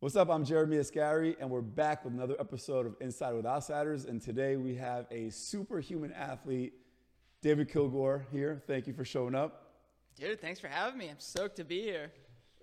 What's 0.00 0.16
up? 0.16 0.30
I'm 0.30 0.46
Jeremy 0.46 0.78
Asgari, 0.78 1.36
and 1.38 1.50
we're 1.50 1.60
back 1.60 2.06
with 2.06 2.14
another 2.14 2.34
episode 2.40 2.86
of 2.86 2.96
Inside 3.02 3.34
with 3.34 3.44
Outsiders. 3.44 4.06
And 4.06 4.18
today 4.18 4.56
we 4.56 4.74
have 4.76 5.04
a 5.10 5.28
superhuman 5.28 6.10
athlete, 6.14 6.72
David 7.42 7.70
Kilgore, 7.70 8.24
here. 8.32 8.62
Thank 8.66 8.86
you 8.86 8.94
for 8.94 9.04
showing 9.04 9.34
up. 9.34 9.74
Dude, 10.18 10.40
thanks 10.40 10.58
for 10.58 10.68
having 10.68 10.98
me. 10.98 11.10
I'm 11.10 11.18
stoked 11.20 11.56
to 11.56 11.64
be 11.64 11.82
here. 11.82 12.12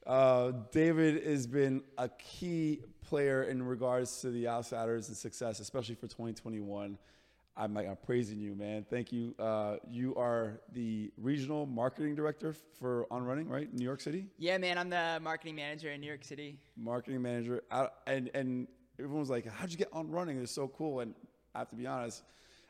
Uh, 0.08 0.52
David 0.72 1.24
has 1.28 1.46
been 1.46 1.84
a 2.00 2.10
key 2.10 2.80
player 3.08 3.44
in 3.44 3.62
regards 3.62 4.20
to 4.22 4.32
the 4.32 4.48
Outsiders 4.48 5.08
and 5.08 5.16
success, 5.16 5.60
especially 5.60 5.94
for 5.94 6.08
2021. 6.08 6.98
I'm 7.58 7.74
like, 7.74 7.88
I'm 7.88 7.98
praising 7.98 8.40
you, 8.40 8.54
man. 8.54 8.86
Thank 8.88 9.12
you. 9.12 9.34
Uh, 9.40 9.78
you 9.90 10.14
are 10.16 10.62
the 10.74 11.12
regional 11.18 11.66
marketing 11.66 12.14
director 12.14 12.54
for 12.80 13.08
On 13.10 13.24
Running, 13.24 13.50
right? 13.50 13.74
New 13.74 13.84
York 13.84 14.00
City. 14.00 14.28
Yeah, 14.38 14.60
man. 14.60 14.78
I'm 14.78 14.90
the 14.90 15.20
marketing 15.24 15.56
manager 15.56 15.90
in 15.90 16.00
New 16.00 16.08
York 16.08 16.24
City. 16.24 16.60
Marketing 16.78 17.22
manager, 17.22 17.64
I, 17.72 17.88
and 18.06 18.30
and 18.36 18.68
everyone 19.00 19.22
was 19.22 19.32
like, 19.32 19.48
"How'd 19.48 19.72
you 19.72 19.78
get 19.78 19.90
On 19.92 20.10
Running? 20.12 20.40
It's 20.40 20.52
so 20.52 20.68
cool." 20.68 21.00
And 21.00 21.16
I 21.56 21.60
have 21.60 21.70
to 21.70 21.76
be 21.76 21.88
honest, 21.88 22.24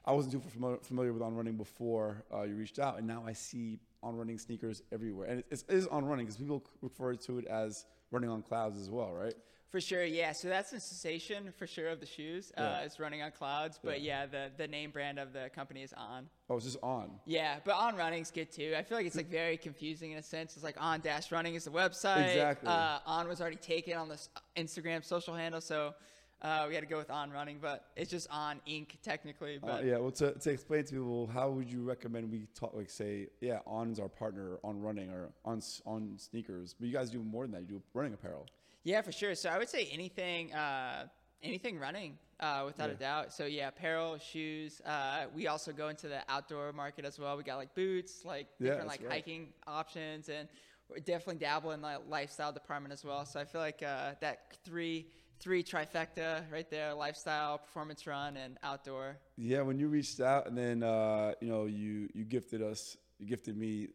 I 0.06 0.14
wasn't 0.14 0.32
too 0.32 0.50
familiar, 0.50 0.78
familiar 0.78 1.12
with 1.12 1.22
On 1.22 1.36
Running 1.36 1.58
before 1.58 2.24
uh, 2.34 2.44
you 2.44 2.56
reached 2.56 2.80
out, 2.80 2.98
and 2.98 3.06
now 3.06 3.24
I 3.28 3.34
see 3.34 3.80
On 4.04 4.16
Running 4.16 4.38
sneakers 4.38 4.82
everywhere, 4.94 5.28
and 5.28 5.40
it, 5.40 5.46
it 5.52 5.64
is 5.68 5.86
On 5.88 6.06
Running 6.06 6.26
because 6.26 6.38
people 6.38 6.64
refer 6.82 7.14
to 7.14 7.40
it 7.40 7.46
as 7.48 7.86
running 8.12 8.30
on 8.30 8.42
clouds 8.42 8.80
as 8.80 8.90
well, 8.90 9.12
right? 9.12 9.36
For 9.70 9.82
sure, 9.82 10.06
yeah. 10.06 10.32
So 10.32 10.48
that's 10.48 10.72
the 10.72 10.80
sensation 10.80 11.52
for 11.58 11.68
sure 11.68 11.90
of 11.90 12.00
the 12.00 12.06
shoes. 12.06 12.54
Uh, 12.58 12.80
It's 12.84 13.00
running 13.00 13.22
on 13.22 13.32
clouds, 13.32 13.80
but 13.84 14.02
yeah, 14.02 14.26
the 14.26 14.50
the 14.56 14.68
name 14.68 14.92
brand 14.92 15.20
of 15.20 15.34
the 15.34 15.50
company 15.54 15.84
is 15.84 15.94
On. 15.94 16.30
Oh, 16.50 16.56
it's 16.56 16.66
just 16.66 16.78
On. 16.82 17.12
Yeah, 17.26 17.58
but 17.66 17.76
On 17.76 17.96
Running's 17.98 18.32
good 18.32 18.50
too. 18.52 18.74
I 18.78 18.84
feel 18.84 18.98
like 18.98 19.06
it's 19.06 19.18
like 19.18 19.30
very 19.30 19.58
confusing 19.58 20.12
in 20.14 20.20
a 20.20 20.24
sense. 20.24 20.56
It's 20.56 20.64
like 20.64 20.78
On 20.82 21.02
Dash 21.02 21.32
Running 21.34 21.56
is 21.56 21.66
the 21.66 21.72
website. 21.72 22.28
Exactly. 22.30 22.70
Uh, 22.70 23.00
on 23.06 23.28
was 23.28 23.42
already 23.42 23.58
taken 23.58 23.98
on 23.98 24.08
this 24.08 24.30
Instagram 24.56 25.04
social 25.04 25.36
handle, 25.36 25.60
so 25.60 25.94
uh, 26.42 26.66
we 26.70 26.74
had 26.76 26.82
to 26.82 26.88
go 26.88 26.98
with 26.98 27.10
On 27.10 27.30
Running, 27.30 27.58
but 27.62 27.88
it's 27.98 28.12
just 28.12 28.28
On 28.32 28.62
Inc. 28.70 28.96
technically. 29.04 29.58
Uh, 29.58 29.66
But 29.68 29.86
yeah, 29.86 29.98
well, 29.98 30.12
to, 30.12 30.32
to 30.34 30.50
explain 30.50 30.86
to 30.86 30.92
people, 30.94 31.28
how 31.28 31.50
would 31.50 31.70
you 31.70 31.82
recommend 31.84 32.32
we 32.32 32.48
talk, 32.56 32.74
like, 32.74 32.90
say, 32.90 33.28
yeah, 33.42 33.60
On's 33.66 34.00
our 34.00 34.08
partner 34.08 34.60
on 34.64 34.80
running 34.80 35.10
or 35.10 35.30
on 35.44 35.62
on 35.86 36.14
sneakers, 36.18 36.74
but 36.80 36.88
you 36.88 36.94
guys 36.94 37.10
do 37.10 37.22
more 37.22 37.44
than 37.46 37.52
that. 37.52 37.62
You 37.62 37.68
do 37.68 37.82
running 37.94 38.14
apparel. 38.14 38.46
Yeah, 38.88 39.02
for 39.02 39.12
sure. 39.12 39.36
So 39.36 39.50
I 39.50 39.58
would 39.58 39.68
say 39.68 39.90
anything, 39.92 40.54
uh, 40.54 41.08
anything 41.44 41.78
running, 41.78 42.18
uh, 42.40 42.64
without 42.66 42.90
a 42.90 42.94
doubt. 42.94 43.34
So 43.34 43.44
yeah, 43.44 43.68
apparel, 43.68 44.18
shoes. 44.18 44.80
Uh, 44.80 45.26
we 45.36 45.48
also 45.48 45.74
go 45.74 45.90
into 45.90 46.08
the 46.08 46.22
outdoor 46.30 46.72
market 46.72 47.04
as 47.04 47.20
well. 47.20 47.36
We 47.36 47.44
got 47.44 47.58
like 47.58 47.76
boots, 47.76 48.24
like 48.24 48.48
Yeah, 48.60 48.70
different 48.70 48.88
like 48.88 49.02
right. 49.02 49.12
hiking 49.12 49.50
options, 49.68 50.30
and 50.30 50.48
we 50.90 51.02
definitely 51.02 51.36
dabble 51.36 51.72
in 51.72 51.82
the 51.82 52.00
lifestyle 52.08 52.54
department 52.54 52.94
as 52.94 53.04
well. 53.04 53.26
So 53.26 53.42
I 53.42 53.44
feel 53.44 53.60
like 53.60 53.84
uh, 53.84 54.14
that 54.22 54.56
three 54.64 55.08
three 55.42 55.64
trifecta 55.64 56.50
right 56.50 56.70
there: 56.72 56.94
lifestyle, 56.94 57.58
performance 57.58 58.08
run, 58.08 58.38
and 58.38 58.58
outdoor. 58.64 59.18
Yeah, 59.36 59.64
when 59.64 59.78
you 59.78 59.90
reached 59.90 60.22
out 60.22 60.48
and 60.48 60.58
then 60.58 60.82
uh, 60.82 61.34
you 61.42 61.50
know 61.50 61.66
you 61.66 62.08
you 62.14 62.24
gifted 62.24 62.62
us, 62.62 62.96
you 63.20 63.28
gifted 63.28 63.58
me 63.58 63.90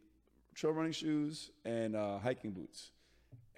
trail 0.55 0.75
running 0.75 0.93
shoes 0.93 1.51
and 1.65 1.97
uh, 1.97 2.19
hiking 2.19 2.51
boots, 2.51 2.91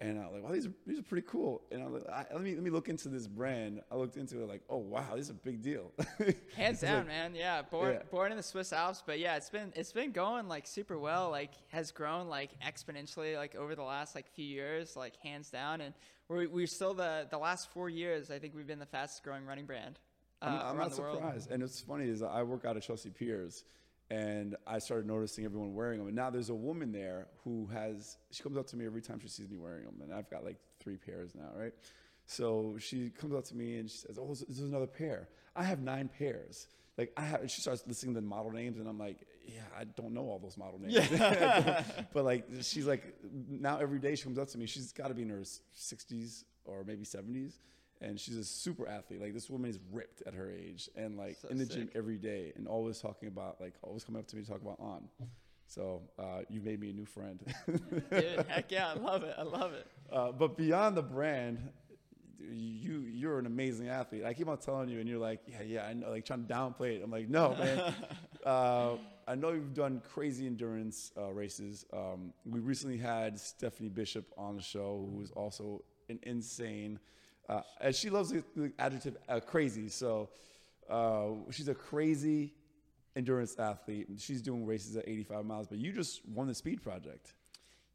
and 0.01 0.19
I 0.19 0.25
was 0.25 0.33
like, 0.35 0.43
wow, 0.43 0.51
these 0.53 0.67
are 0.67 0.73
these 0.87 0.99
are 0.99 1.03
pretty 1.03 1.27
cool. 1.29 1.63
And 1.71 1.83
I 1.83 1.87
was 1.87 2.03
like, 2.05 2.13
I, 2.13 2.27
let 2.33 2.43
me 2.43 2.55
let 2.55 2.63
me 2.63 2.71
look 2.71 2.89
into 2.89 3.09
this 3.09 3.27
brand. 3.29 3.81
I 3.91 3.97
looked 3.97 4.17
into 4.17 4.43
it 4.43 4.49
like, 4.49 4.63
oh 4.69 4.79
wow, 4.79 5.05
this 5.15 5.25
is 5.27 5.31
a 5.31 5.35
big 5.35 5.63
deal. 5.63 5.93
Hands 6.57 6.81
down, 6.81 6.99
like- 6.99 7.07
man. 7.07 7.35
Yeah, 7.35 7.63
born 7.63 7.93
Yeah. 7.95 8.03
born 8.11 8.31
in 8.33 8.37
the 8.37 8.43
Swiss 8.43 8.73
Alps, 8.73 9.03
but 9.07 9.19
yeah, 9.19 9.37
it's 9.37 9.51
been 9.51 9.73
it's 9.77 9.93
been 9.93 10.11
going 10.13 10.49
like 10.49 10.67
super 10.67 10.99
well. 10.99 11.31
Like 11.31 11.53
has 11.69 11.91
grown 11.93 12.29
like 12.29 12.51
exponentially 12.61 13.37
like 13.37 13.55
over 13.55 13.75
the 13.75 13.83
last 13.85 14.15
like 14.15 14.29
few 14.35 14.45
years, 14.45 14.97
like 14.97 15.17
hands 15.23 15.51
down. 15.51 15.81
And 15.81 15.95
we're 16.29 16.49
we're 16.49 16.67
still 16.67 16.95
the 16.95 17.27
the 17.31 17.39
last 17.39 17.71
four 17.71 17.89
years. 17.89 18.31
I 18.31 18.39
think 18.39 18.55
we've 18.55 18.67
been 18.67 18.79
the 18.81 18.87
fastest 18.87 19.23
growing 19.23 19.45
running 19.47 19.67
brand. 19.67 19.99
Uh, 20.43 20.47
I'm, 20.47 20.71
I'm 20.73 20.77
not 20.79 20.95
surprised. 20.95 21.51
And 21.51 21.63
it's 21.63 21.81
funny 21.81 22.09
is 22.09 22.21
I 22.23 22.43
work 22.43 22.65
out 22.65 22.77
at 22.77 22.83
Chelsea 22.83 23.09
Piers, 23.11 23.65
and 24.11 24.57
I 24.67 24.79
started 24.79 25.07
noticing 25.07 25.45
everyone 25.45 25.75
wearing 25.75 25.99
them. 25.99 26.09
And 26.09 26.17
now 26.17 26.31
there's 26.31 26.51
a 26.51 26.55
woman 26.55 26.93
there 26.93 27.29
who 27.45 27.67
has. 27.73 28.19
She 28.31 28.43
comes 28.43 28.57
up 28.57 28.67
to 28.69 28.77
me 28.77 28.87
every 28.87 29.03
time 29.03 29.21
she 29.21 29.29
sees 29.29 29.49
me 29.49 29.59
wearing 29.59 29.85
them, 29.85 30.01
and 30.03 30.13
I've 30.13 30.31
got 30.31 30.45
like 30.45 30.57
three 30.81 30.97
pairs 30.97 31.35
now, 31.35 31.51
right? 31.57 31.73
So 32.27 32.77
she 32.79 33.11
comes 33.11 33.35
up 33.35 33.45
to 33.45 33.57
me 33.57 33.79
and 33.79 33.91
she 33.91 33.99
says, 33.99 34.19
"Oh, 34.19 34.29
this 34.29 34.43
is 34.43 34.61
another 34.61 34.87
pair. 34.87 35.29
I 35.57 35.65
have 35.65 35.81
nine 35.81 36.09
pairs." 36.09 36.69
Like 36.97 37.13
I 37.17 37.23
have, 37.23 37.51
she 37.51 37.61
starts 37.61 37.83
listing 37.87 38.13
the 38.13 38.21
model 38.21 38.53
names, 38.53 38.79
and 38.79 38.89
I'm 38.89 38.99
like, 38.99 39.27
"Yeah, 39.47 39.63
I 39.77 39.85
don't 39.85 40.13
know 40.13 40.23
all 40.23 40.39
those 40.39 40.57
model 40.57 40.81
names." 40.81 40.95
Yeah. 41.11 41.83
but 42.13 42.25
like, 42.25 42.47
she's 42.61 42.87
like, 42.87 43.15
now 43.49 43.79
every 43.79 43.99
day 43.99 44.15
she 44.15 44.25
comes 44.25 44.39
up 44.39 44.49
to 44.49 44.59
me. 44.59 44.67
She's 44.67 44.93
got 44.93 45.09
to 45.09 45.15
be 45.15 45.23
in 45.23 45.31
her 45.31 45.43
60s 45.77 46.45
or 46.65 46.85
maybe 46.85 47.05
70s, 47.05 47.59
and 48.01 48.19
she's 48.19 48.37
a 48.37 48.45
super 48.45 48.89
athlete. 48.89 49.21
Like 49.21 49.35
this 49.35 49.49
woman 49.49 49.71
is 49.71 49.79
ripped 49.93 50.23
at 50.27 50.35
her 50.35 50.51
age, 50.51 50.89
and 50.97 51.17
like 51.17 51.39
So 51.41 51.49
in 51.49 51.59
the 51.59 51.67
gym 51.67 51.91
every 51.95 52.19
day, 52.19 52.53
and 52.57 52.67
always 52.67 53.01
talking 53.01 53.29
about 53.29 53.61
like 53.61 53.75
always 53.83 54.05
coming 54.05 54.21
up 54.21 54.27
to 54.29 54.37
me 54.37 54.43
to 54.43 54.49
talk 54.49 54.63
about 54.63 54.79
on. 54.81 55.09
So 55.67 56.03
uh, 56.19 56.43
you've 56.49 56.65
made 56.65 56.81
me 56.81 56.91
a 56.91 56.93
new 56.93 57.07
friend. 57.07 57.41
Dude, 57.67 58.47
heck 58.49 58.71
yeah, 58.71 58.91
I 58.91 58.95
love 58.95 59.25
it. 59.25 59.35
I 59.37 59.43
love 59.43 59.73
it. 59.73 59.87
uh, 60.13 60.33
but 60.33 60.57
beyond 60.57 60.97
the 60.97 61.03
brand, 61.03 61.59
you 62.39 63.01
you're 63.01 63.39
an 63.39 63.47
amazing 63.47 63.89
athlete. 63.89 64.25
I 64.25 64.35
keep 64.35 64.49
on 64.49 64.59
telling 64.59 64.89
you, 64.89 65.01
and 65.01 65.09
you're 65.09 65.19
like, 65.19 65.41
yeah, 65.47 65.63
yeah, 65.63 65.87
I 65.87 65.95
know, 65.95 66.11
like 66.11 66.25
trying 66.25 66.47
to 66.47 66.53
downplay 66.53 66.97
it. 66.97 67.03
I'm 67.03 67.11
like, 67.11 67.29
no, 67.29 67.57
man. 67.57 67.95
uh, 68.47 68.97
I 69.27 69.35
know 69.35 69.53
you've 69.53 69.75
done 69.75 70.03
crazy 70.13 70.47
endurance 70.47 71.13
uh, 71.17 71.33
races. 71.33 71.87
Um, 71.93 72.33
we 72.45 72.61
recently 72.61 72.99
had 72.99 73.41
Stephanie 73.41 73.89
Bishop 73.89 74.27
on 74.37 74.57
the 74.57 74.63
show, 74.63 75.09
who 75.13 75.23
is 75.23 75.31
also 75.31 75.83
an 76.09 76.19
insane, 76.25 76.99
uh, 77.49 77.61
and 77.81 77.95
she 77.95 78.11
loves 78.11 78.31
the, 78.31 78.43
the 78.57 78.73
adjective 78.79 79.17
uh, 79.29 79.41
crazy. 79.41 79.89
So 79.89 80.31
uh, 80.89 81.29
she's 81.51 81.69
a 81.69 81.75
crazy 81.75 82.55
endurance 83.17 83.57
athlete. 83.59 84.09
She's 84.19 84.43
doing 84.43 84.67
races 84.67 84.97
at 84.97 85.09
85 85.09 85.45
miles, 85.45 85.67
but 85.69 85.79
you 85.79 85.93
just 85.93 86.27
won 86.29 86.47
the 86.49 86.55
Speed 86.55 86.83
Project. 86.83 87.35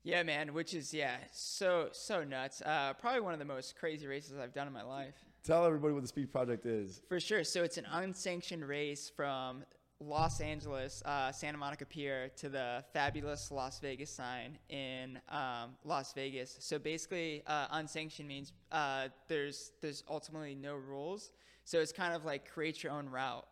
Yeah, 0.04 0.24
man. 0.24 0.54
Which 0.54 0.74
is 0.74 0.94
yeah, 0.94 1.18
so 1.32 1.90
so 1.92 2.24
nuts. 2.24 2.62
Uh, 2.62 2.94
probably 2.94 3.22
one 3.22 3.34
of 3.34 3.40
the 3.40 3.46
most 3.46 3.76
crazy 3.76 4.08
races 4.08 4.34
I've 4.42 4.54
done 4.54 4.66
in 4.66 4.74
my 4.74 4.84
life. 4.84 5.16
Tell 5.44 5.66
everybody 5.66 5.94
what 5.94 6.02
the 6.02 6.08
Speed 6.08 6.32
Project 6.32 6.66
is. 6.66 7.02
For 7.08 7.20
sure. 7.20 7.44
So 7.44 7.64
it's 7.64 7.78
an 7.78 7.86
unsanctioned 7.92 8.66
race 8.68 9.12
from 9.14 9.64
Los 10.02 10.40
Angeles, 10.40 11.04
uh, 11.06 11.32
Santa 11.32 11.58
Monica 11.58 11.86
Pier 11.86 12.30
to 12.38 12.48
the 12.50 12.84
fabulous 12.94 13.52
Las 13.52 13.80
Vegas 13.80 14.10
sign 14.10 14.58
in 14.70 15.20
um, 15.30 15.76
Las 15.84 16.14
Vegas. 16.14 16.56
So 16.60 16.80
basically, 16.80 17.44
uh, 17.48 17.68
unsanctioned 17.72 18.28
means 18.28 18.54
uh, 18.72 19.09
there's 19.28 19.72
there's 19.82 20.04
ultimately 20.09 20.56
no 20.56 20.76
rules. 20.76 21.32
So 21.66 21.80
it's 21.80 21.92
kind 21.92 22.14
of 22.14 22.24
like 22.24 22.50
create 22.50 22.82
your 22.82 22.94
own 22.94 23.09
route. 23.09 23.46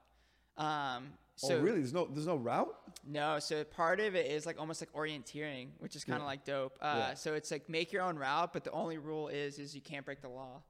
Um, 0.57 1.09
so 1.35 1.55
oh, 1.57 1.59
really? 1.59 1.79
There's 1.79 1.93
no 1.93 2.07
there's 2.11 2.25
no 2.27 2.37
route. 2.37 2.73
no, 3.05 3.37
so 3.39 3.63
part 3.65 3.99
of 3.99 4.15
it 4.15 4.25
is 4.31 4.45
like 4.45 4.57
almost 4.59 4.81
like 4.81 4.91
orienteering, 4.93 5.67
which 5.79 5.95
is 5.95 6.03
kind 6.03 6.15
of 6.15 6.21
Yeah. 6.23 6.27
like 6.27 6.45
dope. 6.45 6.77
Uh, 6.81 6.95
Yeah. 7.09 7.13
So 7.13 7.33
it's 7.33 7.51
like 7.51 7.69
make 7.69 7.91
your 7.91 8.01
own 8.03 8.17
route, 8.17 8.53
but 8.53 8.63
the 8.63 8.71
only 8.71 8.97
rule 8.97 9.27
is 9.27 9.59
is 9.59 9.75
you 9.75 9.81
can't 9.81 10.05
break 10.05 10.21
the 10.21 10.29
law 10.29 10.61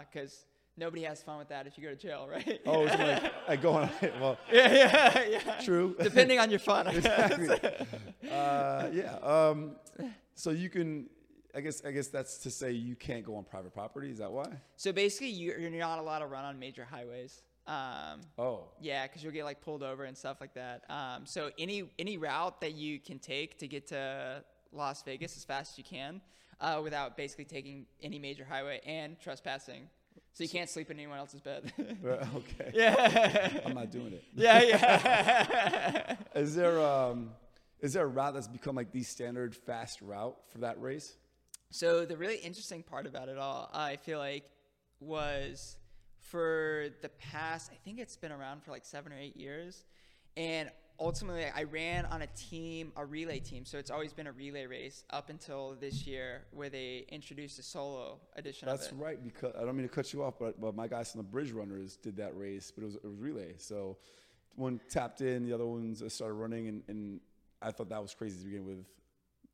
because 0.00 0.46
nobody 0.76 1.02
has 1.02 1.22
fun 1.22 1.38
with 1.38 1.48
that 1.48 1.66
if 1.66 1.76
you 1.78 1.84
go 1.84 1.90
to 1.90 1.96
jail, 1.96 2.28
right? 2.30 2.60
Oh, 2.66 2.84
it's 2.84 2.96
like 2.98 3.32
I 3.48 3.56
go 3.56 3.72
on. 3.74 3.90
Well, 4.20 4.38
yeah, 4.52 4.72
yeah, 4.72 5.24
yeah. 5.46 5.60
true. 5.60 5.96
Depending 6.00 6.38
on 6.38 6.50
your 6.50 6.58
fun. 6.58 6.86
Exactly. 6.88 7.48
Uh, 8.30 8.88
yeah. 8.92 9.16
Um, 9.22 9.76
so 10.34 10.50
you 10.50 10.70
can. 10.70 11.08
I 11.56 11.60
guess. 11.60 11.84
I 11.84 11.92
guess 11.92 12.08
that's 12.08 12.38
to 12.38 12.50
say 12.50 12.72
you 12.72 12.96
can't 12.96 13.24
go 13.24 13.36
on 13.36 13.44
private 13.44 13.72
property. 13.72 14.10
Is 14.10 14.18
that 14.18 14.32
why? 14.32 14.48
so 14.76 14.92
basically, 14.92 15.28
you're, 15.28 15.58
you're 15.58 15.70
not 15.70 15.98
allowed 15.98 16.18
to 16.20 16.26
run 16.26 16.44
on 16.44 16.58
major 16.58 16.84
highways. 16.84 17.42
Um, 17.66 18.20
Oh. 18.38 18.64
Yeah, 18.80 19.06
because 19.06 19.22
you'll 19.22 19.32
get 19.32 19.44
like 19.44 19.60
pulled 19.62 19.82
over 19.82 20.04
and 20.04 20.16
stuff 20.16 20.38
like 20.40 20.54
that. 20.54 20.82
Um, 20.90 21.24
so 21.24 21.50
any 21.58 21.90
any 21.98 22.18
route 22.18 22.60
that 22.60 22.74
you 22.74 22.98
can 22.98 23.18
take 23.18 23.58
to 23.58 23.68
get 23.68 23.86
to 23.88 24.44
Las 24.72 25.02
Vegas 25.02 25.36
as 25.36 25.44
fast 25.44 25.72
as 25.72 25.78
you 25.78 25.84
can, 25.84 26.20
uh, 26.60 26.80
without 26.82 27.16
basically 27.16 27.44
taking 27.44 27.86
any 28.02 28.18
major 28.18 28.44
highway 28.44 28.80
and 28.84 29.18
trespassing. 29.20 29.88
So 30.34 30.42
you 30.42 30.50
can't 30.50 30.68
sleep 30.68 30.90
in 30.90 30.98
anyone 30.98 31.18
else's 31.18 31.40
bed. 31.40 31.72
Okay. 32.34 32.72
yeah. 32.74 33.60
I'm 33.64 33.74
not 33.74 33.90
doing 33.90 34.12
it. 34.12 34.24
yeah, 34.34 34.62
yeah. 34.62 36.16
Is 36.34 36.54
there 36.56 36.80
um, 36.80 37.30
is 37.80 37.92
there 37.92 38.04
a 38.04 38.08
route 38.08 38.34
that's 38.34 38.48
become 38.48 38.74
like 38.74 38.90
the 38.92 39.02
standard 39.02 39.54
fast 39.54 40.00
route 40.02 40.36
for 40.48 40.58
that 40.58 40.80
race? 40.80 41.14
So 41.70 42.04
the 42.04 42.16
really 42.16 42.36
interesting 42.36 42.82
part 42.82 43.06
about 43.06 43.28
it 43.28 43.38
all, 43.38 43.70
I 43.72 43.96
feel 43.96 44.18
like, 44.18 44.44
was 45.00 45.76
for 46.20 46.86
the 47.02 47.10
past. 47.10 47.70
I 47.72 47.76
think 47.84 47.98
it's 47.98 48.16
been 48.16 48.32
around 48.32 48.62
for 48.62 48.70
like 48.70 48.84
seven 48.84 49.12
or 49.12 49.18
eight 49.18 49.36
years, 49.36 49.84
and 50.36 50.70
ultimately 50.98 51.44
I 51.54 51.64
ran 51.64 52.06
on 52.06 52.22
a 52.22 52.26
team, 52.28 52.92
a 52.96 53.04
relay 53.04 53.40
team. 53.40 53.64
So 53.64 53.78
it's 53.78 53.90
always 53.90 54.12
been 54.12 54.26
a 54.26 54.32
relay 54.32 54.66
race 54.66 55.04
up 55.10 55.28
until 55.30 55.76
this 55.80 56.06
year, 56.06 56.42
where 56.52 56.68
they 56.68 57.04
introduced 57.08 57.58
a 57.58 57.62
solo 57.62 58.20
edition 58.36 58.68
That's 58.68 58.92
right. 58.92 59.22
Because 59.22 59.52
I 59.60 59.64
don't 59.64 59.76
mean 59.76 59.88
to 59.88 59.94
cut 59.94 60.12
you 60.12 60.22
off, 60.22 60.34
but 60.38 60.60
but 60.60 60.74
my 60.74 60.88
guys 60.88 61.10
from 61.12 61.18
the 61.20 61.24
Bridge 61.28 61.52
Runners 61.52 61.96
did 61.96 62.16
that 62.18 62.36
race, 62.36 62.72
but 62.74 62.82
it 62.82 62.86
was 62.86 62.94
it 62.96 63.04
was 63.06 63.18
relay. 63.18 63.54
So 63.58 63.98
one 64.56 64.80
tapped 64.88 65.20
in, 65.20 65.44
the 65.46 65.52
other 65.52 65.66
ones 65.66 66.02
started 66.12 66.34
running, 66.34 66.68
and, 66.68 66.82
and 66.88 67.20
I 67.60 67.70
thought 67.72 67.88
that 67.88 68.00
was 68.00 68.14
crazy 68.14 68.38
to 68.38 68.44
begin 68.44 68.64
with. 68.64 68.84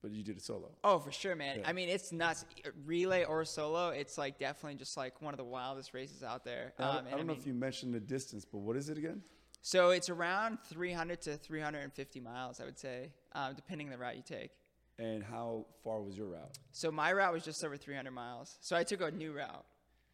but 0.02 0.10
you 0.12 0.22
did 0.22 0.36
it 0.36 0.42
solo. 0.42 0.70
Oh, 0.84 0.98
for 0.98 1.10
sure, 1.12 1.34
man. 1.34 1.60
Yeah. 1.60 1.68
I 1.68 1.72
mean, 1.72 1.88
it's 1.88 2.12
nuts. 2.12 2.44
Relay 2.86 3.24
or 3.24 3.44
solo, 3.46 3.88
it's 3.90 4.18
like 4.18 4.38
definitely 4.38 4.76
just 4.78 4.96
like 4.96 5.20
one 5.22 5.32
of 5.32 5.38
the 5.38 5.44
wildest 5.44 5.94
races 5.94 6.22
out 6.22 6.44
there. 6.44 6.74
Um, 6.78 6.86
I 6.86 6.98
and 6.98 7.08
don't 7.10 7.18
know 7.26 7.32
mean- 7.32 7.38
if 7.40 7.46
you 7.46 7.54
mentioned 7.54 7.94
the 7.94 8.00
distance, 8.00 8.44
but 8.44 8.58
what 8.58 8.76
is 8.76 8.88
it 8.90 8.98
again? 8.98 9.22
So 9.62 9.90
it's 9.90 10.08
around 10.08 10.58
300 10.68 11.20
to 11.22 11.36
350 11.36 12.20
miles, 12.20 12.60
I 12.60 12.64
would 12.64 12.78
say, 12.78 13.12
um, 13.32 13.54
depending 13.54 13.88
on 13.88 13.92
the 13.92 13.98
route 13.98 14.16
you 14.16 14.22
take. 14.26 14.50
And 14.98 15.22
how 15.22 15.66
far 15.84 16.00
was 16.00 16.16
your 16.16 16.28
route? 16.28 16.58
So 16.72 16.90
my 16.90 17.12
route 17.12 17.32
was 17.32 17.44
just 17.44 17.62
over 17.64 17.76
300 17.76 18.10
miles. 18.10 18.56
So 18.60 18.76
I 18.76 18.84
took 18.84 19.00
a 19.00 19.10
new 19.10 19.32
route 19.32 19.64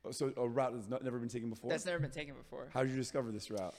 Oh, 0.04 0.10
So 0.12 0.32
a 0.37 0.48
route 0.48 0.75
that's 0.75 0.88
not, 0.88 1.02
never 1.02 1.19
been 1.19 1.28
taken 1.28 1.50
before. 1.50 1.70
that's 1.70 1.87
never 1.87 1.98
been 1.98 2.10
taken 2.10 2.34
before. 2.34 2.69
How 2.72 2.82
did 2.82 2.90
you 2.90 2.96
discover 2.96 3.32
this 3.32 3.50
route? 3.50 3.75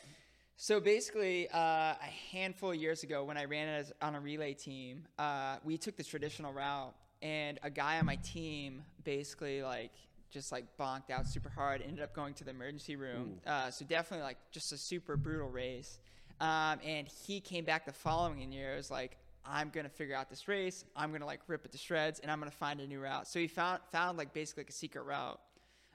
So 0.57 0.79
basically, 0.79 1.47
uh, 1.49 1.57
a 1.59 2.09
handful 2.31 2.71
of 2.71 2.77
years 2.77 3.03
ago, 3.03 3.23
when 3.23 3.37
I 3.37 3.45
ran 3.45 3.67
as 3.67 3.93
on 4.01 4.15
a 4.15 4.19
relay 4.19 4.53
team, 4.53 5.05
uh, 5.19 5.57
we 5.63 5.77
took 5.77 5.95
the 5.95 6.03
traditional 6.03 6.51
route, 6.51 6.95
and 7.21 7.59
a 7.63 7.69
guy 7.69 7.99
on 7.99 8.05
my 8.05 8.15
team 8.17 8.83
basically 9.03 9.61
like 9.61 9.91
just 10.29 10.51
like 10.51 10.65
bonked 10.79 11.09
out 11.09 11.27
super 11.27 11.49
hard. 11.49 11.81
Ended 11.81 12.03
up 12.03 12.13
going 12.13 12.33
to 12.35 12.43
the 12.43 12.51
emergency 12.51 12.95
room. 12.95 13.39
Uh, 13.45 13.71
so 13.71 13.85
definitely 13.85 14.23
like 14.23 14.37
just 14.51 14.71
a 14.71 14.77
super 14.77 15.17
brutal 15.17 15.49
race. 15.49 15.99
Um, 16.39 16.79
and 16.85 17.07
he 17.07 17.39
came 17.39 17.65
back 17.65 17.85
the 17.85 17.93
following 17.93 18.51
year. 18.51 18.73
It 18.73 18.77
was 18.77 18.91
like, 18.91 19.17
I'm 19.45 19.69
gonna 19.69 19.89
figure 19.89 20.15
out 20.15 20.29
this 20.29 20.47
race. 20.47 20.83
I'm 20.95 21.11
gonna 21.11 21.25
like 21.25 21.39
rip 21.47 21.65
it 21.65 21.71
to 21.71 21.77
shreds, 21.77 22.19
and 22.19 22.29
I'm 22.29 22.39
gonna 22.39 22.51
find 22.51 22.81
a 22.81 22.87
new 22.87 22.99
route. 22.99 23.27
So 23.27 23.39
he 23.39 23.47
found 23.47 23.79
found 23.91 24.17
like 24.17 24.33
basically 24.33 24.61
like 24.63 24.69
a 24.69 24.73
secret 24.73 25.03
route 25.03 25.39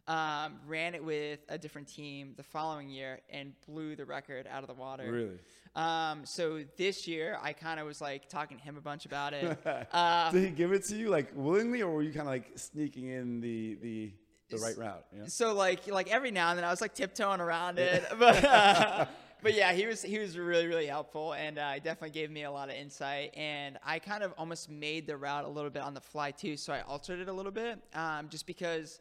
um, 0.08 0.58
ran 0.66 0.94
it 0.94 1.04
with 1.04 1.40
a 1.48 1.58
different 1.58 1.88
team 1.88 2.34
the 2.36 2.42
following 2.42 2.88
year 2.88 3.20
and 3.30 3.52
blew 3.66 3.94
the 3.94 4.04
record 4.04 4.46
out 4.50 4.62
of 4.62 4.68
the 4.68 4.74
water. 4.74 5.10
Really? 5.10 5.38
Um, 5.74 6.26
so 6.26 6.64
this 6.76 7.06
year, 7.06 7.38
I 7.40 7.52
kind 7.52 7.80
of 7.80 7.86
was 7.86 8.00
like 8.00 8.28
talking 8.28 8.58
to 8.58 8.62
him 8.62 8.76
a 8.76 8.80
bunch 8.80 9.06
about 9.06 9.32
it. 9.32 9.58
uh, 9.92 10.30
Did 10.32 10.44
he 10.44 10.50
give 10.50 10.72
it 10.72 10.84
to 10.86 10.96
you 10.96 11.08
like 11.08 11.30
willingly, 11.34 11.82
or 11.82 11.92
were 11.92 12.02
you 12.02 12.10
kind 12.10 12.22
of 12.22 12.26
like 12.26 12.50
sneaking 12.56 13.08
in 13.08 13.40
the 13.40 13.78
the 13.80 14.12
the 14.52 14.64
right 14.64 14.76
route? 14.76 15.04
Know? 15.12 15.26
so 15.26 15.54
like 15.54 15.86
like 15.88 16.10
every 16.10 16.30
now 16.30 16.50
and 16.50 16.58
then, 16.58 16.64
I 16.64 16.70
was 16.70 16.80
like 16.80 16.94
tiptoeing 16.94 17.40
around 17.40 17.78
it, 17.78 18.04
but 18.18 18.44
uh, 18.44 19.06
but 19.42 19.54
yeah, 19.54 19.72
he 19.72 19.86
was 19.86 20.02
he 20.02 20.18
was 20.18 20.38
really 20.38 20.66
really 20.66 20.86
helpful, 20.86 21.34
and 21.34 21.58
uh, 21.58 21.74
definitely 21.76 22.10
gave 22.10 22.30
me 22.30 22.44
a 22.44 22.50
lot 22.50 22.68
of 22.68 22.74
insight. 22.74 23.34
And 23.36 23.78
I 23.84 23.98
kind 23.98 24.22
of 24.22 24.32
almost 24.38 24.70
made 24.70 25.06
the 25.06 25.16
route 25.16 25.44
a 25.44 25.48
little 25.48 25.70
bit 25.70 25.82
on 25.82 25.94
the 25.94 26.00
fly 26.00 26.30
too, 26.30 26.56
so 26.56 26.72
I 26.72 26.80
altered 26.82 27.20
it 27.20 27.28
a 27.28 27.32
little 27.32 27.52
bit, 27.52 27.78
um, 27.94 28.28
just 28.28 28.46
because. 28.46 29.00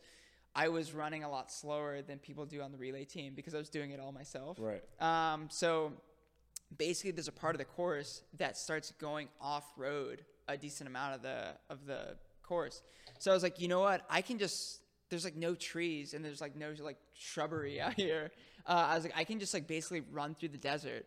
I 0.54 0.68
was 0.68 0.92
running 0.92 1.24
a 1.24 1.32
lot 1.32 1.50
slower 1.50 2.02
than 2.02 2.20
people 2.20 2.46
do 2.46 2.60
on 2.60 2.74
the 2.74 2.78
relay 2.78 3.06
team 3.06 3.32
because 3.36 3.56
I 3.56 3.58
was 3.58 3.70
doing 3.70 3.92
it 3.92 4.02
all 4.02 4.12
myself. 4.12 4.58
Right. 4.60 4.84
Um, 5.00 5.48
so 5.50 5.94
basically, 6.78 7.12
there's 7.12 7.30
a 7.30 7.32
part 7.32 7.56
of 7.56 7.60
the 7.60 7.64
course 7.64 8.24
that 8.38 8.58
starts 8.58 8.92
going 9.00 9.30
off 9.40 9.72
road 9.78 10.26
a 10.48 10.58
decent 10.58 10.90
amount 10.90 11.16
of 11.16 11.22
the 11.22 11.54
of 11.70 11.86
the 11.86 12.16
course. 12.44 12.82
So 13.20 13.32
I 13.32 13.34
was 13.34 13.44
like, 13.44 13.60
you 13.60 13.68
know 13.68 13.80
what? 13.80 14.06
I 14.10 14.22
can 14.22 14.38
just 14.38 14.81
there's 15.12 15.24
like 15.24 15.36
no 15.36 15.54
trees 15.54 16.16
and 16.16 16.26
there's 16.26 16.42
like 16.42 16.56
no 16.56 16.74
like 16.80 16.98
shrubbery 17.14 17.80
out 17.80 17.94
here. 17.94 18.32
Uh, 18.66 18.88
I 18.90 18.96
was 18.96 19.04
like, 19.04 19.14
I 19.16 19.24
can 19.24 19.40
just 19.40 19.54
like 19.54 19.68
basically 19.68 20.02
run 20.12 20.34
through 20.34 20.50
the 20.50 20.58
desert 20.58 21.06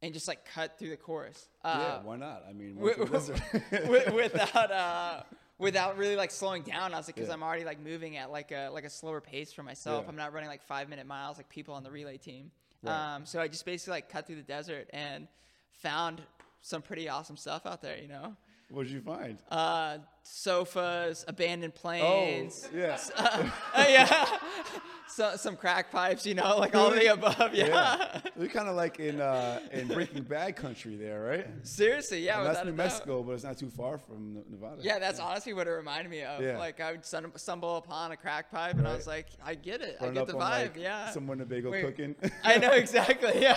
and 0.00 0.12
just 0.14 0.26
like 0.28 0.44
cut 0.54 0.78
through 0.78 0.90
the 0.90 0.96
course. 0.96 1.48
Uh, 1.62 1.76
yeah, 1.80 2.02
why 2.02 2.16
not? 2.16 2.44
I 2.48 2.52
mean, 2.54 2.76
wi- 2.76 2.96
went 2.98 3.06
to 3.12 3.12
the 3.12 3.18
desert. 3.18 3.70
wi- 3.84 4.10
without 4.14 4.72
uh 4.72 5.22
without 5.58 5.96
really 5.98 6.16
like 6.16 6.30
slowing 6.32 6.62
down 6.62 6.92
i 6.92 6.96
was 6.96 7.06
like 7.06 7.14
because 7.14 7.28
Yeah. 7.28 7.34
i'm 7.34 7.42
already 7.42 7.64
like 7.64 7.78
moving 7.78 8.16
at 8.16 8.32
like 8.32 8.50
a 8.50 8.68
like 8.72 8.84
a 8.84 8.90
slower 8.90 9.20
pace 9.20 9.52
for 9.52 9.62
myself 9.62 10.02
Yeah. 10.04 10.08
i'm 10.10 10.16
not 10.16 10.32
running 10.32 10.48
like 10.48 10.62
five 10.62 10.88
minute 10.88 11.06
miles 11.06 11.36
like 11.36 11.48
people 11.48 11.74
on 11.74 11.84
the 11.84 11.90
relay 11.90 12.16
team 12.16 12.50
Right. 12.82 13.14
um 13.14 13.26
so 13.26 13.38
i 13.38 13.46
just 13.46 13.64
basically 13.64 13.92
like 13.92 14.08
cut 14.08 14.26
through 14.26 14.36
the 14.36 14.42
desert 14.42 14.88
and 14.92 15.28
found 15.70 16.20
some 16.62 16.82
pretty 16.82 17.08
awesome 17.08 17.36
stuff 17.36 17.64
out 17.64 17.80
there 17.80 17.96
you 17.98 18.08
know 18.08 18.34
what 18.70 18.84
did 18.84 18.92
you 18.92 19.02
find? 19.02 19.38
uh 19.50 19.98
sofas 20.22 21.24
abandoned 21.28 21.74
planes 21.74 22.68
oh, 22.72 22.76
yeah. 22.76 22.98
uh, 23.16 23.50
yeah 23.88 24.26
so, 25.08 25.36
some 25.36 25.56
crack 25.56 25.90
pipes 25.90 26.24
you 26.24 26.34
know 26.34 26.56
like 26.58 26.74
all 26.74 26.88
of 26.88 26.94
the 26.94 27.06
above 27.06 27.54
yeah, 27.54 28.20
We're 28.36 28.48
kind 28.48 28.68
of 28.68 28.76
like 28.76 28.98
in 28.98 29.20
uh, 29.20 29.60
in 29.72 29.88
Breaking 29.88 30.22
Bad 30.22 30.56
country 30.56 30.96
there, 30.96 31.20
right? 31.22 31.46
seriously 31.64 32.20
yeah 32.24 32.38
And 32.38 32.46
that's 32.54 32.64
New. 32.64 32.72
Mexico, 32.72 33.22
but 33.22 33.32
it's 33.32 33.44
not 33.44 33.58
too 33.58 33.68
far 33.68 33.98
from 33.98 34.42
Nevada. 34.50 34.80
Yeah, 34.80 34.98
that's 34.98 35.20
honestly 35.20 35.52
what 35.52 35.66
it 35.66 35.70
reminded 35.70 36.10
me 36.10 36.22
of. 36.22 36.40
Yeah. 36.40 36.58
Like 36.58 36.80
I 36.80 36.92
would 36.92 37.04
stumble 37.04 37.76
upon 37.76 38.12
a 38.12 38.16
crack 38.16 38.50
pipe, 38.50 38.76
and 38.78 38.88
I 38.88 38.94
was 38.94 39.06
like, 39.06 39.26
I 39.44 39.54
get 39.54 39.82
it. 39.82 39.96
I 40.00 40.04
Run 40.04 40.14
get 40.14 40.22
up 40.22 40.28
the 40.28 40.34
on, 40.36 40.40
vibe. 40.40 40.62
like, 40.62 40.76
yeah. 40.78 41.10
Someone 41.10 41.38
in 41.38 41.42
a 41.42 41.46
bagel 41.46 41.72
Wait. 41.72 41.84
cooking. 41.84 42.14
I 42.44 42.56
know 42.58 42.70
exactly. 42.70 43.32
Yeah. 43.40 43.56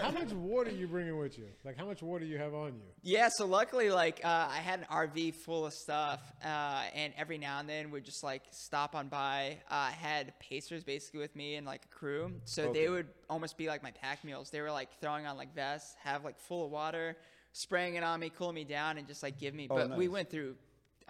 How 0.00 0.10
much 0.10 0.30
water 0.32 0.70
are 0.70 0.72
you 0.72 0.86
bringing 0.86 1.18
with 1.18 1.38
you? 1.38 1.46
Like, 1.64 1.76
how 1.76 1.84
much 1.86 2.02
water 2.02 2.24
do 2.24 2.30
you 2.30 2.38
have 2.38 2.54
on 2.54 2.68
you? 2.74 2.80
yeah. 3.02 3.28
So 3.28 3.46
luckily, 3.46 3.90
like 3.90 4.20
uh, 4.24 4.48
I 4.50 4.58
had 4.58 4.80
an 4.80 4.86
RV 4.90 5.34
full 5.34 5.66
of 5.66 5.72
stuff, 5.88 6.20
uh, 6.44 6.82
and 6.94 7.14
every 7.16 7.38
now 7.38 7.60
and 7.60 7.66
then 7.68 7.90
would 7.90 8.04
just 8.04 8.22
like 8.22 8.42
stop 8.50 8.94
on 8.94 9.08
by. 9.08 9.56
Uh, 9.70 9.74
I 9.74 9.90
had 9.92 10.38
pacers 10.38 10.84
basically 10.84 11.20
with 11.20 11.34
me 11.34 11.54
and 11.54 11.66
like 11.66 11.86
a 11.86 11.88
crew, 11.88 12.30
so 12.44 12.64
Okay. 12.64 12.82
they 12.82 12.88
would 12.90 13.06
almost 13.30 13.56
be 13.56 13.68
like 13.68 13.82
my 13.82 13.90
pack 13.92 14.22
meals. 14.22 14.50
They 14.50 14.60
were 14.60 14.70
like 14.70 14.90
throwing 15.00 15.24
on 15.26 15.38
like 15.38 15.54
vests, 15.54 15.96
have 16.04 16.24
like 16.26 16.38
full 16.38 16.66
of 16.66 16.70
water, 16.70 17.16
spraying 17.52 17.94
it 17.94 18.02
on 18.04 18.20
me, 18.20 18.28
cooling 18.28 18.54
me 18.56 18.64
down, 18.64 18.98
and 18.98 19.06
just 19.08 19.22
like 19.22 19.38
give 19.38 19.54
me. 19.54 19.66
Oh, 19.70 19.76
but 19.76 19.96
we 19.96 20.08
went 20.08 20.28
through. 20.28 20.56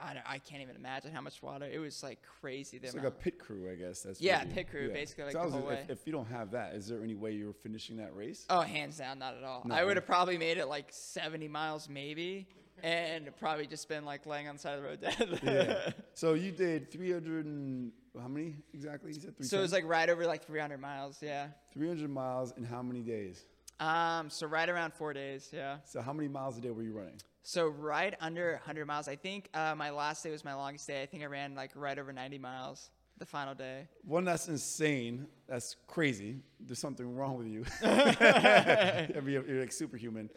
I, 0.00 0.14
don't, 0.14 0.22
I 0.30 0.38
can't 0.38 0.62
even 0.62 0.76
imagine 0.76 1.10
how 1.12 1.20
much 1.22 1.42
water. 1.42 1.64
It 1.68 1.80
was 1.80 2.04
like 2.04 2.20
crazy. 2.40 2.78
The 2.78 2.86
It's 2.86 2.94
like 2.94 3.02
a 3.04 3.10
pit 3.10 3.36
crew, 3.40 3.68
I 3.68 3.74
guess. 3.74 4.02
That's 4.02 4.20
Yeah, 4.20 4.44
you- 4.44 4.52
pit 4.54 4.70
crew, 4.70 4.92
basically, 4.92 5.24
like 5.24 5.32
So 5.32 5.40
the 5.40 5.44
was- 5.46 5.54
whole 5.54 5.70
if, 5.70 5.78
way. 5.80 5.86
if 5.88 6.06
you 6.06 6.12
don't 6.12 6.28
have 6.28 6.52
that, 6.52 6.74
is 6.74 6.86
there 6.86 7.02
any 7.02 7.16
way 7.16 7.32
you're 7.32 7.52
finishing 7.52 7.96
that 7.96 8.14
race? 8.14 8.46
Oh, 8.48 8.60
hands 8.60 8.98
down, 8.98 9.18
not 9.18 9.34
at 9.36 9.42
all. 9.42 9.62
No. 9.64 9.74
I 9.74 9.82
would 9.82 9.96
have 9.96 10.06
probably 10.06 10.38
made 10.38 10.56
it 10.58 10.66
like 10.68 10.86
70 10.92 11.48
miles, 11.48 11.88
maybe, 11.88 12.46
and 12.82 13.30
probably 13.38 13.66
just 13.66 13.88
been 13.88 14.04
like 14.04 14.26
laying 14.26 14.48
on 14.48 14.56
the 14.56 14.60
side 14.60 14.78
of 14.78 14.82
the 14.82 14.88
road 14.88 15.00
dead. 15.00 15.40
yeah. 15.44 15.92
So 16.14 16.34
you 16.34 16.52
did 16.52 16.90
300 16.90 17.46
and 17.46 17.92
how 18.20 18.28
many 18.28 18.56
exactly? 18.72 19.12
You 19.12 19.20
said 19.20 19.34
so 19.40 19.58
it 19.58 19.62
was 19.62 19.72
like 19.72 19.86
right 19.86 20.08
over 20.08 20.26
like 20.26 20.44
300 20.44 20.80
miles, 20.80 21.18
yeah. 21.22 21.48
300 21.72 22.10
miles 22.10 22.52
in 22.56 22.64
how 22.64 22.82
many 22.82 23.02
days? 23.02 23.44
Um, 23.80 24.28
so 24.28 24.46
right 24.46 24.68
around 24.68 24.92
four 24.92 25.12
days, 25.12 25.50
yeah. 25.52 25.78
So 25.84 26.00
how 26.00 26.12
many 26.12 26.28
miles 26.28 26.58
a 26.58 26.60
day 26.60 26.70
were 26.70 26.82
you 26.82 26.92
running? 26.92 27.20
So 27.42 27.68
right 27.68 28.14
under 28.20 28.52
100 28.52 28.86
miles. 28.86 29.08
I 29.08 29.16
think 29.16 29.48
uh, 29.54 29.74
my 29.74 29.90
last 29.90 30.22
day 30.22 30.30
was 30.30 30.44
my 30.44 30.54
longest 30.54 30.86
day. 30.86 31.02
I 31.02 31.06
think 31.06 31.22
I 31.22 31.26
ran 31.26 31.54
like 31.54 31.70
right 31.74 31.98
over 31.98 32.12
90 32.12 32.38
miles 32.38 32.90
the 33.18 33.26
final 33.26 33.54
day. 33.54 33.88
One, 34.02 34.24
that's 34.24 34.48
insane. 34.48 35.26
That's 35.48 35.76
crazy. 35.86 36.36
There's 36.60 36.78
something 36.78 37.14
wrong 37.14 37.36
with 37.36 37.46
you. 37.46 37.64
I 37.82 39.08
mean, 39.22 39.24
you're, 39.32 39.46
you're 39.46 39.60
like 39.60 39.72
superhuman. 39.72 40.30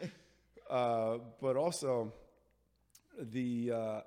Uh, 0.69 1.17
but 1.41 1.57
also, 1.57 2.13
the 3.21 3.71
uh, 3.71 4.01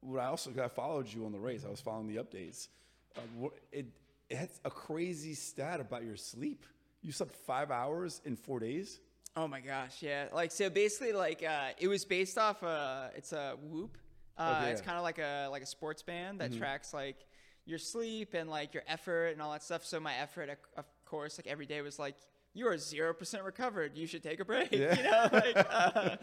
what 0.00 0.20
I 0.20 0.26
also 0.26 0.50
I 0.62 0.68
followed 0.68 1.12
you 1.12 1.24
on 1.26 1.32
the 1.32 1.38
race. 1.40 1.64
I 1.66 1.70
was 1.70 1.80
following 1.80 2.06
the 2.06 2.16
updates. 2.22 2.68
Uh, 3.16 3.48
it 3.72 3.86
it 4.28 4.36
had 4.36 4.50
a 4.64 4.70
crazy 4.70 5.34
stat 5.34 5.80
about 5.80 6.04
your 6.04 6.16
sleep. 6.16 6.64
You 7.02 7.12
slept 7.12 7.34
five 7.34 7.70
hours 7.70 8.20
in 8.24 8.36
four 8.36 8.60
days. 8.60 9.00
Oh 9.36 9.46
my 9.48 9.60
gosh, 9.60 10.02
yeah. 10.02 10.26
Like 10.32 10.50
so 10.52 10.68
basically 10.70 11.12
like 11.12 11.42
uh 11.44 11.68
it 11.78 11.88
was 11.88 12.04
based 12.04 12.38
off 12.38 12.62
uh 12.62 13.08
it's 13.16 13.32
a 13.32 13.56
whoop. 13.62 13.96
Uh 14.36 14.58
Okay, 14.62 14.72
it's 14.72 14.80
kind 14.82 14.96
of 14.98 15.02
like 15.04 15.18
a 15.18 15.48
like 15.50 15.62
a 15.62 15.66
sports 15.66 16.02
band 16.02 16.40
that 16.40 16.56
tracks 16.56 16.92
like 16.92 17.16
your 17.64 17.78
sleep 17.78 18.34
and 18.34 18.48
like 18.50 18.74
your 18.74 18.82
effort 18.88 19.28
and 19.28 19.42
all 19.42 19.52
that 19.52 19.62
stuff. 19.62 19.84
So 19.84 20.00
my 20.00 20.14
effort 20.14 20.48
of- 20.76 20.84
course 21.04 21.38
like 21.38 21.46
every 21.46 21.64
day 21.66 21.80
was 21.80 21.98
like 21.98 22.16
you 22.54 22.66
are 22.66 22.74
0% 22.74 23.44
recovered. 23.44 23.96
You 23.96 24.06
should 24.06 24.22
take 24.22 24.40
a 24.40 24.44
break, 24.44 24.72
Yeah. 24.72 24.96
you 24.96 25.02
know? 25.04 25.28
Like, 25.32 25.66
uh, 25.70 26.16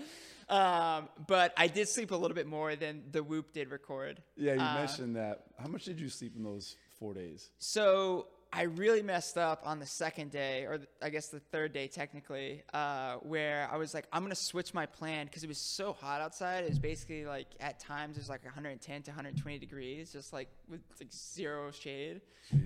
um, 0.49 1.09
but 1.27 1.53
I 1.57 1.67
did 1.67 1.87
sleep 1.89 2.11
a 2.11 2.15
little 2.15 2.35
bit 2.35 2.47
more 2.47 2.75
than 2.75 3.03
the 3.11 3.23
whoop 3.23 3.53
did 3.53 3.71
record. 3.71 4.21
Yeah, 4.37 4.53
you 4.53 4.61
Uh, 4.61 4.75
mentioned 4.75 5.15
that. 5.15 5.45
How 5.59 5.67
much 5.67 5.85
did 5.85 5.99
you 5.99 6.09
sleep 6.09 6.35
in 6.35 6.43
those 6.43 6.75
four 6.99 7.13
days? 7.13 7.49
So 7.57 8.27
I 8.53 8.63
really 8.63 9.01
messed 9.01 9.37
up 9.37 9.63
on 9.65 9.79
the 9.79 9.85
second 9.85 10.31
day, 10.31 10.63
or 10.63 10.79
I 11.01 11.09
guess 11.09 11.27
the 11.27 11.39
third 11.41 11.73
day 11.73 11.87
technically, 11.87 12.63
uh, 12.73 13.15
where 13.15 13.67
I 13.69 13.75
was 13.75 13.93
like, 13.93 14.05
I'm 14.13 14.21
gonna 14.23 14.33
switch 14.35 14.73
my 14.73 14.85
plan 14.85 15.25
because 15.25 15.43
it 15.43 15.47
was 15.47 15.57
so 15.57 15.91
hot 15.91 16.21
outside. 16.21 16.63
It 16.63 16.69
was 16.69 16.79
basically 16.79 17.25
like 17.25 17.47
at 17.59 17.79
times 17.79 18.15
it 18.15 18.21
was 18.21 18.29
like 18.29 18.45
110 18.45 19.01
to 19.03 19.11
120 19.11 19.57
degrees, 19.59 20.11
just 20.13 20.31
like 20.31 20.47
with 20.69 20.79
like 21.01 21.11
zero 21.11 21.71
shade. 21.71 22.21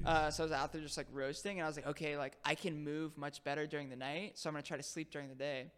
Uh, 0.05 0.29
so 0.29 0.43
I 0.43 0.45
was 0.45 0.51
out 0.51 0.73
there 0.73 0.81
just 0.81 0.97
like 0.97 1.07
roasting, 1.11 1.57
and 1.59 1.65
I 1.65 1.67
was 1.67 1.77
like, 1.77 1.87
okay, 1.87 2.17
like 2.17 2.35
I 2.45 2.53
can 2.53 2.83
move 2.83 3.17
much 3.17 3.43
better 3.43 3.65
during 3.65 3.89
the 3.89 3.95
night, 3.95 4.37
so 4.37 4.49
I'm 4.49 4.53
gonna 4.53 4.61
try 4.63 4.77
to 4.77 4.83
sleep 4.83 5.09
during 5.11 5.29
the 5.29 5.35
day. 5.35 5.71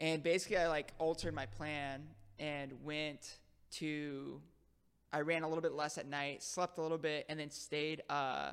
And 0.00 0.22
basically, 0.22 0.58
I 0.58 0.68
like 0.68 0.92
altered 0.98 1.34
my 1.34 1.46
plan 1.46 2.02
and 2.38 2.72
went 2.84 3.38
to 3.72 4.40
I 5.12 5.20
ran 5.20 5.42
a 5.42 5.48
little 5.48 5.62
bit 5.62 5.72
less 5.72 5.98
at 5.98 6.06
night, 6.06 6.42
slept 6.42 6.78
a 6.78 6.82
little 6.82 6.98
bit, 6.98 7.26
and 7.28 7.38
then 7.38 7.50
stayed. 7.50 8.02
Uh, 8.08 8.52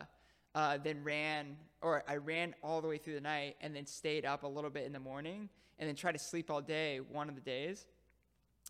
uh, 0.55 0.77
then 0.83 1.03
ran, 1.03 1.55
or 1.81 2.03
I 2.07 2.17
ran 2.17 2.55
all 2.63 2.81
the 2.81 2.87
way 2.87 2.97
through 2.97 3.13
the 3.13 3.21
night, 3.21 3.55
and 3.61 3.75
then 3.75 3.85
stayed 3.85 4.25
up 4.25 4.43
a 4.43 4.47
little 4.47 4.69
bit 4.69 4.85
in 4.85 4.91
the 4.91 4.99
morning, 4.99 5.47
and 5.77 5.87
then 5.87 5.95
tried 5.95 6.13
to 6.13 6.19
sleep 6.19 6.49
all 6.51 6.61
day 6.61 6.99
one 6.99 7.29
of 7.29 7.35
the 7.35 7.41
days. 7.41 7.85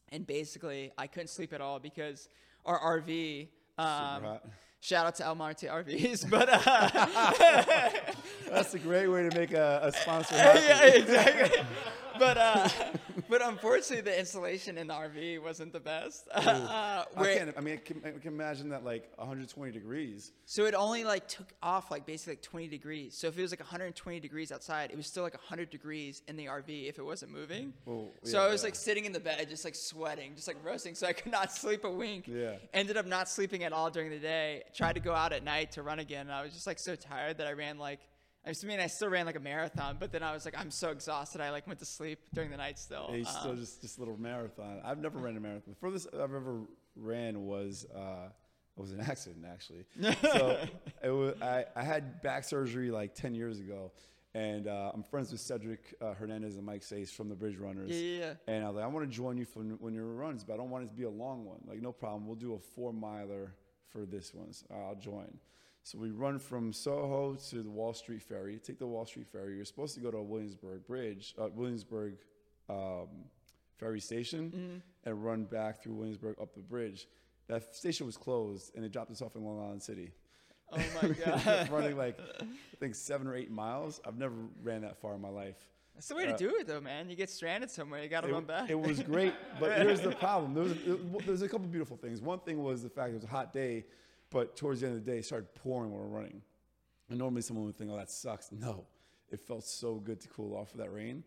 And 0.10 0.28
basically, 0.28 0.92
I 0.98 1.08
couldn't 1.08 1.30
sleep 1.30 1.54
at 1.54 1.62
all 1.62 1.80
because 1.80 2.30
our 2.66 2.80
RV. 3.02 3.48
Um, 3.78 4.40
shout 4.82 5.08
out 5.08 5.16
to 5.16 5.26
El 5.26 5.36
Monte 5.36 5.68
RVs, 5.68 6.30
but 6.30 6.50
uh, 6.52 7.92
That's 8.50 8.74
a 8.74 8.80
great 8.80 9.08
way 9.08 9.28
to 9.28 9.36
make 9.36 9.54
a, 9.54 9.80
a 9.84 9.92
sponsor 9.92 10.36
yeah, 10.36 10.86
exactly. 10.86 11.62
But 12.20 12.38
uh, 12.38 12.70
but 13.30 13.42
unfortunately, 13.42 14.02
the 14.02 14.20
insulation 14.20 14.78
in 14.78 14.88
the 14.88 14.94
RV 14.94 15.42
wasn't 15.42 15.72
the 15.72 15.80
best. 15.80 16.28
uh, 16.36 17.06
I 17.16 17.24
can't. 17.24 17.54
I 17.58 17.62
mean, 17.62 17.76
I 17.76 17.78
can, 17.78 18.02
I 18.06 18.12
can 18.12 18.34
imagine 18.34 18.70
that 18.70 18.84
like 18.84 19.10
120 19.16 19.72
degrees. 19.72 20.34
so 20.46 20.66
it 20.66 20.74
only 20.74 21.06
like 21.06 21.28
took 21.28 21.48
off 21.64 21.90
like 21.90 22.06
basically 22.06 22.34
like 22.34 22.42
20 22.42 22.68
degrees. 22.68 23.16
So 23.16 23.28
if 23.28 23.38
it 23.38 23.42
was 23.42 23.52
like 23.52 23.62
120 23.62 24.20
degrees 24.20 24.52
outside, 24.52 24.92
it 24.92 24.98
was 24.98 25.08
still 25.08 25.24
like 25.24 25.34
100 25.34 25.70
degrees 25.70 26.22
in 26.28 26.36
the 26.36 26.46
RV 26.46 26.90
if 26.90 27.00
it 27.00 27.04
wasn't 27.04 27.32
moving. 27.32 27.74
Oh, 27.88 28.10
so 28.24 28.42
I 28.42 28.50
was 28.50 28.62
yeah. 28.62 28.68
like 28.68 28.76
sitting 28.76 29.06
in 29.06 29.14
the 29.14 29.20
bed, 29.20 29.48
just 29.50 29.64
like 29.64 29.76
sweating, 29.76 30.36
just 30.36 30.48
like 30.48 30.58
roasting. 30.64 30.96
So 30.96 31.08
I 31.08 31.14
could 31.14 31.32
not 31.32 31.52
sleep 31.62 31.86
a 31.86 31.90
wink. 31.90 32.28
Yeah. 32.28 32.56
Ended 32.74 32.98
up 32.98 33.06
not 33.06 33.30
sleeping 33.30 33.64
at 33.64 33.72
all 33.72 33.90
during 33.90 34.10
the 34.10 34.20
day. 34.20 34.64
Tried 34.74 34.94
to 34.94 35.00
go 35.00 35.14
out 35.14 35.32
at 35.32 35.44
night 35.44 35.72
to 35.74 35.84
run 35.84 36.00
again, 36.00 36.28
and 36.28 36.34
I 36.34 36.44
was 36.44 36.54
just 36.54 36.68
like 36.68 36.80
so 36.80 36.96
tired 36.96 37.38
that 37.38 37.48
I 37.48 37.54
ran 37.54 37.78
like. 37.78 38.00
I 38.50 38.68
mean, 38.68 38.80
I 38.80 38.88
still 38.88 39.10
ran 39.10 39.26
like 39.26 39.36
a 39.36 39.40
marathon, 39.40 39.98
but 40.00 40.12
then 40.12 40.24
I 40.24 40.34
was 40.34 40.46
like, 40.46 40.56
I'm 40.58 40.72
so 40.72 40.90
exhausted. 40.90 41.42
I 41.42 41.50
like 41.52 41.68
went 41.68 41.80
to 41.80 41.86
sleep 41.86 42.20
during 42.34 42.50
the 42.52 42.58
night 42.58 42.80
still. 42.80 43.08
Yeah, 43.12 43.18
he's 43.18 43.30
still 43.30 43.52
Um, 43.52 43.58
just 43.58 43.82
just 43.82 43.98
a 43.98 44.02
little 44.02 44.18
marathon. 44.18 44.82
I've 44.84 45.00
never 45.00 45.20
ran 45.20 45.38
a 45.38 45.40
marathon. 45.40 45.74
The 45.74 45.76
furthest 45.80 46.08
I've 46.14 46.20
ever 46.34 46.62
ran 46.96 47.46
was 47.46 47.86
uh, 47.96 48.30
it 48.78 48.82
was 48.82 48.92
an 48.92 49.02
accident 49.08 49.46
actually. 49.52 49.86
so 50.22 50.58
it 51.04 51.10
was, 51.10 51.36
I, 51.42 51.66
I 51.76 51.84
had 51.84 52.22
back 52.22 52.44
surgery 52.44 52.92
like 52.92 53.14
10 53.16 53.36
years 53.36 53.60
ago, 53.60 53.92
and 54.34 54.68
uh, 54.68 54.92
I'm 54.94 55.04
friends 55.04 55.32
with 55.32 55.42
Cedric 55.42 55.96
uh, 56.02 56.14
Hernandez 56.14 56.56
and 56.56 56.66
Mike 56.66 56.82
Saes 56.82 57.10
from 57.10 57.30
the 57.30 57.36
Bridge 57.36 57.58
Runners. 57.58 57.90
Yeah, 57.92 57.98
yeah, 57.98 58.20
yeah. 58.20 58.34
And 58.54 58.64
I 58.64 58.68
was 58.68 58.76
like, 58.78 58.86
I 58.86 58.88
want 58.88 59.10
to 59.10 59.16
join 59.16 59.38
you 59.38 59.46
for 59.46 59.60
when 59.62 59.94
your 59.94 60.06
runs, 60.06 60.44
but 60.44 60.54
I 60.54 60.58
don't 60.58 60.70
want 60.70 60.86
it 60.86 60.88
to 60.90 60.96
be 60.96 61.04
a 61.04 61.10
long 61.10 61.46
one. 61.46 61.60
Like, 61.68 61.82
no 61.82 61.92
problem. 61.92 62.26
We'll 62.28 62.36
do 62.36 62.54
a 62.54 62.60
four 62.60 62.94
miler 62.94 63.54
for 63.92 64.06
this 64.06 64.34
one. 64.34 64.54
So 64.54 64.66
I'll 64.72 64.96
join. 64.96 65.38
So 65.84 65.98
we 65.98 66.12
run 66.12 66.38
from 66.38 66.72
Soho 66.72 67.36
to 67.50 67.64
the 67.64 67.70
Wall 67.70 67.94
Street 67.94 68.22
Ferry. 68.22 68.60
Take 68.60 68.78
the 68.80 68.86
Wall 68.88 69.06
Street 69.06 69.28
Ferry. 69.28 69.56
You're 69.56 69.66
supposed 69.66 69.96
to 69.96 70.02
go 70.02 70.12
to 70.12 70.22
Williamsburg 70.22 70.86
Bridge, 70.86 71.34
uh, 71.42 71.48
Williamsburg 71.54 72.18
um, 72.70 73.08
Ferry 73.78 74.00
Station, 74.00 74.84
and 75.06 75.26
run 75.26 75.46
back 75.46 75.82
through 75.82 75.94
Williamsburg 75.96 76.36
up 76.42 76.54
the 76.54 76.62
bridge. 76.62 77.08
That 77.48 77.74
station 77.76 78.06
was 78.06 78.18
closed, 78.18 78.76
and 78.76 78.86
it 78.86 78.92
dropped 78.92 79.10
us 79.10 79.22
off 79.24 79.36
in 79.36 79.44
Long 79.44 79.60
Island 79.64 79.82
City. 79.82 80.12
Oh 80.72 80.78
my 80.78 80.84
We 81.02 81.08
ended 81.10 81.28
up 81.28 81.44
god. 81.46 81.70
running 81.72 81.98
like 81.98 82.20
I 82.42 82.46
think 82.80 82.94
seven 82.94 83.26
or 83.26 83.36
eight 83.36 83.50
miles. 83.50 84.00
I've 84.06 84.18
never 84.18 84.36
ran 84.62 84.82
that 84.82 85.02
far 85.02 85.16
in 85.16 85.22
my 85.22 85.30
life. 85.30 85.58
That's 85.96 86.08
the 86.10 86.16
way 86.16 86.28
to 86.28 86.34
Uh, 86.36 86.38
do 86.38 86.56
it, 86.60 86.68
though, 86.68 86.80
man. 86.80 87.10
You 87.10 87.16
get 87.16 87.30
stranded 87.32 87.72
somewhere, 87.72 88.04
you 88.04 88.10
got 88.10 88.22
to 88.22 88.32
run 88.32 88.44
back. 88.46 88.70
it 88.70 88.80
was 88.80 89.00
great, 89.02 89.34
but 89.60 89.78
here's 89.82 90.02
the 90.02 90.12
problem. 90.16 90.54
There 90.54 90.64
was, 90.64 90.74
it, 90.74 91.26
there's 91.26 91.42
a 91.42 91.50
couple 91.50 91.66
beautiful 91.68 91.98
things. 91.98 92.22
One 92.22 92.40
thing 92.40 92.62
was 92.62 92.84
the 92.84 92.90
fact 92.90 93.10
it 93.10 93.16
was 93.16 93.24
a 93.24 93.28
hot 93.28 93.52
day, 93.52 93.86
but 94.30 94.56
towards 94.56 94.82
the 94.82 94.88
end 94.88 94.98
of 94.98 95.06
the 95.06 95.12
day, 95.12 95.20
it 95.20 95.26
started 95.26 95.54
pouring 95.56 95.92
while 95.92 96.02
we 96.02 96.10
we're 96.10 96.16
running. 96.16 96.42
And 97.10 97.18
normally 97.18 97.42
someone 97.42 97.66
would 97.66 97.78
think, 97.78 97.90
oh, 97.92 97.98
that 97.98 98.12
sucks. 98.12 98.52
No, 98.52 98.86
it 99.32 99.40
felt 99.40 99.64
so 99.64 99.96
good 99.96 100.20
to 100.22 100.28
cool 100.30 100.56
off 100.56 100.74
with 100.74 100.82
that 100.82 100.94
rain. 100.94 101.24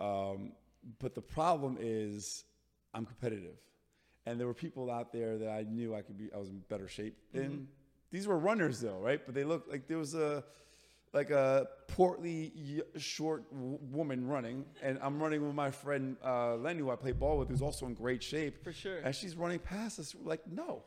Um, 0.00 0.52
but 0.98 1.14
the 1.14 1.22
problem 1.22 1.78
is 1.80 2.44
I'm 2.92 3.06
competitive. 3.06 3.56
And 4.26 4.40
there 4.40 4.46
were 4.46 4.54
people 4.54 4.90
out 4.90 5.12
there 5.12 5.38
that 5.38 5.50
I 5.50 5.62
knew 5.62 5.94
I 5.94 6.02
could 6.02 6.18
be, 6.18 6.30
I 6.34 6.38
was 6.38 6.48
in 6.48 6.60
better 6.68 6.88
shape 6.88 7.16
in. 7.32 7.68
These 8.10 8.26
were 8.26 8.38
runners 8.38 8.80
though, 8.80 8.98
right? 8.98 9.20
But 9.24 9.34
they 9.34 9.44
looked 9.44 9.70
like 9.70 9.86
there 9.86 9.98
was 9.98 10.14
a, 10.14 10.44
like 11.12 11.30
a 11.30 11.68
portly, 11.88 12.82
short 12.96 13.50
w- 13.52 13.78
woman 13.90 14.26
running, 14.26 14.64
and 14.82 14.98
I'm 15.00 15.22
running 15.22 15.44
with 15.46 15.54
my 15.54 15.70
friend 15.70 16.16
uh, 16.24 16.56
Lenny, 16.56 16.80
who 16.80 16.90
I 16.90 16.96
play 16.96 17.12
ball 17.12 17.38
with, 17.38 17.48
who's 17.48 17.62
also 17.62 17.86
in 17.86 17.94
great 17.94 18.22
shape. 18.22 18.64
For 18.64 18.72
sure. 18.72 18.98
And 18.98 19.14
she's 19.14 19.36
running 19.36 19.60
past 19.60 20.00
us. 20.00 20.14
Like, 20.24 20.40
no, 20.50 20.82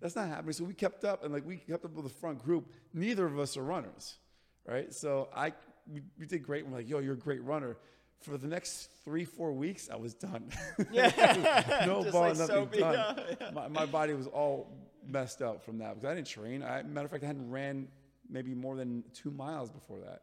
that's 0.00 0.16
not 0.16 0.28
happening. 0.28 0.52
So 0.52 0.64
we 0.64 0.74
kept 0.74 1.04
up, 1.04 1.24
and 1.24 1.32
like 1.32 1.46
we 1.46 1.56
kept 1.56 1.84
up 1.84 1.92
with 1.94 2.04
the 2.04 2.10
front 2.10 2.42
group. 2.44 2.70
Neither 2.92 3.26
of 3.26 3.38
us 3.38 3.56
are 3.56 3.62
runners, 3.62 4.16
right? 4.66 4.92
So 4.92 5.28
I, 5.34 5.52
we, 5.90 6.02
we 6.18 6.26
did 6.26 6.42
great. 6.42 6.66
We're 6.66 6.76
like, 6.76 6.88
yo, 6.88 6.98
you're 6.98 7.14
a 7.14 7.18
great 7.18 7.42
runner. 7.42 7.76
For 8.20 8.38
the 8.38 8.46
next 8.48 8.88
three, 9.04 9.24
four 9.26 9.52
weeks, 9.52 9.90
I 9.92 9.96
was 9.96 10.14
done. 10.14 10.48
Yeah. 10.90 11.84
no 11.86 12.10
bar, 12.10 12.30
like 12.30 12.38
nothing 12.38 12.80
done. 12.80 12.96
up, 12.96 13.20
yeah. 13.40 13.50
My, 13.50 13.68
my 13.68 13.86
body 13.86 14.14
was 14.14 14.26
all 14.26 14.72
messed 15.06 15.42
up 15.42 15.62
from 15.62 15.78
that 15.78 15.94
because 15.94 16.10
I 16.10 16.14
didn't 16.14 16.28
train. 16.28 16.62
I, 16.62 16.82
matter 16.82 17.04
of 17.04 17.10
fact, 17.10 17.22
I 17.24 17.26
hadn't 17.26 17.50
ran 17.50 17.88
maybe 18.30 18.54
more 18.54 18.76
than 18.76 19.04
two 19.12 19.30
miles 19.30 19.68
before 19.70 19.98
that. 20.00 20.22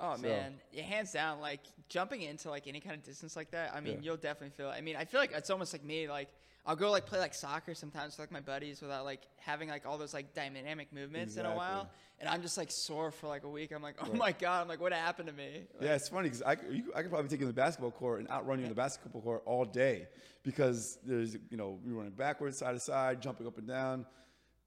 Oh 0.00 0.16
So- 0.16 0.22
man, 0.22 0.54
yeah, 0.72 0.82
hands 0.82 1.12
down, 1.12 1.40
like 1.40 1.60
jumping 1.88 2.22
into 2.22 2.50
like 2.50 2.66
any 2.66 2.80
kind 2.80 2.96
of 2.96 3.04
distance 3.04 3.36
like 3.36 3.50
that. 3.52 3.72
I 3.74 3.80
mean, 3.80 3.94
Yeah. 3.94 4.00
you'll 4.02 4.16
definitely 4.16 4.56
feel. 4.56 4.68
I 4.68 4.80
mean, 4.80 4.96
I 4.96 5.04
feel 5.04 5.20
like 5.20 5.32
it's 5.32 5.50
almost 5.50 5.72
like 5.72 5.84
me. 5.84 6.08
Like 6.08 6.28
I'll 6.68 6.76
go 6.76 6.90
like 6.90 7.06
play 7.06 7.18
like 7.18 7.32
soccer 7.32 7.74
sometimes 7.74 8.12
with 8.12 8.18
like 8.18 8.30
my 8.30 8.40
buddies 8.40 8.82
without 8.82 9.06
like 9.06 9.22
having 9.38 9.70
like 9.70 9.86
all 9.86 9.96
those 9.96 10.12
like 10.12 10.34
dynamic 10.34 10.92
movements 10.92 11.36
in 11.38 11.46
a 11.46 11.56
while, 11.56 11.88
and 12.20 12.28
I'm 12.28 12.42
just 12.42 12.58
like 12.58 12.70
sore 12.70 13.10
for 13.10 13.26
like 13.26 13.44
a 13.44 13.48
week. 13.48 13.72
I'm 13.74 13.82
like, 13.82 13.94
oh 14.02 14.08
Right. 14.10 14.18
my 14.18 14.32
god, 14.32 14.60
I'm 14.60 14.68
like, 14.68 14.78
what 14.78 14.92
happened 14.92 15.28
to 15.28 15.34
me? 15.34 15.62
Like, 15.74 15.82
Yeah, 15.88 15.94
it's 15.94 16.10
funny 16.10 16.28
because 16.28 16.42
I, 16.42 16.56
you- 16.70 16.92
I 16.94 17.00
could 17.00 17.10
probably 17.10 17.30
take 17.30 17.40
you 17.40 17.46
in 17.46 17.54
the 17.54 17.58
basketball 17.58 17.90
court 17.90 18.20
and 18.20 18.28
outrun 18.28 18.58
you 18.58 18.64
in 18.64 18.68
the 18.68 18.74
basketball 18.74 19.22
court 19.22 19.42
all 19.46 19.64
day 19.64 20.08
because 20.42 20.98
there's, 21.06 21.38
you 21.50 21.56
know, 21.56 21.80
you're 21.86 21.96
running 21.96 22.12
backwards, 22.12 22.58
side 22.58 22.72
to 22.74 22.80
side, 22.80 23.22
jumping 23.22 23.46
up 23.46 23.56
and 23.56 23.66
down, 23.66 24.04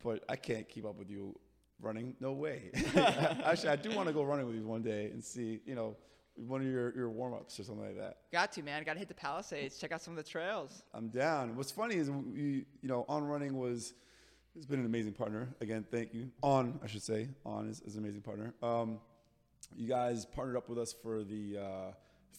but 0.03 0.23
I 0.27 0.37
can't 0.37 0.67
keep 0.67 0.85
up 0.85 0.97
with 0.97 1.11
you 1.11 1.37
running. 1.79 2.15
No 2.19 2.31
way. 2.33 2.71
Actually, 2.95 3.69
I 3.69 3.75
do 3.75 3.91
want 3.95 4.07
to 4.07 4.13
go 4.13 4.23
running 4.23 4.47
with 4.47 4.55
you 4.55 4.65
one 4.65 4.81
day 4.81 5.11
and 5.13 5.23
see, 5.23 5.59
you 5.67 5.75
know, 5.75 5.95
one 6.47 6.61
of 6.61 6.67
your, 6.67 6.95
your 6.95 7.09
warm 7.09 7.33
ups 7.33 7.59
or 7.59 7.63
something 7.63 7.85
like 7.85 7.97
that. 7.97 8.17
Got 8.31 8.51
to 8.53 8.63
man, 8.63 8.83
got 8.83 8.93
to 8.93 8.99
hit 8.99 9.07
the 9.07 9.13
Palisades, 9.13 9.77
check 9.77 9.91
out 9.91 10.01
some 10.01 10.17
of 10.17 10.23
the 10.23 10.29
trails. 10.29 10.83
I'm 10.93 11.09
down. 11.09 11.55
What's 11.55 11.71
funny 11.71 11.95
is 11.95 12.09
we, 12.09 12.65
you 12.81 12.89
know, 12.89 13.05
on 13.07 13.23
running 13.23 13.57
was 13.57 13.93
has 14.55 14.65
been 14.65 14.79
an 14.79 14.85
amazing 14.85 15.13
partner. 15.13 15.47
Again, 15.61 15.85
thank 15.89 16.13
you. 16.13 16.29
On, 16.41 16.79
I 16.83 16.87
should 16.87 17.03
say, 17.03 17.29
on 17.45 17.69
is, 17.69 17.81
is 17.81 17.95
an 17.95 18.03
amazing 18.03 18.21
partner. 18.21 18.53
Um, 18.61 18.99
you 19.75 19.87
guys 19.87 20.25
partnered 20.25 20.57
up 20.57 20.67
with 20.67 20.77
us 20.77 20.93
for 20.93 21.23
the 21.23 21.57
uh, 21.57 21.91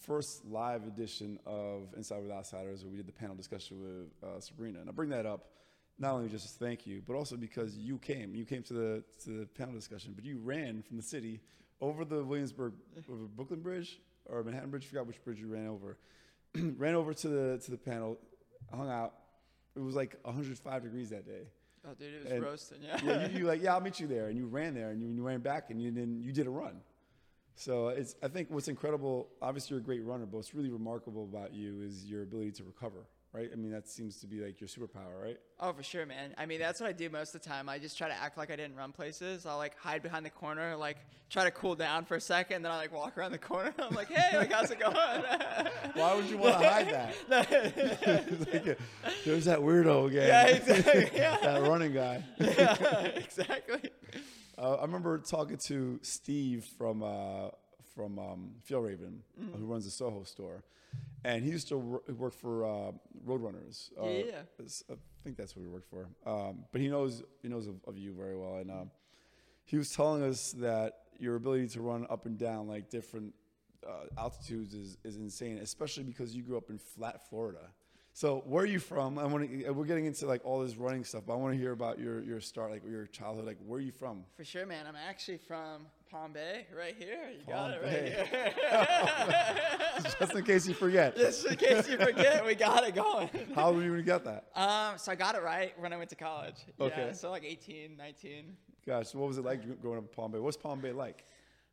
first 0.07 0.45
live 0.45 0.87
edition 0.87 1.39
of 1.47 1.95
Inside 1.97 2.23
with 2.23 2.31
Outsiders, 2.31 2.85
where 2.85 2.91
we 2.91 2.99
did 2.99 3.07
the 3.07 3.13
panel 3.13 3.35
discussion 3.35 3.81
with 3.81 4.29
uh, 4.29 4.41
Sabrina. 4.41 4.81
And 4.81 4.89
I 4.89 4.93
bring 4.93 5.09
that 5.11 5.25
up 5.25 5.47
not 5.99 6.13
only 6.15 6.29
just 6.29 6.59
thank 6.59 6.87
you, 6.87 7.03
but 7.07 7.15
also 7.15 7.37
because 7.37 7.77
you 7.77 7.99
came. 7.99 8.35
You 8.35 8.45
came 8.45 8.63
to 8.65 8.75
the 8.75 9.05
to 9.25 9.31
the 9.31 9.47
panel 9.47 9.75
discussion, 9.75 10.13
but 10.15 10.25
you 10.25 10.39
ran 10.39 10.83
from 10.83 10.97
the 10.97 11.03
city 11.03 11.41
over 11.83 12.05
the 12.07 12.25
Williamsburg 12.25 12.73
over 13.11 13.25
Brooklyn 13.37 13.61
Bridge 13.61 14.01
or 14.27 14.43
Manhattan 14.43 14.71
Bridge. 14.71 14.87
forgot 14.87 15.07
which 15.07 15.23
bridge 15.25 15.41
you 15.41 15.49
ran 15.49 15.67
over. 15.67 15.99
ran 16.79 16.95
over 16.95 17.13
to 17.13 17.29
the 17.29 17.59
to 17.65 17.71
the 17.71 17.77
panel, 17.77 18.17
hung 18.75 18.89
out. 18.89 19.13
It 19.77 19.81
was 19.81 19.95
like 19.95 20.17
105 20.23 20.83
degrees 20.83 21.11
that 21.11 21.27
day. 21.27 21.43
Oh 21.85 21.95
dude, 21.99 22.15
it 22.15 22.23
was 22.25 22.33
And- 22.33 22.43
roasting. 22.43 22.79
Yeah. 22.83 23.01
Yeah, 23.05 23.27
you, 23.29 23.39
you 23.41 23.45
like, 23.47 23.61
yeah, 23.65 23.75
I'll 23.75 23.81
meet 23.81 23.99
you 24.01 24.07
there, 24.07 24.29
and 24.29 24.39
you 24.39 24.47
ran 24.47 24.75
there, 24.75 24.91
and 24.91 25.03
you, 25.03 25.09
you 25.09 25.23
ran 25.23 25.41
back, 25.41 25.71
and 25.71 25.83
you 25.83 25.91
then 25.91 26.23
you 26.23 26.33
did 26.33 26.47
a 26.47 26.51
run. 26.51 26.81
So 27.57 27.89
it's 27.89 28.15
I 28.23 28.29
think 28.29 28.49
what's 28.51 28.69
incredible. 28.69 29.29
Obviously, 29.43 29.75
you're 29.75 29.81
a 29.81 29.85
great 29.85 30.05
runner, 30.05 30.25
but 30.25 30.37
what's 30.37 30.55
really 30.55 30.71
remarkable 30.71 31.25
about 31.25 31.53
you 31.53 31.83
is 31.83 32.07
your 32.07 32.23
ability 32.23 32.53
to 32.53 32.65
recover. 32.65 33.05
Right? 33.35 33.49
I 33.51 33.57
mean, 33.57 33.71
that 33.73 33.89
seems 33.89 34.19
to 34.19 34.27
be 34.27 34.41
like 34.45 34.61
your 34.61 34.69
superpower, 34.69 35.23
right? 35.23 35.39
Oh, 35.59 35.73
for 35.73 35.83
sure, 35.83 36.05
man. 36.05 36.35
I 36.37 36.45
mean, 36.45 36.61
that's 36.61 36.81
what 36.81 36.91
I 36.91 36.93
do 36.93 37.09
most 37.09 37.35
of 37.35 37.41
the 37.41 37.49
time. 37.49 37.67
I 37.67 37.79
just 37.79 37.97
try 37.97 38.09
to 38.09 38.15
act 38.15 38.37
like 38.37 38.51
I 38.51 38.57
didn't 38.57 38.77
run 38.77 38.93
places. 38.93 39.47
I'll 39.47 39.57
like 39.57 39.75
hide 39.79 40.03
behind 40.03 40.27
the 40.27 40.31
corner, 40.31 40.77
like 40.77 40.99
try 41.31 41.45
to 41.45 41.51
cool 41.51 41.75
down 41.75 42.05
for 42.05 42.17
a 42.17 42.21
second, 42.21 42.61
then 42.63 42.71
I 42.71 42.77
like 42.77 42.93
walk 42.93 43.17
around 43.17 43.33
the 43.33 43.39
corner. 43.39 43.73
I'm 43.79 43.95
like, 43.95 44.11
hey, 44.13 44.37
like 44.37 44.53
how's 44.53 44.71
it 44.71 44.79
going? 44.81 44.95
Why 45.95 46.15
would 46.15 46.29
you 46.29 46.37
want 46.37 46.61
to 46.61 46.69
hide 46.69 47.15
that? 47.29 47.49
Like, 48.53 48.69
uh, 48.69 49.11
There's 49.25 49.47
that 49.47 49.61
weirdo 49.61 50.09
again. 50.09 50.29
yeah, 50.29 50.47
exactly. 50.49 51.11
Yeah, 51.15 51.39
that 51.39 51.63
running 51.63 51.95
guy. 51.95 52.23
yeah, 52.39 53.05
exactly. 53.17 53.91
Uh, 54.59 54.75
I 54.75 54.83
remember 54.83 55.17
talking 55.19 55.57
to 55.69 55.99
Steve 56.03 56.67
from 56.77 57.03
uh, 57.03 57.49
from 57.95 58.19
um, 58.19 58.51
Fjellraven, 58.69 59.19
Mm-hmm. 59.41 59.59
who 59.59 59.65
runs 59.67 59.85
the 59.85 59.91
Soho 59.91 60.25
store, 60.25 60.63
and 61.25 61.45
he 61.45 61.51
used 61.51 61.69
to 61.69 61.79
wor- 61.79 62.03
work 62.17 62.35
for 62.35 62.65
uh, 62.65 62.93
Roadrunners. 63.27 63.91
Uh, 64.01 64.07
Yeah, 64.07 64.25
yeah. 64.27 64.43
I 64.91 64.95
think 65.25 65.37
that's 65.37 65.55
what 65.57 65.63
he 65.63 65.69
worked 65.69 65.89
for. 65.89 66.09
Um, 66.27 66.65
but 66.73 66.81
he 66.81 66.89
knows 66.89 67.23
he 67.43 67.49
knows 67.49 67.67
of, 67.69 67.77
of 67.87 67.97
you 67.97 68.13
very 68.13 68.37
well, 68.37 68.57
and 68.57 68.71
um, 68.71 68.91
he 69.65 69.77
was 69.77 69.91
telling 69.95 70.23
us 70.23 70.53
that 70.59 70.99
your 71.19 71.37
ability 71.37 71.69
to 71.69 71.81
run 71.81 72.07
up 72.11 72.27
and 72.27 72.37
down 72.39 72.67
like 72.67 72.91
different 72.91 73.33
uh, 73.87 74.07
altitudes 74.19 74.75
is, 74.75 74.97
is 75.05 75.17
insane, 75.17 75.59
especially 75.59 76.03
because 76.05 76.35
you 76.35 76.43
grew 76.43 76.57
up 76.57 76.71
in 76.71 76.79
flat 76.79 77.29
Florida. 77.29 77.61
So 78.15 78.43
where 78.47 78.63
are 78.63 78.67
you 78.67 78.79
from? 78.79 79.19
I 79.19 79.25
want 79.25 79.49
to. 79.51 79.71
We're 79.71 79.87
getting 79.87 80.05
into 80.05 80.27
like 80.27 80.43
all 80.45 80.61
this 80.61 80.77
running 80.77 81.03
stuff, 81.03 81.23
but 81.27 81.33
I 81.33 81.37
want 81.37 81.55
to 81.55 81.59
hear 81.59 81.73
about 81.73 81.99
your 81.99 82.23
your 82.23 82.41
start, 82.41 82.71
like 82.71 82.83
your 82.87 83.07
childhood. 83.07 83.47
Like 83.47 83.57
where 83.65 83.79
are 83.79 83.83
you 83.83 83.91
from? 83.91 84.25
For 84.37 84.45
sure, 84.45 84.67
man. 84.67 84.87
I'm 84.87 84.97
actually 84.97 85.39
from 85.39 85.87
Palm 86.11 86.35
Bay, 86.35 86.67
right 86.77 86.95
here. 86.99 87.31
You 87.33 87.45
Palm 87.47 87.71
got 87.71 87.71
it 87.71 87.83
Bay. 87.83 88.27
right 88.29 90.05
here. 90.05 90.13
Just 90.21 90.35
in 90.35 90.45
case 90.45 90.69
you 90.69 90.75
forget. 90.75 91.17
Just 91.17 91.47
in 91.47 91.57
case 91.57 91.89
you 91.89 91.97
forget, 91.97 92.45
we 92.45 92.55
got 92.55 92.87
it 92.87 92.95
going. 92.95 93.31
How 93.55 93.69
old 93.69 93.77
were 93.77 93.83
you 93.83 93.91
when 93.93 94.01
you 94.01 94.05
got 94.05 94.25
that? 94.25 94.45
Um, 94.55 94.99
so 94.99 95.11
I 95.11 95.15
got 95.15 95.35
it 95.35 95.43
right 95.43 95.73
when 95.81 95.95
I 95.95 95.97
went 95.97 96.11
to 96.11 96.17
college. 96.17 96.57
Okay. 96.79 97.07
Yeah, 97.07 97.13
so 97.13 97.31
like 97.31 97.45
18, 97.45 97.97
19. 97.97 98.57
Gosh, 98.87 99.15
what 99.15 99.27
was 99.27 99.39
it 99.39 99.45
like 99.45 99.81
growing 99.81 99.97
up 99.99 100.05
in 100.05 100.11
Palm 100.11 100.33
Bay? 100.33 100.39
What's 100.39 100.59
Palm 100.59 100.81
Bay 100.81 100.93
like? 100.93 101.25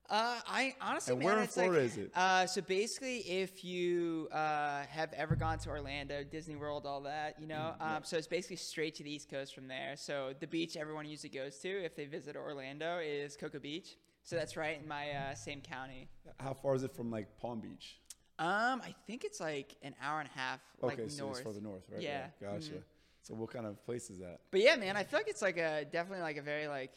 Uh, 0.10 0.40
I 0.48 0.76
honestly, 0.82 1.14
And 1.14 1.20
man, 1.20 1.28
where 1.28 1.42
in 1.42 1.48
Florida 1.48 1.82
like, 1.82 1.86
is 1.92 1.98
it? 1.98 2.12
Uh, 2.16 2.48
so 2.48 2.62
basically, 2.62 3.18
if 3.20 3.64
you 3.64 4.28
uh, 4.32 4.82
have 4.90 5.14
ever 5.14 5.36
gone 5.36 5.60
to 5.60 5.70
Orlando, 5.70 6.24
Disney 6.24 6.56
World, 6.56 6.86
all 6.88 7.02
that, 7.02 7.36
you 7.40 7.48
know, 7.48 7.76
Mm, 7.80 7.98
um, 7.98 8.04
so 8.04 8.18
it's 8.18 8.28
basically 8.28 8.56
straight 8.56 8.96
to 8.96 9.04
the 9.04 9.12
East 9.12 9.30
Coast 9.30 9.54
from 9.54 9.68
there. 9.68 9.96
So 9.96 10.34
the 10.40 10.48
beach 10.48 10.78
everyone 10.78 11.06
usually 11.08 11.30
goes 11.30 11.58
to 11.60 11.70
if 11.86 11.96
they 11.96 12.06
visit 12.06 12.36
Orlando 12.36 12.98
is 13.00 13.36
Cocoa 13.38 13.60
Beach. 13.60 13.98
So 14.24 14.36
that's 14.36 14.58
right 14.58 14.80
in 14.82 14.88
my 14.88 15.12
uh, 15.12 15.36
same 15.36 15.62
county. 15.62 16.08
How 16.40 16.54
far 16.54 16.74
is 16.76 16.84
it 16.84 16.96
from 16.96 17.12
like 17.12 17.38
Palm 17.40 17.60
Beach? 17.62 18.00
Um, 18.40 18.82
I 18.84 18.96
think 19.06 19.26
it's 19.26 19.40
like 19.40 19.76
an 19.84 19.94
hour 20.02 20.22
and 20.22 20.30
a 20.34 20.40
half, 20.40 20.62
like 20.82 21.00
okay, 21.00 21.10
so 21.10 21.26
north. 21.26 21.38
it's 21.38 21.46
further 21.46 21.62
north, 21.62 21.84
right? 21.92 22.02
Yeah. 22.02 22.28
Gotcha. 22.42 22.72
Mhm. 22.72 22.84
So 23.22 23.34
what 23.36 23.52
kind 23.52 23.66
of 23.66 23.84
place 23.86 24.10
is 24.10 24.20
that? 24.20 24.40
But 24.50 24.62
yeah, 24.62 24.76
man, 24.76 24.96
I 24.98 25.04
feel 25.04 25.20
like 25.20 25.28
it's 25.28 25.42
like 25.42 25.58
a 25.58 25.86
definitely 25.92 26.24
like 26.24 26.38
a 26.38 26.42
very 26.42 26.68
like 26.68 26.94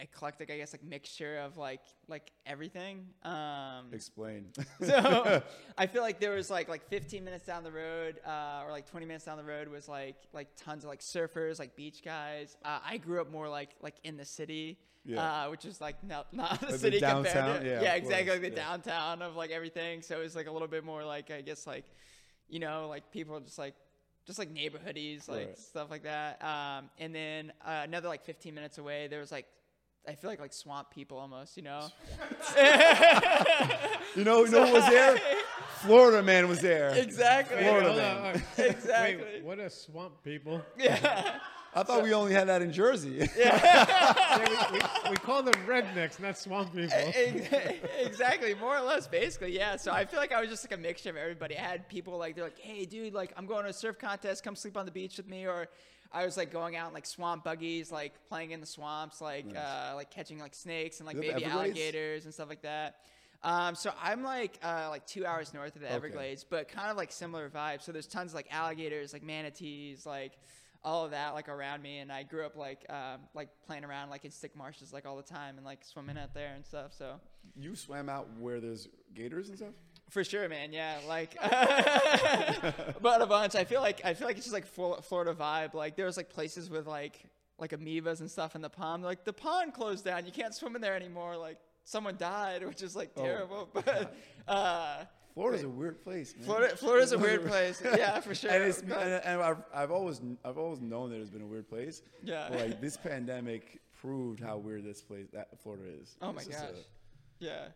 eclectic, 0.00 0.50
I 0.50 0.56
guess, 0.56 0.72
like 0.72 0.82
mixture 0.84 1.38
of 1.38 1.56
like 1.56 1.80
like 2.08 2.32
everything. 2.46 3.06
Um, 3.22 3.86
Explain. 3.92 4.46
so 4.82 5.42
I 5.78 5.86
feel 5.86 6.02
like 6.02 6.20
there 6.20 6.32
was 6.34 6.50
like 6.50 6.68
like 6.68 6.88
15 6.88 7.24
minutes 7.24 7.46
down 7.46 7.64
the 7.64 7.72
road, 7.72 8.20
uh, 8.26 8.62
or 8.64 8.70
like 8.70 8.88
20 8.90 9.06
minutes 9.06 9.24
down 9.24 9.36
the 9.38 9.44
road 9.44 9.68
was 9.68 9.88
like 9.88 10.16
like 10.32 10.48
tons 10.56 10.84
of 10.84 10.88
like 10.90 11.00
surfers, 11.00 11.58
like 11.58 11.76
beach 11.76 12.02
guys. 12.04 12.56
Uh, 12.64 12.78
I 12.84 12.96
grew 12.98 13.20
up 13.20 13.30
more 13.30 13.48
like 13.48 13.70
like 13.80 13.94
in 14.04 14.16
the 14.16 14.24
city, 14.24 14.78
Yeah. 15.04 15.44
uh, 15.44 15.50
which 15.50 15.64
is 15.64 15.80
like 15.80 16.02
not 16.04 16.32
not 16.34 16.60
the 16.60 16.66
Like 16.66 16.72
the 16.74 16.78
city 16.78 17.00
compared 17.00 17.62
to 17.62 17.66
Yeah, 17.68 17.82
yeah, 17.82 17.94
exactly 17.94 18.26
course, 18.26 18.40
like 18.42 18.54
the 18.54 18.60
yeah. 18.60 18.68
downtown 18.68 19.22
of 19.22 19.36
like 19.36 19.50
everything. 19.50 20.02
So 20.02 20.18
it 20.18 20.22
was 20.22 20.34
like 20.36 20.46
a 20.48 20.52
little 20.52 20.68
bit 20.68 20.84
more 20.84 21.04
like 21.04 21.30
I 21.30 21.40
guess 21.40 21.66
like 21.66 21.84
you 22.48 22.58
know 22.58 22.88
like 22.88 23.10
people 23.10 23.38
just 23.40 23.58
like 23.58 23.74
just 24.26 24.38
like 24.38 24.52
neighborhoodies 24.52 25.28
like 25.28 25.46
Right. 25.48 25.58
stuff 25.58 25.90
like 25.90 26.02
that. 26.04 26.42
Um, 26.42 26.88
and 26.98 27.14
then 27.14 27.52
uh, 27.64 27.82
another 27.84 28.08
like 28.08 28.24
15 28.24 28.54
minutes 28.54 28.78
away 28.78 29.06
there 29.08 29.20
was 29.20 29.30
like. 29.32 29.46
I 30.06 30.14
feel 30.14 30.30
like 30.30 30.40
like 30.40 30.52
swamp 30.52 30.90
people 30.90 31.18
almost, 31.18 31.56
you 31.56 31.62
know. 31.62 31.88
you 34.14 34.24
know, 34.24 34.44
you 34.44 34.50
know 34.50 34.66
who 34.66 34.72
was 34.74 34.86
there? 34.86 35.18
Florida 35.78 36.22
man 36.22 36.48
was 36.48 36.60
there. 36.60 36.90
exactly. 36.90 37.62
Florida 37.62 37.88
Hold 37.88 37.98
man. 37.98 38.16
on, 38.16 38.26
all 38.26 38.32
right. 38.32 38.42
Exactly. 38.58 39.24
Wait, 39.24 39.44
what 39.44 39.58
a 39.58 39.70
swamp 39.70 40.22
people. 40.22 40.62
Yeah. 40.78 41.38
I 41.76 41.82
thought 41.82 42.04
we 42.04 42.14
only 42.14 42.32
had 42.32 42.46
that 42.46 42.62
in 42.62 42.72
Jersey. 42.72 43.28
Yeah, 43.36 44.38
we, 44.38 44.78
we, 44.78 45.10
we 45.10 45.16
call 45.16 45.42
them 45.42 45.54
rednecks, 45.66 46.20
not 46.20 46.38
swamp 46.38 46.72
people. 46.72 47.12
Exactly, 47.98 48.54
more 48.54 48.76
or 48.78 48.82
less, 48.82 49.08
basically, 49.08 49.56
yeah. 49.56 49.74
So 49.74 49.90
I 49.90 50.04
feel 50.04 50.20
like 50.20 50.30
I 50.30 50.40
was 50.40 50.48
just 50.48 50.64
like 50.64 50.78
a 50.78 50.80
mixture 50.80 51.10
of 51.10 51.16
everybody. 51.16 51.58
I 51.58 51.62
had 51.62 51.88
people 51.88 52.16
like 52.16 52.36
they're 52.36 52.44
like, 52.44 52.60
"Hey, 52.60 52.84
dude, 52.84 53.12
like 53.12 53.32
I'm 53.36 53.46
going 53.46 53.64
to 53.64 53.70
a 53.70 53.72
surf 53.72 53.98
contest. 53.98 54.44
Come 54.44 54.54
sleep 54.54 54.76
on 54.76 54.86
the 54.86 54.92
beach 54.92 55.16
with 55.16 55.28
me," 55.28 55.48
or 55.48 55.66
I 56.14 56.24
was 56.24 56.36
like 56.36 56.52
going 56.52 56.76
out 56.76 56.88
in 56.88 56.94
like 56.94 57.06
swamp 57.06 57.42
buggies, 57.44 57.90
like 57.90 58.12
playing 58.28 58.52
in 58.52 58.60
the 58.60 58.66
swamps, 58.66 59.20
like 59.20 59.46
Nice. 59.46 59.56
uh, 59.56 59.92
like 59.96 60.10
catching 60.10 60.38
like 60.38 60.54
snakes 60.54 61.00
and 61.00 61.06
like 61.06 61.16
Is 61.16 61.20
that 61.22 61.26
the 61.26 61.32
baby 61.32 61.44
Everglades? 61.44 61.70
alligators 61.76 62.24
and 62.24 62.32
stuff 62.32 62.48
like 62.48 62.62
that. 62.62 62.96
Um, 63.42 63.74
so 63.74 63.92
I'm 64.02 64.22
like 64.22 64.58
uh, 64.62 64.86
like 64.90 65.06
two 65.06 65.26
hours 65.26 65.52
north 65.52 65.74
of 65.74 65.82
the 65.82 65.88
Okay. 65.88 65.96
Everglades, 65.96 66.44
but 66.48 66.68
kind 66.68 66.90
of 66.90 66.96
like 66.96 67.12
similar 67.12 67.50
vibes. 67.50 67.82
So 67.82 67.92
there's 67.92 68.06
tons 68.06 68.30
of 68.30 68.36
like 68.36 68.46
alligators, 68.50 69.12
like 69.12 69.22
manatees, 69.22 70.06
like 70.06 70.38
all 70.84 71.04
of 71.04 71.10
that 71.10 71.34
like 71.34 71.48
around 71.48 71.82
me. 71.82 71.98
And 71.98 72.12
I 72.12 72.22
grew 72.22 72.46
up 72.46 72.56
like 72.56 72.86
um, 72.88 73.20
like 73.34 73.48
playing 73.66 73.84
around 73.84 74.08
like 74.10 74.24
in 74.24 74.30
stick 74.30 74.56
marshes 74.56 74.92
like 74.92 75.04
all 75.06 75.16
the 75.16 75.22
time 75.22 75.56
and 75.56 75.64
like 75.66 75.84
swimming 75.84 76.16
out 76.16 76.32
there 76.32 76.52
and 76.54 76.64
stuff. 76.64 76.92
So 76.96 77.16
You 77.56 77.74
swam 77.74 78.08
out 78.08 78.28
where 78.38 78.60
there's 78.60 78.88
gators 79.14 79.48
and 79.48 79.58
stuff? 79.58 79.74
For 80.10 80.22
sure, 80.24 80.48
man. 80.48 80.72
Yeah, 80.72 80.98
like, 81.08 81.34
but 83.00 83.22
a 83.22 83.26
bunch. 83.26 83.54
I 83.54 83.64
feel 83.64 83.80
like 83.80 84.02
I 84.04 84.14
feel 84.14 84.26
like 84.26 84.36
it's 84.36 84.46
just 84.46 84.54
like 84.54 84.66
Florida 84.66 85.34
vibe. 85.34 85.74
Like 85.74 85.96
there 85.96 86.06
was 86.06 86.16
like 86.16 86.30
places 86.30 86.70
with 86.70 86.86
like 86.86 87.20
like 87.58 87.70
amoebas 87.70 88.20
and 88.20 88.30
stuff 88.30 88.54
in 88.54 88.62
the 88.62 88.70
pond. 88.70 89.02
Like 89.02 89.24
the 89.24 89.32
pond 89.32 89.74
closed 89.74 90.04
down. 90.04 90.26
You 90.26 90.32
can't 90.32 90.54
swim 90.54 90.74
in 90.76 90.82
there 90.82 90.94
anymore. 90.96 91.36
Like 91.36 91.58
someone 91.84 92.16
died, 92.16 92.66
which 92.66 92.82
is 92.82 92.94
like 92.96 93.10
Oh, 93.16 93.22
terrible. 93.22 93.68
But 93.72 94.14
uh, 94.48 95.04
Florida's 95.34 95.62
a 95.64 95.68
weird 95.68 96.02
place, 96.02 96.34
man. 96.36 96.44
Florida 96.46 96.76
Florida's 96.76 97.12
a 97.12 97.18
weird 97.18 97.46
place. 97.46 97.82
Yeah, 97.84 98.20
for 98.20 98.34
sure. 98.34 98.50
And, 98.50 98.64
it's, 98.64 98.80
and, 98.80 98.92
and 98.92 99.42
I've, 99.42 99.62
I've 99.74 99.90
always 99.90 100.20
I've 100.44 100.58
always 100.58 100.80
known 100.80 101.10
that 101.10 101.20
it's 101.20 101.30
been 101.30 101.42
a 101.42 101.46
weird 101.46 101.68
place. 101.68 102.02
Yeah. 102.22 102.48
But, 102.50 102.60
like 102.60 102.80
this 102.80 102.96
pandemic 102.96 103.80
proved 104.00 104.40
how 104.40 104.58
weird 104.58 104.84
this 104.84 105.00
place 105.00 105.26
that 105.32 105.48
Florida 105.62 105.84
is. 106.02 106.16
oh 106.22 106.32
my 106.32 106.38
It's 106.40 106.46
just 106.48 106.58
gosh. 106.60 106.70
a- 106.76 107.44
yeah. 107.44 107.66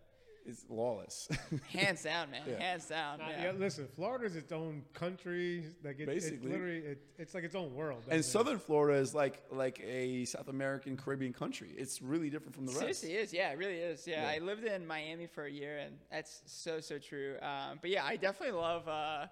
It's 0.48 0.64
lawless. 0.68 1.28
Hands 1.72 2.02
down, 2.02 2.30
man. 2.30 2.42
Yeah. 2.48 2.58
Hands 2.58 2.86
down. 2.86 3.18
Nah, 3.18 3.28
yeah. 3.28 3.44
yeah, 3.44 3.52
listen, 3.52 3.86
Florida's 3.94 4.34
its 4.34 4.50
own 4.50 4.82
country. 4.94 5.64
Like 5.84 6.00
it, 6.00 6.06
Basically. 6.06 6.36
it's 6.38 6.46
literally, 6.46 6.78
it, 6.78 7.02
it's 7.18 7.34
like 7.34 7.44
its 7.44 7.54
own 7.54 7.74
world. 7.74 7.98
and 8.04 8.10
down 8.10 8.16
there. 8.16 8.22
southern 8.22 8.58
Florida 8.58 8.98
is 8.98 9.14
like 9.14 9.42
like 9.52 9.80
a 9.80 10.24
South 10.24 10.48
American 10.48 10.96
Caribbean 10.96 11.32
country. 11.32 11.74
It's 11.76 12.00
really 12.00 12.30
different 12.30 12.54
from 12.54 12.66
the 12.66 12.72
rest. 12.72 12.80
Seriously 12.80 13.12
is, 13.14 13.32
yeah, 13.32 13.50
it 13.50 13.58
really 13.58 13.76
is. 13.78 14.06
Yeah, 14.06 14.22
Yeah. 14.22 14.36
I 14.36 14.38
lived 14.38 14.64
in 14.64 14.86
Miami 14.86 15.26
for 15.26 15.44
a 15.44 15.50
year, 15.50 15.78
and 15.78 15.98
that's 16.10 16.42
so 16.46 16.80
so 16.80 16.98
true. 16.98 17.36
Um, 17.42 17.78
but 17.80 17.90
yeah, 17.90 18.04
I 18.04 18.16
definitely 18.16 18.58
love. 18.58 18.88
Uh, 18.88 19.26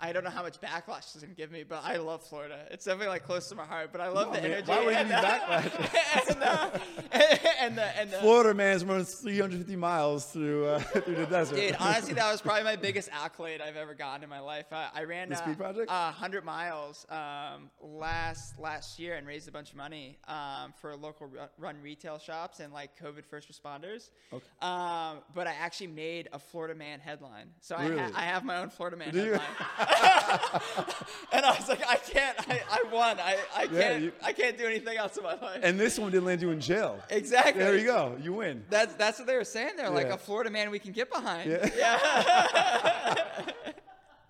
I 0.00 0.12
don't 0.12 0.22
know 0.24 0.30
how 0.30 0.42
much 0.42 0.60
backlash 0.60 0.98
it's 1.14 1.16
gonna 1.22 1.34
give 1.34 1.50
me, 1.50 1.64
but 1.64 1.82
I 1.84 1.96
love 1.96 2.22
Florida. 2.22 2.66
It's 2.70 2.84
definitely 2.84 3.08
like 3.08 3.24
close 3.24 3.48
to 3.48 3.54
my 3.56 3.64
heart. 3.64 3.90
But 3.90 4.00
I 4.00 4.08
love 4.08 4.28
No, 4.28 4.34
the 4.34 4.42
man, 4.42 4.50
energy. 4.52 4.68
why 4.70 4.84
would 4.84 4.90
you 4.92 4.96
and, 4.96 5.10
the- 5.10 5.14
backlash? 5.14 6.28
and, 6.30 6.40
the, 6.40 7.62
and 7.62 7.78
the 7.78 7.98
and 7.98 8.10
the 8.10 8.16
Florida 8.18 8.54
man's 8.54 8.84
running 8.84 9.04
350 9.04 9.76
miles 9.76 10.26
through 10.26 10.66
uh, 10.66 10.78
through 10.80 11.16
the 11.16 11.26
desert. 11.26 11.56
Dude, 11.56 11.76
honestly, 11.80 12.14
that 12.14 12.30
was 12.30 12.40
probably 12.40 12.64
my 12.64 12.76
biggest 12.76 13.08
accolade 13.12 13.60
I've 13.60 13.76
ever 13.76 13.94
gotten 13.94 14.22
in 14.22 14.30
my 14.30 14.40
life. 14.40 14.66
I, 14.72 14.88
I 14.94 15.04
ran 15.04 15.28
The 15.30 15.36
uh, 15.36 15.42
speed 15.42 15.58
project? 15.58 15.90
uh, 15.90 16.12
100 16.12 16.44
miles 16.44 17.04
um, 17.10 17.70
last 17.80 18.58
last 18.58 18.98
year 18.98 19.16
and 19.16 19.26
raised 19.26 19.48
a 19.48 19.52
bunch 19.52 19.70
of 19.70 19.76
money 19.76 20.18
um, 20.28 20.72
for 20.80 20.94
local 20.96 21.28
run 21.58 21.76
retail 21.82 22.18
shops 22.18 22.60
and 22.60 22.72
like 22.72 22.90
COVID 23.02 23.24
first 23.24 23.48
responders. 23.52 24.10
Okay. 24.32 24.44
Um, 24.62 25.18
but 25.34 25.46
I 25.46 25.54
actually 25.58 25.88
made 25.88 26.28
a 26.32 26.38
Florida 26.38 26.74
Man 26.74 27.00
headline, 27.00 27.48
so 27.60 27.74
I, 27.74 27.86
Really? 27.88 28.00
ha- 28.00 28.10
I 28.14 28.22
have 28.22 28.44
my 28.44 28.58
own 28.58 28.70
Florida 28.70 28.96
Man 28.96 29.12
Do 29.12 29.18
you? 29.24 29.32
headline. 29.32 29.87
and 31.32 31.44
I 31.44 31.56
was 31.58 31.68
like, 31.68 31.82
I 31.88 31.96
can't. 31.96 32.36
I, 32.50 32.60
I 32.70 32.82
won. 32.92 33.18
I, 33.20 33.36
I 33.56 33.66
can't. 33.66 34.02
you- 34.04 34.12
I 34.22 34.32
can't 34.32 34.56
do 34.58 34.66
anything 34.66 34.96
else 34.98 35.16
in 35.16 35.24
my 35.24 35.34
life. 35.34 35.60
and 35.62 35.78
this 35.78 35.98
one 35.98 36.10
didn't 36.10 36.26
land 36.26 36.42
you 36.42 36.50
in 36.50 36.60
jail. 36.60 36.98
exactly. 37.10 37.62
There 37.62 37.76
you 37.76 37.84
go. 37.84 38.16
You 38.20 38.32
win. 38.34 38.64
That's 38.70 38.94
that's 38.94 39.18
what 39.18 39.26
they 39.26 39.36
were 39.36 39.44
saying. 39.44 39.72
They're 39.76 39.90
like 39.90 40.08
a 40.08 40.18
Florida 40.18 40.50
man 40.50 40.70
we 40.70 40.78
can 40.78 40.92
get 40.92 41.10
behind. 41.12 41.50
Yeah. 41.50 41.68
yeah. 41.76 43.14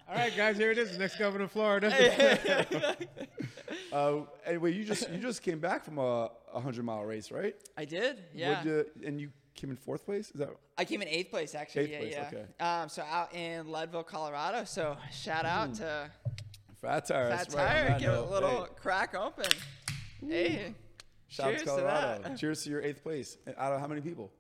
All 0.09 0.14
right, 0.16 0.35
guys, 0.35 0.57
here 0.57 0.71
it 0.71 0.79
is. 0.79 0.92
The 0.92 0.99
next 0.99 1.18
governor 1.18 1.44
of 1.44 1.53
Florida. 1.53 2.97
Uh, 3.92 4.21
anyway, 4.44 4.73
you 4.73 4.85
just 4.85 5.09
you 5.11 5.18
just 5.18 5.42
came 5.42 5.59
back 5.61 5.83
from 5.85 5.99
a 5.99 6.31
100 6.53 6.85
mile 6.85 7.05
race, 7.05 7.31
right? 7.31 7.55
I 7.77 7.85
did. 7.87 8.23
Yeah. 8.35 8.62
You- 8.62 8.85
and 9.05 9.18
you 9.21 9.31
came 9.59 9.71
in 9.71 9.77
fourth 9.77 10.05
place. 10.05 10.31
Is 10.31 10.40
that 10.40 10.51
I 10.77 10.85
came 10.85 11.03
in 11.03 11.09
eighth 11.09 11.31
place 11.31 11.55
actually. 11.55 11.92
Eighth 11.92 12.12
yeah, 12.12 12.29
place, 12.29 12.33
yeah. 12.33 12.38
okay. 12.38 12.83
Um, 12.83 12.88
so 12.88 13.03
out 13.03 13.35
in 13.35 13.71
Leadville, 13.71 14.05
Colorado. 14.05 14.64
So 14.64 14.97
shout 15.12 15.44
out 15.44 15.75
to 15.75 16.11
Fat 16.81 17.07
Tire? 17.07 17.31
Fat 17.31 17.38
that's 17.38 17.55
right, 17.55 17.88
Tire. 17.88 17.99
Get 17.99 18.14
a 18.14 18.23
little 18.23 18.64
Hey, 18.64 18.71
crack 18.77 19.14
open. 19.14 19.51
Hey. 20.27 20.75
shout 21.29 21.49
cheers 21.49 21.61
to 21.61 21.64
to 21.64 21.71
Colorado. 21.71 22.23
that. 22.23 22.38
Cheers 22.38 22.64
to 22.64 22.71
your 22.71 22.83
eighth 22.83 23.03
place. 23.03 23.37
Out 23.57 23.73
of 23.73 23.81
how 23.81 23.87
many 23.87 24.01
people? 24.01 24.33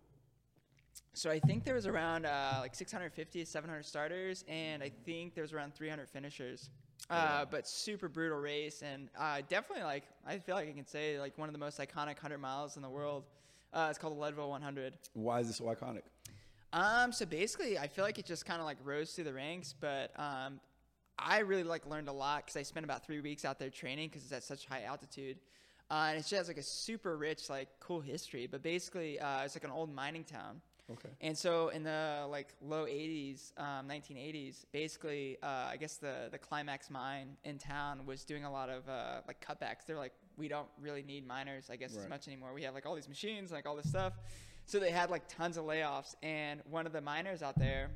So 1.14 1.30
I 1.30 1.40
think 1.40 1.64
there 1.64 1.74
was 1.74 1.86
around 1.86 2.26
uh, 2.26 2.58
like 2.60 2.76
650, 2.76 3.44
700 3.44 3.84
starters, 3.84 4.44
and 4.46 4.82
I 4.82 4.92
think 5.04 5.34
there 5.34 5.42
was 5.42 5.52
around 5.52 5.74
300 5.74 6.08
finishers. 6.08 6.70
Uh, 7.10 7.44
but 7.50 7.66
super 7.66 8.08
brutal 8.08 8.38
race, 8.38 8.82
and 8.82 9.08
uh, 9.18 9.40
definitely 9.48 9.84
like 9.84 10.04
I 10.26 10.38
feel 10.38 10.54
like 10.54 10.68
I 10.68 10.72
can 10.72 10.86
say 10.86 11.18
like 11.18 11.38
one 11.38 11.48
of 11.48 11.54
the 11.54 11.58
most 11.58 11.78
iconic 11.78 12.16
100 12.16 12.38
miles 12.38 12.76
in 12.76 12.82
the 12.82 12.90
world. 12.90 13.24
Uh, 13.72 13.88
it's 13.90 13.98
called 13.98 14.16
the 14.16 14.20
Leadville 14.20 14.50
100. 14.50 14.94
Why 15.14 15.40
is 15.40 15.48
this 15.48 15.56
so 15.56 15.64
iconic? 15.64 16.02
Um, 16.72 17.12
so 17.12 17.24
basically, 17.24 17.78
I 17.78 17.88
feel 17.88 18.04
like 18.04 18.18
it 18.18 18.26
just 18.26 18.44
kind 18.44 18.60
of 18.60 18.66
like 18.66 18.76
rose 18.84 19.12
through 19.12 19.24
the 19.24 19.32
ranks, 19.32 19.74
but 19.78 20.12
um, 20.18 20.60
I 21.18 21.38
really 21.38 21.64
like 21.64 21.86
learned 21.86 22.08
a 22.08 22.12
lot 22.12 22.44
because 22.44 22.56
I 22.56 22.62
spent 22.62 22.84
about 22.84 23.06
three 23.06 23.20
weeks 23.20 23.44
out 23.44 23.58
there 23.58 23.70
training 23.70 24.08
because 24.08 24.22
it's 24.24 24.32
at 24.32 24.42
such 24.42 24.66
high 24.66 24.82
altitude, 24.82 25.38
uh, 25.90 26.06
and 26.08 26.18
it 26.18 26.20
just 26.20 26.32
has 26.32 26.48
like 26.48 26.58
a 26.58 26.62
super 26.62 27.16
rich, 27.16 27.48
like 27.48 27.68
cool 27.80 28.00
history. 28.00 28.46
But 28.46 28.62
basically, 28.62 29.18
uh, 29.18 29.44
it's 29.44 29.56
like 29.56 29.64
an 29.64 29.70
old 29.70 29.94
mining 29.94 30.24
town. 30.24 30.60
Okay. 30.90 31.08
And 31.20 31.36
so 31.36 31.68
in 31.68 31.82
the 31.82 32.26
like 32.30 32.54
low 32.62 32.86
80s, 32.86 33.52
um, 33.58 33.86
1980s, 33.88 34.64
basically, 34.72 35.36
uh, 35.42 35.68
I 35.70 35.76
guess 35.76 35.96
the 35.96 36.28
the 36.30 36.38
Climax 36.38 36.90
mine 36.90 37.36
in 37.44 37.58
town 37.58 38.06
was 38.06 38.24
doing 38.24 38.44
a 38.44 38.50
lot 38.50 38.70
of 38.70 38.88
uh, 38.88 39.20
like 39.26 39.44
cutbacks. 39.44 39.84
They're 39.86 39.98
like, 39.98 40.14
we 40.38 40.48
don't 40.48 40.68
really 40.80 41.02
need 41.02 41.26
miners, 41.26 41.68
I 41.70 41.76
guess, 41.76 41.94
as 41.96 42.08
much 42.08 42.26
anymore. 42.26 42.54
We 42.54 42.62
have 42.62 42.74
like 42.74 42.86
all 42.86 42.94
these 42.94 43.08
machines, 43.08 43.52
like 43.52 43.66
all 43.66 43.76
this 43.76 43.88
stuff. 43.88 44.14
So 44.64 44.78
they 44.78 44.90
had 44.90 45.10
like 45.10 45.28
tons 45.28 45.56
of 45.56 45.64
layoffs. 45.64 46.14
And 46.22 46.60
one 46.70 46.86
of 46.86 46.92
the 46.92 47.00
miners 47.00 47.42
out 47.42 47.58
there, 47.58 47.90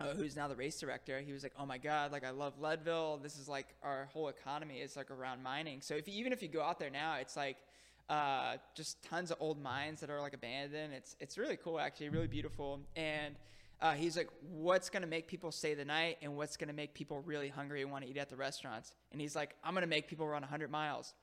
uh, 0.00 0.14
who's 0.14 0.36
now 0.36 0.48
the 0.48 0.56
race 0.56 0.78
director, 0.80 1.20
he 1.20 1.32
was 1.32 1.42
like, 1.44 1.52
"Oh 1.58 1.66
my 1.66 1.78
God, 1.78 2.10
like 2.10 2.24
I 2.24 2.30
love 2.30 2.58
Leadville. 2.58 3.18
This 3.22 3.36
is 3.36 3.48
like 3.48 3.74
our 3.82 4.08
whole 4.12 4.28
economy 4.28 4.78
is 4.78 4.96
like 4.96 5.10
around 5.10 5.42
mining. 5.42 5.80
So 5.82 5.94
if 5.94 6.08
you, 6.08 6.14
even 6.14 6.32
if 6.32 6.42
you 6.42 6.48
go 6.48 6.62
out 6.62 6.78
there 6.80 6.90
now, 6.90 7.14
it's 7.16 7.36
like 7.36 7.58
uh, 8.08 8.56
just 8.74 9.02
tons 9.02 9.30
of 9.30 9.36
old 9.40 9.60
mines 9.62 10.00
that 10.00 10.10
are 10.10 10.20
like 10.20 10.34
abandoned. 10.34 10.92
It's 10.94 11.16
it's 11.20 11.36
really 11.38 11.56
cool, 11.56 11.78
actually, 11.78 12.08
really 12.08 12.26
beautiful. 12.28 12.80
And 12.96 13.34
uh, 13.80 13.92
he's 13.92 14.16
like, 14.16 14.28
"What's 14.50 14.90
gonna 14.90 15.06
make 15.06 15.28
people 15.28 15.52
stay 15.52 15.74
the 15.74 15.84
night, 15.84 16.18
and 16.22 16.36
what's 16.36 16.56
gonna 16.56 16.72
make 16.72 16.94
people 16.94 17.20
really 17.20 17.48
hungry 17.48 17.82
and 17.82 17.90
want 17.90 18.04
to 18.04 18.10
eat 18.10 18.16
at 18.16 18.28
the 18.28 18.36
restaurants?" 18.36 18.94
And 19.12 19.20
he's 19.20 19.36
like, 19.36 19.54
"I'm 19.62 19.74
gonna 19.74 19.86
make 19.86 20.08
people 20.08 20.26
run 20.26 20.42
100 20.42 20.70
miles." 20.70 21.14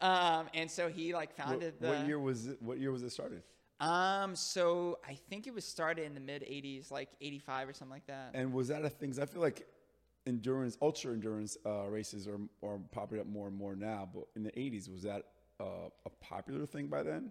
Um, 0.00 0.48
and 0.54 0.70
so 0.70 0.88
he 0.88 1.12
like 1.14 1.36
What, 1.36 1.46
founded 1.46 1.74
the. 1.80 1.88
what 1.88 2.06
year 2.06 2.18
was 2.18 2.46
it? 2.46 2.62
What 2.62 2.78
year 2.78 2.90
was 2.90 3.02
it 3.02 3.10
started? 3.10 3.42
Um, 3.80 4.34
so 4.36 4.98
I 5.06 5.14
think 5.14 5.46
it 5.46 5.54
was 5.54 5.64
started 5.64 6.04
in 6.04 6.14
the 6.14 6.20
mid 6.20 6.42
'80s, 6.42 6.90
like 6.90 7.10
'85 7.20 7.68
or 7.68 7.72
something 7.74 7.92
like 7.92 8.06
that. 8.06 8.30
And 8.34 8.52
was 8.52 8.68
that 8.68 8.84
a 8.84 8.90
thing? 8.90 9.10
'cause 9.10 9.18
I 9.18 9.26
feel 9.26 9.40
like 9.42 9.66
endurance, 10.26 10.76
ultra 10.82 11.12
endurance 11.12 11.56
uh, 11.66 11.86
races 11.88 12.26
are 12.26 12.40
are 12.62 12.78
popping 12.92 13.20
up 13.20 13.26
more 13.26 13.46
and 13.48 13.56
more 13.56 13.76
now. 13.76 14.08
But 14.12 14.24
in 14.36 14.42
the 14.42 14.58
'80s, 14.58 14.88
was 14.90 15.02
that 15.02 15.26
uh, 15.60 15.88
a 16.06 16.10
popular 16.20 16.66
thing 16.66 16.88
by 16.88 17.02
then? 17.02 17.30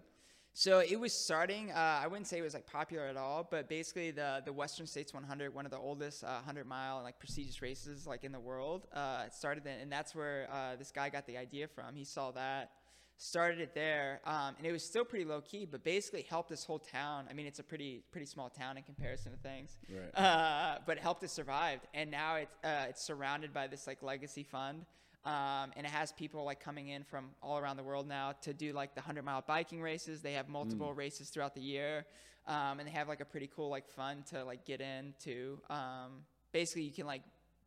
So 0.52 0.80
it 0.80 0.98
was 0.98 1.12
starting. 1.12 1.70
Uh, 1.70 2.00
I 2.02 2.06
wouldn't 2.08 2.26
say 2.26 2.38
it 2.38 2.42
was 2.42 2.54
like 2.54 2.66
popular 2.66 3.06
at 3.06 3.16
all, 3.16 3.46
but 3.48 3.68
basically 3.68 4.10
the 4.10 4.42
the 4.44 4.52
Western 4.52 4.86
States 4.86 5.14
100, 5.14 5.54
one 5.54 5.64
of 5.64 5.70
the 5.70 5.78
oldest 5.78 6.24
uh, 6.24 6.28
100 6.44 6.66
mile 6.66 7.02
like 7.02 7.18
prestigious 7.18 7.62
races 7.62 8.06
like 8.06 8.24
in 8.24 8.32
the 8.32 8.40
world, 8.40 8.86
uh, 8.92 9.24
it 9.26 9.32
started 9.34 9.62
then, 9.64 9.78
and 9.80 9.90
that's 9.92 10.14
where 10.14 10.48
uh, 10.52 10.76
this 10.76 10.90
guy 10.90 11.08
got 11.08 11.26
the 11.26 11.36
idea 11.38 11.68
from. 11.68 11.94
He 11.94 12.04
saw 12.04 12.32
that, 12.32 12.72
started 13.16 13.60
it 13.60 13.74
there, 13.76 14.20
um, 14.24 14.56
and 14.58 14.66
it 14.66 14.72
was 14.72 14.82
still 14.84 15.04
pretty 15.04 15.24
low 15.24 15.40
key, 15.40 15.66
but 15.70 15.84
basically 15.84 16.22
helped 16.22 16.48
this 16.48 16.64
whole 16.64 16.80
town. 16.80 17.26
I 17.30 17.32
mean, 17.32 17.46
it's 17.46 17.60
a 17.60 17.64
pretty 17.64 18.02
pretty 18.10 18.26
small 18.26 18.50
town 18.50 18.76
in 18.76 18.82
comparison 18.82 19.30
to 19.30 19.38
things, 19.38 19.78
Right. 19.88 20.18
uh, 20.20 20.78
but 20.84 20.96
it 20.96 21.00
helped 21.02 21.22
it 21.22 21.30
survive, 21.30 21.78
and 21.94 22.10
now 22.10 22.34
it's 22.36 22.56
uh, 22.64 22.86
it's 22.88 23.02
surrounded 23.04 23.54
by 23.54 23.68
this 23.68 23.86
like 23.86 24.02
legacy 24.02 24.42
fund. 24.42 24.84
Um, 25.24 25.72
and 25.76 25.84
it 25.86 25.90
has 25.90 26.12
people 26.12 26.44
like 26.44 26.60
coming 26.60 26.88
in 26.88 27.04
from 27.04 27.30
all 27.42 27.58
around 27.58 27.76
the 27.76 27.82
world 27.82 28.08
now 28.08 28.32
to 28.42 28.54
do 28.54 28.72
like 28.72 28.94
the 28.94 29.00
100 29.00 29.24
mile 29.24 29.44
biking 29.46 29.82
races. 29.82 30.22
They 30.22 30.32
have 30.32 30.48
multiple 30.48 30.94
races 30.94 31.28
throughout 31.28 31.54
the 31.54 31.60
year. 31.60 32.06
Um, 32.46 32.78
and 32.78 32.86
they 32.86 32.92
have 32.92 33.06
like 33.06 33.20
a 33.20 33.24
pretty 33.24 33.50
cool 33.54 33.68
like 33.68 33.88
fund 33.88 34.26
to 34.26 34.44
like 34.44 34.64
get 34.64 34.80
into. 34.80 35.58
Um, 35.68 36.24
basically, 36.52 36.82
you 36.82 36.92
can 36.92 37.06
like 37.06 37.22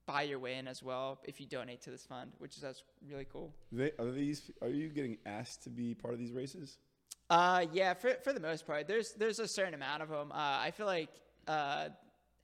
buy 0.06 0.24
your 0.24 0.40
way 0.40 0.56
in 0.56 0.68
as 0.68 0.84
well 0.84 1.20
if 1.24 1.40
you 1.40 1.46
donate 1.46 1.82
to 1.84 1.92
this 1.92 2.06
fund, 2.06 2.32
which 2.40 2.56
is 2.56 2.62
that's 2.62 2.84
really 3.10 3.28
cool. 3.32 3.54
They, 3.72 3.92
are 4.00 4.12
these? 4.12 4.52
Are 4.62 4.70
you 4.70 4.90
getting 4.90 5.18
asked 5.26 5.64
to 5.64 5.70
be 5.70 5.94
part 5.94 6.14
of 6.14 6.20
these 6.20 6.32
races? 6.32 6.78
Uh, 7.30 7.66
yeah, 7.72 7.94
for 7.94 8.16
for 8.24 8.34
the 8.34 8.40
most 8.40 8.66
part, 8.66 8.88
there's 8.88 9.14
there's 9.14 9.40
a 9.40 9.48
certain 9.48 9.74
amount 9.74 10.02
of 10.02 10.10
them. 10.10 10.32
Uh, 10.32 10.36
I 10.36 10.72
feel 10.72 10.86
like 10.86 11.10
uh, 11.48 11.90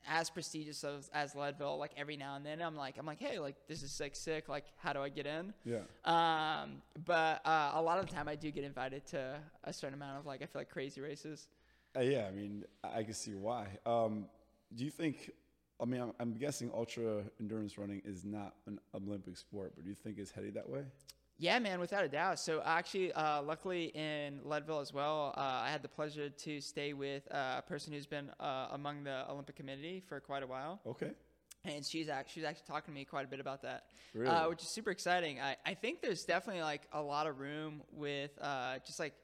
as 0.08 0.30
prestigious 0.30 0.82
as, 0.84 1.10
as 1.12 1.34
Leadville, 1.34 1.78
like 1.78 1.92
every 1.96 2.16
now 2.16 2.36
and 2.36 2.44
then, 2.44 2.60
I'm 2.60 2.76
like 2.76 2.96
I'm 2.98 3.06
like, 3.06 3.20
hey, 3.20 3.38
like 3.38 3.56
this 3.68 3.82
is 3.82 3.92
sick, 3.92 4.16
sick. 4.16 4.48
Like, 4.48 4.64
how 4.76 4.92
do 4.92 5.00
I 5.00 5.08
get 5.08 5.26
in? 5.26 5.52
Yeah. 5.64 5.80
Um, 6.04 6.82
but 7.04 7.40
uh, 7.44 7.72
a 7.74 7.82
lot 7.82 7.98
of 7.98 8.08
the 8.08 8.14
time, 8.14 8.28
I 8.28 8.36
do 8.36 8.50
get 8.50 8.64
invited 8.64 9.06
to 9.06 9.38
a 9.64 9.72
certain 9.72 9.94
amount 9.94 10.18
of 10.18 10.26
like 10.26 10.42
I 10.42 10.46
feel 10.46 10.60
like 10.60 10.70
crazy 10.70 11.00
races. 11.00 11.48
Uh, 11.96 12.00
yeah, 12.00 12.26
I 12.26 12.30
mean, 12.30 12.64
I 12.84 13.02
can 13.02 13.14
see 13.14 13.34
why. 13.34 13.66
Um, 13.84 14.26
do 14.74 14.84
you 14.84 14.90
think? 14.90 15.30
I 15.80 15.86
mean, 15.86 16.00
I'm, 16.00 16.12
I'm 16.20 16.34
guessing 16.34 16.70
ultra 16.74 17.22
endurance 17.40 17.78
running 17.78 18.02
is 18.04 18.24
not 18.24 18.54
an 18.66 18.78
Olympic 18.94 19.36
sport, 19.38 19.72
but 19.74 19.84
do 19.84 19.88
you 19.88 19.96
think 19.96 20.18
it's 20.18 20.30
headed 20.30 20.54
that 20.54 20.68
way? 20.68 20.82
Yeah, 21.42 21.58
man, 21.58 21.80
without 21.80 22.04
a 22.04 22.08
doubt. 22.08 22.38
So 22.38 22.60
actually, 22.62 23.14
uh, 23.14 23.40
luckily 23.42 23.84
in 23.94 24.40
Leadville 24.44 24.80
as 24.80 24.92
well, 24.92 25.32
uh, 25.38 25.40
I 25.40 25.70
had 25.70 25.80
the 25.82 25.88
pleasure 25.88 26.28
to 26.28 26.60
stay 26.60 26.92
with 26.92 27.22
uh, 27.32 27.54
a 27.58 27.62
person 27.62 27.94
who's 27.94 28.04
been 28.04 28.30
uh, 28.38 28.68
among 28.72 29.04
the 29.04 29.24
Olympic 29.30 29.56
Committee 29.56 30.02
for 30.06 30.20
quite 30.20 30.42
a 30.42 30.46
while. 30.46 30.80
Okay. 30.86 31.12
and 31.64 31.82
she's 31.84 32.10
actually 32.10 32.42
she's 32.42 32.44
actually 32.44 32.66
talking 32.66 32.92
to 32.92 32.98
me 32.98 33.06
quite 33.06 33.24
a 33.24 33.28
bit 33.28 33.40
about 33.40 33.62
that, 33.62 33.84
Really? 34.12 34.28
uh, 34.28 34.50
which 34.50 34.60
is 34.62 34.68
super 34.74 34.90
exciting. 34.90 35.40
I, 35.40 35.56
I 35.64 35.72
think 35.72 36.02
there's 36.02 36.24
definitely 36.24 36.60
like 36.62 36.82
a 36.92 37.00
lot 37.00 37.26
of 37.26 37.40
room 37.40 37.82
with 37.90 38.32
uh, 38.40 38.78
just 38.86 39.00
like 39.00 39.14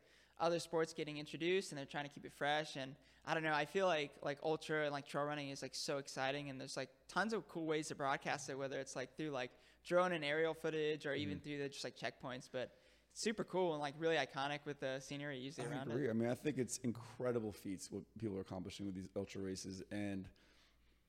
other 0.41 0.59
sports 0.59 0.95
getting 0.95 1.19
introduced, 1.19 1.71
and 1.71 1.79
they're 1.79 1.85
trying 1.85 2.05
to 2.05 2.11
keep 2.11 2.25
it 2.25 2.33
fresh. 2.33 2.77
And 2.77 2.95
I 3.27 3.35
don't 3.35 3.43
know, 3.43 3.53
I 3.53 3.67
feel 3.67 3.87
like 3.87 4.13
like 4.23 4.39
ultra 4.43 4.85
and 4.85 4.93
like 4.93 5.07
trail 5.07 5.25
running 5.25 5.51
is 5.51 5.61
like 5.61 5.75
so 5.75 5.99
exciting, 5.99 6.49
and 6.49 6.59
there's 6.59 6.79
like 6.79 6.89
tons 7.09 7.35
of 7.35 7.47
cool 7.47 7.67
ways 7.67 7.89
to 7.89 7.95
broadcast 7.95 8.49
it, 8.49 8.57
whether 8.57 8.79
it's 8.81 8.97
like 8.97 9.15
through 9.19 9.31
like 9.31 9.51
drone 9.87 10.13
and 10.13 10.25
aerial 10.25 10.55
footage, 10.55 11.07
or 11.07 11.11
Mm-hmm. 11.13 11.21
even 11.23 11.39
through 11.41 11.59
the 11.59 11.69
just 11.69 11.85
like 11.85 11.97
checkpoints. 11.97 12.49
But 12.53 12.71
super 13.13 13.45
cool 13.45 13.73
and 13.73 13.81
like 13.81 13.95
really 13.99 14.17
iconic 14.17 14.59
with 14.67 14.81
the 14.81 15.01
scenery 15.01 15.39
usually 15.39 15.67
I 15.67 15.71
around 15.71 15.89
agree. 15.89 16.07
it. 16.07 16.11
I 16.11 16.13
mean, 16.13 16.29
I 16.29 16.35
think 16.35 16.59
it's 16.59 16.79
incredible 16.79 17.53
feats 17.53 17.91
what 17.91 18.03
people 18.19 18.37
are 18.37 18.43
accomplishing 18.43 18.85
with 18.85 18.95
these 18.95 19.09
ultra 19.17 19.41
races, 19.41 19.83
and 19.91 20.29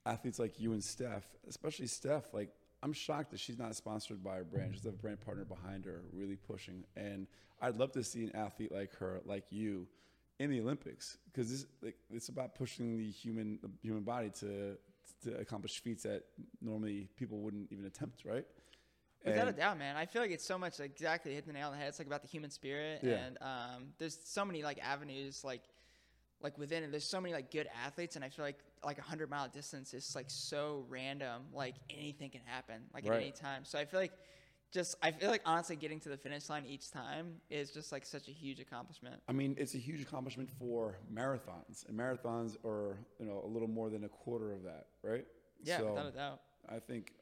athletes 0.05 0.39
like 0.39 0.59
you 0.59 0.71
and 0.73 0.83
Steph, 0.83 1.25
especially 1.49 1.87
Steph. 1.87 2.33
Like, 2.33 2.49
I'm 2.83 2.93
shocked 2.93 3.31
that 3.31 3.39
she's 3.39 3.57
not 3.57 3.75
sponsored 3.75 4.23
by 4.23 4.37
a 4.37 4.43
brand. 4.43 4.73
She 4.75 4.79
has 4.79 4.85
a 4.85 4.91
brand 4.91 5.19
partner 5.19 5.43
behind 5.43 5.83
her, 5.85 6.03
really 6.13 6.37
pushing. 6.37 6.85
And 6.95 7.27
I'd 7.61 7.75
love 7.75 7.91
to 7.93 8.03
see 8.03 8.23
an 8.23 8.35
athlete 8.35 8.71
like 8.71 8.95
her, 8.97 9.19
like 9.25 9.45
you, 9.49 9.87
in 10.39 10.51
the 10.51 10.61
Olympics, 10.61 11.17
because 11.25 11.49
this 11.49 11.65
like 11.81 11.95
it's 12.11 12.29
about 12.29 12.53
pushing 12.55 12.97
the 12.97 13.09
human 13.09 13.57
the 13.63 13.69
human 13.81 14.03
body 14.03 14.29
to 14.39 14.77
to 15.23 15.37
accomplish 15.37 15.79
feats 15.81 16.03
that 16.03 16.23
normally 16.61 17.09
people 17.15 17.39
wouldn't 17.39 17.71
even 17.71 17.85
attempt, 17.85 18.23
right? 18.25 18.45
Without 19.25 19.47
And- 19.47 19.55
a 19.57 19.59
doubt, 19.59 19.77
man. 19.77 19.95
I 19.95 20.05
feel 20.05 20.21
like 20.21 20.31
it's 20.31 20.45
so 20.45 20.57
much 20.57 20.79
like, 20.79 20.91
exactly 20.91 21.33
hitting 21.33 21.47
the 21.47 21.53
nail 21.53 21.67
on 21.67 21.73
the 21.73 21.79
head. 21.79 21.89
It's 21.89 21.99
like 21.99 22.07
about 22.07 22.21
the 22.21 22.27
human 22.27 22.49
spirit, 22.51 23.01
Yeah. 23.03 23.15
and 23.25 23.37
um, 23.41 23.93
there's 23.97 24.17
so 24.23 24.45
many 24.45 24.63
like 24.63 24.79
avenues 24.83 25.43
like 25.43 25.63
like 26.39 26.55
within 26.59 26.83
it. 26.83 26.91
There's 26.91 27.09
so 27.09 27.19
many 27.19 27.33
like 27.33 27.49
good 27.49 27.67
athletes, 27.83 28.15
and 28.15 28.23
I 28.23 28.29
feel 28.29 28.45
like 28.45 28.59
like 28.83 28.99
a 28.99 29.01
hundred 29.01 29.29
mile 29.29 29.47
distance 29.49 29.93
is 29.95 30.15
like 30.15 30.29
so 30.29 30.85
random. 30.87 31.45
Like 31.51 31.75
anything 31.89 32.29
can 32.29 32.41
happen, 32.45 32.83
like 32.93 33.05
at 33.05 33.09
Right. 33.09 33.21
any 33.23 33.31
time. 33.31 33.65
So 33.65 33.79
I 33.79 33.85
feel 33.85 33.99
like 33.99 34.13
just 34.71 34.95
I 35.01 35.11
feel 35.11 35.29
like 35.29 35.41
honestly 35.45 35.75
getting 35.75 35.99
to 36.01 36.09
the 36.09 36.17
finish 36.17 36.49
line 36.49 36.65
each 36.65 36.91
time 36.91 37.35
is 37.49 37.71
just 37.71 37.91
like 37.91 38.05
such 38.05 38.27
a 38.27 38.31
huge 38.31 38.59
accomplishment. 38.59 39.21
I 39.27 39.31
mean, 39.31 39.55
it's 39.57 39.75
a 39.75 39.77
huge 39.77 40.01
accomplishment 40.01 40.49
for 40.59 40.97
marathons, 41.13 41.87
and 41.87 41.97
marathons 41.97 42.57
are 42.65 42.97
you 43.19 43.25
know 43.25 43.41
a 43.45 43.47
little 43.47 43.67
more 43.67 43.89
than 43.89 44.03
a 44.03 44.09
quarter 44.09 44.53
of 44.53 44.63
that, 44.63 44.87
right? 45.01 45.25
Yeah, 45.63 45.79
So, 45.79 45.89
without 45.89 46.07
a 46.07 46.11
doubt. 46.11 46.41
I 46.69 46.79
think, 46.79 47.13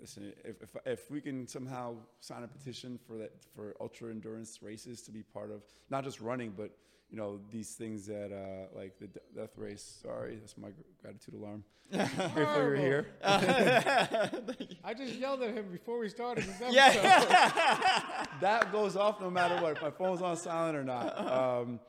listen, 0.00 0.32
if, 0.44 0.62
if 0.62 0.76
if 0.84 1.10
we 1.10 1.20
can 1.20 1.46
somehow 1.46 1.94
sign 2.20 2.42
a 2.42 2.48
petition 2.48 2.98
for 3.06 3.16
that 3.18 3.32
for 3.54 3.76
ultra 3.80 4.10
endurance 4.10 4.62
races 4.62 5.02
to 5.02 5.10
be 5.12 5.22
part 5.22 5.50
of 5.50 5.62
not 5.90 6.04
just 6.04 6.20
running, 6.20 6.52
but 6.56 6.70
you 7.10 7.16
know 7.16 7.40
these 7.50 7.74
things 7.74 8.06
that 8.06 8.32
uh, 8.32 8.76
like 8.78 8.98
the 8.98 9.08
death 9.34 9.56
race. 9.56 10.00
Sorry, 10.02 10.36
that's 10.36 10.56
my 10.58 10.68
gratitude 11.02 11.34
alarm. 11.34 11.64
Grateful 11.90 12.62
you're 12.62 12.76
here. 12.76 13.06
I 13.24 14.94
just 14.96 15.14
yelled 15.14 15.42
at 15.42 15.54
him 15.54 15.66
before 15.72 15.98
we 15.98 16.10
started 16.10 16.44
this 16.44 16.56
episode. 16.60 16.74
Yeah. 16.74 18.26
that 18.42 18.70
goes 18.72 18.94
off 18.94 19.20
no 19.22 19.30
matter 19.30 19.62
what. 19.62 19.72
If 19.76 19.82
my 19.82 19.90
phone's 19.90 20.20
on 20.20 20.36
silent 20.36 20.76
or 20.76 20.84
not. 20.84 21.18
Um, 21.18 21.80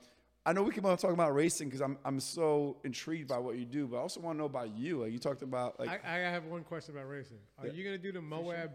I 0.46 0.54
know 0.54 0.64
we 0.64 0.72
keep 0.72 0.86
on 0.86 0.96
talking 0.98 1.14
about 1.16 1.36
racing 1.36 1.68
because 1.68 1.82
I'm 1.82 1.98
I'm 2.06 2.20
so 2.22 2.78
intrigued 2.86 3.28
by 3.28 3.40
what 3.40 3.58
you 3.58 3.66
do, 3.66 3.88
but 3.88 3.98
I 3.98 4.00
also 4.00 4.22
want 4.22 4.36
to 4.36 4.40
know 4.40 4.46
about 4.46 4.70
you. 4.76 5.02
Like 5.04 5.12
you 5.12 5.20
talked 5.20 5.42
about 5.42 5.78
like 5.80 5.90
I, 6.06 6.16
I 6.16 6.20
have 6.20 6.46
one 6.46 6.64
question 6.64 6.96
about 6.96 7.10
racing. 7.10 7.38
Are 7.60 7.68
Yeah. 7.68 7.74
you 7.74 7.84
gonna 7.84 7.98
do 7.98 8.14
the 8.14 8.22
Moab 8.22 8.72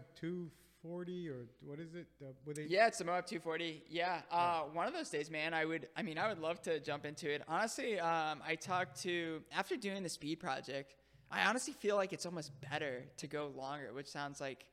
240 0.85 1.29
or 1.29 1.45
what 1.61 1.79
is 1.79 1.95
it? 1.95 2.05
The, 2.19 2.27
with 2.45 2.57
they, 2.57 2.63
Yeah, 2.63 2.87
it's 2.87 2.99
the 2.99 3.05
Moab 3.05 3.25
240. 3.25 3.83
Yeah, 3.89 4.21
uh, 4.31 4.61
one 4.73 4.87
of 4.87 4.93
those 4.93 5.09
days, 5.09 5.31
man. 5.31 5.53
I 5.53 5.65
would. 5.65 5.87
I 5.97 6.03
mean, 6.03 6.17
I 6.17 6.27
would 6.27 6.39
love 6.39 6.61
to 6.63 6.79
jump 6.79 7.05
into 7.05 7.29
it. 7.29 7.41
Honestly, 7.47 7.99
um, 7.99 8.41
I 8.45 8.55
talked 8.55 9.01
to 9.03 9.41
after 9.55 9.75
doing 9.75 10.03
the 10.03 10.09
speed 10.09 10.39
project. 10.39 10.93
I 11.31 11.45
honestly 11.45 11.73
feel 11.73 11.95
like 11.95 12.13
it's 12.13 12.25
almost 12.25 12.51
better 12.69 13.03
to 13.17 13.27
go 13.27 13.51
longer, 13.55 13.91
which 13.93 14.07
sounds 14.07 14.39
like 14.39 14.65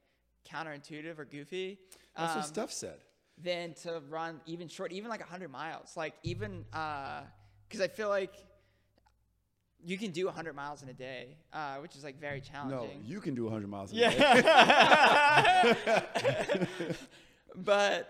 counterintuitive 0.49 1.19
or 1.19 1.25
goofy. 1.25 1.79
that's 2.17 2.35
what 2.35 2.45
um, 2.45 2.49
Steph 2.49 2.73
said. 2.73 2.99
Than 3.43 3.75
to 3.83 4.03
run 4.11 4.41
even 4.47 4.69
short, 4.69 4.93
even 4.93 5.09
like 5.09 5.21
100 5.21 5.51
miles. 5.51 5.97
Like 5.97 6.15
even 6.23 6.65
because 6.71 7.81
I 7.81 7.89
feel 7.89 8.11
like 8.11 8.35
you 9.85 9.99
can 9.99 10.11
do 10.11 10.27
100 10.27 10.55
miles 10.55 10.83
in 10.83 10.89
a 10.89 10.93
day, 10.93 11.37
uh, 11.53 11.77
which 11.77 11.97
is 11.97 12.05
like 12.05 12.21
very 12.21 12.41
challenging. 12.41 13.01
No, 13.03 13.05
you 13.05 13.21
can 13.21 13.35
do 13.35 13.45
100 13.45 13.69
miles 13.69 13.93
a 13.93 13.97
day. 13.97 14.17
Yeah. 14.19 15.75
but 17.57 18.09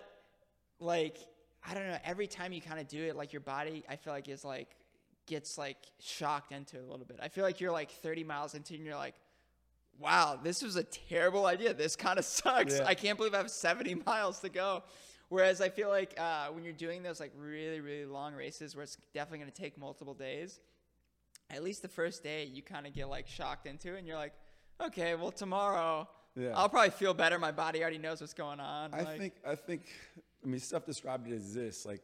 like 0.80 1.16
I 1.64 1.74
don't 1.74 1.86
know, 1.86 1.98
every 2.04 2.26
time 2.26 2.52
you 2.52 2.60
kind 2.60 2.80
of 2.80 2.88
do 2.88 3.02
it, 3.04 3.16
like 3.16 3.32
your 3.32 3.40
body, 3.40 3.84
I 3.88 3.96
feel 3.96 4.12
like 4.12 4.28
is 4.28 4.44
like 4.44 4.76
gets 5.26 5.56
like 5.56 5.78
shocked 6.00 6.52
into 6.52 6.76
it 6.76 6.82
a 6.82 6.90
little 6.90 7.06
bit. 7.06 7.18
I 7.22 7.28
feel 7.28 7.44
like 7.44 7.60
you're 7.60 7.72
like 7.72 7.90
30 7.90 8.24
miles 8.24 8.54
into 8.54 8.74
it 8.74 8.78
and 8.78 8.86
you're 8.86 8.96
like, 8.96 9.14
wow, 9.98 10.38
this 10.42 10.62
was 10.62 10.76
a 10.76 10.82
terrible 10.82 11.46
idea. 11.46 11.72
This 11.72 11.94
kind 11.94 12.18
of 12.18 12.24
sucks. 12.24 12.78
Yeah. 12.78 12.86
I 12.86 12.94
can't 12.94 13.16
believe 13.16 13.34
I 13.34 13.38
have 13.38 13.50
70 13.50 14.02
miles 14.06 14.40
to 14.40 14.48
go. 14.48 14.82
Whereas 15.28 15.60
I 15.60 15.68
feel 15.68 15.88
like 15.88 16.14
uh, 16.18 16.48
when 16.48 16.64
you're 16.64 16.72
doing 16.74 17.02
those 17.02 17.20
like 17.20 17.32
really, 17.38 17.80
really 17.80 18.04
long 18.04 18.34
races 18.34 18.74
where 18.74 18.82
it's 18.82 18.98
definitely 19.14 19.38
going 19.38 19.50
to 19.50 19.62
take 19.62 19.78
multiple 19.78 20.14
days, 20.14 20.60
at 21.52 21.62
least 21.62 21.82
the 21.82 21.88
first 21.88 22.22
day 22.22 22.44
you 22.44 22.62
kind 22.62 22.86
of 22.86 22.94
get 22.94 23.08
like 23.08 23.26
shocked 23.28 23.66
into 23.66 23.94
it 23.94 23.98
and 23.98 24.06
you're 24.06 24.16
like, 24.16 24.32
okay, 24.80 25.14
well, 25.14 25.30
tomorrow 25.30 26.08
Yeah. 26.34 26.52
I'll 26.56 26.68
probably 26.68 26.90
feel 26.90 27.14
better. 27.14 27.38
My 27.38 27.52
body 27.52 27.80
already 27.82 27.98
knows 27.98 28.20
what's 28.20 28.34
going 28.34 28.60
on. 28.60 28.94
I 28.94 29.02
like- 29.02 29.18
think 29.18 29.34
I 29.46 29.54
think 29.54 29.82
I 30.44 30.46
mean 30.48 30.60
Steph 30.60 30.86
described 30.86 31.28
it 31.28 31.34
as 31.34 31.54
this 31.54 31.84
like 31.86 32.02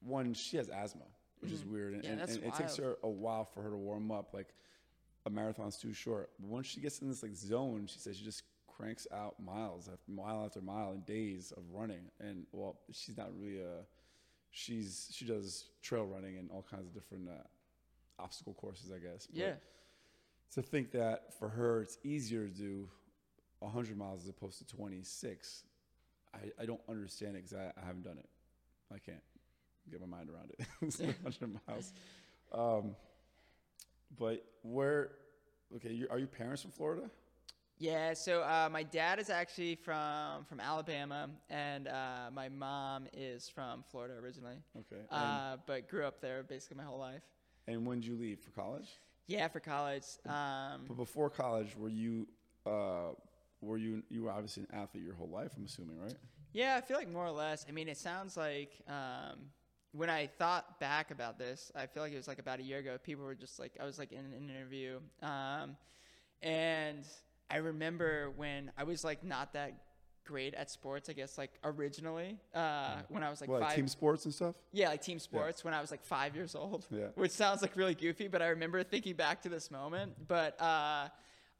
one 0.00 0.34
she 0.34 0.56
has 0.58 0.68
asthma, 0.68 1.06
which 1.40 1.50
is 1.52 1.64
weird, 1.64 1.94
and, 1.94 2.02
Mm-hmm. 2.02 2.06
Yeah, 2.18 2.22
and, 2.24 2.30
and 2.44 2.44
it 2.44 2.54
takes 2.54 2.76
her 2.76 2.96
a 3.02 3.08
while 3.08 3.44
for 3.46 3.62
her 3.62 3.70
to 3.70 3.76
warm 3.76 4.10
up. 4.12 4.34
Like 4.34 4.48
a 5.26 5.30
marathon's 5.30 5.78
too 5.78 5.94
short. 5.94 6.30
But 6.38 6.50
once 6.50 6.66
she 6.66 6.80
gets 6.80 6.98
in 7.00 7.08
this 7.08 7.22
like 7.22 7.34
zone, 7.34 7.86
she 7.86 7.98
says 7.98 8.18
she 8.18 8.24
just 8.24 8.42
cranks 8.68 9.06
out 9.14 9.36
miles 9.42 9.88
after 9.88 10.10
mile 10.10 10.44
after 10.44 10.60
mile 10.60 10.92
in 10.92 11.00
days 11.02 11.52
of 11.56 11.62
running. 11.72 12.10
And 12.20 12.44
well, 12.52 12.76
she's 12.92 13.16
not 13.16 13.30
really 13.38 13.60
a 13.60 13.86
she's 14.50 15.08
she 15.10 15.24
does 15.24 15.66
trail 15.82 16.04
running 16.04 16.36
and 16.36 16.50
all 16.50 16.64
kinds 16.70 16.86
of 16.86 16.92
different 16.94 17.28
uh, 17.28 17.42
obstacle 18.18 18.54
courses, 18.54 18.90
I 18.90 18.98
guess. 18.98 19.26
But 19.26 19.42
Yeah. 19.42 19.54
to 20.54 20.62
think 20.62 20.92
that 20.92 21.34
for 21.38 21.48
her 21.48 21.80
it's 21.82 21.98
easier 22.04 22.46
to 22.46 22.54
do 22.54 22.88
100 23.60 23.96
miles 23.96 24.22
as 24.22 24.28
opposed 24.28 24.58
to 24.58 24.66
26 24.66 25.64
i, 26.34 26.38
I 26.62 26.66
don't 26.66 26.80
understand 26.88 27.36
it 27.36 27.44
because 27.44 27.54
I, 27.54 27.72
I 27.80 27.84
haven't 27.84 28.02
done 28.02 28.18
it 28.18 28.28
i 28.94 28.98
can't 28.98 29.22
get 29.90 30.00
my 30.00 30.06
mind 30.06 30.28
around 30.30 30.50
it 30.58 30.66
It's 30.82 31.00
100 31.00 31.58
miles 31.66 31.92
um, 32.52 32.94
but 34.18 34.44
where 34.62 35.12
okay 35.76 35.92
you, 35.92 36.06
are 36.10 36.18
your 36.18 36.28
parents 36.28 36.62
from 36.62 36.70
florida 36.70 37.10
Yeah, 37.78 38.14
so 38.14 38.42
uh, 38.42 38.68
my 38.70 38.84
dad 38.84 39.18
is 39.18 39.30
actually 39.30 39.74
from 39.74 40.44
from 40.44 40.60
Alabama, 40.60 41.28
and 41.50 41.88
uh, 41.88 42.30
my 42.32 42.48
mom 42.48 43.08
is 43.12 43.48
from 43.48 43.82
Florida 43.90 44.14
originally, 44.14 44.58
Okay. 44.78 45.02
Uh, 45.10 45.56
but 45.66 45.88
grew 45.88 46.04
up 46.06 46.20
there 46.20 46.44
basically 46.44 46.76
my 46.76 46.84
whole 46.84 47.00
life. 47.00 47.22
And 47.66 47.86
when 47.86 48.00
did 48.00 48.06
you 48.06 48.16
leave 48.16 48.40
for 48.40 48.50
college? 48.50 48.88
Yeah, 49.26 49.48
for 49.48 49.60
college. 49.60 50.04
Um, 50.26 50.82
But 50.86 50.96
before 50.96 51.30
college, 51.30 51.76
were 51.76 51.88
you 51.88 52.28
uh, 52.66 53.12
were 53.60 53.78
you 53.78 54.02
you 54.10 54.22
were 54.24 54.30
obviously 54.30 54.64
an 54.70 54.74
athlete 54.78 55.04
your 55.04 55.14
whole 55.14 55.28
life? 55.30 55.52
I'm 55.56 55.64
assuming, 55.64 55.98
right? 55.98 56.16
yeah, 56.52 56.76
I 56.76 56.80
feel 56.82 56.96
like 56.96 57.08
more 57.10 57.26
or 57.26 57.30
less. 57.32 57.66
I 57.68 57.72
mean, 57.72 57.88
it 57.88 57.96
sounds 57.96 58.36
like 58.36 58.72
um, 58.86 59.50
when 59.92 60.08
I 60.10 60.26
thought 60.26 60.78
back 60.78 61.10
about 61.10 61.38
this, 61.38 61.72
I 61.74 61.86
feel 61.86 62.02
like 62.02 62.12
it 62.12 62.16
was 62.16 62.28
like 62.28 62.38
about 62.38 62.60
a 62.60 62.62
year 62.62 62.78
ago. 62.78 62.96
People 63.02 63.24
were 63.24 63.34
just 63.34 63.58
like, 63.58 63.72
I 63.80 63.84
was 63.84 63.98
like 63.98 64.12
in 64.12 64.18
an 64.24 64.32
interview, 64.50 65.00
um, 65.22 65.76
and 66.42 67.04
I 67.50 67.56
remember 67.56 68.30
when 68.36 68.70
I 68.76 68.84
was 68.84 69.04
like 69.04 69.24
not 69.24 69.52
that 69.54 69.72
great 70.24 70.54
at 70.54 70.70
sports. 70.70 71.08
I 71.08 71.12
guess 71.12 71.38
like 71.38 71.50
originally 71.64 72.38
uh, 72.54 72.96
when 73.08 73.22
I 73.22 73.30
was 73.30 73.40
like 73.40 73.50
What, 73.50 73.60
like 73.60 73.70
five. 73.70 73.76
team 73.76 73.88
sports 73.88 74.24
and 74.24 74.34
stuff. 74.34 74.56
Yeah, 74.72 74.88
like 74.88 75.02
team 75.02 75.18
sports 75.18 75.64
when 75.64 75.74
I 75.74 75.80
was 75.80 75.90
like 75.90 76.02
five 76.04 76.34
years 76.34 76.54
old. 76.54 76.86
Yeah. 76.90 77.06
Which 77.14 77.30
sounds 77.30 77.62
like 77.62 77.76
really 77.76 77.94
goofy, 77.94 78.28
but 78.28 78.42
I 78.42 78.48
remember 78.48 78.82
thinking 78.82 79.14
back 79.14 79.42
to 79.42 79.48
this 79.48 79.70
moment. 79.70 80.12
But 80.28 80.60
uh, 80.60 81.08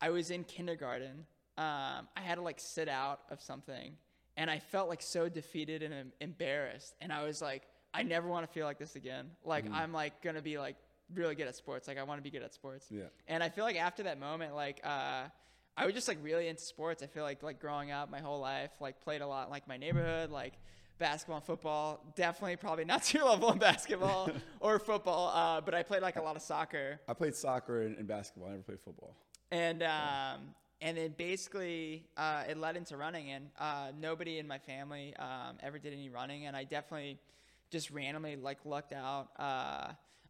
I 0.00 0.10
was 0.10 0.30
in 0.30 0.44
kindergarten. 0.44 1.26
Um, 1.56 2.08
I 2.16 2.20
had 2.22 2.36
to 2.36 2.42
like 2.42 2.58
sit 2.58 2.88
out 2.88 3.20
of 3.30 3.40
something, 3.40 3.96
and 4.36 4.50
I 4.50 4.58
felt 4.58 4.88
like 4.88 5.02
so 5.02 5.28
defeated 5.28 5.82
and 5.82 5.94
em- 5.94 6.12
embarrassed. 6.20 6.94
And 7.00 7.12
I 7.12 7.24
was 7.24 7.40
like, 7.40 7.62
I 7.92 8.02
never 8.02 8.26
want 8.28 8.44
to 8.46 8.52
feel 8.52 8.66
like 8.66 8.78
this 8.78 8.96
again. 8.96 9.30
Like 9.44 9.64
I'm 9.70 9.92
like 9.92 10.20
gonna 10.22 10.42
be 10.42 10.58
like 10.58 10.76
really 11.14 11.34
good 11.36 11.46
at 11.46 11.54
sports. 11.54 11.86
Like 11.86 11.98
I 11.98 12.02
want 12.02 12.18
to 12.18 12.22
be 12.22 12.30
good 12.30 12.42
at 12.42 12.52
sports. 12.54 12.86
Yeah. 12.90 13.04
And 13.28 13.42
I 13.42 13.50
feel 13.50 13.64
like 13.64 13.76
after 13.76 14.02
that 14.04 14.18
moment, 14.18 14.54
like 14.56 14.80
uh, 14.82 15.24
I 15.76 15.86
was 15.86 15.94
just 15.94 16.06
like 16.06 16.18
really 16.22 16.48
into 16.48 16.62
sports. 16.62 17.02
I 17.02 17.06
feel 17.06 17.24
like 17.24 17.42
like 17.42 17.60
growing 17.60 17.90
up 17.90 18.10
my 18.10 18.20
whole 18.20 18.40
life, 18.40 18.70
like 18.80 19.00
played 19.00 19.20
a 19.20 19.26
lot 19.26 19.46
in, 19.46 19.50
like 19.50 19.66
my 19.66 19.76
neighborhood, 19.76 20.30
like 20.30 20.54
basketball 20.98 21.36
and 21.36 21.44
football. 21.44 22.00
Definitely 22.14 22.56
probably 22.56 22.84
not 22.84 23.02
to 23.04 23.18
your 23.18 23.28
level 23.28 23.50
in 23.52 23.58
basketball 23.58 24.30
or 24.60 24.78
football, 24.78 25.30
uh, 25.34 25.60
but 25.60 25.74
I 25.74 25.82
played 25.82 26.02
like 26.02 26.16
a 26.16 26.22
lot 26.22 26.36
of 26.36 26.42
soccer. 26.42 27.00
I 27.08 27.14
played 27.14 27.34
soccer 27.34 27.82
and, 27.82 27.96
and 27.98 28.06
basketball. 28.06 28.48
I 28.48 28.52
never 28.52 28.62
played 28.62 28.80
football. 28.80 29.16
And 29.50 29.82
um, 29.82 30.54
and 30.80 30.96
then 30.96 31.14
basically 31.16 32.06
uh, 32.16 32.44
it 32.48 32.56
led 32.56 32.76
into 32.76 32.96
running, 32.96 33.30
and 33.30 33.48
uh, 33.58 33.90
nobody 33.98 34.38
in 34.38 34.46
my 34.46 34.58
family 34.58 35.14
um, 35.16 35.56
ever 35.60 35.78
did 35.78 35.92
any 35.92 36.08
running, 36.08 36.46
and 36.46 36.56
I 36.56 36.64
definitely 36.64 37.18
just 37.70 37.90
randomly 37.90 38.36
like 38.36 38.58
lucked 38.64 38.92
out. 38.92 39.28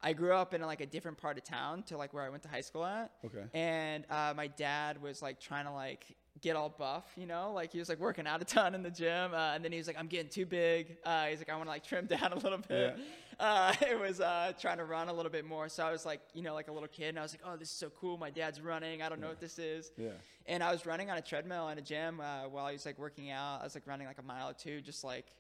I 0.05 0.13
grew 0.13 0.35
up 0.35 0.53
in 0.53 0.61
like 0.61 0.83
a 0.83 0.87
different 0.87 1.17
part 1.17 1.39
of 1.39 1.45
town 1.45 1.83
to 1.85 1.97
like 1.97 2.13
where 2.13 2.23
I 2.23 2.29
went 2.29 2.43
to 2.43 2.49
high 2.49 2.61
school 2.61 2.85
at. 2.85 3.11
Okay. 3.25 3.45
And 3.55 4.05
uh, 4.11 4.35
my 4.37 4.49
dad 4.49 5.01
was 5.01 5.23
like 5.23 5.41
trying 5.41 5.65
to 5.65 5.73
like 5.73 6.15
get 6.43 6.57
all 6.57 6.69
buff, 6.69 7.05
you 7.17 7.27
know, 7.27 7.53
like 7.53 7.73
he 7.73 7.79
was 7.79 7.89
like 7.89 7.99
working 7.99 8.27
out 8.27 8.43
a 8.43 8.45
ton 8.45 8.75
in 8.75 8.83
the 8.83 8.91
gym, 8.91 9.33
uh, 9.33 9.55
and 9.55 9.65
then 9.65 9.73
he 9.73 9.79
was 9.79 9.87
like, 9.87 9.99
"I'm 9.99 10.09
getting 10.09 10.29
too 10.29 10.45
big." 10.45 10.99
Uh, 11.05 11.27
he's 11.27 11.39
like, 11.39 11.49
"I 11.49 11.57
want 11.57 11.67
to 11.67 11.71
like 11.71 11.85
trim 11.85 12.07
down 12.19 12.33
a 12.33 12.39
little 12.39 12.59
bit." 12.59 12.99
Uh, 13.41 13.75
it 13.81 13.99
was 13.99 14.21
uh, 14.21 14.53
trying 14.61 14.79
to 14.79 14.85
run 14.85 15.09
a 15.09 15.13
little 15.13 15.33
bit 15.33 15.47
more, 15.47 15.69
so 15.69 15.85
I 15.85 15.91
was 15.91 16.05
like, 16.05 16.21
you 16.35 16.43
know, 16.43 16.53
like 16.53 16.69
a 16.69 16.73
little 16.73 16.89
kid, 16.89 17.09
and 17.11 17.19
I 17.19 17.23
was 17.23 17.33
like, 17.33 17.43
"Oh, 17.45 17.57
this 17.57 17.71
is 17.71 17.77
so 17.77 17.91
cool! 17.99 18.19
My 18.19 18.31
dad's 18.31 18.61
running. 18.61 19.01
I 19.01 19.09
don't 19.09 19.21
know 19.21 19.29
what 19.29 19.41
this 19.41 19.59
is." 19.59 19.91
Yeah. 19.97 20.11
And 20.47 20.63
I 20.63 20.71
was 20.71 20.85
running 20.85 21.11
on 21.11 21.17
a 21.17 21.23
treadmill 21.23 21.69
in 21.69 21.79
a 21.79 21.83
gym 21.83 22.21
uh, 22.21 22.43
while 22.51 22.67
I 22.67 22.73
was 22.73 22.85
like 22.85 22.99
working 22.99 23.31
out. 23.31 23.61
I 23.63 23.65
was 23.65 23.75
like 23.75 23.87
running 23.87 24.07
like 24.07 24.19
a 24.19 24.23
mile 24.23 24.51
or 24.51 24.55
two, 24.55 24.83
just 24.83 25.03
like 25.03 25.33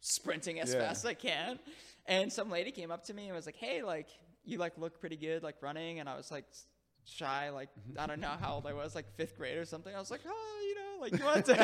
sprinting 0.00 0.60
as 0.60 0.72
Yeah. 0.72 0.80
fast 0.80 1.04
as 1.04 1.10
I 1.10 1.14
can. 1.14 1.58
And 2.06 2.32
some 2.32 2.50
lady 2.50 2.70
came 2.72 2.90
up 2.90 3.04
to 3.04 3.14
me 3.14 3.26
and 3.26 3.36
was 3.36 3.46
like, 3.46 3.56
"Hey, 3.56 3.82
like 3.82 4.08
you 4.44 4.58
like 4.58 4.76
look 4.78 5.00
pretty 5.00 5.16
good 5.16 5.42
like 5.42 5.56
running." 5.62 6.00
And 6.00 6.08
I 6.08 6.16
was 6.16 6.30
like 6.30 6.44
shy, 7.04 7.50
like 7.50 7.68
I 7.98 8.06
don't 8.06 8.20
know 8.20 8.34
how 8.40 8.54
old 8.54 8.66
I 8.66 8.72
was, 8.72 8.94
like 8.94 9.14
fifth 9.16 9.36
grade 9.36 9.58
or 9.58 9.64
something. 9.64 9.94
I 9.94 9.98
was 9.98 10.10
like, 10.10 10.20
"Oh, 10.26 10.60
you 10.66 10.74
know, 10.74 11.00
like 11.00 11.18
you 11.18 11.24
want 11.24 11.44
to." 11.46 11.54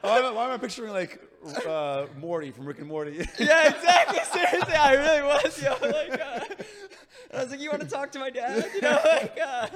why, 0.00 0.18
am 0.18 0.24
I, 0.24 0.30
why 0.32 0.44
am 0.46 0.50
I 0.52 0.56
picturing 0.58 0.92
like 0.92 1.20
uh, 1.66 2.06
Morty 2.18 2.50
from 2.50 2.66
Rick 2.66 2.78
and 2.78 2.88
Morty? 2.88 3.12
yeah, 3.38 3.68
exactly. 3.68 4.18
Seriously, 4.32 4.74
I 4.74 4.94
really 4.94 5.22
was. 5.22 5.62
Yo, 5.62 5.76
like, 5.80 6.20
uh, 6.20 6.40
I 7.34 7.42
was 7.42 7.50
like, 7.50 7.60
"You 7.60 7.70
want 7.70 7.82
to 7.82 7.88
talk 7.98 8.10
to 8.12 8.18
my 8.18 8.30
dad?" 8.30 8.70
You 8.74 8.80
know, 8.80 9.00
like, 9.04 9.38
uh, 9.40 9.68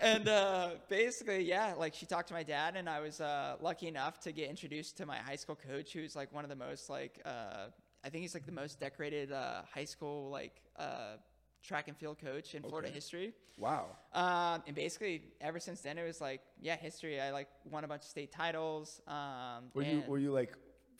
and 0.00 0.28
uh, 0.28 0.70
basically, 0.88 1.44
yeah, 1.44 1.74
like 1.76 1.94
she 1.94 2.06
talked 2.06 2.28
to 2.28 2.34
my 2.34 2.42
dad, 2.42 2.76
and 2.76 2.88
I 2.88 3.00
was 3.00 3.20
uh, 3.20 3.56
lucky 3.60 3.88
enough 3.88 4.20
to 4.20 4.32
get 4.32 4.48
introduced 4.50 4.96
to 4.98 5.06
my 5.06 5.16
high 5.16 5.36
school 5.36 5.56
coach, 5.56 5.92
who's 5.92 6.14
like 6.16 6.32
one 6.32 6.44
of 6.44 6.50
the 6.50 6.56
most 6.56 6.90
like, 6.90 7.20
uh, 7.24 7.66
I 8.04 8.08
think 8.10 8.22
he's 8.22 8.34
like 8.34 8.46
the 8.46 8.52
most 8.52 8.80
decorated 8.80 9.32
uh, 9.32 9.62
high 9.72 9.84
school 9.84 10.30
like 10.30 10.60
uh, 10.76 11.16
track 11.62 11.88
and 11.88 11.96
field 11.96 12.18
coach 12.18 12.54
in 12.54 12.62
Florida 12.62 12.88
Okay. 12.88 12.94
history. 12.94 13.32
wow. 13.58 13.86
Um, 14.14 14.62
and 14.66 14.74
basically, 14.74 15.22
ever 15.40 15.60
since 15.60 15.80
then, 15.82 15.98
it 15.98 16.04
was 16.04 16.20
like, 16.20 16.40
yeah, 16.60 16.76
history. 16.76 17.20
I 17.20 17.30
like 17.30 17.48
won 17.70 17.84
a 17.84 17.88
bunch 17.88 18.02
of 18.02 18.08
state 18.08 18.32
titles. 18.32 19.00
Um, 19.06 19.70
Were 19.74 19.82
you 19.82 20.02
were 20.08 20.18
you 20.18 20.32
like 20.32 20.54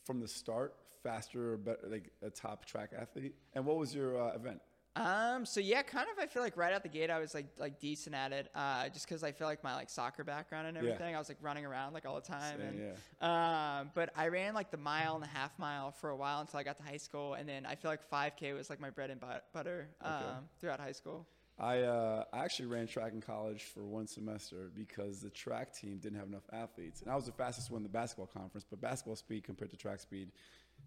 from 0.04 0.20
the 0.20 0.28
start 0.28 0.74
faster 1.02 1.52
or 1.52 1.56
better, 1.56 1.88
like 1.90 2.10
a 2.22 2.30
top 2.30 2.64
track 2.66 2.90
athlete? 2.98 3.34
And 3.54 3.64
what 3.66 3.76
was 3.76 3.94
your 3.94 4.20
uh, 4.20 4.34
event? 4.34 4.60
Um. 4.96 5.46
So 5.46 5.60
yeah, 5.60 5.82
kind 5.82 6.08
of. 6.12 6.22
I 6.22 6.26
feel 6.26 6.42
like 6.42 6.56
right 6.56 6.72
out 6.72 6.82
the 6.82 6.88
gate, 6.88 7.10
I 7.10 7.20
was 7.20 7.32
like 7.32 7.46
like 7.58 7.78
decent 7.78 8.14
at 8.14 8.32
it. 8.32 8.48
Uh, 8.54 8.88
just 8.88 9.06
because 9.06 9.22
I 9.22 9.30
feel 9.30 9.46
like 9.46 9.62
my 9.62 9.74
like 9.76 9.88
soccer 9.88 10.24
background 10.24 10.66
and 10.66 10.76
everything, 10.76 11.10
Yeah. 11.10 11.16
I 11.16 11.18
was 11.18 11.28
like 11.28 11.38
running 11.40 11.64
around 11.64 11.92
like 11.92 12.06
all 12.06 12.16
the 12.16 12.26
time. 12.26 12.58
Same, 12.58 12.92
and, 13.20 13.30
Um. 13.30 13.90
But 13.94 14.10
I 14.16 14.28
ran 14.28 14.52
like 14.54 14.70
the 14.70 14.76
mile 14.76 15.14
and 15.14 15.24
a 15.24 15.28
half 15.28 15.56
mile 15.58 15.92
for 15.92 16.10
a 16.10 16.16
while 16.16 16.40
until 16.40 16.58
I 16.58 16.64
got 16.64 16.76
to 16.78 16.82
high 16.82 16.96
school, 16.96 17.34
and 17.34 17.48
then 17.48 17.66
I 17.66 17.76
feel 17.76 17.90
like 17.90 18.00
5K 18.10 18.54
was 18.54 18.68
like 18.68 18.80
my 18.80 18.90
bread 18.90 19.10
and 19.10 19.20
but- 19.20 19.44
butter 19.52 19.88
um, 20.02 20.48
throughout 20.58 20.80
high 20.80 20.92
school. 20.92 21.26
I 21.58 21.80
uh, 21.82 22.24
I 22.32 22.44
actually 22.44 22.66
ran 22.66 22.86
track 22.86 23.12
in 23.12 23.20
college 23.20 23.64
for 23.64 23.84
one 23.84 24.06
semester 24.06 24.70
because 24.74 25.20
the 25.20 25.30
track 25.30 25.74
team 25.74 25.98
didn't 25.98 26.18
have 26.18 26.26
enough 26.28 26.48
athletes, 26.52 27.02
and 27.02 27.10
I 27.10 27.14
was 27.14 27.26
the 27.26 27.32
fastest 27.32 27.70
one 27.70 27.80
in 27.80 27.82
the 27.84 27.90
basketball 27.90 28.26
conference. 28.26 28.64
But 28.68 28.80
basketball 28.80 29.16
speed 29.16 29.44
compared 29.44 29.70
to 29.70 29.76
track 29.76 30.00
speed, 30.00 30.32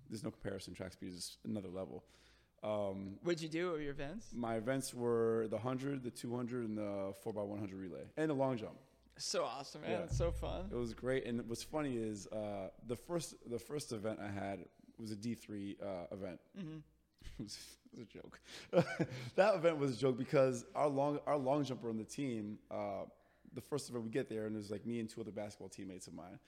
there's 0.10 0.24
no 0.24 0.32
comparison. 0.32 0.74
Track 0.74 0.94
speed 0.94 1.14
is 1.14 1.38
another 1.46 1.70
level. 1.70 2.04
Um, 2.64 3.16
What'd 3.24 3.42
you 3.42 3.50
do? 3.50 3.76
at 3.76 3.82
your 3.82 3.92
events? 3.92 4.28
my 4.34 4.56
events 4.56 4.94
were 4.94 5.48
the 5.50 5.58
100, 5.58 6.04
the 6.04 6.10
200, 6.10 6.66
and 6.66 6.78
the 6.78 7.14
4x100 7.26 7.70
relay, 7.74 8.04
and 8.18 8.30
the 8.30 8.34
long 8.34 8.58
jump. 8.58 8.76
So 9.18 9.44
awesome, 9.44 9.82
man. 9.82 9.92
Yeah. 9.92 9.98
It's 10.06 10.18
so 10.18 10.32
fun. 10.32 10.70
It 10.72 10.76
was 10.76 10.94
great, 10.94 11.26
and 11.26 11.48
what's 11.48 11.64
funny 11.64 11.98
is 11.98 12.28
uh, 12.28 12.70
the 12.88 12.96
first 12.96 13.36
the 13.50 13.60
first 13.60 13.92
event 13.92 14.20
I 14.20 14.32
had 14.32 14.60
was 14.98 15.12
a 15.12 15.16
D 15.16 15.36
three 15.36 15.78
uh, 15.82 16.14
event. 16.14 16.40
Mm-hmm. 16.58 16.78
it, 17.40 17.44
was, 17.44 17.58
it 17.94 18.00
was 18.00 18.08
a 18.08 18.82
joke. 18.82 18.98
that 19.36 19.56
event 19.56 19.78
was 19.78 19.96
a 19.96 20.00
joke 20.00 20.18
because 20.18 20.66
our 20.74 20.88
long 20.88 21.20
our 21.28 21.38
long 21.38 21.64
jumper 21.64 21.90
on 21.90 21.98
the 21.98 22.04
team, 22.04 22.58
uh, 22.72 23.04
the 23.54 23.62
first 23.62 23.90
event 23.90 24.06
we 24.06 24.10
get 24.10 24.30
there, 24.30 24.46
and 24.46 24.56
there's 24.56 24.72
like 24.72 24.86
me 24.86 25.00
and 25.00 25.10
two 25.10 25.22
other 25.22 25.32
basketball 25.32 25.70
teammates 25.70 26.08
of 26.08 26.14
mine. 26.14 26.40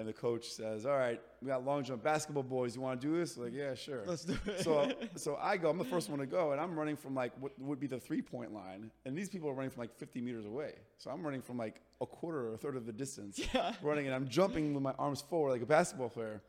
And 0.00 0.08
the 0.08 0.14
coach 0.14 0.48
says, 0.50 0.86
"All 0.86 0.96
right, 0.96 1.20
we 1.42 1.48
got 1.48 1.62
long 1.62 1.84
jump 1.84 2.02
basketball 2.02 2.42
boys. 2.42 2.74
You 2.74 2.80
want 2.80 2.98
to 2.98 3.06
do 3.06 3.18
this?" 3.18 3.36
Like, 3.36 3.52
yeah, 3.52 3.74
sure. 3.74 4.02
Let's 4.06 4.24
do 4.24 4.34
it. 4.46 4.60
So, 4.64 4.90
so 5.14 5.36
I 5.38 5.58
go. 5.58 5.68
I'm 5.68 5.76
the 5.76 5.84
first 5.84 6.08
one 6.08 6.20
to 6.20 6.26
go, 6.26 6.52
and 6.52 6.60
I'm 6.60 6.74
running 6.74 6.96
from 6.96 7.14
like 7.14 7.32
what 7.38 7.52
would 7.60 7.78
be 7.78 7.86
the 7.86 8.00
three 8.00 8.22
point 8.22 8.54
line, 8.54 8.90
and 9.04 9.14
these 9.14 9.28
people 9.28 9.50
are 9.50 9.52
running 9.52 9.70
from 9.70 9.82
like 9.82 9.94
50 9.94 10.22
meters 10.22 10.46
away. 10.46 10.72
So 10.96 11.10
I'm 11.10 11.22
running 11.22 11.42
from 11.42 11.58
like 11.58 11.82
a 12.00 12.06
quarter 12.06 12.48
or 12.48 12.54
a 12.54 12.56
third 12.56 12.76
of 12.76 12.86
the 12.86 12.92
distance, 12.94 13.38
Yeah. 13.54 13.74
running, 13.82 14.06
and 14.06 14.14
I'm 14.14 14.26
jumping 14.26 14.72
with 14.72 14.82
my 14.82 14.92
arms 14.98 15.20
forward 15.20 15.50
like 15.50 15.60
a 15.62 15.66
basketball 15.66 16.08
player. 16.08 16.40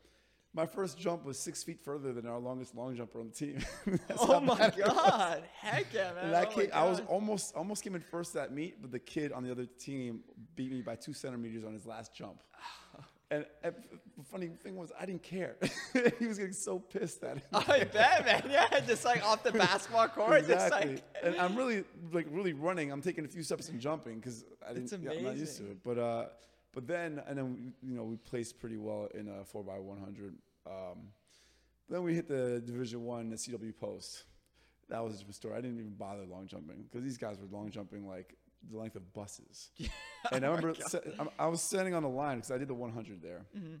My 0.54 0.64
first 0.66 0.98
jump 0.98 1.24
was 1.24 1.38
six 1.38 1.62
feet 1.62 1.80
further 1.84 2.12
than 2.14 2.26
our 2.26 2.38
longest 2.38 2.74
long 2.74 2.94
jumper 2.96 3.20
on 3.20 3.28
the 3.28 3.34
team. 3.34 3.58
Oh 4.18 4.40
my 4.40 4.56
bad 4.56 4.78
it 4.78 4.84
was. 4.84 4.92
god! 4.94 5.42
Heck 5.60 5.92
yeah, 5.92 6.12
man! 6.14 6.24
And 6.24 6.32
that 6.34 6.48
oh 6.52 6.54
kid, 6.54 6.70
I 6.72 6.84
was 6.88 7.00
almost 7.06 7.54
almost 7.54 7.82
came 7.84 7.94
in 7.94 8.00
first 8.00 8.32
that 8.34 8.50
meet, 8.52 8.80
but 8.80 8.90
the 8.90 8.98
kid 8.98 9.32
on 9.32 9.42
the 9.44 9.50
other 9.50 9.66
team 9.66 10.20
beat 10.56 10.70
me 10.72 10.80
by 10.80 10.94
two 10.96 11.12
centimeters 11.12 11.64
on 11.64 11.74
his 11.74 11.84
last 11.86 12.14
jump. 12.14 12.42
And, 13.32 13.46
and 13.64 13.74
the 14.18 14.24
funny 14.24 14.48
thing 14.48 14.76
was, 14.76 14.92
I 15.00 15.06
didn't 15.06 15.22
care. 15.22 15.56
he 16.18 16.26
was 16.26 16.36
getting 16.36 16.52
so 16.52 16.78
pissed 16.78 17.24
at 17.24 17.38
it. 17.38 17.44
I 17.50 17.84
bet, 17.84 18.26
man. 18.26 18.42
Yeah, 18.50 18.80
just 18.80 19.06
like 19.06 19.24
off 19.26 19.42
the 19.42 19.52
basketball 19.66 20.08
court, 20.08 20.40
exactly. 20.40 20.96
just 20.96 21.02
like. 21.14 21.24
and 21.24 21.36
I'm 21.40 21.56
really 21.56 21.84
like 22.12 22.26
really 22.30 22.52
running. 22.52 22.92
I'm 22.92 23.00
taking 23.00 23.24
a 23.24 23.28
few 23.28 23.42
steps 23.42 23.70
and 23.70 23.80
jumping 23.80 24.16
because 24.16 24.44
I 24.62 24.74
didn't. 24.74 24.92
It's 24.92 25.02
yeah, 25.02 25.12
I'm 25.12 25.24
not 25.24 25.36
used 25.38 25.56
to 25.58 25.64
it. 25.64 25.78
But 25.82 25.98
uh, 25.98 26.26
but 26.74 26.86
then 26.86 27.22
and 27.26 27.38
then 27.38 27.54
we, 27.54 27.88
you 27.88 27.96
know 27.96 28.04
we 28.04 28.16
placed 28.16 28.60
pretty 28.60 28.76
well 28.76 29.08
in 29.14 29.28
a 29.28 29.44
four 29.46 29.62
x 29.62 29.80
100. 29.80 30.34
Um, 30.66 30.72
then 31.88 32.02
we 32.02 32.14
hit 32.14 32.28
the 32.28 32.62
Division 32.64 33.02
One, 33.02 33.30
the 33.30 33.36
CW 33.36 33.74
Post. 33.74 34.24
That 34.90 35.02
was 35.02 35.14
a 35.14 35.16
different 35.16 35.36
story. 35.36 35.54
I 35.54 35.62
didn't 35.62 35.78
even 35.78 35.94
bother 35.94 36.26
long 36.26 36.46
jumping 36.46 36.82
because 36.82 37.02
these 37.02 37.16
guys 37.16 37.38
were 37.38 37.48
long 37.50 37.70
jumping 37.70 38.06
like 38.06 38.36
the 38.70 38.78
length 38.78 38.96
of 38.96 39.12
buses. 39.12 39.70
and 40.32 40.44
I 40.44 40.48
Oh 40.48 40.54
remember. 40.56 40.78
I'm- 41.38 41.50
was 41.50 41.62
standing 41.62 41.94
on 41.94 42.02
the 42.02 42.08
line 42.08 42.36
because 42.38 42.50
I 42.50 42.58
did 42.58 42.68
the 42.68 42.74
100 42.74 43.22
there. 43.22 43.46
Mm-hmm. 43.56 43.74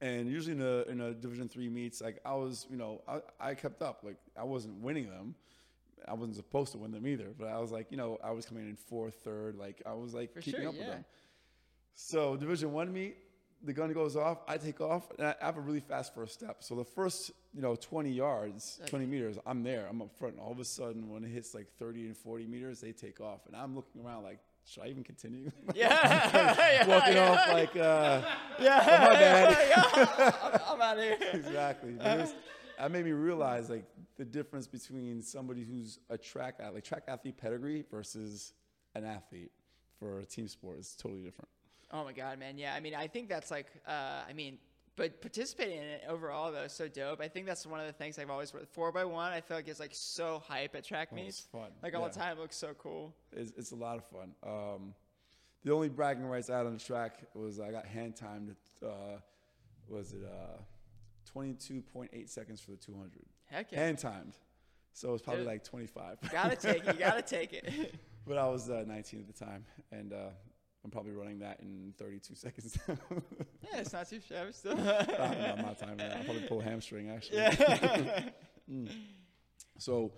And 0.00 0.28
usually 0.28 0.54
in 0.54 0.62
a 0.62 0.82
in 0.90 1.00
a 1.00 1.12
Division 1.12 1.48
three 1.48 1.68
meets, 1.68 2.00
like 2.00 2.20
I 2.24 2.34
was, 2.34 2.66
you 2.70 2.76
know, 2.76 3.02
I, 3.08 3.20
I 3.40 3.54
kept 3.54 3.82
up. 3.82 4.02
Like 4.04 4.16
I 4.36 4.44
wasn't 4.44 4.74
winning 4.80 5.08
them. 5.08 5.34
I 6.06 6.14
wasn't 6.14 6.36
supposed 6.36 6.70
to 6.72 6.78
win 6.78 6.92
them 6.92 7.06
either. 7.06 7.34
But 7.36 7.48
I 7.48 7.58
was 7.58 7.72
like, 7.72 7.88
you 7.90 7.96
know, 7.96 8.16
I 8.22 8.30
was 8.30 8.46
coming 8.46 8.68
in 8.68 8.76
fourth, 8.76 9.16
third. 9.24 9.56
Like 9.56 9.82
I 9.84 9.94
was 9.94 10.14
like 10.14 10.32
For 10.32 10.40
keeping 10.40 10.60
sure, 10.60 10.68
up 10.68 10.76
with 10.76 10.86
them. 10.86 11.04
So 11.94 12.36
Division 12.36 12.72
one 12.72 12.92
meet, 12.92 13.16
the 13.64 13.72
gun 13.72 13.92
goes 13.92 14.16
off. 14.16 14.38
I 14.46 14.56
take 14.56 14.80
off, 14.80 15.10
and 15.18 15.26
I 15.28 15.34
have 15.40 15.56
a 15.56 15.60
really 15.60 15.80
fast 15.80 16.14
first 16.14 16.34
step. 16.34 16.58
So 16.60 16.74
the 16.74 16.84
first, 16.84 17.32
you 17.54 17.62
know, 17.62 17.74
20 17.74 18.10
yards, 18.10 18.80
20 18.86 19.06
meters, 19.06 19.36
I'm 19.46 19.62
there. 19.62 19.86
I'm 19.90 20.00
up 20.00 20.10
front. 20.18 20.34
And 20.34 20.42
all 20.42 20.52
of 20.52 20.60
a 20.60 20.64
sudden, 20.64 21.08
when 21.08 21.24
it 21.24 21.28
hits 21.30 21.54
like 21.54 21.66
30 21.78 22.06
and 22.06 22.16
40 22.16 22.46
meters, 22.46 22.80
they 22.80 22.92
take 22.92 23.20
off, 23.20 23.46
and 23.46 23.56
I'm 23.56 23.74
looking 23.74 24.00
around 24.04 24.22
like, 24.22 24.38
should 24.64 24.82
I 24.82 24.88
even 24.88 25.02
continue? 25.02 25.50
Yeah. 25.74 26.86
Walking 26.86 27.14
yeah, 27.14 27.30
off 27.30 27.52
like, 27.52 27.76
uh, 27.76 28.22
Yeah. 28.60 28.80
oh, 28.82 29.06
my 29.06 29.12
bad. 29.14 29.68
yeah. 29.68 30.32
I'm, 30.42 30.60
I'm 30.74 30.82
out 30.82 30.98
of 30.98 31.04
here. 31.04 31.18
exactly. 31.32 31.92
That 31.94 32.92
made 32.92 33.04
me 33.04 33.12
realize 33.12 33.70
like 33.70 33.84
the 34.16 34.24
difference 34.24 34.66
between 34.68 35.22
somebody 35.22 35.64
who's 35.64 35.98
a 36.10 36.18
track 36.18 36.56
athlete, 36.60 36.84
track 36.84 37.04
athlete 37.08 37.36
pedigree 37.36 37.84
versus 37.90 38.52
an 38.94 39.04
athlete 39.04 39.50
for 39.98 40.20
a 40.20 40.24
team 40.24 40.46
sport 40.46 40.78
is 40.78 40.94
totally 40.96 41.22
different. 41.22 41.48
Oh 41.90 42.04
my 42.04 42.12
god, 42.12 42.38
man. 42.38 42.58
Yeah, 42.58 42.74
I 42.74 42.80
mean, 42.80 42.94
I 42.94 43.06
think 43.06 43.28
that's 43.28 43.50
like, 43.50 43.66
uh, 43.86 44.22
I 44.28 44.32
mean, 44.34 44.58
but 44.96 45.20
participating 45.22 45.78
in 45.78 45.84
it 45.84 46.02
overall 46.08 46.50
though 46.52 46.62
is 46.64 46.72
so 46.72 46.88
dope. 46.88 47.20
I 47.20 47.28
think 47.28 47.46
that's 47.46 47.64
one 47.66 47.78
of 47.80 47.86
the 47.86 47.92
things 47.92 48.18
I've 48.18 48.30
always 48.30 48.52
four 48.72 48.90
by 48.92 49.04
one. 49.04 49.32
I 49.32 49.40
feel 49.40 49.56
like 49.56 49.68
it's 49.68 49.80
like 49.80 49.94
so 49.94 50.42
hype 50.46 50.74
at 50.74 50.84
track 50.84 51.08
Oh, 51.12 51.14
meets. 51.16 51.38
it's 51.38 51.46
fun. 51.46 51.70
Like 51.82 51.94
all 51.94 52.02
Yeah. 52.02 52.08
the 52.08 52.18
time, 52.18 52.36
it 52.36 52.40
looks 52.40 52.56
so 52.56 52.74
cool. 52.74 53.14
It's, 53.32 53.52
it's 53.56 53.70
a 53.70 53.76
lot 53.76 53.96
of 53.96 54.04
fun. 54.06 54.34
Um, 54.44 54.94
the 55.64 55.72
only 55.72 55.88
bragging 55.88 56.24
rights 56.26 56.50
I 56.50 56.58
had 56.58 56.66
on 56.66 56.74
the 56.74 56.80
track 56.82 57.26
was 57.34 57.60
I 57.60 57.70
got 57.70 57.86
hand 57.86 58.16
timed. 58.16 58.54
Uh, 58.84 59.18
was 59.88 60.12
it 60.12 60.22
uh, 60.24 60.58
22.8 61.34 62.28
seconds 62.28 62.60
for 62.60 62.72
the 62.72 62.76
200? 62.76 63.12
Heck 63.46 63.72
yeah. 63.72 63.78
Hand 63.80 63.98
timed. 63.98 64.34
So 64.92 65.10
it 65.10 65.12
was 65.12 65.22
probably 65.22 65.42
Dude. 65.42 65.52
like 65.52 65.64
25. 65.64 66.18
gotta 66.32 66.56
take 66.56 66.84
it. 66.86 66.94
You 66.94 66.98
gotta 67.00 67.22
take 67.22 67.52
it. 67.52 67.94
but 68.26 68.36
I 68.36 68.46
was 68.48 68.68
uh, 68.68 68.84
19 68.86 69.20
at 69.20 69.26
the 69.26 69.44
time, 69.44 69.64
and 69.92 70.12
uh, 70.12 70.30
I'm 70.84 70.90
probably 70.90 71.12
running 71.12 71.40
that 71.40 71.60
in 71.60 71.92
32 71.98 72.34
seconds. 72.36 72.78
yeah, 72.88 73.80
it's 73.80 73.92
not 73.92 74.08
too 74.08 74.20
shabby 74.26 74.52
still. 74.52 74.72
I'm 74.78 74.84
not, 74.84 75.10
I'm 75.58 75.62
not 75.62 75.78
timing 75.78 75.96
that. 75.98 76.16
I'll 76.18 76.24
probably 76.24 76.42
pull 76.42 76.60
a 76.60 76.64
hamstring 76.64 77.10
actually. 77.10 77.38
yeah. 77.38 78.20
So, 79.78 80.12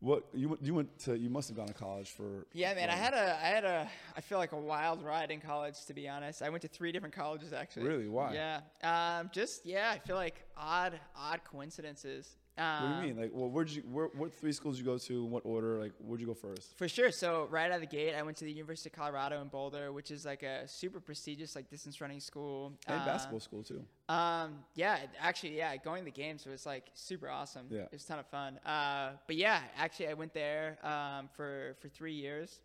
what 0.00 0.24
you 0.32 0.48
went- 0.50 0.62
you 0.62 0.74
went 0.74 0.98
to? 1.00 1.18
You 1.18 1.28
must 1.30 1.48
have 1.48 1.56
gone 1.56 1.66
to 1.66 1.74
college 1.74 2.10
for. 2.10 2.46
Yeah, 2.52 2.74
man. 2.74 2.88
I 2.90 2.94
had 2.94 3.14
a, 3.14 3.38
I 3.42 3.46
had 3.48 3.64
a, 3.64 3.90
I 4.16 4.20
feel 4.20 4.38
like 4.38 4.52
a 4.52 4.56
wild 4.58 5.02
ride 5.02 5.30
in 5.30 5.40
college, 5.40 5.84
to 5.86 5.94
be 5.94 6.08
honest. 6.08 6.42
I 6.42 6.50
went 6.50 6.62
to 6.62 6.68
three 6.68 6.92
different 6.92 7.14
colleges 7.14 7.52
actually. 7.52 7.86
Really? 7.86 8.08
Why? 8.08 8.32
Yeah. 8.34 8.60
Um, 9.18 9.30
just 9.32 9.66
yeah, 9.66 9.90
I 9.92 9.98
feel 9.98 10.16
like 10.16 10.44
odd, 10.56 10.98
odd 11.16 11.40
coincidences. 11.44 12.36
Um, 12.56 12.64
What 12.82 13.00
do 13.00 13.06
you 13.08 13.14
mean? 13.14 13.22
Like, 13.22 13.30
well, 13.34 13.48
where'd 13.50 13.68
you? 13.70 13.82
Where, 13.82 14.06
what 14.14 14.32
three 14.32 14.52
schools 14.52 14.78
you 14.78 14.84
go 14.84 14.96
to? 14.96 15.24
In 15.24 15.30
what 15.30 15.44
order? 15.44 15.80
Like, 15.80 15.92
where'd 15.98 16.20
you 16.20 16.26
go 16.26 16.34
first? 16.34 16.76
For 16.78 16.88
sure. 16.88 17.10
So 17.10 17.48
right 17.50 17.66
out 17.70 17.76
of 17.76 17.80
the 17.80 17.86
gate, 17.86 18.14
I 18.14 18.22
went 18.22 18.36
to 18.38 18.44
the 18.44 18.52
University 18.52 18.90
of 18.90 18.94
Colorado 18.94 19.40
in 19.42 19.48
Boulder, 19.48 19.92
which 19.92 20.10
is 20.12 20.24
like 20.24 20.42
a 20.44 20.66
super 20.68 21.00
prestigious 21.00 21.56
like 21.56 21.68
distance 21.68 22.00
running 22.00 22.20
school. 22.20 22.72
And 22.86 23.00
Uh, 23.02 23.04
basketball 23.04 23.40
school 23.40 23.62
too. 23.64 23.84
Um, 24.08 24.64
yeah, 24.74 24.98
actually, 25.20 25.56
yeah, 25.56 25.76
going 25.76 26.02
to 26.02 26.04
the 26.04 26.10
games 26.12 26.46
was 26.46 26.64
like 26.64 26.90
super 26.94 27.28
awesome. 27.28 27.66
Yeah. 27.70 27.80
It 27.82 27.92
was 27.92 28.04
a 28.04 28.06
ton 28.08 28.18
of 28.20 28.26
fun. 28.26 28.58
Uh, 28.64 29.12
but 29.26 29.34
yeah, 29.36 29.60
actually, 29.76 30.08
I 30.08 30.14
went 30.14 30.32
there 30.32 30.78
um, 30.86 31.28
for 31.36 31.76
for 31.80 31.88
three 31.88 32.14
years. 32.14 32.60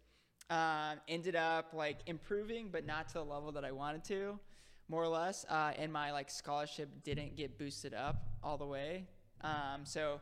Um, 0.51 0.99
ended 1.07 1.35
up 1.35 1.73
like 1.73 1.97
improving, 2.07 2.69
but 2.71 2.85
not 2.85 3.07
to 3.09 3.13
the 3.15 3.23
level 3.23 3.51
that 3.51 3.63
I 3.63 3.71
wanted 3.71 4.03
to, 4.05 4.39
more 4.87 5.03
or 5.03 5.07
less. 5.07 5.45
Uh, 5.49 5.73
and 5.77 5.91
my 5.93 6.11
like 6.11 6.29
scholarship 6.29 6.89
didn't 7.03 7.35
get 7.35 7.57
boosted 7.59 7.93
up 7.93 8.23
all 8.43 8.57
the 8.57 8.65
way. 8.65 9.05
Um, 9.41 9.85
so 9.85 10.19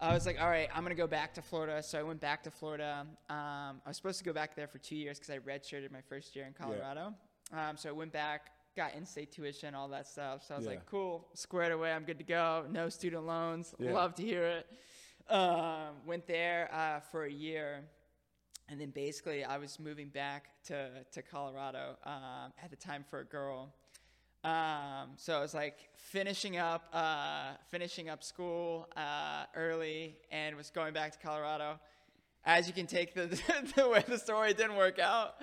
I 0.00 0.12
was 0.12 0.26
like, 0.26 0.40
all 0.40 0.48
right, 0.48 0.68
I'm 0.74 0.82
gonna 0.82 0.94
go 0.94 1.06
back 1.06 1.34
to 1.34 1.42
Florida. 1.42 1.82
So 1.82 1.98
I 1.98 2.02
went 2.02 2.20
back 2.20 2.42
to 2.44 2.50
Florida. 2.50 3.06
Um, 3.30 3.80
I 3.84 3.88
was 3.88 3.96
supposed 3.96 4.18
to 4.18 4.24
go 4.24 4.32
back 4.32 4.56
there 4.56 4.66
for 4.66 4.78
two 4.78 4.96
years 4.96 5.18
because 5.18 5.30
I 5.34 5.38
redshirted 5.38 5.90
my 5.92 6.00
first 6.08 6.34
year 6.34 6.46
in 6.46 6.52
Colorado. 6.52 7.14
Um, 7.52 7.76
so 7.76 7.88
I 7.88 7.92
went 7.92 8.12
back, 8.12 8.50
got 8.76 8.94
in-state 8.94 9.30
tuition, 9.32 9.74
all 9.74 9.88
that 9.88 10.06
stuff. 10.08 10.44
So 10.44 10.54
I 10.54 10.56
was 10.56 10.66
Yeah. 10.66 10.72
like, 10.72 10.86
cool, 10.86 11.28
squared 11.34 11.72
away. 11.72 11.92
I'm 11.92 12.04
good 12.04 12.18
to 12.18 12.24
go. 12.24 12.66
No 12.70 12.88
student 12.88 13.26
loans. 13.26 13.74
Yeah. 13.78 13.92
Love 13.92 14.14
to 14.16 14.22
hear 14.22 14.44
it. 14.44 14.66
Um, 15.32 15.94
went 16.04 16.26
there 16.26 16.68
uh, 16.72 17.00
for 17.00 17.24
a 17.24 17.30
year. 17.30 17.84
And 18.68 18.80
then 18.80 18.90
basically, 18.90 19.44
I 19.44 19.58
was 19.58 19.78
moving 19.78 20.08
back 20.08 20.48
to, 20.64 21.04
to 21.12 21.22
Colorado 21.22 21.96
um, 22.04 22.52
at 22.62 22.70
the 22.70 22.76
time 22.76 23.04
for 23.08 23.20
a 23.20 23.24
girl. 23.24 23.74
Um, 24.44 25.12
so 25.16 25.38
I 25.38 25.40
was 25.40 25.54
like 25.54 25.76
finishing 25.96 26.58
up, 26.58 26.84
uh, 26.92 27.52
finishing 27.70 28.10
up 28.10 28.22
school 28.22 28.86
uh, 28.96 29.44
early, 29.56 30.16
and 30.30 30.54
was 30.54 30.70
going 30.70 30.92
back 30.92 31.12
to 31.12 31.18
Colorado. 31.18 31.80
As 32.44 32.66
you 32.68 32.74
can 32.74 32.86
take 32.86 33.14
the 33.14 33.26
the 33.76 33.88
way 33.88 34.04
the 34.06 34.18
story 34.18 34.52
didn't 34.52 34.76
work 34.76 34.98
out. 34.98 35.36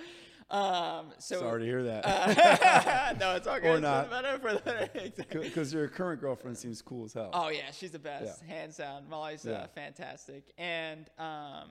Um, 0.51 1.07
so 1.17 1.39
Sorry 1.39 1.61
to 1.61 1.65
hear 1.65 1.83
that. 1.83 2.05
uh, 2.05 3.13
no, 3.19 3.35
it's 3.35 3.47
all 3.47 3.59
good. 3.59 3.77
Or 3.77 3.79
not. 3.79 4.09
better 4.11 4.37
for 4.37 4.53
the 4.53 5.11
Because 5.41 5.73
your 5.73 5.87
current 5.87 6.19
girlfriend 6.21 6.57
seems 6.57 6.81
cool 6.81 7.05
as 7.05 7.13
hell. 7.13 7.29
Oh 7.33 7.49
yeah, 7.49 7.71
she's 7.71 7.91
the 7.91 7.99
best, 7.99 8.43
Yeah. 8.47 8.53
hands 8.53 8.77
down. 8.77 9.09
Molly's 9.09 9.45
Yeah. 9.45 9.53
uh, 9.53 9.67
fantastic, 9.67 10.51
and 10.59 11.09
um, 11.17 11.69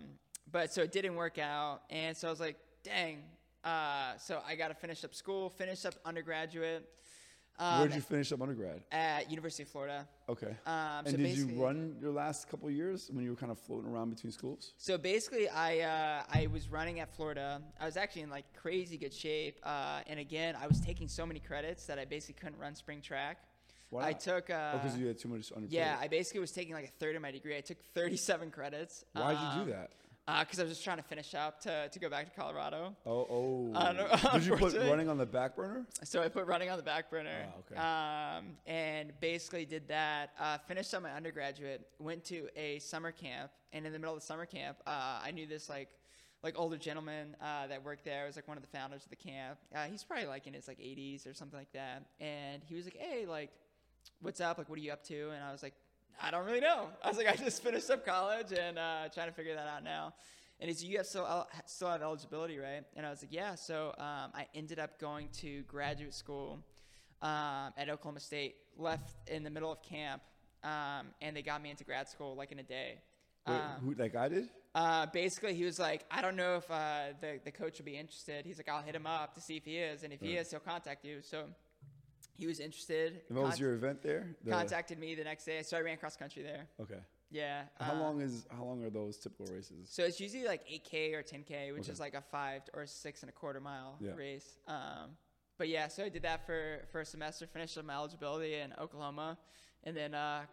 but 0.51 0.73
so 0.73 0.83
it 0.83 0.91
didn't 0.93 1.15
work 1.15 1.39
out, 1.39 1.83
and 1.91 2.17
so 2.17 2.27
I 2.27 2.31
was 2.31 2.41
like, 2.41 2.57
dang. 2.83 3.23
Uh, 3.63 4.17
so 4.17 4.41
I 4.49 4.55
got 4.57 4.69
to 4.69 4.75
finish 4.75 5.05
up 5.05 5.15
school, 5.15 5.51
finish 5.51 5.85
up 5.85 5.95
undergraduate. 6.07 6.89
Um, 7.61 7.81
Where'd 7.81 7.95
you 7.95 8.01
finish 8.01 8.33
up 8.33 8.41
undergrad? 8.41 8.81
At 8.91 9.29
University 9.29 9.65
of 9.65 9.69
Florida. 9.69 10.09
Okay. 10.31 10.57
Um, 10.65 11.05
so 11.05 11.11
and 11.11 11.19
did 11.19 11.37
you 11.37 11.47
run 11.63 11.95
your 12.01 12.11
last 12.11 12.49
couple 12.49 12.71
years 12.71 13.11
when 13.13 13.23
you 13.23 13.31
were 13.31 13.37
kind 13.37 13.53
of 13.53 13.59
floating 13.59 13.91
around 13.91 14.09
between 14.09 14.33
schools? 14.33 14.73
So 14.79 14.97
basically, 14.97 15.47
I 15.51 15.81
uh, 15.81 16.23
I 16.33 16.47
was 16.47 16.71
running 16.71 17.01
at 17.01 17.15
Florida. 17.15 17.61
I 17.79 17.85
was 17.85 17.99
actually 17.99 18.23
in 18.23 18.31
like 18.31 18.47
crazy 18.55 18.97
good 18.97 19.13
shape, 19.13 19.61
uh, 19.63 20.01
and 20.07 20.19
again, 20.19 20.57
I 20.61 20.67
was 20.69 20.81
taking 20.81 21.07
so 21.07 21.27
many 21.27 21.39
credits 21.39 21.85
that 21.85 21.99
I 21.99 22.07
basically 22.07 22.41
couldn't 22.41 22.59
run 22.59 22.75
spring 22.75 23.03
track. 23.03 23.37
Why 23.91 24.09
I 24.09 24.13
took. 24.15 24.49
Uh, 24.49 24.73
oh, 24.75 24.79
because 24.79 24.97
you 24.97 25.07
had 25.09 25.19
too 25.19 25.29
much 25.29 25.53
undergrad. 25.55 25.73
yeah, 25.73 25.99
I 26.01 26.09
basically 26.09 26.41
was 26.41 26.53
taking 26.53 26.75
like 26.75 26.85
a 26.87 26.93
third 26.99 27.15
of 27.15 27.21
my 27.21 27.31
degree. 27.31 27.59
I 27.59 27.61
took 27.61 27.79
37 27.95 28.51
credits. 28.53 29.05
Why'd 29.13 29.37
you 29.39 29.65
do 29.65 29.71
that? 29.73 29.91
Because 30.39 30.61
I 30.61 30.63
was 30.63 30.73
just 30.73 30.85
trying 30.85 30.99
to 30.99 31.03
finish 31.03 31.35
up 31.35 31.61
to, 31.63 31.89
to 31.89 31.99
go 31.99 32.09
back 32.09 32.33
to 32.33 32.41
Colorado. 32.41 32.95
Oh, 33.07 33.27
oh. 33.29 33.93
Know, 33.93 34.07
Did 34.35 34.45
you 34.45 34.57
put 34.57 34.75
running 34.75 35.09
on 35.09 35.19
the 35.19 35.27
back 35.27 35.57
burner? 35.57 35.87
So 36.05 36.23
I 36.23 36.29
put 36.29 36.47
running 36.47 36.71
on 36.71 36.77
the 36.77 36.83
back 36.83 37.11
burner. 37.11 37.47
Oh, 37.47 37.61
okay. 37.61 37.81
Um, 37.81 38.57
and 38.67 39.13
basically 39.21 39.65
did 39.65 39.89
that. 39.89 40.31
Uh, 40.39 40.59
finished 40.59 40.93
up 40.95 41.03
my 41.03 41.13
undergraduate. 41.13 41.87
Went 41.99 42.25
to 42.27 42.49
a 42.57 42.79
summer 42.79 43.13
camp, 43.13 43.51
and 43.73 43.87
in 43.87 43.93
the 43.93 43.99
middle 43.99 44.15
of 44.15 44.21
the 44.21 44.27
summer 44.27 44.47
camp, 44.47 44.79
uh, 44.87 45.21
I 45.25 45.31
knew 45.33 45.47
this 45.47 45.69
like 45.69 45.89
like 46.43 46.59
older 46.59 46.79
gentleman 46.79 47.37
uh, 47.41 47.67
that 47.67 47.85
worked 47.85 48.05
there. 48.05 48.27
Was 48.27 48.37
like 48.37 48.49
one 48.49 48.57
of 48.57 48.63
the 48.63 48.69
founders 48.69 49.05
of 49.05 49.11
the 49.11 49.17
camp. 49.17 49.59
Uh, 49.75 49.85
he's 49.85 50.05
probably 50.05 50.27
like 50.27 50.47
in 50.47 50.55
his 50.55 50.69
like 50.69 50.79
80s 50.79 51.27
or 51.27 51.35
something 51.35 51.59
like 51.59 51.73
that. 51.73 52.05
And 52.19 52.63
he 52.65 52.75
was 52.75 52.85
like, 52.85 52.97
"Hey, 52.97 53.27
like, 53.27 53.51
what's 54.21 54.41
up? 54.41 54.59
Like, 54.59 54.69
what 54.69 54.79
are 54.79 54.83
you 54.83 54.93
up 54.93 55.05
to?" 55.05 55.31
And 55.31 55.45
I 55.45 55.53
was 55.53 55.63
like, 55.63 55.75
"I 56.23 56.31
don't 56.31 56.45
really 56.47 56.61
know." 56.61 56.89
I 57.03 57.09
was 57.09 57.17
like, 57.17 57.29
"I 57.29 57.37
just 57.37 57.63
finished 57.63 57.91
up 57.91 58.05
college 58.05 58.53
and 58.53 58.79
uh, 58.79 59.09
trying 59.15 59.29
to 59.29 59.35
figure 59.35 59.55
that 59.55 59.67
out 59.67 59.83
now." 59.85 60.15
And 60.61 60.69
he's, 60.69 60.85
you 60.85 60.99
have 60.99 61.07
still 61.07 61.27
el- 61.27 61.49
still 61.67 61.89
have 61.89 62.03
eligibility, 62.03 62.59
right? 62.59 62.83
And 62.95 63.07
I 63.07 63.11
was 63.11 63.23
like, 63.23 63.33
yeah. 63.33 63.55
So 63.55 63.95
um, 63.97 64.31
I 64.35 64.47
ended 64.55 64.79
up 64.79 64.99
going 65.01 65.29
to 65.41 65.63
graduate 65.63 66.13
school 66.13 66.59
um, 67.23 67.73
at 67.79 67.89
Oklahoma 67.89 68.21
State. 68.21 68.57
Left 68.77 69.11
in 69.29 69.43
the 69.43 69.51
middle 69.51 69.73
of 69.73 69.83
camp, 69.83 70.23
um, 70.63 71.09
and 71.21 71.37
they 71.37 71.43
got 71.43 71.63
me 71.63 71.71
into 71.71 71.85
grad 71.85 72.09
school 72.09 72.35
like 72.37 72.53
in 72.53 72.59
a 72.59 72.63
day. 72.63 72.99
Wait, 73.47 73.55
Um, 73.55 73.71
who, 73.85 73.95
like 73.95 74.15
I 74.17 74.29
did? 74.29 74.49
uh, 74.75 75.07
basically, 75.07 75.55
he 75.55 75.65
was 75.65 75.79
like, 75.79 76.05
I 76.11 76.21
don't 76.23 76.37
know 76.37 76.57
if 76.57 76.71
uh, 76.71 77.15
the 77.21 77.41
the 77.45 77.51
coach 77.51 77.79
will 77.79 77.85
be 77.87 77.97
interested. 77.97 78.45
He's 78.47 78.59
like, 78.59 78.69
I'll 78.69 78.83
hit 78.83 78.95
him 78.95 79.07
up 79.07 79.35
to 79.35 79.41
see 79.41 79.57
if 79.57 79.65
he 79.65 79.77
is, 79.79 80.03
and 80.03 80.13
if 80.13 80.21
he 80.21 80.37
is, 80.37 80.51
he'll 80.51 80.61
contact 80.61 81.05
you. 81.05 81.21
So 81.23 81.45
he 82.41 82.47
was 82.47 82.59
interested. 82.59 83.21
And 83.29 83.37
what 83.39 83.49
was 83.49 83.61
your 83.61 83.75
event 83.75 84.03
there? 84.03 84.35
The- 84.45 84.51
contacted 84.51 84.99
me 84.99 85.15
the 85.15 85.25
next 85.25 85.45
day, 85.45 85.63
so 85.63 85.77
I 85.77 85.81
ran 85.83 85.99
cross 85.99 86.17
country 86.17 86.43
there. 86.43 86.67
Okay. 86.81 87.01
Yeah. 87.31 87.65
How 87.79 87.93
um, 87.93 88.01
long 88.01 88.21
is 88.23 88.47
how 88.51 88.65
long 88.65 88.83
are 88.83 88.91
those 88.91 89.19
typical 89.19 89.47
races? 89.55 89.89
So 89.91 90.03
it's 90.05 90.19
usually 90.19 90.47
like 90.47 90.67
8K 90.67 91.15
or 91.15 91.23
10K, 91.23 91.73
which 91.75 91.83
Okay. 91.83 91.93
is 91.93 92.01
like 92.01 92.15
a 92.15 92.23
five 92.23 92.63
or 92.73 92.87
six 92.87 93.23
and 93.23 93.29
a 93.29 93.33
quarter 93.33 93.61
mile 93.61 93.99
Yeah. 94.01 94.15
race. 94.17 94.59
Um, 94.67 95.17
but 95.59 95.69
yeah, 95.69 95.89
so 95.89 96.03
I 96.05 96.09
did 96.09 96.23
that 96.23 96.47
for, 96.47 96.87
for 96.91 97.03
a 97.03 97.05
semester, 97.05 97.47
finished 97.47 97.77
up 97.77 97.85
my 97.85 97.93
eligibility 97.95 98.55
in 98.55 98.73
Oklahoma, 98.81 99.37
and 99.85 99.95
then 99.95 100.15
uh, 100.15 100.47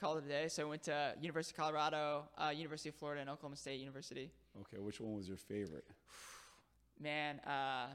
called 0.00 0.18
it 0.18 0.24
a 0.24 0.28
day. 0.28 0.48
So 0.48 0.62
I 0.62 0.64
went 0.64 0.82
to 0.84 1.14
University 1.20 1.54
of 1.54 1.62
Colorado, 1.62 2.24
uh, 2.38 2.48
University 2.48 2.88
of 2.88 2.94
Florida, 2.94 3.20
and 3.20 3.28
Oklahoma 3.28 3.56
State 3.56 3.78
University. 3.78 4.32
Okay, 4.62 4.78
which 4.78 4.98
one 4.98 5.14
was 5.14 5.28
your 5.28 5.36
favorite? 5.36 5.84
Man, 6.98 7.38
uh, 7.40 7.88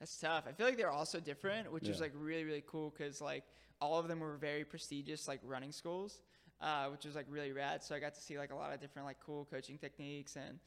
that's 0.00 0.18
tough. 0.18 0.44
I 0.48 0.52
feel 0.52 0.66
like 0.66 0.76
they're 0.76 0.90
all 0.90 1.06
so 1.06 1.20
different, 1.20 1.72
which 1.72 1.88
is 1.88 2.00
like 2.00 2.12
really, 2.14 2.44
really 2.44 2.64
cool 2.66 2.92
because 2.96 3.20
like 3.20 3.44
all 3.80 3.98
of 3.98 4.08
them 4.08 4.20
were 4.20 4.36
very 4.36 4.64
prestigious, 4.64 5.28
like 5.28 5.40
running 5.44 5.72
schools, 5.72 6.20
uh, 6.60 6.86
which 6.88 7.04
was 7.04 7.14
like 7.14 7.26
really 7.28 7.52
rad. 7.52 7.82
So 7.82 7.94
I 7.94 8.00
got 8.00 8.14
to 8.14 8.20
see 8.20 8.38
like 8.38 8.52
a 8.52 8.56
lot 8.56 8.72
of 8.72 8.80
different 8.80 9.06
like 9.06 9.18
cool 9.24 9.46
coaching 9.50 9.78
techniques 9.78 10.36
and 10.36 10.58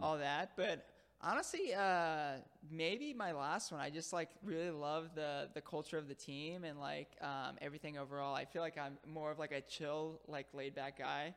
all 0.00 0.18
that. 0.18 0.52
But 0.56 0.84
honestly, 1.20 1.74
uh, 1.74 2.34
maybe 2.70 3.12
my 3.12 3.32
last 3.32 3.72
one, 3.72 3.80
I 3.80 3.90
just 3.90 4.12
like 4.12 4.28
really 4.42 4.70
love 4.70 5.14
the 5.14 5.48
the 5.54 5.60
culture 5.60 5.98
of 5.98 6.08
the 6.08 6.14
team 6.14 6.64
and 6.64 6.78
like 6.78 7.08
um, 7.20 7.56
everything 7.60 7.98
overall. 7.98 8.34
I 8.34 8.44
feel 8.44 8.62
like 8.62 8.78
I'm 8.78 8.98
more 9.06 9.30
of 9.30 9.38
like 9.38 9.52
a 9.52 9.60
chill, 9.60 10.20
like 10.28 10.46
laid 10.54 10.74
back 10.74 10.98
guy. 10.98 11.34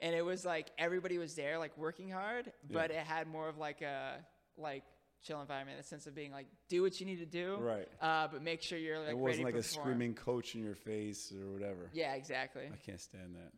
And 0.00 0.16
it 0.16 0.24
was 0.24 0.44
like 0.44 0.70
everybody 0.78 1.18
was 1.18 1.34
there, 1.34 1.58
like 1.58 1.76
working 1.78 2.10
hard, 2.10 2.52
but 2.70 2.90
it 2.90 2.96
had 2.96 3.28
more 3.28 3.48
of 3.48 3.56
like 3.58 3.82
a 3.82 4.16
like 4.56 4.82
chill 5.22 5.40
environment, 5.40 5.78
a 5.78 5.82
sense 5.82 6.06
of 6.06 6.14
being 6.14 6.32
like 6.32 6.46
do 6.68 6.82
what 6.82 6.98
you 7.00 7.06
need 7.06 7.18
to 7.18 7.26
do, 7.26 7.56
Right. 7.60 7.88
Uh, 8.00 8.28
but 8.30 8.42
make 8.42 8.62
sure 8.62 8.78
you're 8.78 8.98
like 8.98 9.10
it 9.10 9.18
wasn't 9.18 9.44
like 9.44 9.54
a 9.54 9.62
screaming 9.62 10.14
coach 10.14 10.54
in 10.54 10.62
your 10.62 10.74
face 10.74 11.32
or 11.32 11.52
whatever. 11.52 11.90
Yeah, 11.92 12.14
exactly. 12.14 12.64
I 12.72 12.76
can't 12.76 13.00
stand 13.00 13.36
that. 13.36 13.52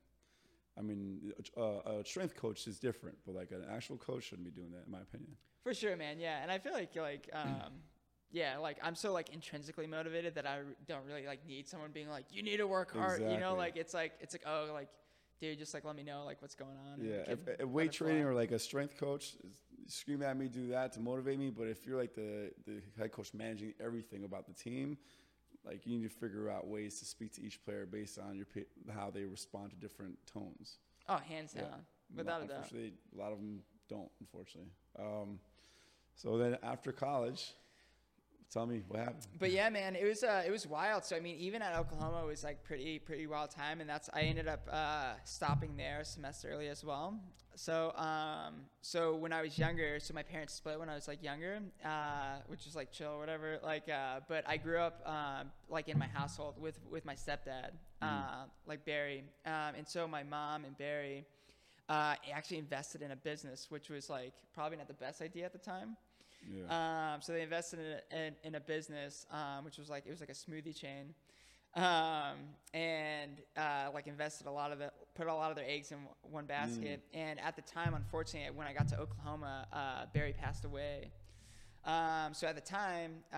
I 0.76 0.82
mean, 0.82 1.32
a, 1.56 1.62
a 1.62 2.04
strength 2.04 2.34
coach 2.36 2.66
is 2.66 2.78
different, 2.78 3.16
but 3.24 3.34
like 3.34 3.50
an 3.52 3.64
actual 3.70 3.96
coach 3.96 4.24
shouldn't 4.24 4.44
be 4.44 4.50
doing 4.50 4.72
that, 4.72 4.86
in 4.86 4.92
my 4.92 5.00
opinion. 5.00 5.36
For 5.62 5.72
sure, 5.72 5.96
man. 5.96 6.18
Yeah, 6.18 6.42
and 6.42 6.50
I 6.50 6.58
feel 6.58 6.72
like 6.72 6.94
like 6.96 7.30
um, 7.32 7.72
yeah, 8.32 8.58
like 8.58 8.78
I'm 8.82 8.94
so 8.96 9.12
like 9.12 9.30
intrinsically 9.32 9.86
motivated 9.86 10.34
that 10.34 10.46
I 10.46 10.58
don't 10.88 11.06
really 11.06 11.26
like 11.26 11.46
need 11.46 11.68
someone 11.68 11.90
being 11.92 12.08
like, 12.08 12.26
you 12.30 12.42
need 12.42 12.58
to 12.58 12.66
work 12.66 12.92
hard. 12.92 13.22
You 13.22 13.38
know, 13.38 13.54
like 13.54 13.76
it's 13.76 13.94
like 13.94 14.12
it's 14.20 14.34
like 14.34 14.42
oh 14.46 14.70
like, 14.72 14.88
dude, 15.40 15.58
just 15.58 15.72
like 15.74 15.84
let 15.84 15.94
me 15.96 16.02
know 16.02 16.24
like 16.26 16.42
what's 16.42 16.56
going 16.56 16.76
on. 16.92 17.00
Yeah, 17.00 17.22
if, 17.32 17.38
if 17.60 17.66
weight 17.68 17.92
training 17.92 18.24
or 18.24 18.34
like 18.34 18.50
a 18.50 18.58
strength 18.58 18.98
coach 18.98 19.34
is- 19.44 19.60
scream 19.88 20.22
at 20.22 20.36
me, 20.36 20.48
do 20.48 20.68
that 20.68 20.92
to 20.94 21.00
motivate 21.00 21.38
me. 21.38 21.50
But 21.50 21.68
if 21.68 21.86
you're 21.86 21.98
like 21.98 22.14
the 22.14 22.52
the 22.66 22.80
head 22.98 23.12
coach 23.12 23.32
managing 23.34 23.74
everything 23.84 24.24
about 24.24 24.46
the 24.46 24.52
team, 24.52 24.98
like 25.64 25.86
you 25.86 25.98
need 25.98 26.04
to 26.04 26.14
figure 26.14 26.50
out 26.50 26.66
ways 26.66 26.98
to 27.00 27.04
speak 27.04 27.32
to 27.34 27.42
each 27.42 27.62
player 27.64 27.86
based 27.86 28.18
on 28.18 28.36
your 28.36 28.46
how 28.94 29.10
they 29.10 29.24
respond 29.24 29.70
to 29.70 29.76
different 29.76 30.16
tones. 30.26 30.78
oh, 31.08 31.16
hands 31.16 31.52
Yeah. 31.54 31.62
down, 31.62 31.86
without 32.14 32.42
a 32.42 32.46
doubt. 32.46 32.72
A 32.72 32.92
lot 33.16 33.32
of 33.32 33.38
them 33.38 33.62
don't. 33.88 34.10
Unfortunately. 34.20 34.70
Um, 34.98 35.38
so 36.16 36.38
then 36.38 36.56
after 36.62 36.92
college, 36.92 37.54
tell 38.50 38.66
me 38.66 38.82
what 38.88 39.00
happened. 39.00 39.26
But 39.38 39.50
yeah, 39.50 39.68
man, 39.68 39.96
it 39.96 40.04
was 40.04 40.22
uh, 40.22 40.42
it 40.46 40.50
was 40.50 40.66
wild. 40.66 41.04
So 41.04 41.16
I 41.16 41.20
mean, 41.20 41.36
even 41.36 41.60
at 41.62 41.76
Oklahoma, 41.76 42.22
it 42.22 42.26
was 42.26 42.44
like 42.44 42.62
pretty 42.64 42.98
pretty 42.98 43.26
wild 43.26 43.50
time, 43.50 43.80
and 43.80 43.88
that's 43.90 44.08
I 44.14 44.22
ended 44.22 44.48
up 44.48 44.68
uh, 44.70 45.14
stopping 45.24 45.76
there 45.76 46.00
a 46.00 46.04
semester 46.04 46.48
early 46.50 46.68
as 46.68 46.84
well. 46.84 47.18
So 47.56 47.92
um, 47.96 48.54
so 48.82 49.14
when 49.14 49.32
I 49.32 49.42
was 49.42 49.58
younger, 49.58 49.98
so 50.00 50.14
my 50.14 50.22
parents 50.22 50.54
split 50.54 50.78
when 50.78 50.88
I 50.88 50.94
was 50.94 51.08
like 51.08 51.22
younger, 51.22 51.60
uh, 51.84 52.38
which 52.48 52.66
is 52.66 52.74
like 52.74 52.90
chill 52.92 53.12
or 53.12 53.18
whatever. 53.18 53.58
Like, 53.62 53.88
uh, 53.88 54.20
but 54.28 54.44
I 54.48 54.56
grew 54.56 54.78
up 54.78 55.02
um, 55.06 55.50
like 55.68 55.88
in 55.88 55.98
my 55.98 56.08
household 56.08 56.54
with 56.58 56.78
with 56.90 57.04
my 57.04 57.14
stepdad, 57.14 57.70
uh, 58.02 58.44
like 58.66 58.84
Barry, 58.84 59.24
um, 59.46 59.74
and 59.76 59.86
so 59.86 60.06
my 60.06 60.22
mom 60.22 60.64
and 60.64 60.76
Barry. 60.76 61.24
Uh, 61.86 62.14
actually 62.32 62.56
invested 62.56 63.02
in 63.02 63.10
a 63.10 63.16
business, 63.16 63.66
which 63.68 63.90
was 63.90 64.08
like 64.08 64.32
probably 64.54 64.78
not 64.78 64.88
the 64.88 64.94
best 64.94 65.20
idea 65.20 65.44
at 65.44 65.52
the 65.52 65.58
time. 65.58 65.98
Yeah. 66.50 67.14
Um, 67.14 67.20
so 67.20 67.34
they 67.34 67.42
invested 67.42 67.78
in 67.78 68.18
a, 68.18 68.26
in, 68.26 68.34
in 68.42 68.54
a 68.54 68.60
business, 68.60 69.26
um, 69.30 69.66
which 69.66 69.76
was 69.76 69.90
like 69.90 70.04
it 70.06 70.10
was 70.10 70.20
like 70.20 70.30
a 70.30 70.32
smoothie 70.32 70.74
chain, 70.74 71.14
um, 71.74 72.38
and 72.72 73.42
uh, 73.56 73.90
like 73.92 74.06
invested 74.06 74.46
a 74.46 74.50
lot 74.50 74.72
of 74.72 74.78
the 74.78 74.90
put 75.14 75.26
a 75.26 75.34
lot 75.34 75.50
of 75.50 75.56
their 75.56 75.68
eggs 75.68 75.92
in 75.92 75.98
one 76.22 76.46
basket. 76.46 77.02
And 77.12 77.40
at 77.40 77.56
the 77.56 77.62
time, 77.62 77.94
unfortunately, 77.94 78.50
when 78.56 78.66
I 78.66 78.72
got 78.72 78.88
to 78.88 78.98
Oklahoma, 78.98 79.66
uh, 79.72 80.06
Barry 80.12 80.32
passed 80.32 80.64
away. 80.64 81.10
Um, 81.84 82.32
so 82.32 82.46
at 82.46 82.54
the 82.54 82.60
time, 82.62 83.16
uh, 83.32 83.36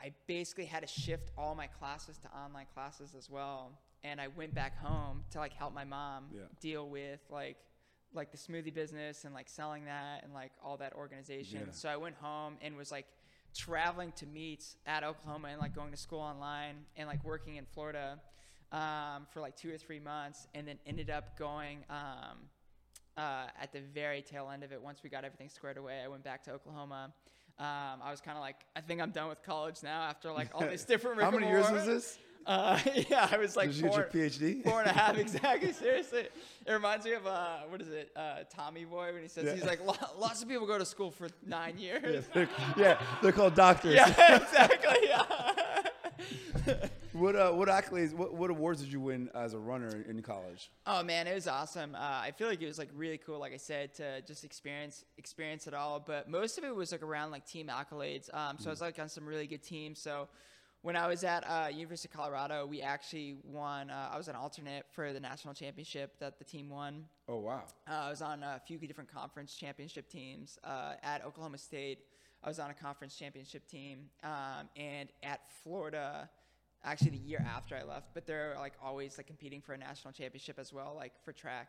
I 0.00 0.12
basically 0.26 0.64
had 0.64 0.80
to 0.80 0.88
shift 0.88 1.30
all 1.38 1.54
my 1.54 1.68
classes 1.68 2.18
to 2.18 2.28
online 2.36 2.66
classes 2.74 3.14
as 3.16 3.30
well. 3.30 3.72
And 4.02 4.20
I 4.20 4.28
went 4.28 4.54
back 4.54 4.76
home 4.78 5.24
to 5.30 5.38
like 5.38 5.52
help 5.52 5.72
my 5.74 5.84
mom 5.84 6.26
Yeah. 6.32 6.42
deal 6.60 6.88
with 6.88 7.20
like 7.30 7.56
like 8.14 8.30
the 8.30 8.38
smoothie 8.38 8.72
business 8.72 9.24
and 9.24 9.34
like 9.34 9.48
selling 9.48 9.84
that 9.84 10.22
and 10.24 10.32
like 10.32 10.52
all 10.64 10.76
that 10.78 10.94
organization. 10.94 11.62
Yeah. 11.66 11.72
So 11.72 11.88
I 11.88 11.96
went 11.96 12.14
home 12.16 12.56
and 12.62 12.76
was 12.76 12.90
like 12.90 13.06
traveling 13.54 14.12
to 14.12 14.26
meets 14.26 14.76
at 14.86 15.04
Oklahoma 15.04 15.48
and 15.48 15.60
like 15.60 15.74
going 15.74 15.90
to 15.90 15.96
school 15.98 16.20
online 16.20 16.76
and 16.96 17.08
like 17.08 17.22
working 17.24 17.56
in 17.56 17.66
Florida 17.66 18.18
um, 18.72 19.26
for 19.30 19.40
like 19.40 19.56
two 19.56 19.72
or 19.72 19.78
three 19.78 20.00
months, 20.00 20.46
and 20.54 20.66
then 20.66 20.78
ended 20.86 21.10
up 21.10 21.38
going 21.38 21.84
um, 21.90 22.38
uh, 23.16 23.46
at 23.60 23.72
the 23.72 23.80
very 23.94 24.22
tail 24.22 24.50
end 24.52 24.62
of 24.62 24.72
it. 24.72 24.80
Once 24.80 25.02
we 25.02 25.10
got 25.10 25.24
everything 25.24 25.48
squared 25.48 25.78
away, 25.78 26.02
I 26.04 26.08
went 26.08 26.24
back 26.24 26.42
to 26.44 26.52
Oklahoma. 26.52 27.12
Um, 27.58 28.02
I 28.02 28.10
was 28.10 28.20
kind 28.20 28.36
of 28.36 28.42
like, 28.42 28.56
I 28.74 28.80
think 28.82 29.00
I'm 29.00 29.10
done 29.10 29.28
with 29.28 29.42
college 29.42 29.82
now 29.82 30.02
after 30.02 30.30
like 30.30 30.50
all 30.54 30.66
these 30.66 30.84
different. 30.92 31.20
How 31.22 31.30
many 31.30 31.48
years 31.48 31.70
was 31.70 31.86
this? 31.86 32.18
Uh, 32.46 32.78
yeah, 33.10 33.28
I 33.32 33.38
was 33.38 33.56
like 33.56 33.70
Did 33.70 33.78
you 33.78 33.88
four, 33.88 34.08
get 34.12 34.14
your 34.14 34.30
PhD? 34.30 34.62
four 34.62 34.80
and 34.80 34.88
a 34.88 34.92
half 34.92 35.18
exactly. 35.18 35.72
Seriously, 35.72 36.28
it 36.66 36.72
reminds 36.72 37.04
me 37.04 37.14
of 37.14 37.26
uh, 37.26 37.60
what 37.68 37.80
is 37.80 37.88
it, 37.88 38.10
uh, 38.14 38.40
Tommy 38.54 38.84
Boy 38.84 39.12
when 39.12 39.22
he 39.22 39.28
says 39.28 39.44
Yeah. 39.44 39.54
he's 39.54 39.64
like, 39.64 39.80
lots 40.18 40.42
of 40.42 40.48
people 40.48 40.66
go 40.66 40.78
to 40.78 40.84
school 40.84 41.10
for 41.10 41.28
nine 41.44 41.74
yeah, 41.78 41.98
years. 42.00 42.26
they're, 42.32 42.48
yeah, 42.76 43.00
they're 43.22 43.32
called 43.32 43.54
doctors. 43.54 43.94
Yeah, 43.94 44.36
exactly. 44.36 45.08
Yeah. 46.66 46.88
What 47.18 47.34
uh, 47.34 47.50
what 47.52 47.68
accolades, 47.68 48.12
what, 48.12 48.34
what 48.34 48.50
awards 48.50 48.82
did 48.82 48.92
you 48.92 49.00
win 49.00 49.30
as 49.34 49.54
a 49.54 49.58
runner 49.58 50.04
in 50.06 50.20
college? 50.20 50.70
Oh 50.86 51.02
man, 51.02 51.26
it 51.26 51.34
was 51.34 51.46
awesome. 51.46 51.94
Uh, 51.94 51.98
I 51.98 52.30
feel 52.36 52.46
like 52.46 52.60
it 52.60 52.66
was 52.66 52.78
like 52.78 52.90
really 52.94 53.16
cool, 53.16 53.38
like 53.38 53.54
I 53.54 53.56
said, 53.56 53.94
to 53.94 54.20
just 54.22 54.44
experience 54.44 55.02
experience 55.16 55.66
it 55.66 55.72
all. 55.72 55.98
But 55.98 56.28
most 56.28 56.58
of 56.58 56.64
it 56.64 56.74
was 56.74 56.92
like 56.92 57.02
around 57.02 57.30
like 57.30 57.46
team 57.46 57.68
accolades. 57.68 58.32
Um, 58.34 58.58
so 58.58 58.68
I 58.68 58.72
was 58.72 58.82
like 58.82 58.98
on 58.98 59.08
some 59.08 59.24
really 59.26 59.46
good 59.46 59.62
teams. 59.62 59.98
So 59.98 60.28
when 60.82 60.94
I 60.94 61.06
was 61.06 61.24
at 61.24 61.42
uh, 61.48 61.68
University 61.68 62.10
of 62.12 62.20
Colorado, 62.20 62.66
we 62.66 62.82
actually 62.82 63.36
won. 63.44 63.88
Uh, 63.88 64.10
I 64.12 64.18
was 64.18 64.28
an 64.28 64.36
alternate 64.36 64.84
for 64.92 65.14
the 65.14 65.20
national 65.20 65.54
championship 65.54 66.18
that 66.20 66.38
the 66.38 66.44
team 66.44 66.68
won. 66.68 67.06
Oh 67.28 67.38
wow. 67.38 67.62
Uh, 67.88 67.94
I 67.94 68.10
was 68.10 68.20
on 68.20 68.42
a 68.42 68.60
few 68.66 68.76
different 68.76 69.10
conference 69.10 69.54
championship 69.54 70.10
teams. 70.10 70.58
Uh, 70.62 70.94
at 71.02 71.24
Oklahoma 71.24 71.56
State, 71.56 72.00
I 72.44 72.48
was 72.48 72.58
on 72.58 72.68
a 72.70 72.74
conference 72.74 73.16
championship 73.16 73.66
team, 73.66 74.10
um, 74.22 74.68
and 74.76 75.08
at 75.22 75.40
Florida, 75.62 76.28
actually 76.84 77.10
the 77.10 77.18
year 77.18 77.44
after 77.46 77.76
I 77.76 77.82
left. 77.82 78.08
But 78.14 78.26
they're 78.26 78.54
like 78.58 78.74
always 78.82 79.16
like 79.18 79.26
competing 79.26 79.60
for 79.60 79.72
a 79.74 79.78
national 79.78 80.12
championship 80.12 80.58
as 80.58 80.72
well, 80.72 80.94
like 80.96 81.12
for 81.24 81.32
track. 81.32 81.68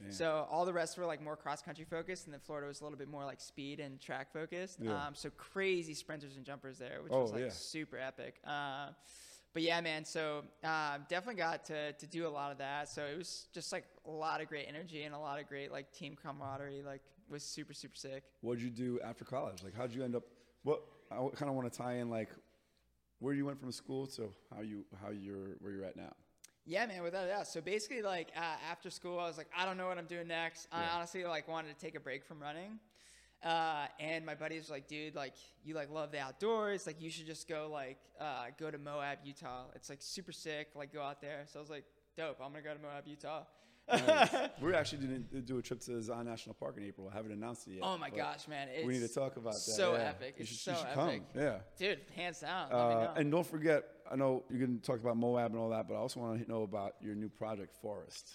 Damn. 0.00 0.12
So 0.12 0.46
all 0.50 0.64
the 0.64 0.72
rest 0.72 0.96
were 0.96 1.06
like 1.06 1.20
more 1.22 1.36
cross 1.36 1.60
country 1.60 1.84
focused, 1.84 2.26
and 2.26 2.32
then 2.32 2.40
Florida 2.40 2.68
was 2.68 2.80
a 2.80 2.84
little 2.84 2.98
bit 2.98 3.08
more 3.08 3.24
like 3.24 3.40
speed 3.40 3.80
and 3.80 4.00
track 4.00 4.32
focused. 4.32 4.78
Yeah. 4.80 5.06
Um, 5.06 5.14
so 5.14 5.30
crazy 5.30 5.92
sprinters 5.94 6.36
and 6.36 6.44
jumpers 6.44 6.78
there, 6.78 7.00
which 7.02 7.12
Oh, 7.12 7.22
was 7.22 7.32
like 7.32 7.42
yeah. 7.42 7.48
super 7.50 7.98
epic. 7.98 8.36
Uh, 8.46 8.90
but 9.54 9.62
yeah, 9.62 9.80
man. 9.80 10.04
So 10.04 10.44
uh, 10.62 10.98
definitely 11.08 11.34
got 11.40 11.64
to, 11.64 11.92
to 11.94 12.06
do 12.06 12.28
a 12.28 12.30
lot 12.30 12.52
of 12.52 12.58
that. 12.58 12.88
So 12.88 13.02
it 13.06 13.18
was 13.18 13.48
just 13.52 13.72
like 13.72 13.84
a 14.06 14.10
lot 14.10 14.40
of 14.40 14.46
great 14.48 14.66
energy 14.68 15.02
and 15.02 15.14
a 15.14 15.18
lot 15.18 15.40
of 15.40 15.48
great 15.48 15.72
like 15.72 15.90
team 15.92 16.16
camaraderie. 16.22 16.82
Like 16.86 17.00
was 17.28 17.42
super 17.42 17.74
super 17.74 17.96
sick. 17.96 18.22
What 18.40 18.58
did 18.58 18.64
you 18.64 18.70
do 18.70 19.00
after 19.02 19.24
college? 19.24 19.64
Like, 19.64 19.74
how'd 19.74 19.92
you 19.92 20.04
end 20.04 20.14
up? 20.14 20.22
What 20.62 20.82
I 21.10 21.16
kind 21.34 21.48
of 21.48 21.54
want 21.56 21.72
to 21.72 21.76
tie 21.76 21.94
in 21.94 22.08
like 22.08 22.28
where 23.20 23.34
you 23.34 23.44
went 23.46 23.60
from 23.60 23.72
school 23.72 24.06
to 24.06 24.30
how 24.54 24.62
you 24.62 24.84
how 25.02 25.10
you're 25.10 25.56
where 25.60 25.72
you're 25.72 25.84
at 25.84 25.96
now. 25.96 26.12
Yeah, 26.64 26.84
man, 26.86 27.02
without 27.02 27.24
a 27.24 27.28
doubt. 27.28 27.46
So 27.46 27.62
basically, 27.62 28.02
like 28.02 28.28
uh, 28.36 28.40
after 28.70 28.90
school, 28.90 29.18
I 29.18 29.26
was 29.26 29.38
like, 29.38 29.48
I 29.56 29.64
don't 29.64 29.78
know 29.78 29.88
what 29.88 29.96
I'm 29.96 30.06
doing 30.06 30.28
next. 30.28 30.68
I 30.70 30.84
honestly 30.94 31.24
like 31.24 31.48
wanted 31.48 31.76
to 31.76 31.84
take 31.84 31.94
a 31.94 32.00
break 32.00 32.24
from 32.24 32.40
running. 32.40 32.78
Uh, 33.42 33.86
and 34.00 34.26
my 34.26 34.34
buddies 34.34 34.68
were 34.68 34.74
like, 34.74 34.88
dude, 34.88 35.14
like 35.14 35.34
you 35.64 35.74
like 35.74 35.90
love 35.90 36.10
the 36.10 36.18
outdoors, 36.18 36.86
like 36.86 37.00
you 37.00 37.08
should 37.08 37.26
just 37.26 37.48
go 37.48 37.70
like 37.72 37.98
uh, 38.20 38.46
go 38.58 38.70
to 38.70 38.78
Moab, 38.78 39.18
Utah. 39.24 39.64
It's 39.74 39.88
like 39.88 40.02
super 40.02 40.32
sick. 40.32 40.68
Like 40.74 40.92
go 40.92 41.00
out 41.00 41.22
there. 41.22 41.44
So 41.46 41.58
I 41.58 41.62
was 41.62 41.70
like, 41.70 41.84
dope. 42.16 42.38
I'm 42.42 42.50
gonna 42.50 42.62
go 42.62 42.74
to 42.74 42.80
Moab, 42.80 43.06
Utah. 43.06 43.44
Nice. 43.90 44.34
We're 44.60 44.74
actually 44.74 45.06
going 45.06 45.24
to 45.32 45.40
do 45.40 45.58
a 45.58 45.62
trip 45.62 45.80
to 45.80 46.00
Zion 46.02 46.26
National 46.26 46.54
Park 46.54 46.76
in 46.76 46.84
April. 46.84 47.08
I 47.12 47.16
haven't 47.16 47.32
announced 47.32 47.66
it 47.68 47.72
yet. 47.74 47.80
oh 47.82 47.96
my 47.98 48.10
gosh, 48.10 48.46
man! 48.48 48.68
It's 48.74 48.86
we 48.86 48.94
need 48.94 49.06
to 49.08 49.12
talk 49.14 49.36
about 49.36 49.54
that. 49.54 49.60
So 49.60 49.94
yeah. 49.94 50.08
epic. 50.10 50.34
You 50.38 50.42
It's 50.42 50.50
should, 50.50 50.58
so 50.60 50.70
you 50.72 50.76
should 50.78 50.86
epic. 50.86 51.22
come. 51.34 51.42
Yeah. 51.42 51.58
Dude, 51.78 51.98
hands 52.16 52.40
down. 52.40 52.72
Uh, 52.72 53.14
and 53.16 53.30
don't 53.30 53.46
forget, 53.46 53.84
I 54.10 54.16
know 54.16 54.44
you're 54.50 54.58
going 54.58 54.78
to 54.78 54.82
talk 54.84 55.00
about 55.00 55.16
Moab 55.16 55.52
and 55.52 55.60
all 55.60 55.70
that, 55.70 55.88
but 55.88 55.94
I 55.94 55.98
also 55.98 56.20
want 56.20 56.42
to 56.44 56.50
know 56.50 56.62
about 56.62 56.94
your 57.00 57.14
new 57.14 57.28
project, 57.28 57.74
Forest. 57.80 58.30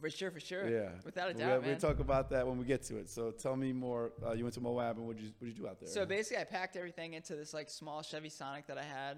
for 0.00 0.10
sure, 0.10 0.30
for 0.30 0.40
sure. 0.40 0.68
Yeah. 0.68 0.90
Without 1.04 1.30
a 1.30 1.34
We'll- 1.34 1.46
doubt, 1.46 1.62
We'll 1.62 1.70
man. 1.72 1.80
talk 1.80 1.98
about 2.00 2.30
that 2.30 2.46
when 2.46 2.58
we 2.58 2.64
get 2.64 2.82
to 2.84 2.98
it. 2.98 3.08
So 3.08 3.30
tell 3.30 3.56
me 3.56 3.72
more. 3.72 4.12
Uh, 4.24 4.32
you 4.32 4.44
went 4.44 4.54
to 4.54 4.60
Moab, 4.60 4.98
and 4.98 5.06
what 5.06 5.16
did 5.16 5.24
you 5.26 5.32
what 5.38 5.46
did 5.48 5.56
you 5.56 5.62
do 5.64 5.68
out 5.68 5.80
there? 5.80 5.88
So 5.88 6.04
basically, 6.06 6.40
I 6.42 6.44
packed 6.44 6.76
everything 6.76 7.14
into 7.14 7.34
this 7.34 7.52
like 7.54 7.70
small 7.70 8.02
Chevy 8.02 8.28
Sonic 8.28 8.66
that 8.68 8.78
I 8.78 8.82
had. 8.84 9.16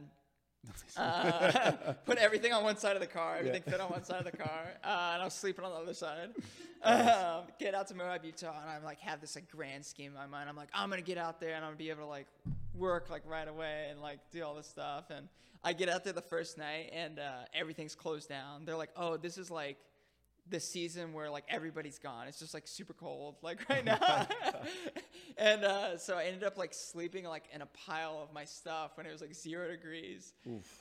Uh, 0.99 1.93
put 2.07 2.19
everything 2.19 2.53
on 2.53 2.65
one 2.65 2.77
side 2.77 2.97
of 2.97 3.01
the 3.01 3.07
car. 3.07 3.37
Everything 3.37 3.63
fit 3.63 3.81
on 3.81 3.89
one 3.89 4.03
side 4.03 4.19
of 4.19 4.25
the 4.25 4.37
car, 4.37 4.65
uh, 4.85 5.11
and 5.13 5.23
I 5.23 5.25
was 5.25 5.35
sleeping 5.35 5.65
on 5.65 5.71
the 5.71 5.79
other 5.79 5.95
side. 5.95 6.31
Um, 6.81 7.43
get 7.59 7.75
out 7.75 7.89
to 7.89 7.95
Moab, 7.97 8.25
Utah, 8.25 8.55
and 8.61 8.71
I'm 8.71 8.85
like 8.85 9.01
have 9.01 9.21
this 9.21 9.35
like 9.35 9.51
grand 9.51 9.85
scheme 9.85 10.13
in 10.13 10.17
my 10.17 10.27
mind. 10.27 10.49
I'm 10.49 10.55
like, 10.55 10.69
I'm 10.73 10.89
gonna 10.89 11.03
get 11.03 11.19
out 11.19 11.41
there 11.41 11.57
and 11.57 11.65
I'm 11.65 11.71
gonna 11.73 11.77
be 11.77 11.91
able 11.91 12.03
to 12.03 12.07
like 12.07 12.29
work 12.73 13.11
like 13.11 13.23
right 13.27 13.49
away 13.49 13.89
and 13.91 14.01
like 14.01 14.21
do 14.31 14.45
all 14.45 14.55
this 14.55 14.69
stuff. 14.69 15.07
And 15.11 15.27
I 15.65 15.73
get 15.73 15.89
out 15.89 16.05
there 16.05 16.13
the 16.13 16.23
first 16.23 16.57
night, 16.57 16.91
and 16.93 17.19
uh, 17.19 17.33
everything's 17.53 17.97
closed 17.97 18.29
down. 18.29 18.65
They're 18.65 18.77
like, 18.77 18.93
oh, 18.97 19.17
this 19.17 19.39
is 19.39 19.51
like 19.51 19.77
the 20.51 20.61
season 20.61 21.13
where 21.13 21.31
like 21.31 21.45
everybody's 21.49 21.99
gone. 21.99 22.27
It's 22.29 22.39
just 22.39 22.55
like 22.55 22.67
super 22.67 22.93
cold, 22.95 23.37
like 23.43 23.69
right 23.69 23.85
now. 23.95 24.27
and 25.39 25.65
uh, 25.65 25.99
so 25.99 26.17
I 26.17 26.25
ended 26.25 26.45
up 26.45 26.57
like 26.59 26.73
sleeping 26.75 27.25
like 27.25 27.45
in 27.55 27.63
a 27.63 27.67
pile 27.67 28.21
of 28.23 28.33
my 28.33 28.45
stuff 28.45 28.93
when 28.97 29.07
it 29.07 29.13
was 29.13 29.21
like 29.21 29.35
zero 29.35 29.69
degrees. 29.71 30.33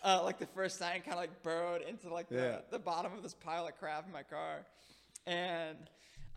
Uh, 0.03 0.21
like 0.23 0.39
the 0.39 0.45
first 0.47 0.79
night, 0.81 1.03
kind 1.03 1.13
of 1.13 1.19
like 1.19 1.43
burrowed 1.43 1.81
into 1.81 2.13
like 2.13 2.29
the, 2.29 2.35
Yeah. 2.35 2.57
the 2.71 2.79
bottom 2.79 3.13
of 3.13 3.23
this 3.23 3.33
pile 3.33 3.67
of 3.67 3.77
crap 3.77 4.05
in 4.05 4.11
my 4.13 4.23
car, 4.23 4.65
and 5.25 5.77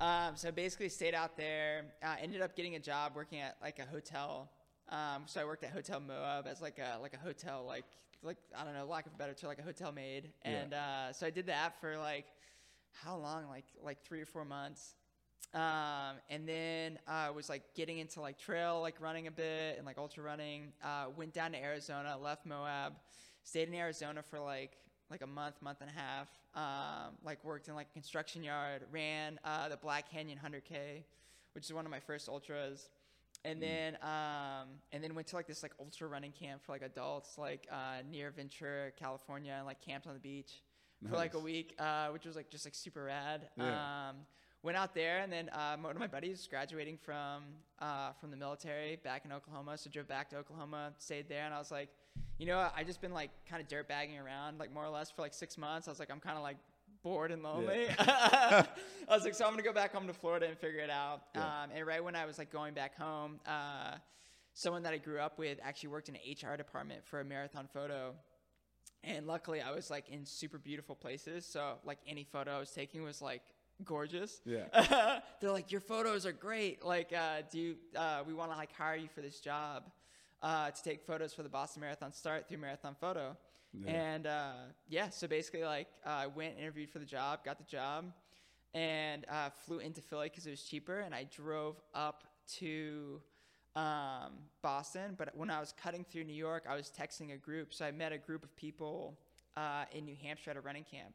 um, 0.01 0.35
so 0.35 0.49
I 0.49 0.51
basically 0.51 0.89
stayed 0.89 1.15
out 1.15 1.37
there. 1.37 1.85
Uh, 2.03 2.17
ended 2.21 2.41
up 2.43 2.57
getting 2.57 2.75
a 2.75 2.79
job 2.81 3.13
working 3.15 3.41
at 3.41 3.57
like 3.63 3.79
a 3.79 3.85
hotel. 3.85 4.51
Um, 4.89 5.23
so 5.27 5.41
I 5.41 5.45
worked 5.45 5.63
at 5.63 5.71
Hotel 5.71 6.01
Moab 6.01 6.47
as 6.49 6.61
like 6.61 6.79
a 6.79 6.99
like 7.01 7.15
a 7.15 7.19
hotel 7.19 7.65
like 7.67 7.85
like 8.23 8.37
I 8.59 8.65
don't 8.65 8.75
know 8.75 8.87
lack 8.87 9.07
of 9.07 9.13
a 9.15 9.17
better 9.17 9.35
term 9.35 9.49
like 9.49 9.59
a 9.61 9.63
hotel 9.63 9.93
maid, 9.93 10.31
Yeah. 10.45 10.51
and 10.51 10.75
uh, 10.75 11.13
so 11.13 11.27
I 11.27 11.31
did 11.31 11.47
that 11.47 11.81
for 11.81 11.97
like 11.97 12.27
how 12.93 13.17
long? 13.17 13.49
Like 13.49 13.67
like 13.83 14.03
three 14.03 14.21
or 14.21 14.27
four 14.27 14.45
months. 14.45 14.95
Um, 15.53 16.19
and 16.29 16.49
then 16.49 16.99
I 17.09 17.31
was 17.31 17.49
like 17.49 17.63
getting 17.75 17.99
into 17.99 18.21
like 18.21 18.39
trail 18.39 18.81
like 18.81 19.01
running 19.01 19.27
a 19.27 19.31
bit 19.31 19.77
and 19.79 19.87
like 19.87 19.99
ultra 19.99 20.23
running. 20.23 20.73
Uh, 20.83 21.07
went 21.17 21.33
down 21.33 21.53
to 21.53 21.59
Arizona, 21.59 22.17
left 22.21 22.47
Moab, 22.47 22.95
stayed 23.43 23.69
in 23.69 23.75
Arizona 23.75 24.23
for 24.23 24.39
like 24.39 24.77
like 25.11 25.23
a 25.23 25.27
month, 25.27 25.61
month 25.61 25.79
and 25.81 25.91
a 25.91 25.93
half. 25.93 26.29
Um, 26.55 27.15
like 27.25 27.45
worked 27.45 27.69
in 27.69 27.75
like 27.75 27.89
a 27.91 27.93
construction 27.93 28.43
yard, 28.43 28.83
ran 28.93 29.41
uh, 29.45 29.69
the 29.69 29.77
Black 29.77 30.11
Canyon 30.11 30.39
100K, 30.45 31.03
which 31.55 31.65
is 31.65 31.73
one 31.73 31.85
of 31.85 31.91
my 31.91 32.01
first 32.01 32.29
ultras, 32.29 32.89
and 33.45 33.61
then 33.61 33.97
um, 34.03 34.69
and 34.93 35.03
then 35.03 35.15
went 35.15 35.27
to 35.29 35.37
like 35.37 35.47
this 35.47 35.63
like 35.63 35.73
ultra 35.81 36.07
running 36.07 36.33
camp 36.33 36.63
for 36.63 36.73
like 36.73 36.83
adults, 36.83 37.39
like 37.39 37.67
uh, 37.73 38.03
near 38.09 38.31
Ventura, 38.31 38.93
California, 38.93 39.55
and 39.57 39.67
like 39.67 39.81
camped 39.81 40.07
on 40.07 40.15
the 40.15 40.21
beach 40.21 40.63
for 41.09 41.17
like 41.17 41.35
a 41.35 41.39
week, 41.39 41.75
uh, 41.79 42.09
which 42.09 42.27
was 42.27 42.37
like 42.37 42.51
just 42.51 42.65
like 42.65 42.75
super 42.75 43.05
rad. 43.05 43.49
Yeah. 43.57 44.09
Um, 44.11 44.17
went 44.63 44.77
out 44.77 44.95
there, 44.95 45.21
and 45.21 45.33
then 45.33 45.49
uh, 45.51 45.77
one 45.79 45.93
of 45.93 45.99
my 45.99 46.07
buddies 46.07 46.47
graduating 46.49 46.99
from 46.99 47.45
uh, 47.79 48.13
from 48.21 48.31
the 48.31 48.37
military 48.37 48.97
back 48.97 49.25
in 49.25 49.33
Oklahoma, 49.33 49.79
so 49.79 49.89
drove 49.91 50.09
back 50.09 50.29
to 50.31 50.37
Oklahoma, 50.37 50.93
stayed 50.99 51.29
there, 51.29 51.45
and 51.45 51.55
I 51.55 51.59
was 51.59 51.71
like, 51.71 51.89
you 52.39 52.47
know. 52.47 52.69
I 52.77 52.85
just 52.85 53.01
been 53.01 53.13
like 53.13 53.31
kind 53.49 53.63
of 53.63 53.69
dirt 53.69 53.89
bagging 53.89 54.19
around, 54.19 54.59
like 54.59 54.73
more 54.73 54.85
or 54.85 54.91
less 54.91 55.11
for 55.11 55.23
like 55.23 55.35
six 55.35 55.57
months. 55.57 55.89
I 55.89 55.91
was 55.91 55.99
like, 55.99 56.11
I'm 56.11 56.21
kind 56.21 56.37
of 56.37 56.43
like 56.43 56.57
bored 57.03 57.33
and 57.33 57.43
lonely. 57.43 57.87
I 57.99 58.67
was 59.09 59.25
like, 59.25 59.35
so 59.35 59.45
I'm 59.45 59.53
gonna 59.53 59.63
go 59.63 59.73
back 59.73 59.93
home 59.93 60.07
to 60.07 60.13
Florida 60.13 60.47
and 60.47 60.59
figure 60.59 60.81
it 60.81 60.91
out. 60.91 61.23
Yeah. 61.35 61.43
Um, 61.43 61.71
and 61.75 61.87
right 61.87 62.03
when 62.03 62.15
I 62.17 62.27
was 62.27 62.39
like 62.39 62.53
going 62.53 62.75
back 62.75 62.97
home, 62.97 63.41
uh, 63.47 63.97
someone 64.55 64.83
that 64.83 64.93
I 64.93 64.99
grew 64.99 65.19
up 65.19 65.39
with 65.39 65.59
actually 65.63 65.91
worked 65.91 66.09
in 66.09 66.17
an 66.17 66.21
HR 66.31 66.57
department 66.57 67.05
for 67.05 67.21
a 67.21 67.25
MarathonFoto. 67.25 68.13
And 69.03 69.27
luckily, 69.27 69.61
I 69.61 69.71
was 69.73 69.91
like 69.91 70.09
in 70.09 70.27
super 70.27 70.59
beautiful 70.59 70.95
places. 70.95 71.47
So, 71.47 71.75
like, 71.85 71.99
any 72.07 72.25
photo 72.25 72.57
I 72.57 72.59
was 72.59 72.71
taking 72.71 73.03
was 73.03 73.23
like 73.23 73.43
gorgeous. 73.85 74.41
Yeah. 74.45 75.21
They're 75.41 75.53
like, 75.53 75.73
your 75.73 75.81
photos 75.81 76.27
are 76.27 76.33
great. 76.33 76.85
Like, 76.85 77.13
uh, 77.13 77.43
do 77.51 77.59
you, 77.59 77.77
uh, 77.97 78.23
we 78.27 78.35
want 78.35 78.51
to 78.53 78.57
like 78.57 78.73
hire 78.77 78.97
you 78.97 79.09
for 79.09 79.23
this 79.23 79.41
job 79.41 79.85
uh, 80.43 80.71
to 80.71 80.83
take 80.83 81.03
photos 81.03 81.33
for 81.33 81.43
the 81.43 81.49
Boston 81.49 81.81
Marathon 81.81 82.13
start 82.13 82.49
through 82.49 82.59
MarathonFoto. 82.59 83.37
Yeah. 83.73 83.91
And 83.91 84.27
uh, 84.27 84.53
yeah, 84.89 85.11
so 85.11 85.27
basically, 85.27 85.65
like, 85.65 85.89
uh, 86.05 86.11
I 86.11 86.27
went, 86.27 86.59
interviewed 86.59 86.91
for 86.91 86.99
the 86.99 87.07
job, 87.07 87.45
got 87.45 87.59
the 87.59 87.65
job, 87.65 88.13
and 88.75 89.25
uh, 89.31 89.51
flew 89.51 89.79
into 89.79 90.01
Philly 90.01 90.29
because 90.29 90.47
it 90.47 90.51
was 90.51 90.63
cheaper. 90.63 91.01
And 91.01 91.15
I 91.15 91.27
drove 91.35 91.81
up 91.95 92.25
to 92.59 93.21
um, 93.77 94.33
Boston. 94.63 95.15
But 95.17 95.37
when 95.37 95.51
I 95.51 95.61
was 95.61 95.75
cutting 95.83 96.05
through 96.05 96.25
New 96.25 96.35
York, 96.35 96.65
I 96.69 96.75
was 96.77 96.91
texting 96.97 97.33
a 97.33 97.37
group. 97.37 97.73
So 97.73 97.85
I 97.85 97.91
met 97.91 98.13
a 98.13 98.19
group 98.19 98.43
of 98.43 98.55
people 98.57 99.19
uh, 99.57 99.85
in 99.93 100.05
New 100.05 100.17
Hampshire 100.21 100.51
at 100.51 100.57
a 100.57 100.61
running 100.61 100.85
camp 100.85 101.15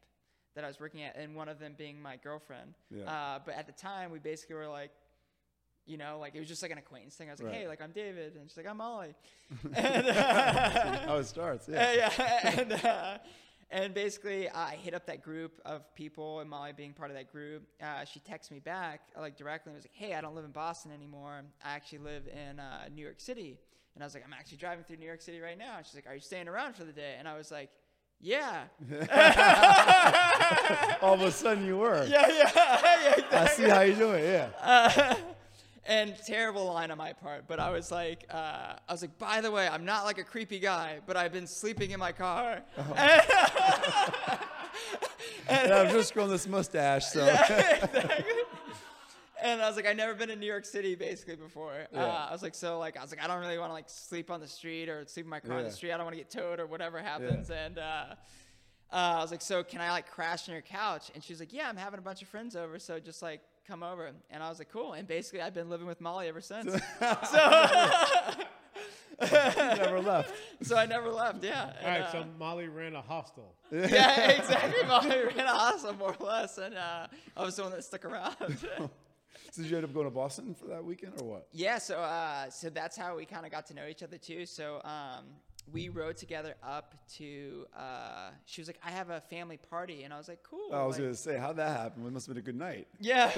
that 0.55 0.63
I 0.63 0.67
was 0.67 0.79
working 0.79 1.03
at, 1.03 1.17
and 1.17 1.35
one 1.35 1.49
of 1.49 1.59
them 1.59 1.75
being 1.77 2.01
my 2.01 2.15
girlfriend. 2.17 2.75
Yeah. 2.89 3.03
Uh, 3.03 3.39
but 3.45 3.55
at 3.55 3.65
the 3.67 3.73
time, 3.73 4.09
we 4.11 4.19
basically 4.19 4.55
were 4.55 4.67
like, 4.67 4.91
you 5.85 5.97
know, 5.97 6.17
like 6.19 6.33
it 6.33 6.39
was 6.39 6.47
just 6.47 6.61
like 6.61 6.71
an 6.71 6.77
acquaintance 6.77 7.15
thing. 7.15 7.27
I 7.29 7.31
was 7.31 7.41
like, 7.41 7.51
Right. 7.51 7.61
hey, 7.61 7.67
like 7.67 7.81
I'm 7.81 7.91
David, 7.91 8.35
and 8.37 8.49
she's 8.49 8.57
like, 8.57 8.67
I'm 8.67 8.77
Molly. 8.77 9.13
and, 9.75 10.07
uh, 10.07 10.97
How 11.07 11.17
it 11.17 11.25
starts. 11.25 11.67
Yeah. 11.69 11.93
yeah, 12.17 12.59
and, 12.59 12.71
uh, 12.73 13.17
and 13.71 13.93
basically, 13.93 14.49
I 14.49 14.75
hit 14.75 14.93
up 14.93 15.05
that 15.07 15.23
group 15.23 15.59
of 15.65 15.93
people, 15.95 16.39
and 16.39 16.49
Molly 16.49 16.71
being 16.75 16.93
part 16.93 17.09
of 17.09 17.17
that 17.17 17.31
group. 17.31 17.63
Uh, 17.81 18.05
she 18.05 18.19
texted 18.19 18.51
me 18.51 18.59
back, 18.59 19.01
like 19.19 19.37
directly, 19.37 19.71
and 19.71 19.77
was 19.77 19.85
like, 19.85 19.91
"Hey, 19.93 20.13
I 20.13 20.21
don't 20.21 20.35
live 20.35 20.45
in 20.45 20.51
Boston 20.51 20.91
anymore. 20.91 21.41
I 21.63 21.75
actually 21.75 21.99
live 21.99 22.27
in 22.27 22.59
uh, 22.59 22.87
New 22.93 23.01
York 23.01 23.19
City." 23.19 23.57
And 23.95 24.03
I 24.03 24.05
was 24.05 24.13
like, 24.13 24.23
"I'm 24.25 24.33
actually 24.33 24.57
driving 24.57 24.83
through 24.83 24.97
New 24.97 25.07
York 25.07 25.21
City 25.21 25.39
right 25.39 25.57
now." 25.57 25.77
And 25.77 25.85
she's 25.85 25.95
like, 25.95 26.05
"Are 26.07 26.13
you 26.13 26.21
staying 26.21 26.47
around 26.47 26.75
for 26.75 26.83
the 26.83 26.93
day?" 26.93 27.15
And 27.17 27.27
I 27.27 27.35
was 27.37 27.49
like, 27.49 27.71
"Yeah, 28.21 28.65
All 31.01 31.15
of 31.15 31.21
a 31.21 31.31
sudden 31.31 31.65
you 31.65 31.77
were. 31.77 32.05
yeah, 32.09 32.27
yeah, 32.27 32.51
yeah." 33.31 33.41
I 33.41 33.47
see 33.47 33.63
how 33.63 33.81
you 33.81 33.95
do 33.95 34.11
it. 34.11 34.23
Yeah. 34.23 34.49
Uh, 34.61 35.15
and 35.85 36.15
terrible 36.25 36.65
line 36.65 36.91
on 36.91 36.97
my 36.97 37.13
part, 37.13 37.47
but 37.47 37.59
I 37.59 37.69
was 37.69 37.91
like, 37.91 38.25
uh, 38.31 38.73
I 38.87 38.91
was 38.91 39.01
like, 39.01 39.17
by 39.19 39.41
the 39.41 39.51
way, 39.51 39.67
I'm 39.67 39.85
not 39.85 40.05
like 40.05 40.17
a 40.17 40.23
creepy 40.23 40.59
guy, 40.59 40.99
but 41.05 41.15
I've 41.15 41.31
been 41.31 41.47
sleeping 41.47 41.91
in 41.91 41.99
my 41.99 42.11
car. 42.11 42.63
and 45.47 45.73
I've 45.73 45.91
just 45.91 46.13
grown 46.13 46.29
this 46.29 46.47
mustache, 46.47 47.05
so 47.07 47.21
and 49.41 49.61
I 49.61 49.67
was 49.67 49.75
like, 49.75 49.85
I've 49.85 49.97
never 49.97 50.15
been 50.15 50.31
in 50.31 50.39
New 50.39 50.47
York 50.47 50.65
City 50.65 50.95
basically 50.95 51.35
before. 51.35 51.85
Yeah. 51.93 52.03
Uh, 52.03 52.27
I 52.29 52.31
was 52.31 52.41
like, 52.41 52.55
so 52.55 52.79
like, 52.79 52.97
I 52.97 53.01
was 53.01 53.11
like, 53.11 53.23
I 53.23 53.27
don't 53.27 53.39
really 53.39 53.59
want 53.59 53.69
to 53.69 53.73
like 53.73 53.89
sleep 53.89 54.31
on 54.31 54.39
the 54.39 54.47
street 54.47 54.89
or 54.89 55.05
sleep 55.05 55.25
in 55.25 55.29
my 55.29 55.39
car 55.39 55.57
on 55.57 55.63
the 55.63 55.71
street. 55.71 55.91
I 55.91 55.97
don't 55.97 56.05
want 56.05 56.15
to 56.17 56.21
get 56.21 56.31
towed 56.31 56.59
or 56.59 56.65
whatever 56.65 56.99
happens. 56.99 57.51
And 57.51 57.77
uh, 57.77 58.05
uh, 58.91 58.95
I 58.95 59.21
was 59.21 59.29
like, 59.29 59.41
so 59.41 59.63
can 59.63 59.81
I 59.81 59.91
like 59.91 60.09
crash 60.09 60.49
on 60.49 60.53
your 60.53 60.63
couch? 60.63 61.11
And 61.13 61.23
she's 61.23 61.39
like, 61.39 61.53
yeah, 61.53 61.69
I'm 61.69 61.77
having 61.77 61.99
a 61.99 62.03
bunch 62.03 62.23
of 62.23 62.27
friends 62.27 62.55
over, 62.55 62.79
so 62.79 62.99
just 62.99 63.21
like 63.21 63.41
come 63.67 63.83
over. 63.83 64.11
And 64.29 64.43
I 64.43 64.49
was 64.49 64.59
like, 64.59 64.71
cool. 64.71 64.93
And 64.93 65.07
basically, 65.07 65.41
I've 65.41 65.53
been 65.53 65.69
living 65.69 65.87
with 65.87 66.01
Molly 66.01 66.27
ever 66.27 66.41
since. 66.41 66.75
So 69.21 69.27
never 69.75 70.01
left. 70.01 70.33
so 70.63 70.75
I 70.77 70.85
never 70.85 71.09
left. 71.09 71.43
Yeah. 71.43 71.71
All 71.81 71.87
right, 71.87 72.01
And, 72.01 72.11
so 72.11 72.19
uh, 72.19 72.25
Molly 72.37 72.67
ran 72.67 72.95
a 72.95 73.01
hostel. 73.01 73.55
yeah, 73.71 74.31
exactly. 74.31 74.85
Molly 74.85 75.23
ran 75.25 75.39
a 75.45 75.47
hostel 75.47 75.93
more 75.93 76.15
or 76.19 76.25
less, 76.25 76.57
and 76.57 76.75
uh, 76.75 77.07
I 77.35 77.43
was 77.43 77.55
the 77.55 77.63
one 77.63 77.71
that 77.71 77.83
stuck 77.83 78.05
around. 78.05 78.35
So 79.51 79.61
did 79.61 79.71
you 79.71 79.77
end 79.77 79.85
up 79.85 79.93
going 79.93 80.05
to 80.05 80.11
Boston 80.11 80.53
for 80.53 80.67
that 80.67 80.83
weekend 80.83 81.13
or 81.21 81.27
what? 81.29 81.47
Yeah, 81.53 81.77
so 81.77 81.97
uh, 81.97 82.49
so 82.49 82.69
that's 82.69 82.97
how 82.97 83.15
we 83.15 83.25
kind 83.25 83.45
of 83.45 83.51
got 83.51 83.65
to 83.67 83.73
know 83.73 83.85
each 83.87 84.03
other 84.03 84.17
too. 84.17 84.45
So 84.45 84.81
um, 84.83 85.25
we 85.71 85.89
rode 85.89 86.17
together 86.17 86.55
up 86.63 86.95
to. 87.17 87.65
Uh, 87.75 88.29
she 88.45 88.61
was 88.61 88.67
like, 88.67 88.79
"I 88.83 88.91
have 88.91 89.09
a 89.09 89.21
family 89.21 89.57
party," 89.57 90.03
and 90.03 90.13
I 90.13 90.17
was 90.17 90.27
like, 90.27 90.43
"Cool." 90.43 90.69
I 90.73 90.83
was 90.85 90.95
like- 90.95 91.05
gonna 91.05 91.15
say, 91.15 91.37
how'd 91.37 91.57
that 91.57 91.75
happen? 91.77 92.05
It 92.05 92.11
must 92.11 92.27
have 92.27 92.35
been 92.35 92.41
a 92.43 92.45
good 92.45 92.55
night. 92.55 92.87
yeah. 92.99 93.31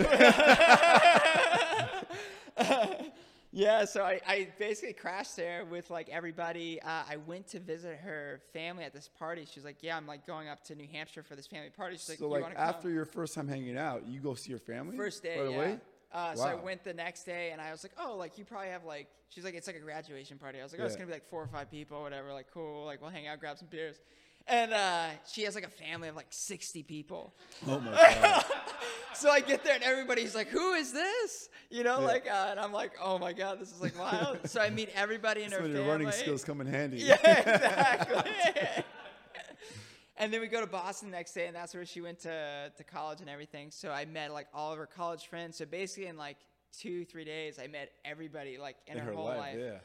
yeah, 3.52 3.86
so 3.86 4.04
I, 4.04 4.20
I 4.28 4.48
basically 4.60 4.94
crashed 4.94 5.36
there 5.36 5.66
with 5.66 5.90
like 5.90 6.10
everybody. 6.10 6.82
Uh, 6.82 7.04
I 7.10 7.18
went 7.26 7.48
to 7.50 7.60
visit 7.60 7.98
her 8.00 8.42
family 8.54 8.84
at 8.84 8.94
this 8.94 9.10
party. 9.20 9.46
She 9.46 9.60
was 9.60 9.66
like, 9.66 9.78
"Yeah, 9.82 9.98
I'm 9.98 10.08
like 10.08 10.26
going 10.28 10.48
up 10.48 10.64
to 10.66 10.76
New 10.76 10.88
Hampshire 10.92 11.24
for 11.24 11.36
this 11.36 11.48
family 11.48 11.70
party." 11.70 11.96
She's 11.96 12.10
like, 12.10 12.20
so 12.20 12.26
"You 12.26 12.42
like 12.42 12.56
after 12.56 12.84
come?" 12.84 12.94
your 12.94 13.06
first 13.06 13.36
time 13.36 13.48
hanging 13.48 13.78
out, 13.78 14.06
you 14.08 14.20
go 14.20 14.34
see 14.36 14.50
your 14.50 14.60
family 14.60 14.98
First 14.98 15.24
day, 15.24 15.40
right 15.40 15.50
yeah. 15.50 15.56
away. 15.56 15.80
Uh, 16.18 16.34
So 16.36 16.50
I 16.50 16.56
Wow. 16.56 16.62
went 16.64 16.84
the 16.84 16.94
next 16.96 17.26
day, 17.26 17.52
and 17.52 17.62
I 17.62 17.70
was 17.72 17.84
like, 17.84 17.92
"Oh, 18.04 18.16
like 18.18 18.38
you 18.40 18.44
probably 18.46 18.70
have 18.70 18.84
like." 18.86 19.08
She's 19.30 19.44
like, 19.44 19.54
"It's 19.54 19.68
like 19.68 19.76
a 19.76 19.80
graduation 19.90 20.38
party." 20.40 20.60
I 20.60 20.64
was 20.64 20.72
like, 20.72 20.82
"Oh, 20.82 20.86
it's 20.86 20.94
Yeah. 20.96 21.00
gonna 21.00 21.08
be 21.08 21.14
like 21.14 21.30
four 21.30 21.44
or 21.44 21.48
five 21.48 21.70
people, 21.70 22.02
whatever. 22.02 22.34
Like, 22.34 22.48
cool. 22.52 22.86
Like, 22.86 23.02
we'll 23.02 23.12
hang 23.12 23.28
out, 23.28 23.40
grab 23.40 23.58
some 23.60 23.68
beers." 23.68 23.98
And 24.48 24.74
uh, 24.74 25.10
she 25.32 25.44
has 25.44 25.54
like 25.54 25.66
a 25.66 25.70
family 25.70 26.08
of 26.08 26.16
like 26.16 26.28
60 26.32 26.82
people. 26.84 27.36
Oh 27.68 27.80
my 27.82 27.92
god! 28.22 28.46
So 29.14 29.30
I 29.30 29.42
get 29.42 29.64
there, 29.64 29.76
and 29.76 29.84
everybody's 29.84 30.34
like, 30.34 30.48
"Who 30.48 30.74
is 30.74 30.92
this?" 30.92 31.50
You 31.70 31.84
know, 31.84 32.00
Yeah. 32.00 32.08
like, 32.14 32.26
uh, 32.28 32.48
and 32.52 32.60
I'm 32.60 32.72
like, 32.74 32.94
"Oh 33.00 33.20
my 33.20 33.34
god, 33.34 33.60
this 33.60 33.72
is 33.72 33.82
like 33.82 34.00
wild." 34.00 34.50
so 34.50 34.60
I 34.62 34.70
meet 34.72 34.90
everybody 34.96 35.42
in 35.44 35.50
That's 35.52 35.58
her 35.58 35.62
when 35.64 35.72
family. 35.72 35.86
your 35.86 35.94
running 35.94 36.12
skills 36.12 36.44
come 36.44 36.62
in 36.62 36.68
handy. 36.68 36.98
Yeah, 37.04 37.18
exactly. 37.22 38.84
and 40.18 40.34
then 40.34 40.42
we 40.42 40.48
go 40.48 40.62
to 40.62 40.68
Boston 40.68 41.12
the 41.12 41.18
next 41.18 41.34
day, 41.34 41.48
and 41.48 41.56
that's 41.56 41.74
where 41.74 41.86
she 41.86 42.02
went 42.02 42.20
to, 42.22 42.72
to 42.76 42.84
college 42.84 43.22
and 43.22 43.30
everything. 43.30 43.72
So 43.72 43.90
I 43.92 44.06
met 44.06 44.32
like 44.34 44.48
all 44.54 44.72
of 44.72 44.78
her 44.80 44.86
college 44.88 45.28
friends. 45.28 45.58
So 45.58 45.66
basically, 45.66 46.08
in 46.08 46.18
like 46.18 46.38
two, 46.78 47.06
three 47.06 47.26
days, 47.26 47.60
I 47.64 47.68
met 47.68 47.92
everybody 48.06 48.58
like 48.58 48.78
in, 48.88 48.94
In 48.98 49.00
her, 49.00 49.12
her 49.12 49.14
whole 49.16 49.26
life, 49.26 49.56
life. 49.56 49.58
yeah. 49.60 49.78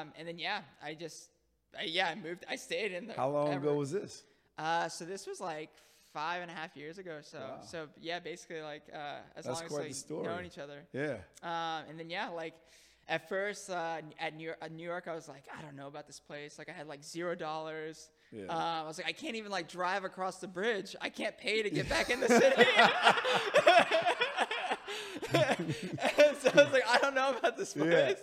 Um, 0.00 0.12
and 0.18 0.26
then 0.26 0.38
yeah, 0.38 0.60
I 0.82 0.94
just, 0.94 1.30
I, 1.78 1.84
yeah, 1.84 2.08
I 2.08 2.14
moved. 2.14 2.44
I 2.48 2.56
stayed 2.56 2.92
in. 2.92 3.06
The, 3.08 3.14
How 3.14 3.28
long 3.30 3.48
ever. 3.52 3.68
ago 3.68 3.74
was 3.76 3.90
this? 3.90 4.24
Uh, 4.56 4.88
so 4.88 5.04
this 5.04 5.26
was 5.26 5.40
like 5.40 5.70
five 6.12 6.42
and 6.42 6.50
a 6.50 6.54
half 6.54 6.76
years 6.76 6.98
ago. 6.98 7.18
So 7.22 7.38
Wow. 7.38 7.60
so 7.66 7.86
yeah, 8.00 8.18
basically 8.20 8.60
like 8.62 8.82
uh, 8.92 9.18
as 9.36 9.44
That's 9.44 9.56
long 9.56 9.64
as 9.66 9.72
quite 9.72 9.84
like 9.86 9.94
story. 9.94 10.46
each 10.46 10.58
other. 10.58 10.80
Yeah. 10.92 11.16
Um, 11.42 11.84
and 11.90 11.98
then 11.98 12.08
yeah, 12.10 12.28
like 12.28 12.54
at 13.08 13.28
first 13.28 13.70
uh, 13.70 13.98
at 14.18 14.34
New 14.36 14.44
York, 14.46 14.58
at 14.62 14.72
New 14.72 14.82
York, 14.86 15.06
I 15.08 15.14
was 15.14 15.28
like, 15.28 15.44
I 15.56 15.62
don't 15.62 15.76
know 15.76 15.86
about 15.88 16.06
this 16.06 16.20
place. 16.20 16.58
Like 16.58 16.68
I 16.68 16.72
had 16.72 16.86
like 16.88 17.04
zero 17.04 17.34
dollars. 17.34 18.08
Yeah. 18.30 18.44
Uh, 18.48 18.82
I 18.84 18.86
was 18.86 18.98
like, 18.98 19.06
I 19.08 19.12
can't 19.12 19.36
even 19.36 19.50
like 19.50 19.68
drive 19.68 20.04
across 20.04 20.38
the 20.38 20.48
bridge. 20.48 20.94
I 21.00 21.08
can't 21.08 21.36
pay 21.38 21.62
to 21.62 21.70
get 21.70 21.88
back 21.88 22.10
in 22.10 22.20
the 22.20 22.28
city. 22.40 22.64
and 25.32 26.36
so 26.38 26.50
I 26.54 26.64
was 26.64 26.72
like, 26.72 26.86
I 26.88 26.98
don't 27.00 27.14
know 27.14 27.34
about 27.36 27.56
this 27.56 27.74
Yeah. 27.76 27.84
place. 27.84 28.18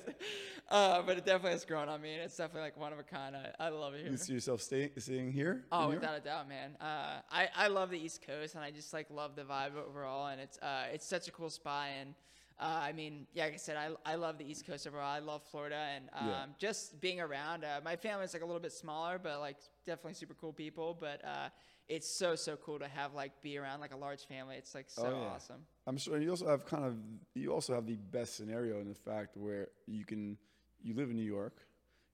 Uh, 0.70 1.01
but 1.03 1.18
it 1.18 1.26
definitely 1.26 1.51
has 1.51 1.64
grown 1.66 1.89
on 1.89 2.01
me, 2.01 2.14
and 2.14 2.24
it's 2.24 2.36
definitely 2.36 2.62
like 2.62 2.78
one 2.78 2.91
of 2.91 2.97
a 2.97 3.03
kind. 3.03 3.36
I, 3.36 3.51
I 3.66 3.70
love 3.70 3.93
it 3.93 4.01
here. 4.01 4.10
You 4.12 4.18
see 4.18 4.34
yourself 4.34 4.62
staying, 4.62 4.89
staying 4.97 5.32
here? 5.32 5.64
Oh, 5.72 5.89
without 5.89 6.18
a 6.18 6.20
doubt, 6.20 6.49
man. 6.49 6.76
Uh, 6.82 7.20
I, 7.32 7.49
I 7.56 7.68
love 7.68 7.91
the 7.91 7.99
East 7.99 8.26
Coast, 8.26 8.56
and 8.56 8.64
I 8.64 8.72
just 8.72 8.91
like 8.91 9.08
love 9.12 9.36
the 9.36 9.43
vibe 9.43 9.76
overall, 9.78 10.28
and 10.28 10.41
it's 10.41 10.58
uh, 10.60 10.86
it's 10.91 11.06
such 11.06 11.28
a 11.28 11.32
cool 11.32 11.51
spot. 11.51 11.89
And 11.99 12.16
uh, 12.60 12.80
I 12.84 12.93
mean, 12.93 13.28
yeah, 13.34 13.45
like 13.45 13.53
I 13.53 13.58
said, 13.58 13.76
I, 13.78 13.89
I 14.12 14.16
love 14.16 14.38
the 14.38 14.49
East 14.49 14.66
Coast 14.66 14.88
overall. 14.88 15.12
I 15.12 15.20
love 15.20 15.43
Florida, 15.51 15.76
and 15.95 16.06
um, 16.14 16.28
Yeah. 16.30 16.45
just 16.58 16.99
being 17.01 17.20
around. 17.20 17.64
Uh, 17.66 17.82
my 17.84 17.95
family's 17.95 18.34
like 18.34 18.43
a 18.43 18.45
little 18.45 18.62
bit 18.62 18.72
smaller, 18.72 19.20
but 19.22 19.39
like 19.39 19.58
definitely 19.86 20.14
super 20.14 20.34
cool 20.36 20.53
people. 20.53 20.97
But 20.99 21.24
uh, 21.26 21.49
it's 21.89 22.10
so 22.10 22.36
so 22.36 22.56
cool 22.58 22.80
to 22.80 22.88
have 22.88 23.14
like 23.14 23.32
be 23.41 23.58
around 23.58 23.82
like 23.82 23.93
a 23.93 23.97
large 23.97 24.26
family. 24.26 24.56
It's 24.56 24.74
like 24.74 24.89
so 24.89 25.08
Oh, 25.08 25.10
yeah. 25.22 25.28
awesome. 25.36 25.62
I'm 25.88 25.97
sure 25.97 26.18
you 26.20 26.30
also 26.30 26.47
have 26.47 26.66
kind 26.66 26.86
of 26.86 26.95
you 27.36 27.51
also 27.53 27.74
have 27.74 27.86
the 27.86 27.95
best 27.97 28.36
scenario 28.38 28.80
in 28.80 28.88
the 28.88 28.95
fact 28.95 29.36
where 29.38 29.68
you 29.86 30.06
can 30.06 30.38
you 30.82 30.93
live 30.93 31.10
in 31.10 31.16
New 31.18 31.24
York 31.24 31.58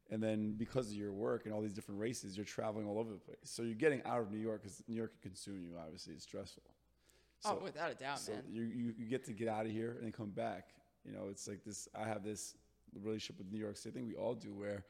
and 0.10 0.22
then 0.22 0.54
because 0.58 0.88
of 0.88 0.94
your 0.96 1.12
work 1.14 1.46
and 1.46 1.54
all 1.54 1.62
these 1.62 1.74
different 1.74 2.00
races 2.02 2.36
you're 2.36 2.46
traveling 2.46 2.86
all 2.88 3.00
over 3.00 3.12
the 3.12 3.20
place 3.20 3.38
so 3.44 3.64
you're 3.64 3.76
getting 3.76 4.02
out 4.04 4.20
of 4.20 4.32
New 4.32 4.40
York 4.40 4.62
because 4.62 4.84
New 4.88 4.96
York 4.96 5.12
can 5.22 5.32
consume 5.32 5.62
you 5.64 5.76
obviously 5.82 6.14
it's 6.14 6.24
stressful 6.24 6.64
so, 7.42 7.58
oh, 7.60 7.64
without 7.64 7.92
a 7.92 7.96
doubt, 7.96 8.20
so 8.20 8.34
man. 8.34 8.44
you, 8.50 8.64
you 8.64 8.94
you 8.98 9.06
get 9.06 9.26
to 9.26 9.34
get 9.34 9.48
out 9.48 9.66
of 9.66 9.72
here 9.72 9.92
and 9.92 10.04
then 10.04 10.12
come 10.12 10.30
back 10.30 10.70
you 11.06 11.12
know 11.12 11.28
it's 11.30 11.48
like 11.48 11.64
this 11.64 11.88
I 11.96 12.08
have 12.08 12.24
this 12.24 12.56
relationship 12.94 13.38
with 13.38 13.52
New 13.52 13.60
York 13.60 13.78
City 13.78 13.90
I 13.90 13.94
think 14.00 14.08
we 14.08 14.16
all 14.16 14.36
do 14.36 14.54
where 14.54 14.86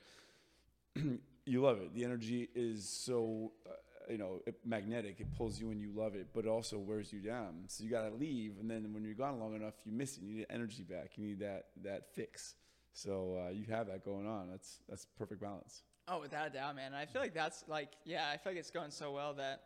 you 1.45 1.61
love 1.61 1.79
it 1.81 1.93
the 1.93 2.03
energy 2.03 2.49
is 2.55 2.87
so 2.87 3.51
uh, 3.67 3.71
you 4.09 4.17
know 4.17 4.41
it, 4.45 4.55
magnetic. 4.65 5.19
It 5.19 5.27
pulls 5.37 5.59
you 5.59 5.71
and 5.71 5.79
you 5.79 5.91
love 5.95 6.15
it, 6.15 6.27
but 6.33 6.45
it 6.45 6.49
also 6.49 6.77
wears 6.77 7.13
you 7.13 7.19
down. 7.19 7.63
So 7.67 7.83
you 7.83 7.89
gotta 7.89 8.13
leave, 8.13 8.55
and 8.59 8.69
then 8.69 8.93
when 8.93 9.03
you're 9.03 9.13
gone 9.13 9.39
long 9.39 9.55
enough, 9.55 9.75
you 9.85 9.91
miss 9.91 10.17
it. 10.17 10.23
You 10.23 10.33
need 10.35 10.47
energy 10.49 10.83
back. 10.83 11.11
You 11.15 11.25
need 11.25 11.39
that 11.39 11.67
that 11.83 12.13
fix. 12.13 12.55
So 12.93 13.41
uh, 13.45 13.51
you 13.51 13.65
have 13.69 13.87
that 13.87 14.03
going 14.03 14.27
on. 14.27 14.49
That's 14.49 14.79
that's 14.89 15.05
perfect 15.17 15.41
balance. 15.41 15.83
Oh, 16.07 16.19
without 16.19 16.47
a 16.47 16.49
doubt, 16.49 16.75
man. 16.75 16.93
I 16.93 17.05
feel 17.05 17.21
like 17.21 17.33
that's 17.33 17.63
like, 17.67 17.91
yeah, 18.03 18.25
I 18.33 18.37
feel 18.37 18.51
like 18.51 18.59
it's 18.59 18.71
going 18.71 18.91
so 18.91 19.11
well 19.11 19.33
that 19.35 19.61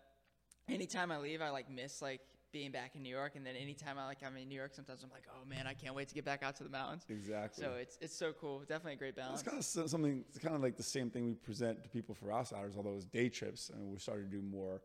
anytime 0.70 1.12
I 1.12 1.18
leave, 1.18 1.42
I 1.42 1.50
like 1.50 1.72
miss 1.72 2.02
like 2.02 2.22
being 2.56 2.72
back 2.72 2.96
in 2.96 3.04
New 3.04 3.10
York, 3.10 3.34
and 3.36 3.46
then 3.46 3.58
anytime 3.58 3.98
I 4.00 4.06
like 4.06 4.20
I'm 4.26 4.38
in 4.38 4.48
New 4.48 4.56
York, 4.56 4.74
sometimes 4.74 5.04
I'm 5.04 5.10
like, 5.10 5.26
oh 5.30 5.46
man, 5.46 5.68
I 5.68 5.74
can't 5.74 5.94
wait 5.94 6.08
to 6.08 6.16
get 6.16 6.24
back 6.24 6.42
out 6.42 6.56
to 6.56 6.64
the 6.64 6.70
mountains. 6.70 7.04
Exactly. 7.10 7.62
So 7.62 7.74
it's 7.74 7.98
it's 8.00 8.16
so 8.16 8.32
cool. 8.32 8.60
Definitely 8.60 8.94
a 8.94 8.96
great 8.96 9.14
balance. 9.18 9.42
It's 9.42 9.50
kind 9.50 9.60
of 9.60 9.90
something. 9.90 10.24
It's 10.30 10.40
kind 10.40 10.56
of 10.56 10.62
like 10.62 10.78
the 10.78 10.84
same 10.84 11.10
thing 11.10 11.26
we 11.26 11.34
present 11.34 11.84
to 11.84 11.90
people 11.90 12.16
for 12.16 12.32
outsiders, 12.32 12.76
although 12.78 12.96
it's 12.96 13.04
day 13.04 13.28
trips, 13.28 13.70
and 13.70 13.92
we're 13.92 13.98
starting 13.98 14.30
to 14.30 14.32
do 14.32 14.42
more, 14.42 14.82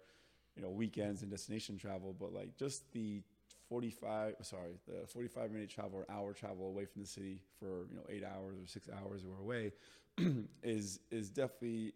you 0.56 0.62
know, 0.64 0.68
weekends 0.68 1.22
and 1.22 1.30
destination 1.30 1.78
travel. 1.78 2.12
But 2.18 2.32
like 2.32 2.56
just 2.56 2.90
the 2.90 3.22
forty-five, 3.68 4.34
sorry, 4.42 4.72
the 4.88 5.06
forty-five 5.06 5.52
minute 5.52 5.70
travel 5.70 6.00
or 6.00 6.12
hour 6.12 6.32
travel 6.32 6.66
away 6.66 6.86
from 6.86 7.02
the 7.02 7.08
city 7.08 7.40
for 7.60 7.86
you 7.88 7.94
know 7.94 8.02
eight 8.08 8.24
hours 8.24 8.58
or 8.60 8.66
six 8.66 8.88
hours 8.88 9.22
we're 9.24 9.38
away, 9.38 9.72
is 10.64 10.98
is 11.12 11.30
definitely 11.30 11.92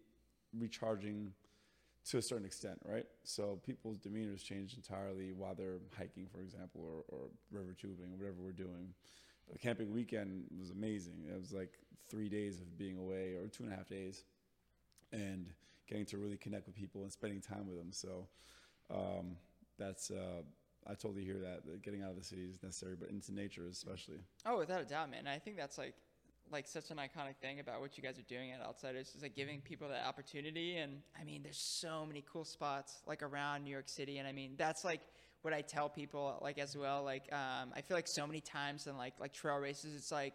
recharging 0.57 1.33
to 2.09 2.17
a 2.17 2.21
certain 2.21 2.45
extent, 2.45 2.79
right? 2.85 3.05
So 3.23 3.59
people's 3.65 3.97
demeanors 3.97 4.43
change 4.43 4.75
entirely 4.75 5.33
while 5.33 5.55
they're 5.55 5.79
hiking, 5.97 6.27
for 6.31 6.41
example, 6.41 6.81
or, 6.81 7.17
or 7.17 7.27
river 7.51 7.75
tubing 7.79 8.13
or 8.13 8.17
whatever 8.17 8.37
we're 8.43 8.51
doing. 8.51 8.93
The 9.51 9.57
camping 9.57 9.91
weekend 9.91 10.45
was 10.59 10.71
amazing. 10.71 11.25
It 11.27 11.39
was 11.39 11.51
like 11.51 11.73
three 12.09 12.29
days 12.29 12.61
of 12.61 12.77
being 12.77 12.97
away, 12.97 13.35
or 13.35 13.47
two 13.47 13.63
and 13.63 13.73
a 13.73 13.75
half 13.75 13.87
days, 13.87 14.23
and 15.11 15.47
getting 15.87 16.05
to 16.05 16.17
really 16.17 16.37
connect 16.37 16.67
with 16.67 16.75
people 16.75 17.03
and 17.03 17.11
spending 17.11 17.41
time 17.41 17.67
with 17.67 17.77
them. 17.77 17.91
So 17.91 18.27
um, 18.91 19.35
that's 19.77 20.11
uh, 20.11 20.41
I 20.87 20.93
totally 20.93 21.23
hear 21.23 21.39
that, 21.39 21.65
that 21.65 21.81
getting 21.81 22.03
out 22.03 22.11
of 22.11 22.17
the 22.17 22.23
city 22.23 22.43
is 22.43 22.61
necessary, 22.61 22.95
but 22.99 23.09
into 23.09 23.33
nature 23.33 23.67
especially. 23.71 24.19
Oh, 24.45 24.57
without 24.59 24.81
a 24.81 24.85
doubt, 24.85 25.09
man. 25.09 25.27
I 25.27 25.39
think 25.39 25.57
that's 25.57 25.77
like 25.77 25.95
like 26.51 26.67
such 26.67 26.91
an 26.91 26.97
iconic 26.97 27.35
thing 27.41 27.59
about 27.59 27.81
what 27.81 27.97
you 27.97 28.03
guys 28.03 28.17
are 28.19 28.23
doing 28.23 28.51
at 28.51 28.61
Outsiders 28.61 29.13
is 29.15 29.21
like 29.21 29.35
giving 29.35 29.61
people 29.61 29.87
that 29.89 30.05
opportunity. 30.05 30.77
And 30.77 31.01
I 31.19 31.23
mean, 31.23 31.41
there's 31.43 31.57
so 31.57 32.05
many 32.05 32.23
cool 32.31 32.45
spots 32.45 33.01
like 33.07 33.23
around 33.23 33.63
New 33.63 33.71
York 33.71 33.89
City, 33.89 34.17
and 34.17 34.27
I 34.27 34.31
mean 34.31 34.53
that's 34.57 34.83
like 34.83 35.01
what 35.41 35.53
I 35.53 35.61
tell 35.61 35.89
people 35.89 36.39
like 36.41 36.57
as 36.57 36.75
well. 36.75 37.03
Like 37.03 37.31
um, 37.31 37.71
I 37.75 37.81
feel 37.81 37.97
like 37.97 38.07
so 38.07 38.25
many 38.25 38.41
times 38.41 38.87
in 38.87 38.97
like 38.97 39.13
like 39.19 39.33
trail 39.33 39.57
races, 39.57 39.95
it's 39.95 40.11
like 40.11 40.33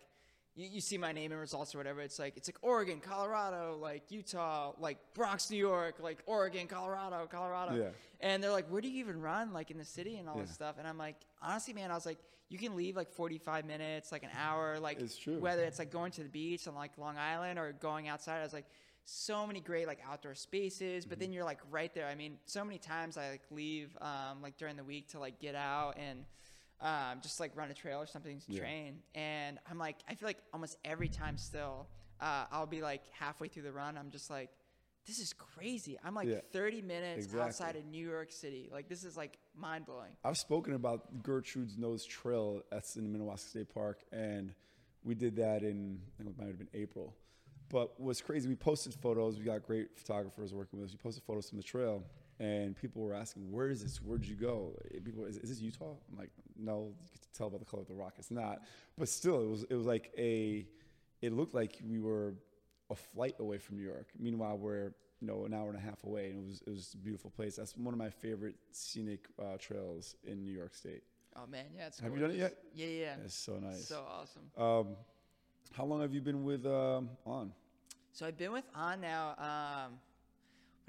you, 0.56 0.68
you 0.68 0.80
see 0.80 0.98
my 0.98 1.12
name 1.12 1.30
and 1.32 1.40
results 1.40 1.74
or 1.74 1.78
whatever. 1.78 2.00
It's 2.00 2.18
like 2.18 2.36
it's 2.36 2.48
like 2.48 2.58
Oregon, 2.62 3.00
Colorado, 3.00 3.78
like 3.80 4.02
Utah, 4.10 4.72
like 4.78 4.98
Bronx, 5.14 5.50
New 5.50 5.56
York, 5.56 5.96
like 6.00 6.18
Oregon, 6.26 6.66
Colorado, 6.66 7.26
Colorado. 7.30 7.76
Yeah. 7.76 7.88
And 8.20 8.42
they're 8.42 8.50
like, 8.50 8.68
where 8.70 8.80
do 8.80 8.88
you 8.88 9.00
even 9.00 9.20
run 9.20 9.52
like 9.52 9.70
in 9.70 9.78
the 9.78 9.84
city 9.84 10.16
and 10.16 10.28
all 10.28 10.36
this 10.38 10.50
stuff? 10.52 10.76
And 10.78 10.86
I'm 10.86 10.98
like, 10.98 11.16
honestly, 11.40 11.72
man, 11.72 11.90
I 11.90 11.94
was 11.94 12.04
like, 12.04 12.18
you 12.50 12.58
can 12.58 12.74
leave 12.76 12.96
like 12.96 13.10
45 13.12 13.64
minutes, 13.64 14.10
like 14.12 14.24
an 14.24 14.30
hour, 14.36 14.78
like 14.80 15.00
It's 15.00 15.16
true. 15.16 15.38
whether 15.38 15.64
it's 15.64 15.78
like 15.78 15.90
going 15.90 16.10
to 16.12 16.22
the 16.24 16.28
beach 16.28 16.66
on 16.68 16.74
like 16.74 16.98
Long 16.98 17.16
Island 17.16 17.58
or 17.58 17.72
going 17.72 18.08
outside. 18.08 18.40
I 18.40 18.42
was 18.42 18.52
like, 18.52 18.66
so 19.06 19.46
many 19.46 19.60
great 19.60 19.86
like 19.86 20.00
outdoor 20.08 20.34
spaces, 20.34 21.06
but 21.06 21.14
Mm-hmm. 21.14 21.20
then 21.20 21.32
you're 21.32 21.44
like 21.44 21.60
right 21.70 21.94
there. 21.94 22.06
I 22.08 22.14
mean, 22.14 22.36
so 22.44 22.64
many 22.64 22.78
times 22.78 23.16
I 23.16 23.30
like 23.30 23.42
leave 23.50 23.96
um, 24.00 24.42
like 24.42 24.56
during 24.58 24.76
the 24.76 24.84
week 24.84 25.08
to 25.10 25.18
like 25.20 25.38
get 25.40 25.54
out 25.54 25.96
and 25.96 26.24
um, 26.80 27.20
just 27.22 27.40
like 27.40 27.52
run 27.56 27.70
a 27.70 27.74
trail 27.74 28.00
or 28.00 28.06
something 28.06 28.38
to 28.40 28.52
Yeah. 28.52 28.60
train. 28.60 28.98
And 29.14 29.58
I'm 29.70 29.78
like, 29.78 29.96
I 30.08 30.14
feel 30.14 30.28
like 30.28 30.38
almost 30.52 30.76
every 30.84 31.08
time 31.08 31.36
still, 31.38 31.86
uh, 32.20 32.46
I'll 32.50 32.66
be 32.66 32.82
like 32.82 33.02
halfway 33.18 33.48
through 33.48 33.62
the 33.64 33.72
run. 33.72 33.96
I'm 33.98 34.10
just 34.10 34.30
like, 34.30 34.50
this 35.06 35.18
is 35.18 35.32
crazy. 35.32 35.98
I'm 36.04 36.14
like 36.14 36.28
Yeah. 36.28 36.40
30 36.52 36.82
minutes 36.82 37.24
Exactly. 37.24 37.40
outside 37.40 37.76
of 37.76 37.84
New 37.86 38.06
York 38.06 38.30
City. 38.32 38.68
Like 38.72 38.88
this 38.88 39.04
is 39.04 39.16
like 39.16 39.38
mind 39.54 39.86
blowing. 39.86 40.12
I've 40.24 40.38
spoken 40.38 40.74
about 40.74 41.22
Gertrude's 41.22 41.76
Nose 41.76 42.04
Trail. 42.04 42.62
That's 42.70 42.96
in 42.96 43.12
Minnewaska 43.12 43.48
State 43.48 43.72
Park, 43.74 44.02
and 44.12 44.54
we 45.02 45.14
did 45.14 45.36
that 45.36 45.62
in 45.62 46.00
I 46.14 46.22
think 46.22 46.30
it 46.30 46.38
might 46.38 46.48
have 46.48 46.58
been 46.58 46.68
April. 46.74 47.14
But 47.70 47.98
what's 48.00 48.20
crazy, 48.20 48.48
we 48.48 48.56
posted 48.56 48.92
photos. 48.94 49.38
We 49.38 49.44
got 49.44 49.62
great 49.62 49.96
photographers 49.96 50.52
working 50.52 50.80
with 50.80 50.88
us. 50.90 50.92
We 50.92 50.98
posted 50.98 51.22
photos 51.24 51.48
from 51.48 51.58
the 51.58 51.64
trail, 51.64 52.02
and 52.40 52.74
people 52.74 53.02
were 53.02 53.14
asking, 53.14 53.52
"Where 53.52 53.68
is 53.68 53.82
this? 53.82 53.98
Where'd 54.02 54.24
you 54.24 54.34
go?" 54.34 54.74
People, 55.04 55.26
is, 55.26 55.36
is 55.36 55.50
this 55.50 55.60
Utah? 55.60 55.94
I'm 56.10 56.18
like, 56.18 56.30
no. 56.58 56.92
You 57.12 57.18
can 57.20 57.28
tell 57.32 57.50
by 57.50 57.58
the 57.58 57.64
color 57.64 57.82
of 57.82 57.88
the 57.88 57.94
rock, 57.94 58.14
it's 58.18 58.30
not. 58.30 58.62
But 58.98 59.08
still, 59.08 59.42
it 59.42 59.48
was 59.48 59.62
it 59.64 59.74
was 59.74 59.86
like 59.86 60.10
a. 60.18 60.66
It 61.22 61.32
looked 61.32 61.54
like 61.54 61.78
we 61.86 62.00
were 62.00 62.34
a 62.90 62.94
flight 62.94 63.36
away 63.38 63.58
from 63.58 63.76
New 63.76 63.84
York. 63.84 64.08
Meanwhile, 64.18 64.56
we're 64.56 64.92
you 65.20 65.26
know 65.28 65.44
an 65.44 65.52
hour 65.52 65.68
and 65.68 65.76
a 65.76 65.80
half 65.80 66.02
away, 66.04 66.30
and 66.30 66.38
it 66.38 66.48
was 66.48 66.62
it 66.66 66.70
was 66.70 66.94
a 66.94 66.96
beautiful 66.96 67.30
place. 67.30 67.56
That's 67.56 67.76
one 67.76 67.92
of 67.94 67.98
my 67.98 68.10
favorite 68.10 68.56
scenic 68.72 69.26
uh, 69.38 69.58
trails 69.58 70.16
in 70.24 70.42
New 70.42 70.52
York 70.52 70.74
State. 70.74 71.02
Oh 71.36 71.46
man, 71.46 71.66
yeah, 71.76 71.86
it's 71.88 72.00
Have 72.00 72.12
you 72.14 72.20
done 72.20 72.30
it 72.30 72.38
gorgeous. 72.38 72.56
yet? 72.74 72.88
Yeah, 72.88 73.00
yeah. 73.04 73.14
It's 73.24 73.34
so 73.36 73.58
nice. 73.58 73.86
So 73.86 74.02
awesome. 74.08 74.42
um, 74.56 74.96
how 75.72 75.84
long 75.84 76.00
have 76.00 76.12
you 76.12 76.20
been 76.20 76.42
with 76.42 76.66
um, 76.66 77.10
On? 77.26 77.52
So 78.12 78.26
I've 78.26 78.36
been 78.36 78.50
with 78.52 78.64
On 78.74 79.00
now. 79.00 79.34
Um, 79.38 79.92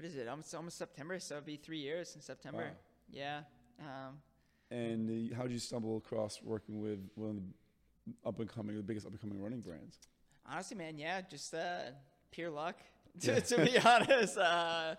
what 0.02 0.10
is 0.10 0.16
it? 0.16 0.26
Almost 0.26 0.52
almost 0.54 0.78
September. 0.78 1.18
So 1.20 1.36
it'll 1.36 1.46
be 1.46 1.56
three 1.56 1.78
years 1.78 2.14
in 2.16 2.20
September. 2.22 2.64
Wow. 2.64 2.76
Yeah. 3.10 3.40
Um, 3.78 4.18
And 4.70 5.32
how 5.32 5.42
did 5.44 5.52
you 5.52 5.58
stumble 5.60 5.96
across 5.98 6.42
working 6.42 6.80
with 6.80 6.98
one 7.14 7.30
of 7.30 7.36
the 7.36 8.28
up 8.28 8.40
and 8.40 8.48
coming, 8.48 8.76
the 8.76 8.82
biggest 8.82 9.06
up 9.06 9.12
and 9.12 9.20
coming 9.20 9.40
running 9.40 9.60
brands? 9.60 9.96
honestly, 10.44 10.76
man, 10.76 10.98
yeah, 10.98 11.20
just 11.20 11.54
uh, 11.54 11.92
pure 12.32 12.50
luck. 12.50 12.76
To, 13.20 13.32
Yeah. 13.32 13.40
to 13.40 13.56
be 13.64 13.78
honest. 13.84 14.38
Uh, 14.38 14.94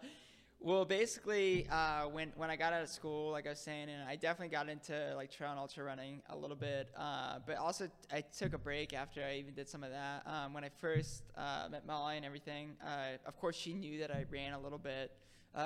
well, 0.64 0.86
basically, 0.86 1.68
uh, 1.70 2.04
when 2.04 2.32
when 2.38 2.50
I 2.50 2.56
got 2.56 2.72
out 2.72 2.82
of 2.82 2.90
school, 2.90 3.32
like 3.32 3.46
I 3.46 3.50
was 3.50 3.60
saying, 3.60 3.90
and 3.90 4.08
I 4.08 4.16
definitely 4.16 4.48
got 4.48 4.70
into 4.70 5.14
like 5.16 5.30
trail 5.30 5.52
and 5.52 5.60
ultra 5.60 5.84
running 5.84 6.22
a 6.30 6.38
little 6.38 6.56
bit. 6.56 6.88
Uh, 6.98 7.40
but 7.46 7.58
also, 7.58 7.90
I 8.12 8.22
took 8.22 8.54
a 8.54 8.58
break 8.58 8.94
after 8.94 9.22
I 9.22 9.36
even 9.36 9.54
did 9.54 9.68
some 9.68 9.84
of 9.84 9.92
that. 9.92 10.24
Um, 10.26 10.54
when 10.54 10.64
I 10.64 10.70
first 10.70 11.24
uh, 11.38 11.68
met 11.70 11.86
Molly 11.86 12.16
and 12.16 12.26
everything, 12.26 12.78
uh, 12.82 13.18
of 13.26 13.38
course, 13.38 13.58
she 13.58 13.74
knew 13.74 14.00
that 14.00 14.10
I 14.10 14.26
ran 14.32 14.54
a 14.54 14.60
little 14.60 14.78
bit 14.78 15.12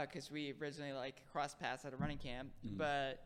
because 0.02 0.32
we 0.32 0.54
originally 0.60 0.94
like 0.94 1.22
crossed 1.32 1.60
paths 1.60 1.86
at 1.86 1.94
a 1.94 1.98
running 1.98 2.18
camp. 2.18 2.50
But 2.64 3.24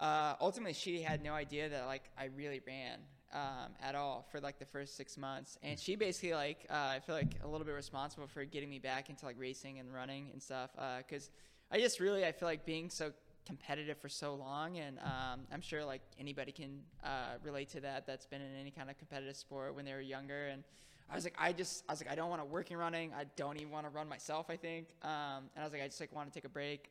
uh, 0.00 0.34
ultimately, 0.40 0.74
she 0.74 1.00
had 1.00 1.22
no 1.22 1.32
idea 1.32 1.68
that 1.68 1.86
like 1.86 2.10
I 2.18 2.24
really 2.36 2.60
ran 2.66 2.98
um, 3.34 3.72
at 3.82 3.94
all 3.94 4.26
for 4.30 4.40
like 4.40 4.58
the 4.58 4.64
first 4.64 4.96
six 4.96 5.18
months, 5.18 5.58
and 5.62 5.78
she 5.78 5.96
basically 5.96 6.34
like 6.34 6.66
uh, 6.70 6.92
I 6.96 7.00
feel 7.00 7.14
like 7.14 7.34
a 7.42 7.48
little 7.48 7.66
bit 7.66 7.74
responsible 7.74 8.26
for 8.26 8.44
getting 8.44 8.70
me 8.70 8.78
back 8.78 9.10
into 9.10 9.24
like 9.26 9.36
racing 9.38 9.78
and 9.78 9.92
running 9.92 10.28
and 10.32 10.42
stuff. 10.42 10.70
Because 10.98 11.30
I 11.70 11.78
just 11.78 12.00
really 12.00 12.24
I 12.24 12.32
feel 12.32 12.48
like 12.48 12.64
being 12.64 12.88
so 12.90 13.12
competitive 13.46 13.98
for 13.98 14.08
so 14.08 14.34
long, 14.34 14.78
and 14.78 14.98
um, 15.00 15.40
I'm 15.52 15.60
sure 15.60 15.84
like 15.84 16.02
anybody 16.18 16.52
can 16.52 16.80
uh, 17.02 17.36
relate 17.42 17.68
to 17.70 17.80
that. 17.80 18.06
That's 18.06 18.26
been 18.26 18.40
in 18.40 18.54
any 18.60 18.70
kind 18.70 18.88
of 18.90 18.98
competitive 18.98 19.36
sport 19.36 19.74
when 19.74 19.84
they 19.84 19.92
were 19.92 20.00
younger, 20.00 20.46
and 20.46 20.62
I 21.10 21.14
was 21.14 21.24
like, 21.24 21.34
I 21.38 21.52
just, 21.52 21.84
I 21.88 21.92
was 21.92 22.00
like, 22.00 22.10
I 22.10 22.14
don't 22.14 22.30
want 22.30 22.40
to 22.40 22.46
work 22.46 22.70
in 22.70 22.76
running. 22.76 23.12
I 23.12 23.24
don't 23.36 23.58
even 23.58 23.70
want 23.70 23.86
to 23.86 23.90
run 23.90 24.08
myself. 24.08 24.46
I 24.48 24.56
think, 24.56 24.88
um, 25.02 25.50
and 25.54 25.60
I 25.60 25.64
was 25.64 25.72
like, 25.72 25.82
I 25.82 25.86
just 25.86 26.00
like 26.00 26.14
want 26.14 26.32
to 26.32 26.34
take 26.34 26.44
a 26.44 26.48
break. 26.48 26.90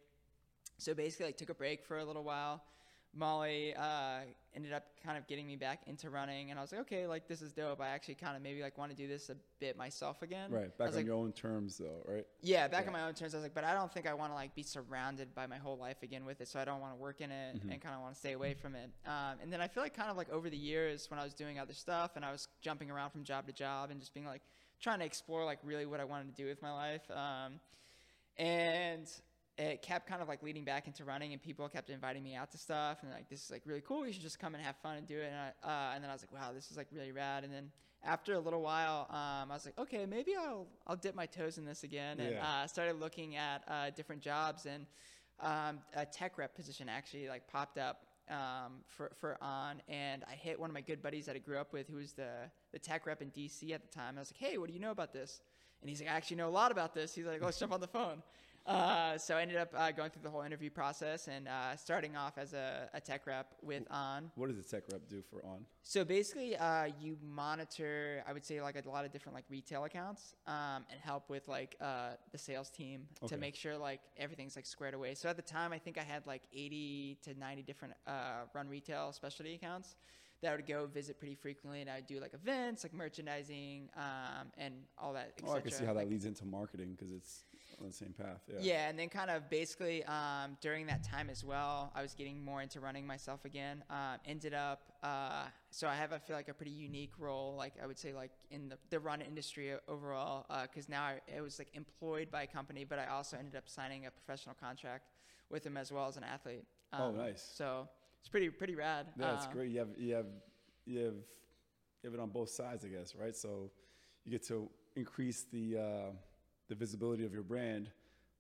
So 0.78 0.94
basically, 0.94 1.28
like 1.28 1.38
took 1.38 1.50
a 1.50 1.56
break 1.56 1.84
for 1.84 1.98
a 1.98 2.06
little 2.06 2.24
while. 2.24 2.64
Molly 3.16 3.76
uh, 3.76 4.20
ended 4.56 4.74
up 4.74 4.86
kind 5.06 5.18
of 5.18 5.28
getting 5.28 5.46
me 5.46 5.56
back 5.56 5.82
into 5.86 6.10
running, 6.10 6.50
and 6.50 6.58
I 6.58 6.62
was 6.64 6.72
like, 6.72 6.82
okay, 6.82 7.06
like 7.06 7.28
this 7.28 7.42
is 7.44 7.52
dope. 7.52 7.80
I 7.80 7.90
actually 7.90 8.16
kind 8.16 8.36
of 8.36 8.42
maybe 8.42 8.62
like 8.62 8.78
want 8.78 8.90
to 8.92 8.98
do 8.98 9.08
this 9.08 9.30
a 9.30 9.36
bit 9.60 9.78
myself 9.78 10.22
again. 10.24 10.50
Right, 10.52 10.76
back 10.78 10.90
on 10.90 10.96
like, 10.96 11.06
your 11.06 11.16
own 11.16 11.32
terms, 11.32 11.78
though, 11.78 12.02
right? 12.06 12.26
yeah, 12.42 12.68
back 12.68 12.82
Yeah. 12.84 12.88
on 12.88 12.94
my 12.94 13.04
own 13.04 13.14
terms. 13.14 13.36
I 13.36 13.38
was 13.38 13.44
like, 13.44 13.54
but 13.54 13.64
I 13.64 13.74
don't 13.76 13.92
think 13.94 14.08
I 14.08 14.14
want 14.16 14.32
to 14.32 14.36
like 14.36 14.56
be 14.56 14.64
surrounded 14.64 15.36
by 15.36 15.46
my 15.46 15.58
whole 15.58 15.78
life 15.78 16.02
again 16.02 16.26
with 16.26 16.42
it. 16.42 16.48
So 16.48 16.60
I 16.60 16.66
don't 16.66 16.82
want 16.82 16.94
to 16.94 17.00
work 17.00 17.22
in 17.22 17.30
it 17.32 17.56
Mm-hmm. 17.58 17.70
and 17.72 17.82
kind 17.82 17.94
of 17.96 18.02
want 18.02 18.14
to 18.16 18.20
stay 18.20 18.34
away 18.34 18.56
from 18.56 18.74
it. 18.76 18.90
Um, 19.06 19.38
and 19.44 19.54
then 19.54 19.62
I 19.62 19.68
feel 19.68 19.84
like 19.84 19.96
kind 19.96 20.10
of 20.10 20.18
like 20.18 20.32
over 20.32 20.50
the 20.50 20.58
years 20.58 21.10
when 21.12 21.20
I 21.20 21.24
was 21.24 21.34
doing 21.36 21.60
other 21.60 21.74
stuff 21.74 22.12
and 22.16 22.26
I 22.26 22.32
was 22.32 22.48
jumping 22.62 22.90
around 22.90 23.12
from 23.12 23.24
job 23.24 23.46
to 23.48 23.54
job 23.54 23.92
and 23.92 24.00
just 24.00 24.14
being 24.14 24.26
like 24.26 24.42
trying 24.82 25.00
to 25.00 25.06
explore 25.06 25.46
like 25.46 25.60
really 25.64 25.86
what 25.86 26.00
I 26.00 26.04
wanted 26.04 26.36
to 26.36 26.42
do 26.42 26.48
with 26.48 26.62
my 26.62 26.72
life. 26.72 27.04
Um, 27.12 27.60
and 28.38 29.08
it 29.58 29.82
kept 29.84 30.08
kind 30.08 30.22
of 30.22 30.28
like 30.28 30.42
leading 30.42 30.64
back 30.64 30.88
into 30.88 31.04
running 31.04 31.32
and 31.34 31.42
people 31.42 31.68
kept 31.70 31.90
inviting 31.90 32.24
me 32.24 32.36
out 32.36 32.50
to 32.52 32.58
stuff 32.58 33.00
and 33.04 33.12
like 33.12 33.30
this 33.30 33.44
is 33.46 33.52
like 33.52 33.62
really 33.66 33.82
cool 33.82 34.06
you 34.06 34.12
should 34.14 34.22
just 34.22 34.40
come 34.40 34.56
and 34.56 34.64
have 34.64 34.76
fun 34.78 34.98
and 34.98 35.08
do 35.08 35.18
it 35.18 35.32
and, 35.32 35.36
I, 35.36 35.68
uh, 35.68 35.96
and 35.96 36.04
then 36.04 36.10
i 36.10 36.14
was 36.14 36.24
like 36.24 36.34
wow 36.34 36.52
this 36.54 36.72
is 36.72 36.78
like 36.78 36.88
really 36.92 37.12
rad 37.12 37.44
and 37.44 37.54
then 37.54 37.70
after 38.04 38.34
a 38.34 38.40
little 38.40 38.62
while 38.62 39.08
um, 39.12 39.52
i 39.52 39.54
was 39.54 39.66
like 39.66 39.78
okay 39.78 40.06
maybe 40.06 40.36
i'll 40.36 40.66
i'll 40.88 40.96
dip 40.96 41.14
my 41.16 41.28
toes 41.28 41.58
in 41.58 41.66
this 41.66 41.84
again 41.84 42.20
and 42.20 42.34
Yeah. 42.34 42.64
uh, 42.64 42.68
started 42.68 43.00
looking 43.00 43.36
at 43.36 43.64
uh, 43.68 43.90
different 43.92 44.22
jobs 44.22 44.66
and 44.66 44.86
um, 45.40 45.80
a 45.96 46.06
tech 46.06 46.38
rep 46.38 46.56
position 46.56 46.90
actually 46.90 47.28
like 47.28 47.48
popped 47.48 47.78
up 47.78 48.06
um, 48.30 48.82
for, 48.88 49.12
for 49.20 49.38
On 49.44 49.82
and 49.88 50.24
i 50.28 50.34
hit 50.34 50.60
one 50.60 50.70
of 50.70 50.74
my 50.74 50.82
good 50.82 51.04
buddies 51.04 51.26
that 51.28 51.36
i 51.36 51.40
grew 51.40 51.58
up 51.58 51.74
with 51.74 51.88
who 51.88 51.98
was 51.98 52.14
the, 52.14 52.30
the 52.72 52.80
tech 52.80 53.06
rep 53.06 53.22
in 53.22 53.30
dc 53.30 53.70
at 53.72 53.82
the 53.82 53.88
time 53.90 54.16
i 54.18 54.20
was 54.22 54.34
like 54.34 54.50
hey 54.50 54.58
what 54.58 54.68
do 54.68 54.74
you 54.74 54.80
know 54.80 54.92
about 54.92 55.14
this? 55.14 55.42
And 55.82 55.90
he's 55.90 56.00
like 56.00 56.10
i 56.10 56.14
actually 56.14 56.38
know 56.38 56.48
a 56.48 56.50
lot 56.50 56.72
about 56.72 56.94
this. 56.96 57.14
He's 57.14 57.26
like 57.26 57.44
let's 57.44 57.60
jump 57.60 57.74
on 57.74 57.82
the 57.82 57.88
phone 57.88 58.24
Uh, 58.66 59.18
so 59.18 59.36
I 59.36 59.42
ended 59.42 59.58
up 59.58 59.74
uh, 59.76 59.92
going 59.92 60.10
through 60.10 60.24
the 60.24 60.30
whole 60.30 60.44
interview 60.44 60.70
process 60.70 61.28
and 61.28 61.48
uh, 61.50 61.76
starting 61.76 62.16
off 62.16 62.38
as 62.38 62.54
a, 62.54 62.90
a 62.94 63.02
tech 63.02 63.28
rep 63.28 63.56
with 63.62 63.84
On. 63.92 64.32
What 64.36 64.50
does 64.50 64.58
a 64.58 64.64
tech 64.64 64.84
rep 64.92 65.02
do 65.10 65.22
for 65.30 65.46
On? 65.46 65.66
So 65.82 66.06
basically, 66.06 66.56
uh, 66.56 66.88
you 67.02 67.18
monitor, 67.22 68.24
I 68.26 68.32
would 68.32 68.46
say, 68.46 68.62
like 68.62 68.84
a 68.84 68.90
lot 68.90 69.04
of 69.04 69.12
different 69.12 69.36
like 69.36 69.44
retail 69.50 69.84
accounts, 69.84 70.36
um, 70.48 70.86
and 70.90 71.00
help 71.02 71.30
with 71.30 71.48
like 71.50 71.76
uh, 71.82 72.12
the 72.32 72.38
sales 72.38 72.70
team 72.70 73.06
Okay. 73.22 73.36
to 73.36 73.40
make 73.40 73.56
sure 73.56 73.78
like 73.78 74.00
everything's 74.18 74.56
like 74.56 74.66
squared 74.66 74.94
away. 74.94 75.14
So 75.16 75.28
at 75.28 75.36
the 75.36 75.42
time, 75.42 75.74
I 75.74 75.78
think 75.78 75.98
I 75.98 76.04
had 76.04 76.26
like 76.26 76.44
80 76.54 77.18
to 77.24 77.38
90 77.38 77.64
different 77.64 77.96
uh, 78.08 78.44
run 78.54 78.70
retail 78.70 79.12
specialty 79.12 79.56
accounts 79.56 79.96
that 80.42 80.54
I 80.54 80.56
would 80.56 80.68
go 80.68 80.86
visit 80.86 81.20
pretty 81.20 81.36
frequently, 81.36 81.82
and 81.82 81.90
I 81.90 81.96
would 81.96 82.08
do 82.08 82.22
like 82.22 82.34
events, 82.34 82.84
like 82.84 82.94
merchandising, 82.94 83.90
um, 83.98 84.48
and 84.58 84.74
all 84.98 85.14
that. 85.14 85.34
Oh, 85.46 85.52
I 85.52 85.60
can 85.60 85.72
see 85.72 85.84
how 85.84 85.94
Like, 85.94 86.06
that 86.06 86.10
leads 86.12 86.26
into 86.26 86.46
marketing 86.46 86.96
because 86.98 87.12
it's 87.14 87.44
on 87.84 87.90
the 87.90 87.96
same 87.96 88.14
path. 88.14 88.42
Yeah. 88.48 88.60
yeah, 88.62 88.90
and 88.90 88.98
then 88.98 89.10
kind 89.10 89.30
of 89.30 89.50
basically 89.50 90.04
um, 90.06 90.58
during 90.62 90.88
that 90.88 91.04
time 91.04 91.30
as 91.30 91.44
well, 91.44 91.92
I 91.94 92.02
was 92.02 92.14
getting 92.14 92.44
more 92.44 92.62
into 92.62 92.80
running 92.80 93.06
myself 93.06 93.46
again. 93.46 93.84
Um, 93.90 94.18
ended 94.26 94.54
up, 94.54 94.94
uh, 95.04 95.46
so 95.70 95.88
I 95.88 95.96
have 95.96 96.14
I 96.14 96.18
feel 96.18 96.36
like 96.36 96.48
a 96.50 96.54
pretty 96.54 96.72
unique 96.72 97.12
role, 97.20 97.56
like 97.58 97.74
I 97.82 97.86
would 97.86 98.00
say 98.00 98.14
like 98.14 98.32
in 98.52 98.70
the, 98.70 98.78
the 98.90 99.00
run 99.00 99.22
industry 99.22 99.74
overall, 99.88 100.46
because 100.64 100.88
now 100.90 101.04
I, 101.04 101.20
I 101.38 101.42
was 101.42 101.60
like 101.60 101.70
employed 101.74 102.32
by 102.32 102.44
a 102.44 102.48
company, 102.48 102.86
but 102.86 103.00
I 103.00 103.08
also 103.08 103.38
ended 103.38 103.56
up 103.56 103.68
signing 103.68 104.06
a 104.06 104.12
professional 104.12 104.56
contract 104.60 105.04
with 105.50 105.64
them 105.64 105.78
as 105.78 105.92
well 105.92 106.08
as 106.08 106.18
an 106.18 106.24
athlete. 106.24 106.64
Oh, 106.94 107.10
Um, 107.10 107.18
nice. 107.18 107.44
So 107.56 107.88
it's 108.20 108.30
pretty 108.30 108.50
pretty 108.50 108.76
rad. 108.76 109.08
Yeah, 109.20 109.32
that's 109.32 109.46
Um, 109.46 109.54
great. 109.54 109.72
You 109.72 109.80
have 109.80 109.90
you 109.98 110.16
have 110.16 110.26
you 110.86 111.00
have 111.06 111.16
you 112.02 112.10
have 112.10 112.14
it 112.14 112.20
on 112.20 112.30
both 112.30 112.50
sides, 112.50 112.86
I 112.86 112.88
guess, 112.90 113.16
right? 113.16 113.36
So 113.36 113.72
you 114.24 114.32
get 114.32 114.44
to 114.48 114.70
increase 114.96 115.46
the 115.52 115.78
uh, 115.78 116.12
the 116.70 116.76
visibility 116.76 117.26
of 117.26 117.34
your 117.34 117.44
brand, 117.44 117.90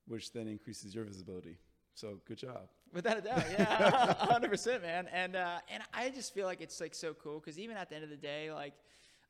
which 0.07 0.31
then 0.31 0.47
increases 0.47 0.93
your 0.95 1.03
visibility. 1.03 1.57
So 1.95 2.19
good 2.25 2.37
job. 2.37 2.69
Without 2.91 3.17
a 3.17 3.21
doubt, 3.21 3.43
yeah, 3.51 4.13
hundred 4.19 4.49
percent, 4.51 4.81
man. 4.81 5.07
And 5.11 5.35
uh, 5.35 5.59
and 5.69 5.83
I 5.93 6.09
just 6.09 6.33
feel 6.33 6.45
like 6.45 6.61
it's 6.61 6.79
like 6.81 6.95
so 6.95 7.13
cool 7.13 7.39
because 7.39 7.59
even 7.59 7.77
at 7.77 7.89
the 7.89 7.95
end 7.95 8.03
of 8.03 8.09
the 8.09 8.17
day, 8.17 8.51
like, 8.51 8.73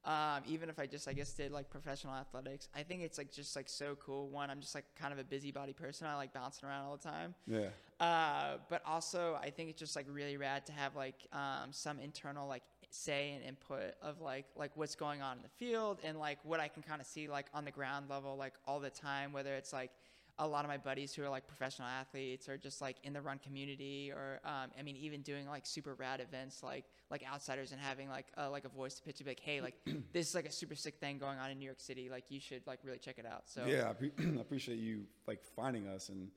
um, 0.05 0.43
even 0.47 0.69
if 0.69 0.79
I 0.79 0.85
just 0.85 1.07
I 1.07 1.13
guess 1.13 1.31
did 1.33 1.51
like 1.51 1.69
professional 1.69 2.13
athletics, 2.13 2.67
I 2.75 2.83
think 2.83 3.01
it's 3.01 3.17
like 3.17 3.31
just 3.31 3.55
like 3.55 3.69
so 3.69 3.97
cool. 4.03 4.29
One, 4.29 4.49
I'm 4.49 4.61
just 4.61 4.75
like 4.75 4.85
kind 4.99 5.13
of 5.13 5.19
a 5.19 5.23
busybody 5.23 5.73
person. 5.73 6.07
I 6.07 6.15
like 6.15 6.33
bouncing 6.33 6.67
around 6.67 6.85
all 6.85 6.97
the 6.97 7.03
time. 7.03 7.35
Yeah. 7.47 7.69
Uh, 7.99 8.57
but 8.69 8.81
also, 8.85 9.37
I 9.41 9.49
think 9.49 9.69
it's 9.69 9.79
just 9.79 9.95
like 9.95 10.05
really 10.09 10.37
rad 10.37 10.65
to 10.65 10.71
have 10.73 10.95
like 10.95 11.27
um, 11.31 11.71
some 11.71 11.99
internal 11.99 12.47
like 12.47 12.63
say 12.93 13.33
and 13.33 13.43
input 13.43 13.95
of 14.01 14.21
like 14.21 14.45
like 14.55 14.71
what's 14.75 14.95
going 14.95 15.21
on 15.21 15.37
in 15.37 15.43
the 15.43 15.49
field 15.49 15.99
and 16.03 16.19
like 16.19 16.37
what 16.43 16.59
I 16.59 16.67
can 16.67 16.83
kind 16.83 17.01
of 17.01 17.07
see 17.07 17.27
like 17.27 17.47
on 17.53 17.65
the 17.65 17.71
ground 17.71 18.05
level 18.09 18.37
like 18.37 18.53
all 18.67 18.79
the 18.79 18.89
time. 18.89 19.33
Whether 19.33 19.55
it's 19.55 19.73
like 19.73 19.91
a 20.39 20.47
lot 20.47 20.63
of 20.63 20.69
my 20.69 20.77
buddies 20.77 21.13
who 21.13 21.23
are 21.23 21.29
like 21.29 21.47
professional 21.47 21.87
athletes 21.87 22.47
or 22.49 22.57
just 22.57 22.81
like 22.81 22.97
in 23.03 23.13
the 23.13 23.21
run 23.21 23.39
community 23.39 24.11
or 24.11 24.39
um, 24.45 24.69
I 24.77 24.83
mean 24.83 24.95
even 24.97 25.21
doing 25.21 25.47
like 25.47 25.65
super 25.65 25.95
rad 25.95 26.21
events 26.21 26.61
like 26.61 26.85
like 27.09 27.23
outsiders 27.31 27.71
and 27.71 27.81
having 27.81 28.09
like 28.09 28.27
like 28.51 28.65
a 28.65 28.69
voice 28.69 28.95
to 28.95 29.03
pitch 29.03 29.17
to 29.17 29.23
be 29.23 29.31
like 29.31 29.39
hey 29.39 29.61
like 29.61 29.75
this 30.13 30.29
is 30.29 30.35
like 30.35 30.45
a 30.45 30.51
super 30.51 30.75
sick 30.75 30.95
thing 30.99 31.17
going 31.17 31.39
on 31.39 31.49
in 31.49 31.57
New 31.57 31.65
York 31.65 31.79
City 31.79 32.09
like 32.09 32.25
you 32.29 32.39
should 32.39 32.65
like 32.67 32.79
really 32.83 32.99
check 32.99 33.17
it 33.17 33.25
out. 33.25 33.43
So 33.45 33.65
Yeah, 33.65 33.89
I, 33.89 33.93
pre- 33.93 34.11
I 34.37 34.41
appreciate 34.41 34.77
you 34.77 35.05
like 35.27 35.43
finding 35.43 35.87
us 35.87 36.09
and 36.09 36.29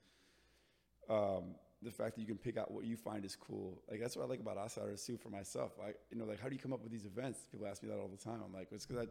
um, 1.09 1.55
the 1.83 1.91
fact 1.91 2.15
that 2.17 2.21
you 2.21 2.27
can 2.27 2.39
pick 2.39 2.57
out 2.57 2.71
what 2.71 2.85
you 2.85 2.97
find 2.97 3.25
is 3.25 3.37
cool. 3.37 3.81
Like 3.91 4.01
that's 4.01 4.17
what 4.17 4.25
I 4.25 4.29
like 4.29 4.41
about 4.41 4.57
outsiders 4.57 5.05
too. 5.05 5.17
For 5.17 5.29
myself, 5.29 5.73
like 5.79 5.97
you 6.11 6.19
know, 6.19 6.25
like 6.25 6.41
how 6.41 6.49
do 6.49 6.55
you 6.55 6.61
come 6.61 6.73
up 6.73 6.83
with 6.83 6.93
these 6.93 7.05
events? 7.05 7.41
People 7.51 7.67
ask 7.67 7.83
me 7.83 7.89
that 7.89 7.99
all 7.99 8.09
the 8.09 8.17
time. 8.17 8.41
I'm 8.45 8.53
like, 8.53 8.69
it's 8.73 8.87
because 8.87 9.07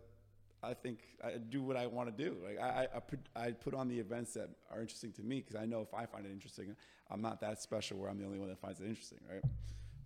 I, 0.63 0.69
I 0.69 0.73
think 0.73 0.99
I 1.23 1.37
do 1.37 1.61
what 1.61 1.77
I 1.77 1.87
want 1.87 2.15
to 2.15 2.23
do. 2.23 2.37
Like 2.43 2.59
I, 2.59 2.87
I, 2.95 2.99
put, 2.99 3.19
I 3.35 3.51
put 3.51 3.73
on 3.73 3.87
the 3.87 3.99
events 3.99 4.33
that 4.33 4.49
are 4.71 4.81
interesting 4.81 5.11
to 5.13 5.23
me 5.23 5.41
because 5.41 5.55
I 5.55 5.65
know 5.65 5.81
if 5.81 5.93
I 5.93 6.05
find 6.05 6.25
it 6.25 6.31
interesting, 6.31 6.75
I'm 7.11 7.21
not 7.21 7.39
that 7.41 7.61
special 7.61 7.97
where 7.97 8.09
I'm 8.09 8.17
the 8.17 8.25
only 8.25 8.39
one 8.39 8.49
that 8.49 8.59
finds 8.59 8.79
it 8.79 8.87
interesting, 8.87 9.19
right? 9.29 9.43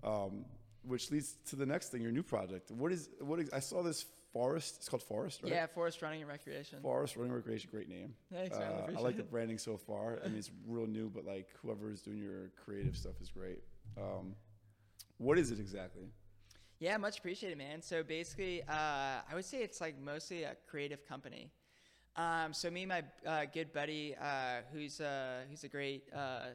Um, 0.03 0.45
which 0.84 1.12
leads 1.12 1.36
to 1.49 1.55
the 1.55 1.66
next 1.66 1.89
thing, 1.89 2.01
your 2.01 2.12
new 2.12 2.24
project. 2.24 2.72
What 2.72 2.91
is 2.91 3.10
what? 3.20 3.39
Is, 3.39 3.49
I 3.51 3.60
saw 3.60 3.84
this 3.84 4.05
forest. 4.34 4.76
It's 4.78 4.90
called 4.90 5.04
Forest, 5.04 5.44
right? 5.44 5.52
yeah, 5.52 5.66
forest 5.68 6.02
running 6.02 6.22
and 6.22 6.30
recreation. 6.30 6.80
Forest 6.82 7.16
Running 7.16 7.32
and 7.32 7.38
Recreation, 7.38 7.70
great 7.72 7.90
name. 7.90 8.14
Thanks, 8.32 8.58
man. 8.58 8.68
I 8.68 8.72
Uh, 8.72 8.76
I 8.76 8.80
appreciate 8.82 9.04
like 9.04 9.18
the 9.18 9.24
branding 9.24 9.58
so 9.58 9.78
far. 9.78 10.20
I 10.24 10.28
mean, 10.28 10.38
it's 10.38 10.52
real 10.68 10.88
new, 10.88 11.10
but 11.10 11.26
like 11.26 11.48
whoever 11.62 11.92
is 11.92 12.02
doing 12.02 12.20
your 12.20 12.52
creative 12.64 12.96
stuff 12.96 13.20
is 13.22 13.30
great. 13.30 13.64
Um, 13.98 14.36
what 15.18 15.38
is 15.38 15.52
it 15.52 15.60
exactly? 15.60 16.10
Yeah, 16.80 16.96
much 16.98 17.20
appreciated, 17.20 17.58
man. 17.58 17.82
So 17.82 18.04
basically, 18.04 18.64
uh, 18.64 18.72
I 19.30 19.34
would 19.34 19.46
say 19.46 19.58
it's 19.58 19.82
like 19.82 20.00
mostly 20.00 20.44
a 20.44 20.56
creative 20.70 21.06
company. 21.06 21.52
Um, 22.16 22.54
so 22.54 22.70
me 22.70 22.84
and 22.84 22.90
my 22.90 23.04
uh, 23.30 23.46
good 23.54 23.74
buddy, 23.74 24.16
uh, 24.16 24.62
who's 24.72 25.02
uh, 25.02 25.42
who's 25.50 25.64
a 25.64 25.68
great 25.68 26.04
uh, 26.16 26.48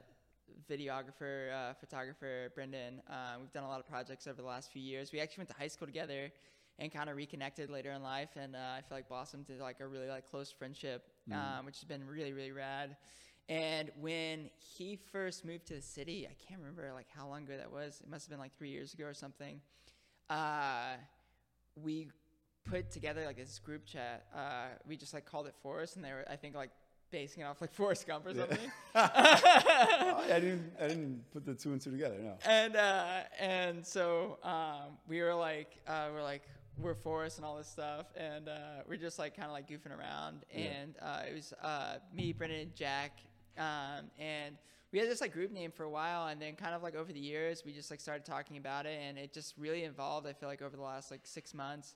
videographer, 0.70 1.52
uh, 1.52 1.74
photographer, 1.74 2.50
Brendan. 2.54 3.02
Uh, 3.08 3.36
we've 3.40 3.52
done 3.52 3.64
a 3.64 3.68
lot 3.68 3.80
of 3.80 3.86
projects 3.86 4.26
over 4.26 4.40
the 4.40 4.48
last 4.48 4.72
few 4.72 4.82
years. 4.82 5.12
We 5.12 5.20
actually 5.20 5.42
went 5.42 5.50
to 5.50 5.56
high 5.56 5.68
school 5.68 5.86
together 5.86 6.30
and 6.78 6.92
kind 6.92 7.08
of 7.08 7.16
reconnected 7.16 7.70
later 7.70 7.92
in 7.92 8.02
life, 8.02 8.30
and 8.36 8.56
uh, 8.56 8.58
I 8.78 8.80
feel 8.80 8.98
like 8.98 9.08
blossomed 9.08 9.48
into 9.48 9.62
like 9.62 9.80
a 9.80 9.86
really 9.86 10.08
like 10.08 10.28
close 10.28 10.50
friendship, 10.50 11.04
um, 11.32 11.64
which 11.66 11.76
has 11.78 11.84
been 11.84 12.06
really 12.06 12.32
really 12.32 12.52
rad. 12.52 12.96
And 13.48 13.90
when 14.00 14.50
he 14.56 14.96
first 14.96 15.44
moved 15.44 15.66
to 15.66 15.74
the 15.74 15.82
city, 15.82 16.26
I 16.26 16.34
can't 16.48 16.60
remember 16.60 16.90
like 16.94 17.06
how 17.14 17.28
long 17.28 17.42
ago 17.44 17.56
that 17.56 17.70
was. 17.70 18.00
It 18.02 18.10
must 18.10 18.24
have 18.26 18.30
been 18.30 18.38
like 18.40 18.56
three 18.56 18.70
years 18.70 18.94
ago 18.94 19.04
or 19.04 19.14
something 19.14 19.60
uh, 20.30 20.94
we 21.82 22.08
put 22.64 22.90
together 22.90 23.24
like 23.26 23.36
this 23.36 23.58
group 23.58 23.84
chat. 23.84 24.26
Uh, 24.34 24.66
we 24.88 24.96
just 24.96 25.14
like 25.14 25.26
called 25.26 25.46
it 25.46 25.54
Forest, 25.62 25.96
and 25.96 26.04
they 26.04 26.10
were 26.12 26.24
I 26.30 26.36
think 26.36 26.54
like 26.54 26.70
basing 27.10 27.42
it 27.42 27.46
off 27.46 27.60
like 27.60 27.72
Forrest 27.72 28.06
Gump 28.06 28.26
or 28.26 28.34
something. 28.34 28.58
Oh, 28.96 30.22
I 30.30 30.38
didn't. 30.40 30.72
I 30.80 30.86
didn't 30.88 31.24
put 31.32 31.44
the 31.44 31.54
two 31.54 31.72
and 31.72 31.80
two 31.80 31.90
together. 31.90 32.16
No. 32.22 32.34
and 32.46 32.76
uh, 32.76 33.20
and 33.38 33.84
so 33.84 34.38
um, 34.42 34.98
we 35.08 35.20
were 35.20 35.34
like 35.34 35.78
uh, 35.86 36.08
we're 36.12 36.22
like 36.22 36.42
we're 36.78 36.94
Forrest 36.94 37.38
and 37.38 37.46
all 37.46 37.56
this 37.56 37.68
stuff, 37.68 38.06
and 38.16 38.48
uh, 38.48 38.82
we're 38.88 38.96
just 38.96 39.18
like 39.18 39.36
kind 39.36 39.46
of 39.46 39.52
like 39.52 39.68
goofing 39.68 39.96
around. 39.96 40.44
Yeah. 40.52 40.64
And 40.64 40.94
uh, 41.00 41.20
it 41.28 41.34
was 41.34 41.52
uh, 41.62 41.96
me, 42.14 42.32
Brendan, 42.32 42.60
and 42.60 42.74
Jack, 42.74 43.18
um, 43.58 44.10
and 44.18 44.56
we 44.92 44.98
had 44.98 45.08
this 45.08 45.20
like 45.20 45.32
group 45.32 45.50
name 45.50 45.70
for 45.70 45.84
a 45.84 45.90
while, 45.90 46.28
and 46.28 46.40
then 46.40 46.54
kind 46.54 46.74
of 46.74 46.82
like 46.82 46.94
over 46.94 47.12
the 47.12 47.20
years, 47.20 47.62
we 47.64 47.72
just 47.72 47.90
like 47.90 48.00
started 48.00 48.24
talking 48.24 48.56
about 48.56 48.86
it, 48.86 48.98
and 49.02 49.18
it 49.18 49.32
just 49.32 49.54
really 49.58 49.82
evolved. 49.82 50.26
I 50.26 50.32
feel 50.32 50.48
like 50.48 50.62
over 50.62 50.76
the 50.76 50.82
last 50.82 51.10
like 51.10 51.20
six 51.24 51.54
months 51.54 51.94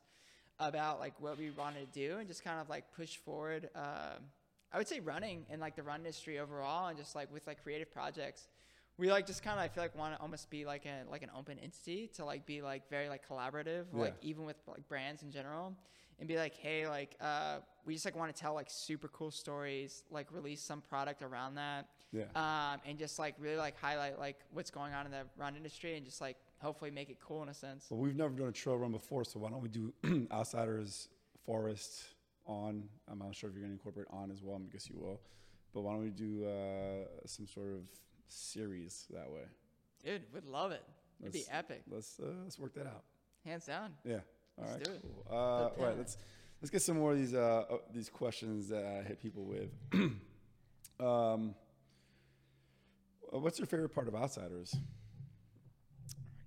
about 0.60 0.98
like 0.98 1.14
what 1.20 1.38
we 1.38 1.50
wanted 1.50 1.92
to 1.92 1.98
do, 2.08 2.18
and 2.18 2.26
just 2.26 2.44
kind 2.44 2.60
of 2.60 2.68
like 2.68 2.84
push 2.94 3.16
forward. 3.16 3.70
Um 3.74 4.24
I 4.70 4.76
would 4.76 4.86
say 4.86 5.00
running 5.00 5.46
and 5.48 5.62
like 5.62 5.76
the 5.76 5.82
run 5.82 6.00
industry 6.00 6.38
overall, 6.38 6.88
and 6.88 6.98
just 6.98 7.14
like 7.14 7.32
with 7.32 7.46
like 7.46 7.62
creative 7.62 7.90
projects 7.90 8.48
we 8.98 9.10
like 9.10 9.26
just 9.26 9.42
kind 9.42 9.58
of 9.58 9.64
I 9.64 9.68
feel 9.68 9.82
like 9.82 9.96
want 9.96 10.14
to 10.14 10.20
almost 10.20 10.50
be 10.50 10.64
like 10.64 10.84
a 10.86 11.08
like 11.10 11.22
an 11.22 11.30
open 11.36 11.58
entity 11.58 12.10
to 12.16 12.24
like 12.24 12.44
be 12.46 12.62
like 12.62 12.88
very 12.90 13.08
like 13.08 13.26
collaborative 13.26 13.84
like 13.92 14.14
even 14.22 14.44
with 14.44 14.56
like 14.66 14.86
brands 14.88 15.22
in 15.22 15.30
general 15.30 15.74
and 16.18 16.26
be 16.28 16.36
like 16.36 16.54
hey 16.54 16.88
like 16.88 17.16
uh 17.20 17.58
we 17.86 17.94
just 17.94 18.04
like 18.04 18.16
want 18.16 18.34
to 18.34 18.38
tell 18.40 18.54
like 18.54 18.68
super 18.68 19.08
cool 19.08 19.30
stories 19.30 20.02
like 20.10 20.26
release 20.32 20.60
some 20.60 20.80
product 20.80 21.22
around 21.22 21.54
that 21.54 21.86
Yeah. 22.12 22.24
um 22.34 22.80
and 22.86 22.98
just 22.98 23.18
like 23.18 23.34
really 23.38 23.56
like 23.56 23.78
highlight 23.80 24.18
like 24.18 24.36
what's 24.52 24.70
going 24.70 24.92
on 24.92 25.06
in 25.06 25.12
the 25.12 25.22
run 25.36 25.54
industry 25.56 25.96
and 25.96 26.04
just 26.04 26.20
like 26.20 26.36
hopefully 26.60 26.90
make 26.90 27.08
it 27.08 27.18
cool 27.20 27.42
in 27.44 27.48
a 27.50 27.54
sense 27.54 27.86
Well, 27.88 28.00
we've 28.00 28.16
never 28.16 28.34
done 28.34 28.48
a 28.48 28.52
trail 28.52 28.76
run 28.76 28.90
before, 28.90 29.22
so 29.24 29.38
why 29.38 29.48
don't 29.50 29.62
we 29.62 29.68
do 29.68 29.92
Outsiders 30.32 31.08
Forest 31.46 32.02
On? 32.46 32.82
I'm 33.08 33.18
not 33.20 33.32
sure 33.36 33.48
if 33.48 33.54
you're 33.54 33.62
going 33.62 33.70
to 33.76 33.78
incorporate 33.78 34.08
On 34.10 34.30
as 34.32 34.42
well. 34.42 34.56
I 34.60 34.72
guess 34.72 34.90
you 34.90 34.96
will. 34.98 35.20
But 35.72 35.82
why 35.82 35.92
don't 35.92 36.02
we 36.02 36.10
do 36.10 36.44
uh, 36.44 37.06
some 37.26 37.46
sort 37.46 37.68
of 37.68 37.82
series 38.28 39.06
that 39.10 39.30
way? 39.30 39.42
dude 40.04 40.22
We'd 40.32 40.44
love 40.44 40.70
it 40.72 40.82
it'd 41.20 41.32
be 41.32 41.38
Let's- 41.40 41.48
epic 41.52 41.82
Let's 41.90 42.20
uh, 42.20 42.26
let's 42.44 42.58
work 42.58 42.74
that 42.74 42.86
out. 42.86 43.04
hands 43.44 43.66
down 43.66 43.92
Yeah. 44.04 44.20
All 44.58 44.64
Let's 44.64 44.72
right. 44.74 44.84
do 44.84 44.90
it. 44.92 45.02
Cool. 45.02 45.26
Uh, 45.30 45.62
Let's 45.64 45.78
all 45.78 45.86
right. 45.86 45.98
Let's 45.98 46.16
let's 46.60 46.70
get 46.70 46.82
some 46.82 46.98
more 46.98 47.12
of 47.12 47.18
these 47.18 47.34
uh, 47.34 47.64
uh, 47.70 47.76
these 47.92 48.08
questions 48.08 48.68
that 48.70 48.84
I 48.84 49.06
hit 49.06 49.20
people 49.22 49.44
with. 49.44 49.70
um, 51.00 51.54
uh, 53.32 53.38
what's 53.38 53.58
your 53.58 53.66
favorite 53.66 53.90
part 53.90 54.08
of 54.08 54.14
Outsiders? 54.16 54.74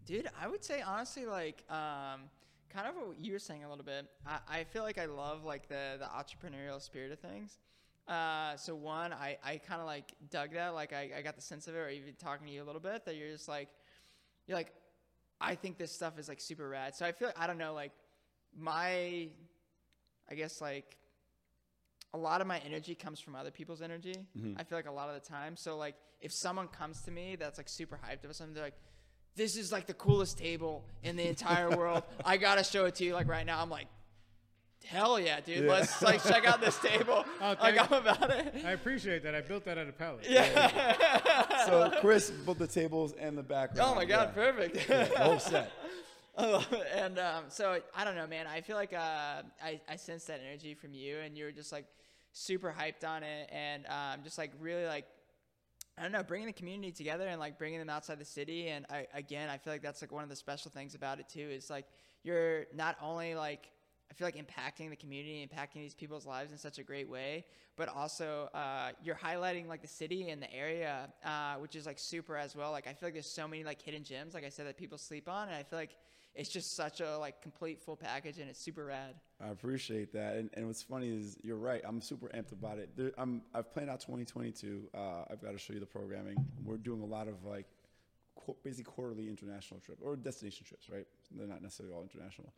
Dude, 0.06 0.28
I 0.42 0.48
would 0.48 0.64
say 0.64 0.82
honestly, 0.82 1.26
like, 1.26 1.64
um, 1.70 2.22
kind 2.70 2.88
of 2.88 2.96
what 2.96 3.20
you 3.20 3.32
were 3.34 3.40
saying 3.40 3.64
a 3.64 3.70
little 3.70 3.86
bit. 3.86 4.08
I, 4.26 4.40
I 4.50 4.64
feel 4.66 4.84
like 4.84 4.98
I 4.98 5.06
love 5.06 5.44
like 5.46 5.70
the 5.70 5.98
the 6.00 6.06
entrepreneurial 6.06 6.82
spirit 6.82 7.12
of 7.12 7.20
things. 7.20 7.60
Uh, 8.08 8.58
so 8.58 8.76
one, 8.76 9.14
I, 9.14 9.38
I 9.43 9.58
kind 9.58 9.80
of 9.80 9.88
like 9.88 10.12
dug 10.30 10.54
that. 10.54 10.74
Like, 10.74 10.91
I, 10.93 11.10
I 11.18 11.22
got 11.22 11.36
the 11.36 11.41
sense 11.41 11.68
of 11.68 11.76
it, 11.76 11.78
or 11.78 11.89
even 11.89 12.14
talking 12.16 12.47
to 12.47 12.54
you 12.54 12.64
a 12.64 12.66
little 12.66 12.82
bit, 12.82 13.06
that 13.06 13.16
you're 13.16 13.32
just 13.32 13.47
like, 13.47 13.70
you're 14.47 14.58
like, 14.58 14.74
I 15.39 15.56
think 15.56 15.78
this 15.78 15.91
stuff 15.91 16.20
is 16.20 16.28
like 16.28 16.39
super 16.41 16.68
rad. 16.68 16.95
So 16.95 17.06
I 17.06 17.12
feel 17.14 17.30
like, 17.30 17.39
I 17.39 17.47
don't 17.47 17.58
know, 17.58 17.74
like 17.74 17.91
my, 18.58 19.28
I 20.30 20.36
guess 20.36 20.62
like 20.62 20.97
a 22.14 22.18
lot 22.18 22.41
of 22.41 22.47
my 22.47 22.60
energy 22.60 22.93
comes 22.95 23.20
from 23.20 23.36
other 23.36 23.52
people's 23.52 23.82
energy. 23.82 24.16
I 24.60 24.64
feel 24.64 24.78
like 24.78 24.88
a 24.88 24.91
lot 24.91 25.10
of 25.10 25.16
the 25.16 25.28
time. 25.28 25.56
So 25.56 25.78
like 25.78 25.95
if 26.20 26.32
someone 26.34 26.68
comes 26.68 27.02
to 27.04 27.12
me 27.12 27.36
that's 27.38 27.58
like 27.58 27.70
super 27.70 27.97
hyped 27.97 28.24
about 28.24 28.36
something, 28.36 28.54
they're 28.54 28.64
like, 28.66 28.78
"This 29.36 29.56
is 29.56 29.72
like 29.72 29.88
the 29.88 29.93
coolest 29.93 30.38
table 30.38 30.84
in 31.04 31.16
the 31.16 31.28
entire 31.28 31.70
world. 31.76 32.04
I 32.26 32.38
gotta 32.38 32.64
show 32.64 32.86
it 32.86 32.95
to 32.95 33.06
you 33.06 33.14
like 33.14 33.28
right 33.28 33.45
now." 33.45 33.62
I'm 33.62 33.70
like, 33.70 33.88
"Damn, 33.88 34.01
hell 34.86 35.20
yeah, 35.20 35.40
dude. 35.40 35.66
Yeah. 35.66 35.72
Let's 35.72 36.02
like 36.02 36.24
check 36.24 36.46
out 36.46 36.62
this 36.62 36.78
table. 36.84 37.26
Oh, 37.42 37.56
like 37.62 37.80
I'm 37.80 37.94
about 37.94 38.30
it. 38.32 38.64
I 38.66 38.72
appreciate 38.72 39.24
that. 39.24 39.36
I 39.36 39.42
built 39.42 39.66
that 39.66 39.78
out 39.78 39.88
at 39.88 39.90
a 39.90 39.94
pellet. 39.94 40.26
So 41.66 41.92
Chris 42.02 42.32
built 42.32 42.58
the 42.60 42.68
tables 42.68 43.14
and 43.14 43.38
the 43.38 43.44
background. 43.44 43.92
Oh 43.92 43.96
my 43.96 44.06
god, 44.06 44.34
yeah. 44.36 44.44
perfect. 44.44 44.90
Yeah, 44.90 45.06
whole 45.24 45.40
set. 45.40 45.72
I 46.38 46.46
love 46.46 46.72
it. 46.72 46.88
And 46.94 47.20
um, 47.20 47.44
so 47.50 47.80
I 47.96 48.04
don't 48.04 48.16
know, 48.16 48.28
man. 48.28 48.48
I 48.48 48.62
feel 48.62 48.76
like 48.76 48.94
uh, 48.94 49.44
I 49.64 49.82
I 49.90 49.96
sense 49.98 50.26
that 50.26 50.42
energy 50.46 50.74
from 50.74 50.94
you, 50.94 51.18
and 51.18 51.38
you 51.38 51.46
were 51.46 51.52
just 51.52 51.72
like 51.72 51.86
super 52.32 52.74
hyped 52.78 53.08
on 53.08 53.24
it, 53.24 53.50
and 53.52 53.86
um, 53.88 54.24
just 54.24 54.38
like 54.38 54.52
really 54.60 54.86
like 54.86 55.06
I 55.98 56.04
don't 56.04 56.14
know, 56.14 56.24
bringing 56.24 56.48
the 56.48 56.54
community 56.54 56.92
together 56.92 57.28
and 57.28 57.40
like 57.40 57.58
bringing 57.58 57.80
them 57.80 57.90
outside 57.90 58.18
the 58.18 58.26
city. 58.26 58.70
And 58.70 58.86
I 58.90 59.08
again, 59.14 59.50
I 59.50 59.58
feel 59.58 59.74
like 59.74 59.82
that's 59.82 60.02
like 60.02 60.12
one 60.12 60.24
of 60.24 60.30
the 60.30 60.36
special 60.36 60.72
things 60.72 60.96
about 60.96 61.20
it 61.20 61.28
too. 61.30 61.48
Is 61.48 61.70
like 61.70 61.86
you're 62.24 62.66
not 62.74 62.96
only 63.02 63.36
like 63.36 63.70
I 64.12 64.14
feel 64.14 64.28
like 64.28 64.36
impacting 64.36 64.89
the 64.89 64.97
community, 64.97 65.47
impacting 65.47 65.76
these 65.76 65.95
people's 65.95 66.26
lives 66.26 66.51
in 66.51 66.57
such 66.57 66.80
a 66.80 66.84
great 66.84 67.07
way, 67.07 67.45
but 67.78 67.88
also 67.88 68.49
uh, 68.53 68.91
you're 69.01 69.16
highlighting 69.16 69.70
like 69.70 69.82
the 69.82 69.88
city 69.88 70.30
and 70.30 70.41
the 70.41 70.53
area, 70.53 71.07
uh, 71.24 71.55
which 71.55 71.78
is 71.78 71.86
like 71.86 71.97
super 71.97 72.36
as 72.36 72.53
well. 72.53 72.72
Like 72.72 72.88
I 72.88 72.93
feel 72.93 73.07
like 73.07 73.14
there's 73.14 73.32
so 73.32 73.47
many 73.47 73.64
like 73.64 73.82
hidden 73.82 74.03
gems, 74.03 74.34
like 74.34 74.43
I 74.43 74.49
said, 74.49 74.68
that 74.68 74.78
people 74.78 74.97
sleep 74.97 75.30
on, 75.30 75.47
and 75.47 75.55
I 75.55 75.64
feel 75.64 75.80
like 75.80 75.95
it's 76.36 76.49
just 76.49 76.76
such 76.76 76.99
a 76.99 77.18
like 77.18 77.41
complete 77.41 77.80
full 77.80 77.95
package, 77.95 78.38
and 78.39 78.49
it's 78.49 78.59
super 78.59 78.84
rad. 78.84 79.16
I 79.41 79.47
appreciate 79.47 80.12
that. 80.12 80.36
And, 80.36 80.49
and 80.55 80.68
what's 80.68 80.82
funny 80.82 81.09
is 81.09 81.38
you're 81.41 81.55
right. 81.55 81.82
I'm 81.86 82.01
super 82.01 82.28
amped 82.28 82.51
about 82.51 82.80
it. 82.80 82.89
There, 82.97 83.14
I'm, 83.18 83.41
I've 83.53 83.74
planned 83.74 83.89
out 83.89 84.01
2022. 84.01 84.89
Uh, 84.93 84.99
I've 85.32 85.41
got 85.41 85.53
to 85.53 85.57
show 85.57 85.72
you 85.74 85.80
the 85.80 85.86
programming. 85.86 86.36
We're 86.66 86.78
doing 86.78 87.01
a 87.01 87.05
lot 87.05 87.30
of 87.30 87.45
like 87.45 87.66
qu- 88.36 88.57
basically 88.62 88.91
quarterly 88.91 89.30
international 89.30 89.80
trips 89.80 90.01
or 90.03 90.18
destination 90.18 90.66
trips, 90.66 90.89
right? 90.89 91.07
They're 91.32 91.47
not 91.47 91.62
necessarily 91.62 91.95
all 91.95 92.03
international. 92.03 92.51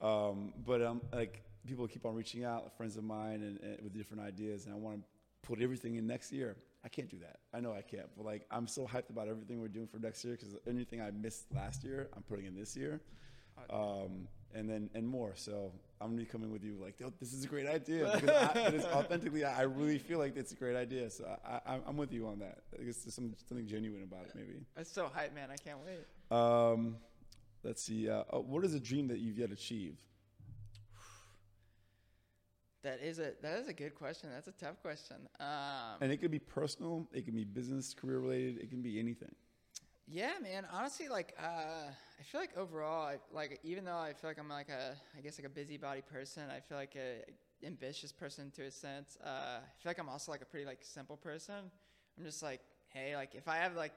Um, 0.00 0.52
but 0.64 0.82
um, 0.82 1.00
like 1.12 1.42
people 1.66 1.86
keep 1.86 2.06
on 2.06 2.14
reaching 2.14 2.44
out, 2.44 2.76
friends 2.76 2.96
of 2.96 3.04
mine, 3.04 3.42
and, 3.42 3.60
and 3.60 3.82
with 3.82 3.94
different 3.94 4.22
ideas, 4.22 4.64
and 4.64 4.74
I 4.74 4.78
want 4.78 4.98
to 4.98 5.48
put 5.48 5.60
everything 5.60 5.96
in 5.96 6.06
next 6.06 6.32
year. 6.32 6.56
I 6.84 6.88
can't 6.88 7.10
do 7.10 7.18
that. 7.18 7.40
I 7.52 7.60
know 7.60 7.72
I 7.72 7.82
can't, 7.82 8.06
but 8.16 8.24
like 8.24 8.46
I'm 8.50 8.66
so 8.66 8.86
hyped 8.86 9.10
about 9.10 9.28
everything 9.28 9.60
we're 9.60 9.68
doing 9.68 9.86
for 9.86 9.98
next 9.98 10.24
year 10.24 10.34
because 10.34 10.56
anything 10.66 11.02
I 11.02 11.10
missed 11.10 11.46
last 11.54 11.84
year, 11.84 12.08
I'm 12.16 12.22
putting 12.22 12.46
in 12.46 12.56
this 12.56 12.74
year, 12.74 13.00
um, 13.68 14.28
and 14.54 14.68
then 14.68 14.88
and 14.94 15.06
more. 15.06 15.32
So 15.34 15.72
I'm 16.00 16.08
gonna 16.08 16.22
be 16.22 16.24
coming 16.24 16.50
with 16.50 16.64
you 16.64 16.78
like, 16.82 16.96
this 17.18 17.34
is 17.34 17.44
a 17.44 17.46
great 17.46 17.66
idea 17.66 18.10
because 18.20 18.30
I, 18.30 18.60
it 18.68 18.74
is 18.74 18.84
authentically, 18.86 19.44
I 19.44 19.62
really 19.62 19.98
feel 19.98 20.18
like 20.18 20.36
it's 20.36 20.52
a 20.52 20.54
great 20.56 20.76
idea. 20.76 21.10
So 21.10 21.26
I, 21.44 21.74
I, 21.74 21.80
I'm 21.86 21.98
with 21.98 22.12
you 22.12 22.26
on 22.26 22.38
that. 22.38 22.60
I 22.78 22.84
guess 22.84 22.96
there's 22.98 23.14
some, 23.14 23.34
something 23.46 23.66
genuine 23.66 24.02
about 24.02 24.24
it, 24.24 24.32
maybe. 24.34 24.60
It's 24.78 24.90
so 24.90 25.10
hype, 25.12 25.34
man. 25.34 25.50
I 25.52 25.56
can't 25.56 25.78
wait. 25.84 26.36
Um, 26.36 26.96
let's 27.62 27.82
see. 27.82 28.08
Uh, 28.08 28.24
oh, 28.30 28.40
what 28.40 28.64
is 28.64 28.74
a 28.74 28.80
dream 28.80 29.08
that 29.08 29.18
you've 29.18 29.38
yet 29.38 29.50
achieved? 29.50 30.02
That 32.82 33.00
is 33.02 33.18
a 33.18 33.32
that 33.42 33.58
is 33.58 33.68
a 33.68 33.74
good 33.74 33.94
question. 33.94 34.30
That's 34.32 34.48
a 34.48 34.52
tough 34.52 34.80
question. 34.80 35.28
Um, 35.38 36.00
And 36.00 36.10
it 36.10 36.16
could 36.16 36.30
be 36.30 36.38
personal, 36.38 37.06
it 37.12 37.26
can 37.26 37.34
be 37.34 37.44
business, 37.44 37.92
career 37.92 38.20
related, 38.20 38.56
it 38.56 38.70
can 38.70 38.80
be 38.80 38.98
anything. 38.98 39.34
Yeah, 40.12 40.32
man. 40.42 40.66
Honestly, 40.72 41.08
like, 41.08 41.34
uh, 41.38 41.42
I 41.86 42.22
feel 42.24 42.40
like 42.40 42.56
overall, 42.56 43.06
I, 43.06 43.18
like, 43.32 43.60
even 43.62 43.84
though 43.84 43.96
I 43.96 44.12
feel 44.12 44.28
like 44.30 44.40
I'm 44.40 44.48
like 44.48 44.68
a, 44.68 44.96
I 45.16 45.20
guess 45.20 45.38
like 45.38 45.46
a 45.46 45.50
busybody 45.50 46.00
person, 46.00 46.44
I 46.50 46.58
feel 46.58 46.78
like 46.78 46.96
a 46.96 47.22
ambitious 47.64 48.10
person 48.10 48.50
to 48.56 48.62
a 48.62 48.70
sense. 48.72 49.16
Uh, 49.24 49.28
I 49.28 49.82
feel 49.82 49.90
like 49.90 49.98
I'm 49.98 50.08
also 50.08 50.32
like 50.32 50.42
a 50.42 50.46
pretty 50.46 50.66
like 50.66 50.78
simple 50.82 51.16
person. 51.16 51.70
I'm 52.18 52.24
just 52.24 52.42
like, 52.42 52.60
hey, 52.88 53.14
like 53.14 53.34
if 53.36 53.46
I 53.46 53.56
have 53.58 53.76
like, 53.76 53.92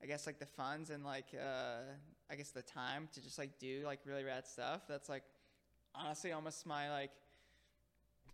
I 0.00 0.06
guess 0.06 0.26
like 0.26 0.38
the 0.38 0.46
funds 0.46 0.90
and 0.90 1.04
like, 1.04 1.26
uh, 1.34 1.90
I 2.32 2.36
guess 2.36 2.50
the 2.50 2.62
time 2.62 3.08
to 3.12 3.20
just 3.22 3.38
like 3.38 3.58
do 3.58 3.82
like 3.84 4.00
really 4.06 4.24
rad 4.24 4.46
stuff. 4.46 4.82
That's 4.88 5.08
like, 5.10 5.22
honestly, 5.94 6.32
almost 6.32 6.64
my 6.66 6.90
like 6.90 7.10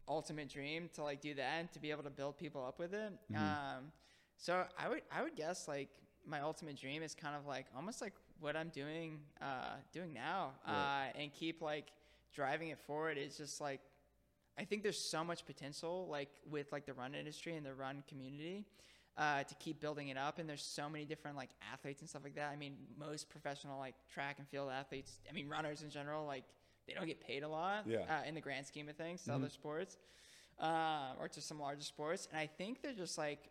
ultimate 0.08 0.48
dream 0.48 0.88
to 0.94 1.02
like 1.02 1.20
do 1.20 1.34
that 1.34 1.56
and 1.58 1.72
to 1.72 1.80
be 1.80 1.90
able 1.90 2.04
to 2.04 2.10
build 2.10 2.38
people 2.38 2.64
up 2.64 2.78
with 2.78 2.94
it. 2.94 3.12
Um, 3.34 3.92
so 4.36 4.64
I 4.78 4.88
would 4.88 5.02
I 5.12 5.22
would 5.22 5.34
guess 5.34 5.66
like 5.68 5.88
my 6.26 6.40
ultimate 6.40 6.76
dream 6.80 7.02
is 7.02 7.14
kind 7.14 7.34
of 7.36 7.46
like 7.46 7.66
almost 7.76 8.00
like 8.00 8.12
what 8.40 8.56
I'm 8.56 8.68
doing 8.68 9.18
uh, 9.42 9.74
doing 9.92 10.12
now 10.14 10.52
Right. 10.66 11.10
uh, 11.16 11.18
and 11.20 11.32
keep 11.34 11.60
like 11.60 11.86
driving 12.34 12.68
it 12.68 12.78
forward 12.78 13.18
is 13.18 13.36
just 13.36 13.60
like 13.60 13.80
I 14.58 14.64
think 14.64 14.82
there's 14.82 14.98
so 14.98 15.24
much 15.24 15.44
potential 15.44 16.06
like 16.08 16.30
with 16.48 16.70
like 16.72 16.86
the 16.86 16.94
run 16.94 17.14
industry 17.14 17.56
and 17.56 17.66
the 17.66 17.74
run 17.74 18.04
community 18.08 18.64
uh, 19.18 19.42
to 19.42 19.54
keep 19.56 19.80
building 19.80 20.08
it 20.08 20.16
up 20.16 20.38
and 20.38 20.48
there's 20.48 20.62
so 20.62 20.88
many 20.88 21.04
different 21.04 21.36
like 21.36 21.50
athletes 21.72 22.00
and 22.00 22.08
stuff 22.08 22.22
like 22.24 22.36
that. 22.36 22.50
I 22.52 22.56
mean 22.56 22.76
most 22.96 23.28
professional 23.28 23.78
like 23.78 23.94
track 24.14 24.36
and 24.38 24.48
field 24.48 24.70
athletes 24.70 25.18
I 25.28 25.32
mean 25.32 25.48
runners 25.48 25.82
in 25.82 25.90
general 25.90 26.24
like 26.24 26.44
they 26.86 26.94
don't 26.94 27.06
get 27.06 27.20
paid 27.20 27.42
a 27.42 27.48
lot 27.48 27.84
Yeah. 27.86 27.98
uh, 28.08 28.28
in 28.28 28.34
the 28.34 28.40
grand 28.40 28.64
scheme 28.66 28.88
of 28.88 28.96
things 28.96 29.22
to 29.24 29.34
other 29.34 29.48
sports 29.50 29.96
uh, 30.60 31.14
or 31.20 31.28
to 31.28 31.40
some 31.40 31.58
larger 31.60 31.82
sports 31.82 32.28
and 32.30 32.38
I 32.40 32.46
think 32.46 32.80
they're 32.80 32.92
just 32.92 33.18
like 33.18 33.50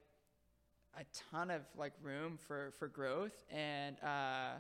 a 1.00 1.04
ton 1.32 1.52
of 1.52 1.62
like 1.76 1.94
room 2.02 2.38
for 2.48 2.72
for 2.80 2.88
growth 2.88 3.44
and 3.52 3.98
uh, 4.02 4.54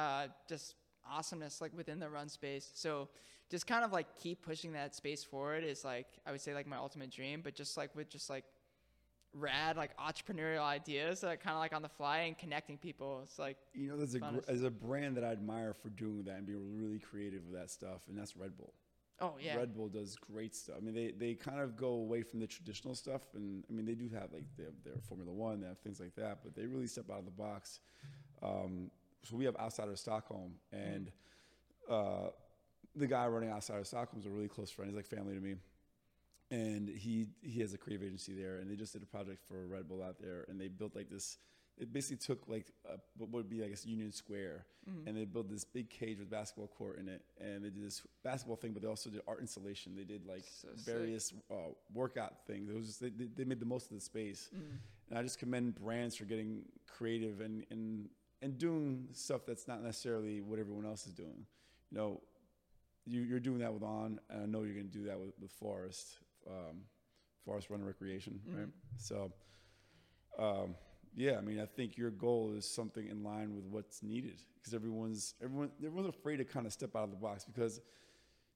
uh, 0.00 0.28
just 0.48 0.76
awesomeness 1.10 1.60
like 1.60 1.72
within 1.76 1.98
the 1.98 2.08
run 2.08 2.28
space. 2.28 2.70
So 2.74 3.08
just 3.50 3.66
kind 3.66 3.84
of 3.84 3.92
like 3.92 4.06
keep 4.16 4.40
pushing 4.42 4.72
that 4.72 4.94
space 4.94 5.22
forward 5.22 5.62
is 5.64 5.84
like 5.84 6.06
I 6.26 6.30
would 6.32 6.40
say 6.40 6.54
like 6.54 6.66
my 6.66 6.76
ultimate 6.78 7.10
dream. 7.10 7.40
But 7.44 7.54
just 7.54 7.76
like 7.76 7.94
with 7.94 8.08
just 8.08 8.30
like 8.30 8.44
rad 9.34 9.76
like 9.76 9.90
entrepreneurial 9.98 10.62
ideas 10.62 11.20
that 11.22 11.40
kind 11.42 11.54
of 11.54 11.60
like 11.60 11.74
on 11.74 11.82
the 11.82 11.88
fly 11.88 12.18
and 12.20 12.38
connecting 12.38 12.78
people. 12.78 13.20
It's 13.24 13.38
like 13.38 13.56
You 13.74 13.88
know, 13.88 13.96
there's 13.96 14.14
a, 14.14 14.20
gr- 14.20 14.40
there's 14.46 14.62
a 14.62 14.70
brand 14.70 15.16
that 15.16 15.24
I 15.24 15.32
admire 15.32 15.74
for 15.74 15.90
doing 15.90 16.22
that 16.24 16.36
and 16.36 16.46
being 16.46 16.76
really 16.78 16.98
creative 16.98 17.44
with 17.44 17.58
that 17.58 17.70
stuff, 17.70 18.02
and 18.08 18.16
that's 18.16 18.36
Red 18.36 18.56
Bull. 18.56 18.72
oh 19.20 19.34
yeah, 19.40 19.56
Red 19.56 19.74
Bull 19.74 19.88
does 19.88 20.16
great 20.16 20.54
stuff. 20.54 20.76
I 20.78 20.80
mean, 20.80 20.94
they, 20.94 21.10
they 21.10 21.34
kind 21.34 21.60
of 21.60 21.76
go 21.76 21.88
away 21.88 22.22
from 22.22 22.40
the 22.40 22.46
traditional 22.46 22.94
stuff, 22.94 23.22
and 23.34 23.64
I 23.68 23.72
mean, 23.72 23.86
they 23.86 23.94
do 23.94 24.08
have 24.14 24.32
like 24.32 24.44
their, 24.56 24.70
their 24.84 25.00
Formula 25.08 25.32
One, 25.32 25.60
they 25.60 25.66
have 25.68 25.78
things 25.78 26.00
like 26.00 26.14
that, 26.16 26.38
but 26.42 26.54
they 26.54 26.66
really 26.66 26.86
step 26.86 27.10
out 27.10 27.18
of 27.18 27.24
the 27.24 27.30
box. 27.30 27.80
Um, 28.42 28.90
so 29.22 29.36
we 29.36 29.44
have 29.46 29.56
Outsider 29.56 29.92
of 29.92 29.98
Stockholm, 29.98 30.52
and 30.72 31.10
uh, 31.90 32.28
the 32.94 33.06
guy 33.06 33.26
running 33.26 33.50
Outsider 33.50 33.80
of 33.80 33.86
Stockholm 33.86 34.20
is 34.20 34.26
a 34.26 34.30
really 34.30 34.48
close 34.48 34.70
friend. 34.70 34.90
He's 34.90 34.96
like 34.96 35.06
family 35.06 35.34
to 35.34 35.40
me, 35.40 35.54
and 36.50 36.88
he 36.88 37.26
he 37.42 37.60
has 37.60 37.74
a 37.74 37.78
creative 37.78 38.06
agency 38.06 38.34
there, 38.34 38.58
and 38.58 38.70
they 38.70 38.76
just 38.76 38.92
did 38.92 39.02
a 39.02 39.06
project 39.06 39.42
for 39.46 39.66
Red 39.66 39.88
Bull 39.88 40.02
out 40.02 40.18
there, 40.20 40.44
and 40.48 40.60
they 40.60 40.68
built 40.68 40.94
like 40.94 41.10
this. 41.10 41.38
It 41.76 41.92
basically 41.92 42.18
took 42.18 42.46
like 42.46 42.66
a, 42.88 42.98
what 43.16 43.30
would 43.32 43.48
be 43.50 43.64
I 43.64 43.68
guess 43.68 43.84
Union 43.84 44.12
Square, 44.12 44.64
and 45.06 45.16
they 45.16 45.24
built 45.24 45.48
this 45.50 45.64
big 45.64 45.90
cage 45.90 46.18
with 46.20 46.30
basketball 46.30 46.68
court 46.68 46.98
in 47.00 47.08
it, 47.08 47.22
and 47.40 47.64
they 47.64 47.70
did 47.70 47.84
this 47.84 48.02
basketball 48.22 48.56
thing, 48.56 48.72
but 48.72 48.82
they 48.82 48.88
also 48.88 49.10
did 49.10 49.22
art 49.26 49.40
installation. 49.40 49.96
They 49.96 50.04
did 50.04 50.24
like 50.26 50.44
So 50.44 50.68
various 50.84 51.32
uh, 51.50 51.72
workout 51.92 52.46
things. 52.46 52.70
It 52.70 52.76
was 52.76 52.86
just, 52.86 53.00
they, 53.00 53.10
they 53.10 53.44
made 53.44 53.58
the 53.58 53.66
most 53.66 53.90
of 53.90 53.96
the 53.96 54.00
space, 54.00 54.50
and 55.10 55.18
I 55.18 55.22
just 55.22 55.38
commend 55.40 55.74
brands 55.74 56.14
for 56.14 56.26
getting 56.26 56.62
creative 56.86 57.40
and 57.40 57.64
and 57.70 58.08
and 58.42 58.56
doing 58.58 59.08
stuff 59.12 59.40
that's 59.46 59.66
not 59.66 59.82
necessarily 59.82 60.42
what 60.42 60.58
everyone 60.60 60.84
else 60.86 61.06
is 61.06 61.12
doing. 61.14 61.46
You 61.90 61.98
know, 61.98 62.20
you, 63.06 63.22
you're 63.22 63.40
doing 63.40 63.58
that 63.58 63.72
with 63.72 63.82
On, 63.82 64.20
and 64.30 64.42
I 64.42 64.46
know 64.46 64.62
you're 64.62 64.74
going 64.74 64.90
to 64.90 64.98
do 64.98 65.04
that 65.06 65.18
with, 65.18 65.32
with 65.40 65.50
Forest, 65.50 66.18
um, 66.48 66.82
Forest 67.44 67.70
Run 67.70 67.80
and 67.80 67.86
Recreation, 67.86 68.40
right? 68.48 68.68
So, 68.96 69.32
um, 70.38 70.74
yeah, 71.14 71.36
I 71.38 71.40
mean, 71.40 71.60
I 71.60 71.66
think 71.66 71.96
your 71.96 72.10
goal 72.10 72.54
is 72.56 72.68
something 72.68 73.06
in 73.06 73.22
line 73.22 73.54
with 73.54 73.66
what's 73.66 74.02
needed 74.02 74.40
because 74.58 74.74
everyone's 74.74 75.34
everyone 75.42 75.70
everyone's 75.78 76.08
afraid 76.08 76.38
to 76.38 76.44
kind 76.44 76.66
of 76.66 76.72
step 76.72 76.96
out 76.96 77.04
of 77.04 77.10
the 77.10 77.16
box 77.16 77.44
because 77.44 77.80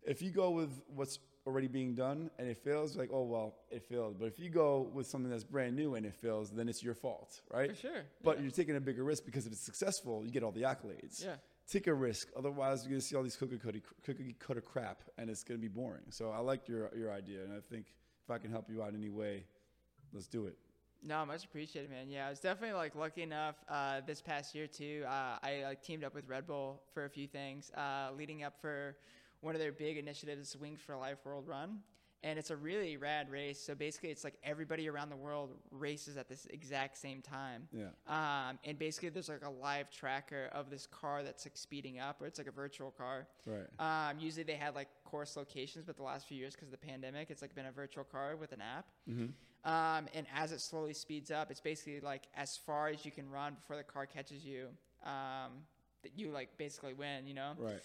if 0.03 0.23
you 0.23 0.31
go 0.31 0.51
with 0.51 0.81
what's 0.89 1.19
already 1.47 1.69
being 1.69 1.95
done 1.95 2.31
and 2.39 2.49
it 2.49 2.57
fails, 2.57 2.97
like, 2.97 3.11
oh 3.13 3.25
well, 3.25 3.55
it 3.71 3.83
failed. 3.83 4.17
But 4.19 4.27
if 4.27 4.39
you 4.39 4.51
go 4.51 4.91
with 4.93 5.07
something 5.07 5.31
that's 5.31 5.45
brand 5.45 5.77
new 5.77 5.95
and 5.95 6.05
it 6.05 6.15
fails, 6.15 6.51
then 6.51 6.69
it's 6.69 6.83
your 6.83 6.95
fault, 6.95 7.41
right? 7.53 7.71
for 7.71 7.77
sure. 7.77 8.03
But 8.23 8.41
you're 8.43 8.51
taking 8.51 8.77
a 8.77 8.81
bigger 8.81 9.05
risk 9.05 9.25
because 9.25 9.47
if 9.47 9.53
it's 9.53 9.61
successful, 9.61 10.25
you 10.25 10.31
get 10.31 10.43
all 10.43 10.53
the 10.53 10.63
accolades. 10.63 11.25
Yeah. 11.25 11.37
Take 11.71 11.87
a 11.87 11.93
risk. 11.93 12.29
Otherwise, 12.35 12.85
you're 12.85 12.93
gonna 12.93 13.01
see 13.03 13.15
all 13.15 13.23
these 13.23 13.37
cookie 13.37 13.59
cutter, 13.59 13.81
cookie 14.03 14.35
cutter 14.39 14.63
crap, 14.63 15.03
and 15.19 15.29
it's 15.29 15.45
gonna 15.45 15.59
be 15.59 15.69
boring. 15.69 16.05
So 16.11 16.31
I 16.31 16.39
like 16.39 16.67
your 16.67 16.91
your 16.97 17.13
idea, 17.13 17.43
and 17.43 17.53
I 17.53 17.61
think 17.61 17.87
if 18.25 18.31
I 18.31 18.39
can 18.39 18.51
help 18.51 18.71
you 18.71 18.83
out 18.83 18.91
in 18.91 18.97
any 18.97 19.11
way, 19.11 19.45
let's 20.15 20.27
do 20.27 20.47
it. 20.47 20.57
No, 21.03 21.25
much 21.27 21.45
appreciated, 21.45 21.91
man. 21.91 22.09
Yeah, 22.09 22.27
I 22.27 22.31
was 22.31 22.41
definitely 22.41 22.75
like 22.75 22.95
lucky 22.95 23.23
enough 23.23 23.57
uh, 23.69 24.01
this 24.07 24.23
past 24.23 24.55
year 24.55 24.67
too. 24.67 25.05
Uh, 25.07 25.39
I 25.43 25.63
like 25.65 25.83
teamed 25.83 26.05
up 26.05 26.15
with 26.15 26.27
Red 26.27 26.47
Bull 26.47 26.83
for 26.93 27.05
a 27.05 27.11
few 27.11 27.27
things, 27.27 27.71
uh, 27.77 28.11
leading 28.17 28.43
up 28.45 28.55
for 28.61 28.97
one 29.43 29.55
of 29.55 29.61
their 29.61 29.71
big 29.71 29.99
initiatives, 29.99 30.57
Wings 30.57 30.81
for 30.81 30.97
Life 30.97 31.19
World 31.25 31.47
Run, 31.47 31.81
and 32.23 32.39
it's 32.39 32.51
a 32.51 32.57
really 32.57 32.97
rad 32.97 33.31
race. 33.31 33.61
So 33.61 33.75
basically, 33.75 34.11
it's 34.11 34.25
like 34.25 34.35
everybody 34.43 34.89
around 34.89 35.11
the 35.11 35.17
world 35.17 35.55
races 35.71 36.17
at 36.17 36.29
this 36.29 36.47
exact 36.51 36.99
same 36.99 37.23
time. 37.23 37.69
Yeah. 37.73 37.89
Um, 38.07 38.59
and 38.65 38.79
basically, 38.79 39.11
there's 39.11 39.29
like 39.29 39.45
a 39.45 39.51
live 39.51 39.91
tracker 39.91 40.49
of 40.53 40.71
this 40.71 40.87
car 40.87 41.23
that's 41.23 41.47
like 41.47 41.57
speeding 41.57 42.01
up, 42.01 42.21
or 42.21 42.27
it's 42.27 42.39
like 42.39 42.49
a 42.49 42.53
virtual 42.53 42.91
car. 42.91 43.27
Right. 43.47 44.11
Um, 44.11 44.19
usually 44.19 44.43
they 44.43 44.55
had 44.55 44.75
like 44.75 44.89
course 45.05 45.37
locations, 45.37 45.85
but 45.85 45.97
the 45.97 46.03
last 46.03 46.27
few 46.27 46.37
years, 46.37 46.55
because 46.55 46.69
of 46.69 46.73
the 46.73 46.87
pandemic, 46.87 47.31
it's 47.31 47.43
like 47.43 47.55
been 47.55 47.67
a 47.67 47.73
virtual 47.73 48.05
car 48.05 48.37
with 48.37 48.53
an 48.53 48.61
app. 48.61 48.87
Um, 49.65 50.07
and 50.15 50.27
as 50.35 50.53
it 50.53 50.61
slowly 50.61 50.95
speeds 50.95 51.31
up, 51.31 51.51
it's 51.51 51.61
basically 51.61 52.01
like 52.01 52.25
as 52.37 52.57
far 52.57 52.89
as 52.89 53.05
you 53.05 53.11
can 53.11 53.29
run 53.31 53.55
before 53.55 53.77
the 53.77 53.83
car 53.83 54.07
catches 54.07 54.45
you. 54.45 54.69
Um, 55.05 55.53
that 56.03 56.13
you 56.17 56.31
like 56.31 56.57
basically 56.59 56.95
win, 56.95 57.27
you 57.27 57.35
know. 57.35 57.53
Right. 57.59 57.81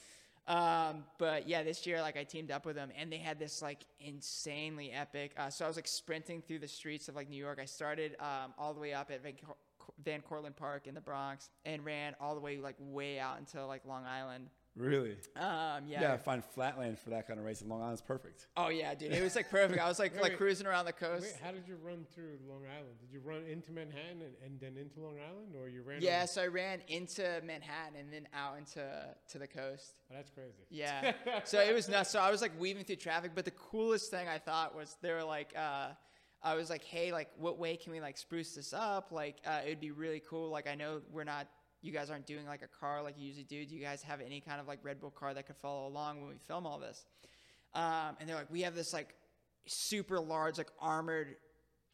Um, 0.47 1.05
but 1.17 1.47
yeah, 1.47 1.63
this 1.63 1.85
year 1.87 2.01
like 2.01 2.17
I 2.17 2.23
teamed 2.23 2.51
up 2.51 2.65
with 2.65 2.75
them, 2.75 2.89
and 2.97 3.11
they 3.11 3.17
had 3.17 3.39
this 3.39 3.61
like 3.61 3.85
insanely 3.99 4.91
epic. 4.91 5.31
Uh, 5.37 5.49
so 5.49 5.63
I 5.63 5.67
was 5.67 5.77
like 5.77 5.87
sprinting 5.87 6.41
through 6.41 6.59
the 6.59 6.67
streets 6.67 7.07
of 7.07 7.15
like 7.15 7.29
New 7.29 7.37
York. 7.37 7.59
I 7.61 7.65
started 7.65 8.15
um, 8.19 8.53
all 8.57 8.73
the 8.73 8.79
way 8.79 8.93
up 8.93 9.09
at 9.09 9.23
Van, 9.23 9.33
Cor- 9.45 9.55
Van 10.03 10.21
Cortlandt 10.21 10.57
Park 10.57 10.87
in 10.87 10.95
the 10.95 11.01
Bronx, 11.01 11.49
and 11.65 11.85
ran 11.85 12.15
all 12.19 12.35
the 12.35 12.41
way 12.41 12.57
like 12.57 12.75
way 12.79 13.19
out 13.19 13.39
into 13.39 13.65
like 13.65 13.85
Long 13.85 14.05
Island. 14.05 14.49
Really? 14.75 15.17
Um, 15.35 15.85
yeah. 15.87 16.01
Yeah, 16.01 16.13
I 16.13 16.17
find 16.17 16.43
flatland 16.43 16.97
for 16.97 17.11
that 17.11 17.27
kind 17.27 17.39
of 17.39 17.45
race 17.45 17.61
in 17.61 17.69
Long 17.69 17.81
Island's 17.81 18.01
perfect. 18.01 18.47
Oh 18.57 18.69
yeah, 18.69 18.95
dude, 18.95 19.11
it 19.11 19.21
was 19.21 19.35
like 19.35 19.49
perfect. 19.49 19.79
I 19.79 19.87
was 19.87 19.99
like 19.99 20.13
Wait, 20.15 20.23
like 20.23 20.37
cruising 20.37 20.65
around 20.65 20.85
the 20.85 20.93
coast. 20.93 21.23
Wait, 21.23 21.35
how 21.43 21.51
did 21.51 21.67
you 21.67 21.75
run 21.83 22.05
through 22.13 22.39
Long 22.47 22.63
Island? 22.65 22.95
Did 22.99 23.11
you 23.11 23.19
run 23.23 23.43
into 23.45 23.71
Manhattan 23.71 24.21
and, 24.21 24.33
and 24.43 24.59
then 24.59 24.75
into 24.81 24.99
Long 24.99 25.17
Island, 25.19 25.55
or 25.59 25.69
you 25.69 25.83
ran? 25.83 26.01
Yeah, 26.01 26.19
over- 26.19 26.27
so 26.27 26.41
I 26.43 26.47
ran 26.47 26.81
into 26.87 27.21
Manhattan 27.45 27.99
and 27.99 28.11
then 28.11 28.27
out 28.33 28.57
into 28.57 28.83
to 29.29 29.37
the 29.37 29.47
coast. 29.47 29.99
Oh, 30.11 30.15
that's 30.15 30.31
crazy. 30.31 30.65
Yeah. 30.71 31.13
so 31.43 31.59
it 31.61 31.73
was 31.73 31.87
nuts. 31.87 32.09
So 32.09 32.19
I 32.19 32.31
was 32.31 32.41
like 32.41 32.59
weaving 32.59 32.83
through 32.85 32.95
traffic, 32.95 33.31
but 33.35 33.45
the 33.45 33.51
coolest 33.51 34.09
thing 34.09 34.27
I 34.27 34.39
thought 34.39 34.75
was 34.75 34.97
they 35.01 35.11
were 35.11 35.23
like, 35.23 35.53
uh, 35.55 35.89
I 36.41 36.55
was 36.55 36.69
like, 36.69 36.83
hey, 36.83 37.11
like, 37.11 37.29
what 37.37 37.57
way 37.57 37.77
can 37.77 37.93
we 37.93 38.01
like 38.01 38.17
spruce 38.17 38.55
this 38.55 38.73
up? 38.73 39.11
Like, 39.11 39.37
uh, 39.45 39.61
it'd 39.65 39.79
be 39.79 39.91
really 39.91 40.21
cool. 40.27 40.49
Like, 40.49 40.67
I 40.67 40.75
know 40.75 41.01
we're 41.11 41.23
not, 41.23 41.47
you 41.83 41.91
guys 41.91 42.09
aren't 42.09 42.25
doing 42.25 42.47
like 42.47 42.61
a 42.63 42.79
car 42.79 43.03
like 43.03 43.15
you 43.17 43.27
usually 43.27 43.43
do. 43.43 43.63
Do 43.65 43.75
you 43.75 43.81
guys 43.81 44.01
have 44.03 44.21
any 44.21 44.39
kind 44.39 44.59
of 44.59 44.67
like 44.67 44.79
Red 44.83 44.99
Bull 44.99 45.11
car 45.11 45.33
that 45.33 45.45
could 45.45 45.57
follow 45.57 45.87
along 45.87 46.21
when 46.21 46.29
we 46.29 46.37
film 46.47 46.65
all 46.65 46.79
this? 46.79 47.05
Um, 47.75 48.15
and 48.19 48.27
they're 48.27 48.37
like, 48.37 48.49
we 48.49 48.61
have 48.61 48.73
this 48.73 48.93
like 48.93 49.13
super 49.67 50.19
large 50.19 50.57
like 50.57 50.69
armored 50.79 51.35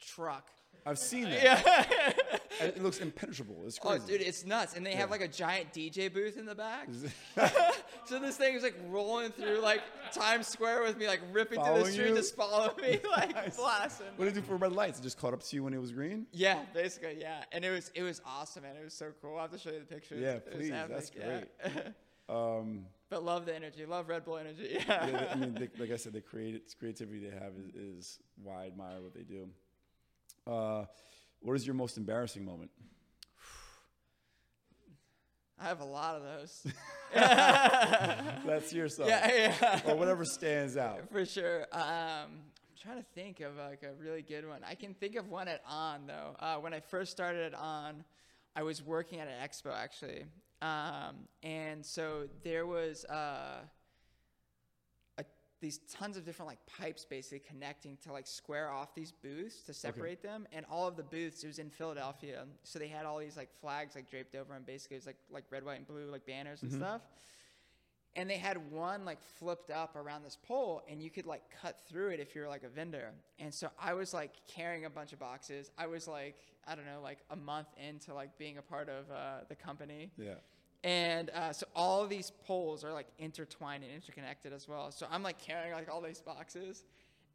truck. 0.00 0.48
I've 0.86 0.98
seen 0.98 1.24
that. 1.30 1.42
Yeah. 1.42 2.38
And 2.60 2.76
It 2.76 2.82
looks 2.82 2.98
impenetrable. 3.00 3.62
It's 3.66 3.78
Oh, 3.82 3.88
crazy. 3.90 4.06
dude, 4.06 4.20
it's 4.20 4.44
nuts. 4.44 4.76
And 4.76 4.84
they 4.84 4.92
have 4.94 5.10
like 5.10 5.20
a 5.22 5.28
giant 5.28 5.72
DJ 5.72 6.12
booth 6.12 6.36
in 6.36 6.44
the 6.46 6.54
back. 6.54 6.88
so 8.04 8.18
this 8.18 8.36
thing 8.36 8.54
is 8.54 8.62
like 8.62 8.76
rolling 8.88 9.30
through 9.32 9.60
like 9.60 9.82
Times 10.12 10.46
Square 10.46 10.82
with 10.82 10.96
me, 10.98 11.06
like 11.06 11.20
ripping 11.32 11.62
through 11.62 11.78
the 11.84 11.90
street, 11.90 12.08
you? 12.10 12.14
just 12.14 12.36
following 12.36 12.76
me, 12.80 12.98
like 13.10 13.34
Nice. 13.34 13.56
blasting. 13.56 14.06
What 14.16 14.26
did 14.26 14.36
it 14.36 14.40
do 14.40 14.46
for 14.46 14.56
red 14.56 14.72
lights? 14.72 14.98
It 14.98 15.02
just 15.02 15.18
caught 15.18 15.32
up 15.32 15.42
to 15.42 15.56
you 15.56 15.64
when 15.64 15.72
it 15.74 15.80
was 15.80 15.92
green? 15.92 16.26
Yeah, 16.32 16.60
basically, 16.74 17.16
yeah. 17.20 17.44
And 17.52 17.64
it 17.64 17.70
was 17.70 17.90
it 17.94 18.02
was 18.02 18.20
awesome, 18.26 18.62
man. 18.64 18.76
It 18.76 18.84
was 18.84 18.94
so 18.94 19.12
cool. 19.22 19.36
I'll 19.36 19.42
have 19.42 19.52
to 19.52 19.58
show 19.58 19.70
you 19.70 19.78
the 19.80 19.84
pictures. 19.86 20.20
Yeah, 20.20 20.38
please. 20.38 20.70
That's 20.70 21.10
yeah. 21.18 21.40
Um, 22.28 22.86
but 23.08 23.24
love 23.24 23.44
the 23.44 23.52
energy. 23.56 23.84
Love 23.86 24.08
Red 24.08 24.24
Bull 24.24 24.36
energy. 24.36 24.68
yeah, 24.86 25.04
they- 25.06 25.28
I 25.30 25.34
mean, 25.34 25.52
they, 25.54 25.68
like 25.80 25.90
I 25.90 25.96
said, 25.96 26.12
the 26.12 26.20
creati- 26.20 26.60
creativity 26.78 27.18
they 27.28 27.34
have 27.34 27.54
is, 27.58 27.74
is 27.74 28.18
why 28.40 28.62
I 28.62 28.66
admire 28.68 29.00
what 29.00 29.12
they 29.14 29.22
do. 29.24 29.48
Uh, 30.46 30.84
what 31.42 31.56
is 31.56 31.66
your 31.66 31.74
most 31.74 31.96
embarrassing 31.96 32.44
moment? 32.44 32.70
I 35.58 35.64
have 35.64 35.80
a 35.80 35.84
lot 35.84 36.16
of 36.16 36.22
those. 36.22 36.66
That's 37.14 38.72
yourself. 38.72 39.08
yeah, 39.08 39.54
yeah. 39.60 39.80
Or 39.86 39.96
whatever 39.96 40.24
stands 40.24 40.76
out. 40.76 41.08
For 41.12 41.26
sure. 41.26 41.66
Um, 41.72 41.82
I'm 41.82 42.76
trying 42.80 42.96
to 42.96 43.06
think 43.14 43.40
of 43.40 43.56
like 43.56 43.82
a 43.82 43.92
really 44.02 44.22
good 44.22 44.48
one. 44.48 44.60
I 44.66 44.74
can 44.74 44.94
think 44.94 45.16
of 45.16 45.28
one 45.28 45.48
at 45.48 45.60
On 45.68 46.06
though. 46.06 46.36
Uh, 46.38 46.56
when 46.56 46.72
I 46.72 46.80
first 46.80 47.12
started 47.12 47.52
at 47.52 47.54
On, 47.54 48.04
I 48.56 48.62
was 48.62 48.82
working 48.82 49.20
at 49.20 49.28
an 49.28 49.34
expo 49.42 49.72
actually, 49.74 50.24
um, 50.62 51.28
and 51.42 51.84
so 51.84 52.28
there 52.42 52.66
was 52.66 53.04
uh, 53.04 53.58
these 55.60 55.78
tons 55.92 56.16
of 56.16 56.24
different 56.24 56.48
like 56.48 56.58
pipes 56.66 57.04
basically 57.04 57.40
connecting 57.40 57.96
to 58.04 58.12
like 58.12 58.26
square 58.26 58.70
off 58.70 58.94
these 58.94 59.12
booths 59.12 59.62
to 59.62 59.74
separate 59.74 60.22
them, 60.22 60.46
and 60.52 60.64
all 60.70 60.88
of 60.88 60.96
the 60.96 61.02
booths 61.02 61.44
it 61.44 61.46
was 61.46 61.58
in 61.58 61.70
Philadelphia, 61.70 62.44
so 62.64 62.78
they 62.78 62.88
had 62.88 63.04
all 63.06 63.18
these 63.18 63.36
like 63.36 63.50
flags 63.60 63.94
like 63.94 64.10
draped 64.10 64.34
over 64.34 64.54
them. 64.54 64.62
Basically, 64.66 64.96
it 64.96 65.00
was 65.00 65.06
like 65.06 65.18
like 65.30 65.44
red, 65.50 65.64
white, 65.64 65.78
and 65.78 65.86
blue 65.86 66.10
like 66.10 66.26
banners 66.26 66.62
and 66.62 66.72
stuff. 66.72 67.02
And 68.16 68.28
they 68.28 68.38
had 68.38 68.72
one 68.72 69.04
like 69.04 69.22
flipped 69.38 69.70
up 69.70 69.94
around 69.94 70.24
this 70.24 70.36
pole 70.42 70.82
and 70.90 71.00
you 71.00 71.10
could 71.10 71.26
like 71.26 71.42
cut 71.62 71.78
through 71.88 72.08
it 72.08 72.18
if 72.18 72.34
you're 72.34 72.48
like 72.48 72.64
a 72.64 72.68
vendor. 72.68 73.12
And 73.38 73.54
so 73.54 73.68
i 73.78 73.94
was 73.94 74.12
like 74.12 74.32
carrying 74.48 74.84
a 74.84 74.90
bunch 74.90 75.12
of 75.12 75.20
boxes. 75.20 75.70
I 75.78 75.86
was 75.86 76.08
like 76.08 76.36
i 76.66 76.74
don't 76.74 76.86
know 76.86 77.00
like 77.02 77.18
a 77.30 77.36
month 77.36 77.68
into 77.76 78.12
like 78.12 78.36
being 78.36 78.58
a 78.58 78.62
part 78.62 78.88
of 78.88 79.08
uh, 79.10 79.44
the 79.48 79.54
company. 79.54 80.10
Yeah. 80.18 80.34
And 80.82 81.30
uh, 81.30 81.52
so 81.52 81.66
all 81.76 82.06
these 82.06 82.32
poles 82.46 82.84
are 82.84 82.92
like 82.92 83.08
intertwined 83.18 83.84
and 83.84 83.92
interconnected 83.92 84.52
as 84.52 84.66
well. 84.66 84.90
So 84.90 85.06
i'm 85.10 85.22
like 85.22 85.38
carrying 85.38 85.74
like 85.74 85.88
all 85.90 86.00
these 86.00 86.20
boxes. 86.20 86.84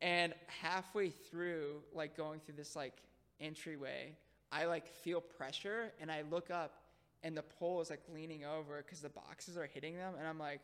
And 0.01 0.33
halfway 0.61 1.09
through 1.09 1.81
like 1.93 2.17
going 2.17 2.41
through 2.41 2.55
this 2.55 2.75
like 2.75 3.01
entryway 3.39 4.15
i 4.51 4.65
like 4.65 4.87
feel 4.87 5.19
pressure 5.19 5.91
and 5.99 6.11
i 6.11 6.23
look 6.29 6.49
up 6.49 6.83
and 7.23 7.35
the 7.35 7.41
pole 7.41 7.81
is 7.81 7.89
like 7.89 8.01
leaning 8.13 8.45
over 8.45 8.83
because 8.83 9.01
the 9.01 9.09
boxes 9.09 9.57
are 9.57 9.65
hitting 9.65 9.95
them. 9.95 10.13
And 10.17 10.27
i'm 10.27 10.39
like 10.39 10.61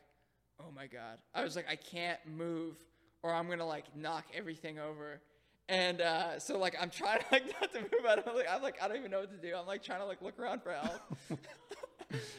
oh 0.60 0.70
my 0.74 0.86
god. 0.86 1.18
I 1.34 1.44
was 1.44 1.56
like 1.56 1.66
i 1.68 1.76
can't 1.76 2.18
move 2.26 2.76
or 3.22 3.32
i'm 3.32 3.48
gonna 3.48 3.66
like 3.66 3.94
knock 3.96 4.24
everything 4.34 4.78
over. 4.78 5.20
And 5.68 6.00
uh, 6.00 6.40
so 6.40 6.58
like 6.58 6.74
i'm 6.80 6.90
trying 6.90 7.20
like 7.32 7.44
not 7.60 7.72
to 7.72 7.80
move. 7.80 8.04
Out 8.08 8.18
of 8.18 8.34
like 8.34 8.46
i'm 8.50 8.62
like 8.62 8.82
i 8.82 8.88
don't 8.88 8.96
even 8.96 9.10
know 9.12 9.20
what 9.20 9.30
to 9.30 9.48
do. 9.48 9.54
I'm 9.56 9.66
like 9.66 9.82
trying 9.82 10.00
to 10.00 10.06
like 10.06 10.20
look 10.20 10.38
around 10.38 10.62
for 10.62 10.72
help 10.72 11.00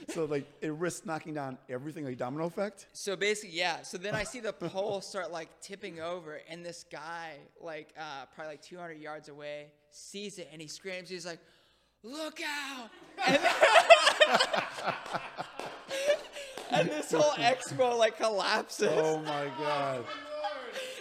So, 0.09 0.25
like, 0.25 0.45
it 0.61 0.71
risks 0.73 1.05
knocking 1.05 1.33
down 1.33 1.57
everything, 1.69 2.05
like 2.05 2.17
domino 2.17 2.45
effect? 2.45 2.87
So 2.93 3.15
basically, 3.15 3.57
yeah. 3.57 3.81
So 3.83 3.97
then 3.97 4.13
I 4.15 4.23
see 4.23 4.39
the 4.39 4.53
pole 4.53 5.01
start 5.01 5.31
like 5.31 5.49
tipping 5.61 5.99
over, 5.99 6.39
and 6.49 6.65
this 6.65 6.85
guy, 6.91 7.37
like 7.61 7.93
uh, 7.97 8.25
probably 8.35 8.53
like 8.53 8.61
200 8.61 8.93
yards 8.99 9.29
away, 9.29 9.67
sees 9.89 10.37
it 10.39 10.49
and 10.51 10.61
he 10.61 10.67
screams. 10.67 11.09
He's 11.09 11.25
like, 11.25 11.39
"Look 12.03 12.39
out!" 12.41 12.89
And, 13.25 13.39
and 16.71 16.89
this 16.89 17.11
whole 17.11 17.31
expo 17.33 17.97
like 17.97 18.17
collapses, 18.17 18.89
Oh 18.91 19.19
my 19.19 19.49
God. 19.59 20.05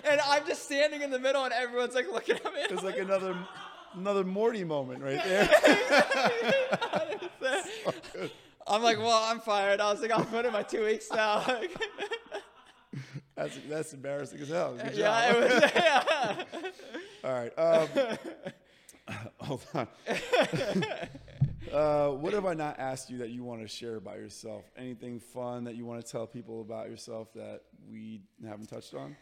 and 0.05 0.20
I'm 0.27 0.47
just 0.47 0.64
standing 0.64 1.03
in 1.03 1.11
the 1.11 1.18
middle, 1.18 1.45
and 1.45 1.53
everyone's 1.53 1.95
like 1.95 2.11
looking 2.12 2.37
at 2.37 2.45
me. 2.45 2.61
It's 2.70 2.83
like 2.83 2.99
another 2.99 3.37
another 3.95 4.25
Morty 4.25 4.64
moment 4.64 5.03
right 5.03 5.23
there. 5.25 5.51
I'm 8.73 8.83
like, 8.83 8.99
"Well, 8.99 9.23
I'm 9.25 9.41
fired." 9.41 9.81
I 9.81 9.93
was 9.93 10.01
like, 10.01 10.11
"I'll 10.11 10.25
put 10.25 10.47
in 10.47 10.53
my 10.53 10.62
two 10.62 10.85
weeks 10.85 11.11
now." 11.11 11.45
That's 13.35 13.59
that's 13.68 13.93
embarrassing 13.95 14.41
as 14.41 14.49
hell. 14.51 14.75
Good 14.75 14.95
yeah, 14.95 15.33
job. 15.33 15.43
it 15.43 15.62
was. 15.62 15.73
Yeah. 15.75 16.64
All 17.25 17.33
right. 17.33 17.59
Um, 17.59 18.18
hold 19.39 19.66
on. 19.75 19.89
uh, 21.73 22.09
what 22.11 22.35
have 22.35 22.45
I 22.45 22.53
not 22.53 22.79
asked 22.79 23.09
you 23.09 23.18
that 23.18 23.31
you 23.31 23.43
want 23.43 23.62
to 23.62 23.68
share 23.68 23.97
about 23.97 24.16
yourself? 24.16 24.64
Anything 24.77 25.18
fun 25.18 25.64
that 25.64 25.77
you 25.77 25.87
want 25.87 26.05
to 26.05 26.12
tell 26.12 26.27
people 26.27 26.61
about 26.61 26.91
yourself 26.91 27.33
that 27.35 27.62
we 27.91 28.20
haven't 28.47 28.66
touched 28.66 28.95
on? 28.95 29.16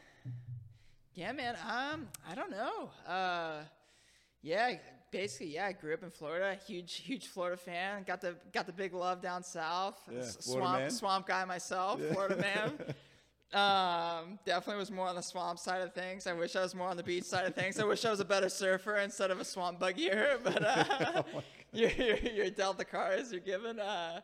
Yeah, 1.15 1.31
man. 1.33 1.57
Um, 1.65 2.09
I 2.29 2.35
don't 2.35 2.51
know. 2.51 2.91
Uh, 3.07 3.63
yeah, 4.43 4.73
basically, 5.11 5.55
yeah. 5.55 5.67
I 5.67 5.73
grew 5.73 5.95
up 5.95 6.03
in 6.03 6.11
Florida. 6.11 6.57
Huge, 6.67 6.97
huge 6.97 7.27
Florida 7.27 7.57
fan. 7.57 8.05
Got 8.07 8.21
the 8.21 8.37
got 8.53 8.67
the 8.67 8.73
big 8.73 8.95
love 8.95 9.21
down 9.21 9.43
south. 9.43 9.99
Yeah, 10.11 10.23
swamp 10.23 10.91
swamp 10.91 11.27
guy 11.27 11.45
myself. 11.45 12.01
Yeah. 12.03 12.13
Florida 12.13 12.37
man. 12.37 12.95
Um, 13.53 14.39
definitely 14.47 14.79
was 14.79 14.93
more 14.93 15.09
on 15.09 15.17
the 15.17 15.23
swamp 15.23 15.59
side 15.59 15.83
of 15.83 15.93
things. 15.93 16.29
I 16.29 16.33
wish 16.33 16.55
I 16.55 16.63
was 16.63 16.73
more 16.73 16.87
on 16.87 16.97
the 16.97 17.03
beach 17.03 17.25
side 17.25 17.47
of 17.47 17.55
things. 17.55 17.81
I 17.81 17.85
wish 17.85 18.05
I 18.05 18.11
was 18.11 18.21
a 18.21 18.25
better 18.25 18.49
surfer 18.49 18.99
instead 18.99 19.33
of 19.33 19.41
a 19.41 19.45
swamp 19.45 19.81
buggier. 19.81 20.39
But 20.45 20.65
uh, 20.65 21.23
you're, 21.73 21.91
you're, 21.91 22.17
you're 22.19 22.51
dealt 22.51 22.79
the 22.79 22.85
cards 22.85 23.33
you're 23.33 23.41
given. 23.41 23.81
Uh, 23.81 24.21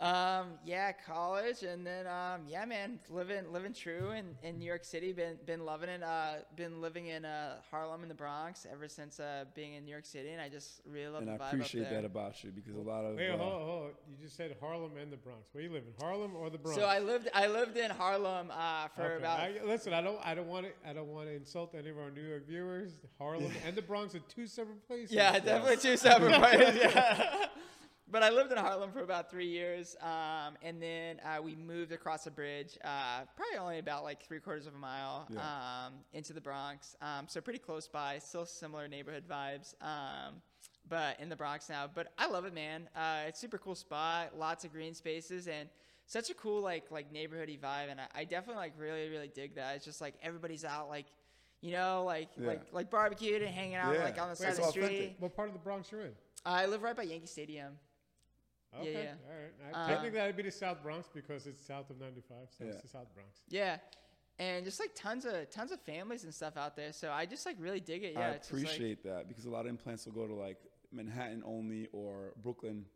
um, 0.00 0.52
yeah, 0.64 0.92
college, 0.92 1.62
and 1.62 1.86
then 1.86 2.06
um, 2.06 2.42
yeah, 2.48 2.64
man, 2.64 2.98
living 3.10 3.52
living 3.52 3.74
true 3.74 4.12
in, 4.12 4.34
in 4.42 4.58
New 4.58 4.64
York 4.64 4.82
City. 4.82 5.12
Been 5.12 5.36
been 5.44 5.66
loving 5.66 5.90
it. 5.90 6.02
Uh, 6.02 6.36
been 6.56 6.80
living 6.80 7.08
in 7.08 7.26
uh, 7.26 7.56
Harlem 7.70 8.02
in 8.02 8.08
the 8.08 8.14
Bronx 8.14 8.66
ever 8.72 8.88
since 8.88 9.20
uh, 9.20 9.44
being 9.54 9.74
in 9.74 9.84
New 9.84 9.90
York 9.90 10.06
City, 10.06 10.30
and 10.30 10.40
I 10.40 10.48
just 10.48 10.80
really 10.86 11.08
love 11.08 11.20
And 11.22 11.28
the 11.28 11.34
I 11.34 11.36
vibe 11.36 11.52
appreciate 11.52 11.82
up 11.82 11.90
there. 11.90 12.00
that 12.00 12.06
about 12.06 12.42
you 12.42 12.50
because 12.50 12.76
a 12.76 12.80
lot 12.80 13.04
of 13.04 13.16
Wait, 13.16 13.28
uh, 13.30 13.36
hold, 13.36 13.62
hold. 13.62 13.90
You 14.08 14.16
just 14.22 14.36
said 14.38 14.56
Harlem 14.58 14.92
and 14.96 15.12
the 15.12 15.18
Bronx. 15.18 15.48
Where 15.52 15.62
you 15.62 15.70
live 15.70 15.84
in 15.86 15.92
Harlem 16.02 16.34
or 16.34 16.48
the 16.48 16.56
Bronx? 16.58 16.80
So 16.80 16.86
I 16.86 16.98
lived 16.98 17.28
I 17.34 17.46
lived 17.48 17.76
in 17.76 17.90
Harlem 17.90 18.50
uh, 18.50 18.88
for 18.88 19.02
Okay. 19.02 19.16
about 19.16 19.40
I, 19.40 19.52
listen, 19.66 19.92
I 19.92 20.00
don't, 20.00 20.18
I 20.24 20.34
don't 20.34 20.48
want 20.48 20.64
to, 20.66 20.88
I 20.88 20.94
don't 20.94 21.08
want 21.08 21.28
to 21.28 21.34
insult 21.34 21.74
any 21.78 21.90
of 21.90 21.98
our 21.98 22.10
New 22.10 22.22
York 22.22 22.46
viewers. 22.48 22.92
Harlem 23.18 23.52
and 23.66 23.76
the 23.76 23.82
Bronx 23.82 24.14
are 24.14 24.20
two 24.20 24.46
separate 24.46 24.86
places. 24.86 25.12
Yeah, 25.12 25.38
definitely 25.40 25.76
two 25.76 25.98
separate 25.98 26.32
places. 26.40 26.76
Yeah. 26.76 27.46
but 28.10 28.22
I 28.22 28.30
lived 28.30 28.50
in 28.52 28.58
Harlem 28.58 28.90
for 28.92 29.02
about 29.02 29.30
three 29.30 29.46
years, 29.48 29.96
um, 30.02 30.54
and 30.62 30.80
then 30.82 31.20
uh, 31.24 31.40
we 31.42 31.54
moved 31.54 31.92
across 31.92 32.24
the 32.24 32.30
bridge, 32.30 32.76
uh, 32.84 33.22
probably 33.36 33.58
only 33.58 33.78
about 33.78 34.02
like 34.04 34.22
three 34.22 34.40
quarters 34.40 34.66
of 34.66 34.74
a 34.74 34.78
mile 34.78 35.26
Yeah. 35.30 35.38
um, 35.86 35.94
into 36.12 36.32
the 36.32 36.40
Bronx. 36.40 36.96
Um, 37.00 37.26
so 37.28 37.40
pretty 37.40 37.58
close 37.58 37.88
by, 37.88 38.18
still 38.18 38.46
similar 38.46 38.88
neighborhood 38.88 39.24
vibes. 39.28 39.74
Um, 39.82 40.42
but 40.88 41.20
in 41.20 41.28
the 41.28 41.36
Bronx 41.36 41.68
now, 41.68 41.88
but 41.92 42.12
I 42.18 42.26
love 42.26 42.44
it, 42.46 42.54
man. 42.54 42.88
Uh, 42.96 43.22
it's 43.28 43.38
super 43.38 43.58
cool 43.58 43.74
spot, 43.76 44.36
lots 44.36 44.64
of 44.64 44.72
green 44.72 44.94
spaces, 44.94 45.46
and 45.46 45.68
such 46.06 46.30
a 46.30 46.34
cool 46.34 46.62
like 46.62 46.90
like 46.90 47.12
neighborhoody 47.12 47.58
vibe. 47.60 47.90
And 47.90 48.00
I, 48.00 48.06
I 48.20 48.24
definitely 48.24 48.56
like 48.60 48.72
really 48.76 49.08
really 49.08 49.28
dig 49.32 49.54
that. 49.54 49.76
It's 49.76 49.84
just 49.84 50.00
like 50.00 50.14
everybody's 50.22 50.64
out 50.64 50.88
like, 50.88 51.06
you 51.60 51.70
know, 51.72 52.02
like 52.04 52.30
Yeah. 52.36 52.46
like 52.48 52.62
like 52.72 52.90
barbecued 52.90 53.42
and 53.42 53.54
hanging 53.54 53.76
out 53.76 53.94
Yeah. 53.94 54.02
like 54.04 54.20
on 54.20 54.28
the 54.28 54.30
Wait, 54.30 54.38
side 54.38 54.48
of 54.50 54.56
the 54.56 54.62
street. 54.64 54.84
authentic. 54.84 55.14
What 55.20 55.36
part 55.36 55.48
of 55.48 55.52
the 55.54 55.60
Bronx 55.60 55.92
are 55.92 55.96
you're 55.98 56.06
in? 56.06 56.12
I 56.44 56.66
live 56.66 56.82
right 56.82 56.96
by 56.96 57.02
Yankee 57.04 57.26
Stadium. 57.26 57.74
Okay. 58.78 58.92
yeah. 58.92 59.14
All 59.28 59.36
right. 59.36 59.74
Uh, 59.74 59.76
Uh, 59.76 59.88
Technically, 59.88 60.18
that'd 60.18 60.36
be 60.36 60.42
the 60.44 60.50
South 60.50 60.82
Bronx 60.82 61.08
because 61.12 61.46
it's 61.46 61.60
south 61.64 61.90
of 61.90 61.98
95, 61.98 62.36
so 62.56 62.64
Yeah. 62.64 62.70
it's 62.70 62.82
the 62.82 62.88
South 62.88 63.12
Bronx. 63.14 63.40
Yeah. 63.48 63.78
And 64.38 64.64
just 64.64 64.78
like 64.80 64.90
tons 64.94 65.24
of 65.26 65.50
tons 65.50 65.70
of 65.72 65.80
families 65.82 66.24
and 66.24 66.32
stuff 66.32 66.56
out 66.56 66.76
there. 66.76 66.92
So 66.92 67.10
I 67.10 67.26
just 67.26 67.44
like 67.46 67.56
really 67.58 67.80
dig 67.80 68.04
it. 68.04 68.14
Yeah. 68.14 68.20
I 68.20 68.30
it's 68.30 68.48
just, 68.48 68.52
like- 68.62 68.64
appreciate 68.72 69.02
that 69.04 69.28
because 69.28 69.44
a 69.44 69.50
lot 69.50 69.60
of 69.66 69.66
implants 69.66 70.06
will 70.06 70.12
go 70.12 70.26
to 70.26 70.34
like 70.34 70.58
Manhattan 70.92 71.42
only 71.44 71.88
or 71.92 72.32
Brooklyn, 72.42 72.86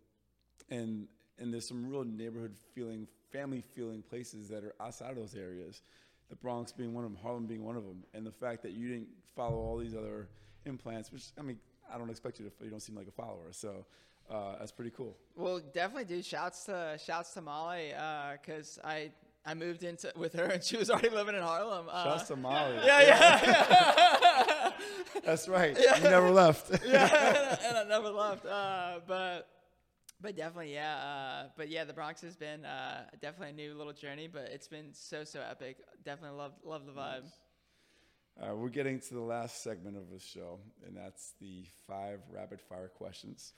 and 0.70 1.08
and 1.38 1.52
there's 1.52 1.66
some 1.66 1.84
real 1.90 2.04
neighborhood 2.04 2.56
feeling, 2.74 3.08
family 3.32 3.60
feeling 3.60 4.02
places 4.02 4.48
that 4.48 4.62
are 4.64 4.74
outside 4.80 5.10
of 5.10 5.16
those 5.16 5.34
areas. 5.34 5.82
The 6.30 6.36
Bronx 6.36 6.72
being 6.72 6.94
one 6.94 7.04
of 7.04 7.10
them, 7.12 7.20
Harlem 7.20 7.46
being 7.46 7.64
one 7.64 7.76
of 7.76 7.82
them, 7.84 8.04
and 8.14 8.24
the 8.24 8.32
fact 8.32 8.62
that 8.62 8.72
you 8.72 8.88
didn't 8.88 9.08
follow 9.34 9.56
all 9.58 9.76
these 9.76 9.94
other 9.94 10.28
implants, 10.64 11.10
which 11.12 11.24
I 11.38 11.42
mean, 11.42 11.58
I 11.92 11.98
don't 11.98 12.08
expect 12.08 12.38
you 12.40 12.48
to. 12.48 12.64
You 12.64 12.70
don't 12.70 12.80
seem 12.80 12.94
like 12.96 13.08
a 13.08 13.12
follower, 13.12 13.52
so 13.52 13.84
uh, 14.30 14.58
that's 14.58 14.72
pretty 14.72 14.90
cool. 14.90 15.16
Well, 15.36 15.60
definitely, 15.72 16.04
dude. 16.04 16.24
Shouts 16.24 16.64
to 16.64 16.98
shouts 17.04 17.34
to 17.34 17.40
Molly, 17.40 17.92
because 18.40 18.78
I 18.84 19.10
I 19.46 19.54
moved 19.54 19.84
into 19.84 20.10
with 20.16 20.32
her 20.34 20.44
and 20.44 20.62
she 20.62 20.76
was 20.76 20.88
already 20.90 21.10
living 21.10 21.34
in 21.34 21.42
Harlem. 21.42 21.86
Uh, 21.90 22.04
Shouts 22.04 22.28
to 22.28 22.36
Molly. 22.36 22.76
yeah, 22.84 23.00
yeah, 23.02 24.72
That's 25.24 25.48
right. 25.48 25.76
You 25.76 26.02
never 26.04 26.30
left. 26.30 26.70
yeah. 26.86 27.56
and 27.66 27.76
I 27.76 27.84
never 27.84 28.08
left. 28.08 28.46
Uh, 28.46 29.00
but 29.06 29.48
but 30.20 30.34
definitely, 30.34 30.72
yeah. 30.72 30.96
Uh, 30.96 31.48
but 31.58 31.68
yeah, 31.68 31.84
the 31.84 31.92
Bronx 31.92 32.22
has 32.22 32.36
been 32.36 32.64
uh, 32.64 33.04
definitely 33.20 33.50
a 33.50 33.68
new 33.68 33.74
little 33.76 33.92
journey, 33.92 34.28
but 34.32 34.48
it's 34.50 34.68
been 34.68 34.88
so 34.92 35.24
so 35.24 35.40
epic. 35.40 35.76
Definitely 36.04 36.38
love 36.38 36.52
love 36.64 36.86
the 36.86 36.92
vibe. 36.92 37.24
Uh, 38.40 38.56
we're 38.56 38.68
getting 38.68 38.98
to 38.98 39.14
the 39.14 39.20
last 39.20 39.62
segment 39.62 39.96
of 39.96 40.10
the 40.10 40.18
show, 40.18 40.58
and 40.86 40.96
that's 40.96 41.34
the 41.38 41.64
five 41.86 42.20
rapid 42.32 42.60
fire 42.62 42.88
questions. 42.88 43.52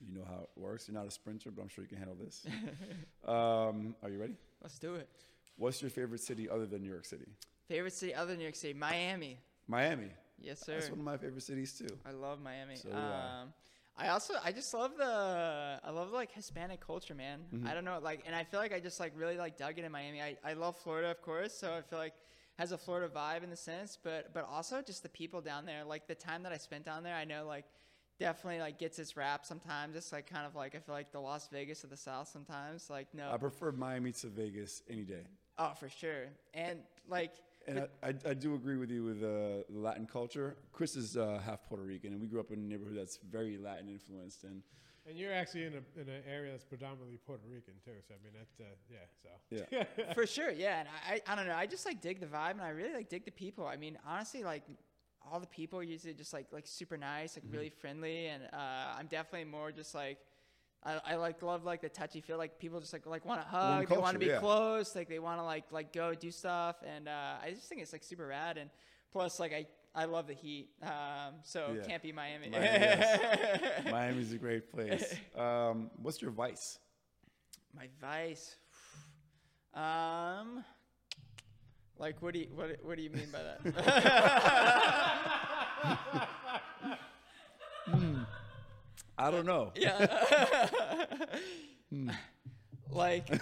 You 0.00 0.18
know 0.18 0.24
how 0.26 0.42
it 0.42 0.50
works. 0.56 0.88
You're 0.88 0.96
not 0.96 1.06
a 1.06 1.10
sprinter, 1.10 1.50
but 1.50 1.62
I'm 1.62 1.68
sure 1.68 1.82
you 1.82 1.88
can 1.88 1.98
handle 1.98 2.16
this. 2.16 2.46
um, 3.26 3.94
are 4.02 4.10
you 4.10 4.18
ready? 4.18 4.34
Let's 4.62 4.78
do 4.78 4.94
it. 4.94 5.08
What's 5.56 5.82
your 5.82 5.90
favorite 5.90 6.20
city 6.20 6.48
other 6.48 6.66
than 6.66 6.82
New 6.82 6.90
York 6.90 7.04
City? 7.04 7.26
Favorite 7.68 7.92
city 7.92 8.14
other 8.14 8.28
than 8.28 8.38
New 8.38 8.44
York 8.44 8.54
City, 8.54 8.74
Miami. 8.74 9.38
Miami. 9.66 10.10
Yes, 10.40 10.60
sir. 10.60 10.74
That's 10.74 10.90
one 10.90 11.00
of 11.00 11.04
my 11.04 11.16
favorite 11.16 11.42
cities 11.42 11.72
too. 11.76 11.94
I 12.06 12.12
love 12.12 12.40
Miami. 12.40 12.76
So 12.76 12.90
do 12.90 12.96
I. 12.96 13.42
um, 13.42 13.52
I 13.96 14.08
also 14.08 14.34
I 14.44 14.52
just 14.52 14.72
love 14.72 14.92
the 14.96 15.80
I 15.82 15.90
love 15.90 16.12
like 16.12 16.32
Hispanic 16.32 16.80
culture, 16.80 17.14
man. 17.14 17.40
Mm-hmm. 17.52 17.66
I 17.66 17.74
don't 17.74 17.84
know, 17.84 17.98
like, 18.00 18.22
and 18.26 18.34
I 18.34 18.44
feel 18.44 18.60
like 18.60 18.72
I 18.72 18.78
just 18.78 19.00
like 19.00 19.12
really 19.16 19.36
like 19.36 19.58
dug 19.58 19.78
it 19.78 19.84
in 19.84 19.90
Miami. 19.90 20.22
I, 20.22 20.36
I 20.44 20.52
love 20.52 20.76
Florida, 20.76 21.10
of 21.10 21.20
course, 21.20 21.52
so 21.52 21.74
I 21.74 21.82
feel 21.82 21.98
like 21.98 22.14
has 22.58 22.70
a 22.70 22.78
Florida 22.78 23.12
vibe 23.12 23.42
in 23.42 23.50
the 23.50 23.56
sense, 23.56 23.98
but 24.02 24.32
but 24.32 24.48
also 24.48 24.80
just 24.82 25.02
the 25.02 25.08
people 25.08 25.40
down 25.40 25.66
there. 25.66 25.84
Like 25.84 26.06
the 26.06 26.14
time 26.14 26.44
that 26.44 26.52
I 26.52 26.58
spent 26.58 26.84
down 26.84 27.02
there, 27.02 27.16
I 27.16 27.24
know 27.24 27.44
like 27.46 27.64
definitely 28.18 28.60
like 28.60 28.78
gets 28.78 28.98
its 28.98 29.16
rap 29.16 29.44
sometimes. 29.46 29.96
It's 29.96 30.12
like 30.12 30.28
kind 30.28 30.46
of 30.46 30.54
like 30.54 30.74
I 30.74 30.78
feel 30.78 30.94
like 30.94 31.12
the 31.12 31.20
Las 31.20 31.48
Vegas 31.52 31.84
of 31.84 31.90
the 31.90 31.96
South 31.96 32.28
sometimes. 32.28 32.90
Like 32.90 33.08
no, 33.14 33.30
I 33.30 33.36
prefer 33.36 33.72
Miami 33.72 34.12
to 34.12 34.26
Vegas 34.28 34.82
any 34.88 35.02
day. 35.02 35.22
oh 35.58 35.72
for 35.78 35.88
sure, 35.88 36.26
and 36.54 36.80
like. 37.08 37.32
And 37.66 37.80
I, 38.02 38.08
I, 38.08 38.14
I 38.30 38.34
do 38.34 38.54
agree 38.54 38.78
with 38.78 38.90
you 38.90 39.04
with 39.04 39.22
uh, 39.22 39.62
the 39.68 39.78
Latin 39.78 40.06
culture. 40.06 40.56
Chris 40.72 40.96
is 40.96 41.18
uh, 41.18 41.38
half 41.44 41.68
Puerto 41.68 41.84
Rican, 41.84 42.12
and 42.12 42.20
we 42.22 42.26
grew 42.26 42.40
up 42.40 42.50
in 42.50 42.60
a 42.60 42.62
neighborhood 42.62 42.96
that's 42.96 43.18
very 43.30 43.58
Latin 43.58 43.90
influenced. 43.90 44.44
And 44.44 44.62
And 45.06 45.18
you're 45.18 45.34
actually 45.34 45.64
in 45.64 45.74
a 45.74 46.00
in 46.00 46.08
an 46.08 46.22
area 46.26 46.52
that's 46.52 46.64
predominantly 46.64 47.18
Puerto 47.26 47.42
Rican 47.46 47.74
too. 47.84 47.90
So 48.06 48.14
I 48.14 48.24
mean, 48.24 48.32
that 48.32 48.64
uh, 48.64 48.68
yeah. 48.90 49.04
So 49.22 49.28
yeah, 50.00 50.12
for 50.14 50.26
sure 50.26 50.50
yeah 50.50 50.80
and 50.80 50.88
I, 51.08 51.20
I 51.30 51.34
don't 51.34 51.46
know 51.46 51.54
i 51.54 51.64
just 51.64 51.86
like 51.86 52.02
dig 52.02 52.20
the 52.20 52.26
vibe 52.26 52.52
and 52.52 52.60
i 52.60 52.68
really 52.68 52.92
like 52.92 53.08
dig 53.08 53.24
the 53.24 53.30
people 53.30 53.66
i 53.66 53.76
mean 53.76 53.96
honestly 54.06 54.42
like 54.44 54.62
all 55.30 55.40
the 55.40 55.46
people 55.46 55.78
are 55.78 55.82
usually 55.84 56.14
just 56.14 56.32
like 56.32 56.46
like 56.52 56.66
super 56.66 56.96
nice 56.96 57.36
like 57.36 57.44
really 57.50 57.68
friendly 57.70 58.26
and 58.26 58.44
uh, 58.52 58.96
i'm 58.98 59.06
definitely 59.06 59.44
more 59.44 59.72
just 59.72 59.94
like 59.94 60.18
I, 60.84 61.00
I 61.04 61.14
like 61.16 61.42
love 61.42 61.64
like 61.64 61.80
the 61.80 61.88
touchy 61.88 62.20
feel 62.20 62.38
like 62.38 62.58
people 62.58 62.78
just 62.80 62.92
like 62.92 63.04
like 63.06 63.24
want 63.24 63.42
to 63.42 63.46
hug 63.48 63.88
they 63.88 63.96
want 63.96 64.12
to 64.14 64.18
be 64.18 64.26
yeah. 64.26 64.38
close 64.38 64.94
like 64.94 65.08
they 65.08 65.18
want 65.18 65.40
to 65.40 65.44
like 65.44 65.64
like 65.72 65.92
go 65.92 66.14
do 66.14 66.30
stuff 66.30 66.76
and 66.86 67.08
uh, 67.08 67.34
i 67.42 67.50
just 67.50 67.68
think 67.68 67.82
it's 67.82 67.92
like 67.92 68.04
super 68.04 68.26
rad 68.26 68.56
and 68.58 68.70
plus 69.12 69.40
like 69.40 69.52
i 69.52 69.66
i 69.94 70.04
love 70.04 70.26
the 70.28 70.34
heat 70.34 70.70
um, 70.82 71.34
so 71.42 71.74
Yeah. 71.76 71.82
can't 71.84 72.02
be 72.02 72.12
miami, 72.12 72.48
Miami, 72.48 72.64
yes. 72.64 73.84
Miami's 73.90 74.32
a 74.32 74.38
great 74.38 74.70
place. 74.72 75.16
Um, 75.36 75.90
what's 76.00 76.22
your 76.22 76.30
vice? 76.30 76.78
My 77.76 77.88
vice. 78.00 78.56
Um, 79.74 80.64
like 81.98 82.20
what 82.22 82.34
do 82.34 82.40
you 82.40 82.46
what 82.54 82.76
what 82.82 82.96
do 82.96 83.02
you 83.02 83.10
mean 83.10 83.28
by 83.32 83.42
that? 83.42 83.58
I 89.20 89.30
don't 89.30 89.46
know. 89.46 89.72
yeah. 89.74 91.06
like, 92.90 93.28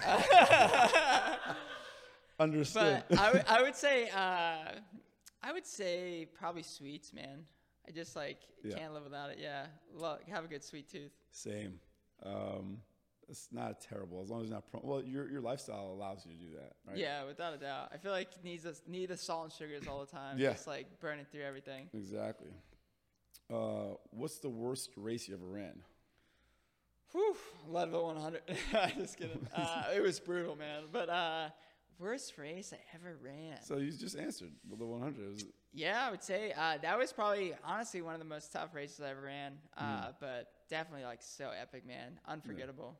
Understood. 2.39 3.03
but 3.09 3.19
I 3.19 3.31
would 3.31 3.43
I 3.47 3.61
would 3.61 3.75
say 3.75 4.09
uh, 4.09 4.71
I 5.43 5.53
would 5.53 5.65
say 5.65 6.27
probably 6.33 6.63
sweets, 6.63 7.13
man. 7.13 7.43
I 7.87 7.91
just 7.91 8.15
like 8.15 8.37
Yeah. 8.63 8.77
can't 8.77 8.93
live 8.93 9.03
without 9.03 9.29
it. 9.31 9.37
Yeah, 9.41 9.67
Lo- 9.93 10.17
have 10.31 10.45
a 10.45 10.47
good 10.47 10.63
sweet 10.63 10.89
tooth. 10.89 11.11
Same. 11.31 11.79
Um, 12.23 12.79
it's 13.29 13.49
not 13.51 13.81
terrible 13.81 14.21
as 14.21 14.29
long 14.29 14.39
as 14.41 14.45
it's 14.45 14.53
not. 14.53 14.69
Pro- 14.71 14.81
well, 14.83 15.03
your 15.03 15.29
your 15.29 15.41
lifestyle 15.41 15.91
allows 15.91 16.25
you 16.25 16.33
to 16.33 16.37
do 16.37 16.51
that, 16.55 16.73
right? 16.87 16.97
Yeah, 16.97 17.25
without 17.25 17.53
a 17.53 17.57
doubt. 17.57 17.89
I 17.93 17.97
feel 17.97 18.11
like 18.11 18.29
needs 18.43 18.63
the 18.63 18.75
need 18.87 19.09
the 19.09 19.17
salt 19.17 19.43
and 19.45 19.53
sugars 19.53 19.87
all 19.87 19.99
the 19.99 20.11
time. 20.11 20.37
Yeah. 20.39 20.51
just 20.51 20.67
like 20.67 20.99
burning 20.99 21.25
through 21.31 21.43
everything. 21.43 21.89
Exactly. 21.93 22.51
Uh, 23.53 23.95
what's 24.11 24.39
the 24.39 24.49
worst 24.49 24.91
race 24.97 25.27
you 25.27 25.35
ever 25.35 25.45
ran? 25.47 25.81
Whew, 27.13 27.35
Leadville 27.69 28.05
100. 28.07 28.41
i 28.73 28.93
just 28.97 29.17
kidding. 29.17 29.47
Uh, 29.55 29.85
it 29.95 30.01
was 30.01 30.19
brutal, 30.19 30.55
man. 30.57 30.83
But 30.91 31.09
uh, 31.09 31.49
worst 31.99 32.37
race 32.37 32.73
I 32.73 32.79
ever 32.95 33.17
ran. 33.23 33.61
So 33.63 33.77
you 33.77 33.91
just 33.91 34.17
answered 34.17 34.51
the 34.69 34.85
100. 34.85 35.27
Was- 35.29 35.45
Yeah, 35.73 36.05
I 36.05 36.11
would 36.11 36.23
say 36.23 36.51
uh, 36.57 36.77
that 36.81 36.97
was 36.99 37.13
probably 37.13 37.53
honestly 37.63 38.01
one 38.01 38.13
of 38.13 38.19
the 38.19 38.25
most 38.25 38.51
tough 38.51 38.75
races 38.75 38.99
I 38.99 39.11
ever 39.11 39.21
ran. 39.21 39.53
Uh, 39.77 40.09
But 40.19 40.51
definitely 40.69 41.05
like 41.05 41.21
so 41.21 41.51
epic, 41.59 41.87
man. 41.87 42.19
Unforgettable. 42.27 42.99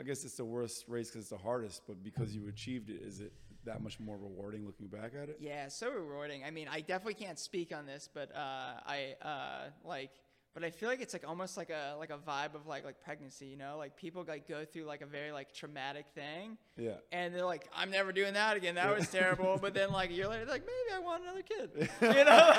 I 0.00 0.02
guess 0.02 0.24
it's 0.24 0.34
the 0.36 0.44
worst 0.44 0.84
race 0.88 1.08
because 1.08 1.22
it's 1.22 1.30
the 1.30 1.36
hardest, 1.38 1.82
but 1.86 2.02
because 2.02 2.34
you 2.34 2.48
achieved 2.48 2.90
it, 2.90 3.00
is 3.02 3.20
it 3.20 3.32
that 3.64 3.80
much 3.82 4.00
more 4.00 4.16
rewarding 4.18 4.66
looking 4.66 4.88
back 4.88 5.12
at 5.20 5.28
it? 5.28 5.38
Yeah, 5.40 5.68
so 5.68 5.90
rewarding. 5.90 6.42
I 6.44 6.50
mean, 6.50 6.68
I 6.70 6.80
definitely 6.80 7.14
can't 7.14 7.38
speak 7.38 7.72
on 7.74 7.86
this, 7.86 8.08
but 8.12 8.34
uh, 8.34 8.80
I 8.86 9.14
uh, 9.22 9.70
like. 9.84 10.10
But 10.52 10.62
I 10.62 10.70
feel 10.70 10.88
like 10.88 11.00
it's 11.00 11.12
like 11.12 11.26
almost 11.26 11.56
like 11.56 11.70
a 11.70 11.96
like 11.98 12.10
a 12.10 12.16
vibe 12.18 12.54
of 12.54 12.68
like 12.68 12.84
like 12.84 13.00
pregnancy, 13.02 13.46
you 13.46 13.56
know, 13.56 13.76
like 13.76 13.96
people 13.96 14.24
like 14.28 14.46
go 14.46 14.64
through 14.64 14.84
like 14.84 15.00
a 15.00 15.06
very 15.06 15.32
like 15.32 15.52
traumatic 15.52 16.06
thing, 16.14 16.56
Yeah. 16.76 16.92
and 17.10 17.34
they're 17.34 17.44
like, 17.44 17.68
I'm 17.74 17.90
never 17.90 18.12
doing 18.12 18.34
that 18.34 18.56
again. 18.56 18.76
That 18.76 18.96
was 18.96 19.08
terrible. 19.08 19.58
But 19.60 19.74
then 19.74 19.90
like 19.90 20.10
a 20.10 20.12
year 20.12 20.28
later, 20.28 20.44
they're 20.44 20.54
like 20.54 20.62
maybe 20.64 20.94
I 20.94 21.00
want 21.00 21.24
another 21.24 21.42
kid, 21.42 21.70
you 22.02 22.24
know. 22.24 22.52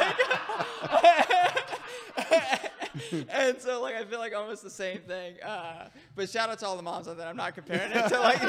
Like, 0.92 2.62
and 3.30 3.60
so 3.62 3.82
like 3.82 3.96
I 3.96 4.04
feel 4.06 4.20
like 4.20 4.34
almost 4.36 4.64
the 4.64 4.70
same 4.70 5.00
thing. 5.00 5.36
Uh, 5.42 5.90
but 6.16 6.30
shout 6.30 6.50
out 6.50 6.60
to 6.60 6.66
all 6.68 6.78
the 6.78 6.84
moms 6.84 7.08
out 7.08 7.18
there. 7.18 7.28
I'm 7.28 7.38
not 7.38 7.56
comparing 7.56 7.92
it 7.92 8.08
to 8.10 8.20
like 8.20 8.42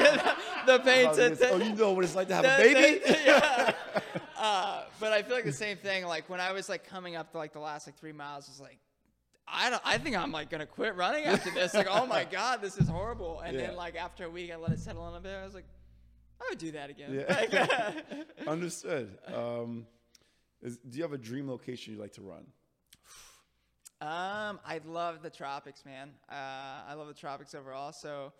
the 0.65 0.79
pain 0.79 1.13
to, 1.15 1.35
to 1.35 1.49
oh, 1.51 1.57
you 1.57 1.73
know 1.75 1.91
what 1.91 2.03
it's 2.03 2.15
like 2.15 2.27
to 2.29 2.35
have 2.35 2.45
a 2.45 2.57
baby? 2.73 2.99
that- 3.05 3.25
yeah. 3.25 4.01
Uh, 4.39 4.83
but 4.99 5.11
I 5.11 5.23
feel 5.23 5.33
like 5.35 5.45
the 5.45 5.51
same 5.51 5.77
thing. 5.77 6.05
Like 6.05 6.29
when 6.29 6.39
I 6.39 6.51
was 6.51 6.69
like 6.69 6.87
coming 6.87 7.15
up 7.15 7.31
to 7.31 7.39
like 7.39 7.53
the 7.53 7.59
last 7.59 7.87
like 7.87 7.97
three 7.97 8.11
miles, 8.11 8.47
was 8.47 8.59
like, 8.61 8.77
I 9.47 9.71
don't. 9.71 9.81
I 9.83 9.97
think 9.97 10.15
I'm 10.15 10.31
like 10.31 10.51
gonna 10.51 10.67
quit 10.67 10.95
running 10.95 11.23
after 11.25 11.49
this. 11.49 11.73
Like, 11.73 11.87
oh 11.89 12.05
my 12.05 12.23
god, 12.23 12.61
this 12.61 12.77
is 12.77 12.87
horrible. 12.87 13.39
And 13.39 13.55
Yeah. 13.57 13.67
then 13.67 13.75
like 13.75 13.95
after 13.95 14.25
a 14.25 14.29
week, 14.29 14.51
I 14.51 14.55
let 14.57 14.71
it 14.71 14.79
settle 14.79 15.09
in 15.09 15.15
a 15.15 15.19
bit. 15.19 15.33
I 15.35 15.43
was 15.43 15.55
like, 15.55 15.65
I 16.39 16.45
would 16.49 16.59
do 16.59 16.71
that 16.73 16.91
again. 16.91 17.25
Yeah. 17.27 17.35
Like, 17.35 18.47
Understood. 18.47 19.17
Um, 19.33 19.87
is, 20.61 20.77
do 20.77 20.97
you 20.97 21.03
have 21.03 21.13
a 21.13 21.17
dream 21.17 21.49
location 21.49 21.95
you 21.95 21.99
like 21.99 22.13
to 22.13 22.21
run? 22.21 22.45
Um, 23.99 24.59
I 24.65 24.79
love 24.85 25.23
the 25.23 25.29
tropics, 25.29 25.83
man. 25.85 26.11
Uh, 26.29 26.35
I 26.87 26.93
love 26.95 27.07
the 27.07 27.13
tropics 27.15 27.55
overall. 27.55 27.91
So, 27.91 28.31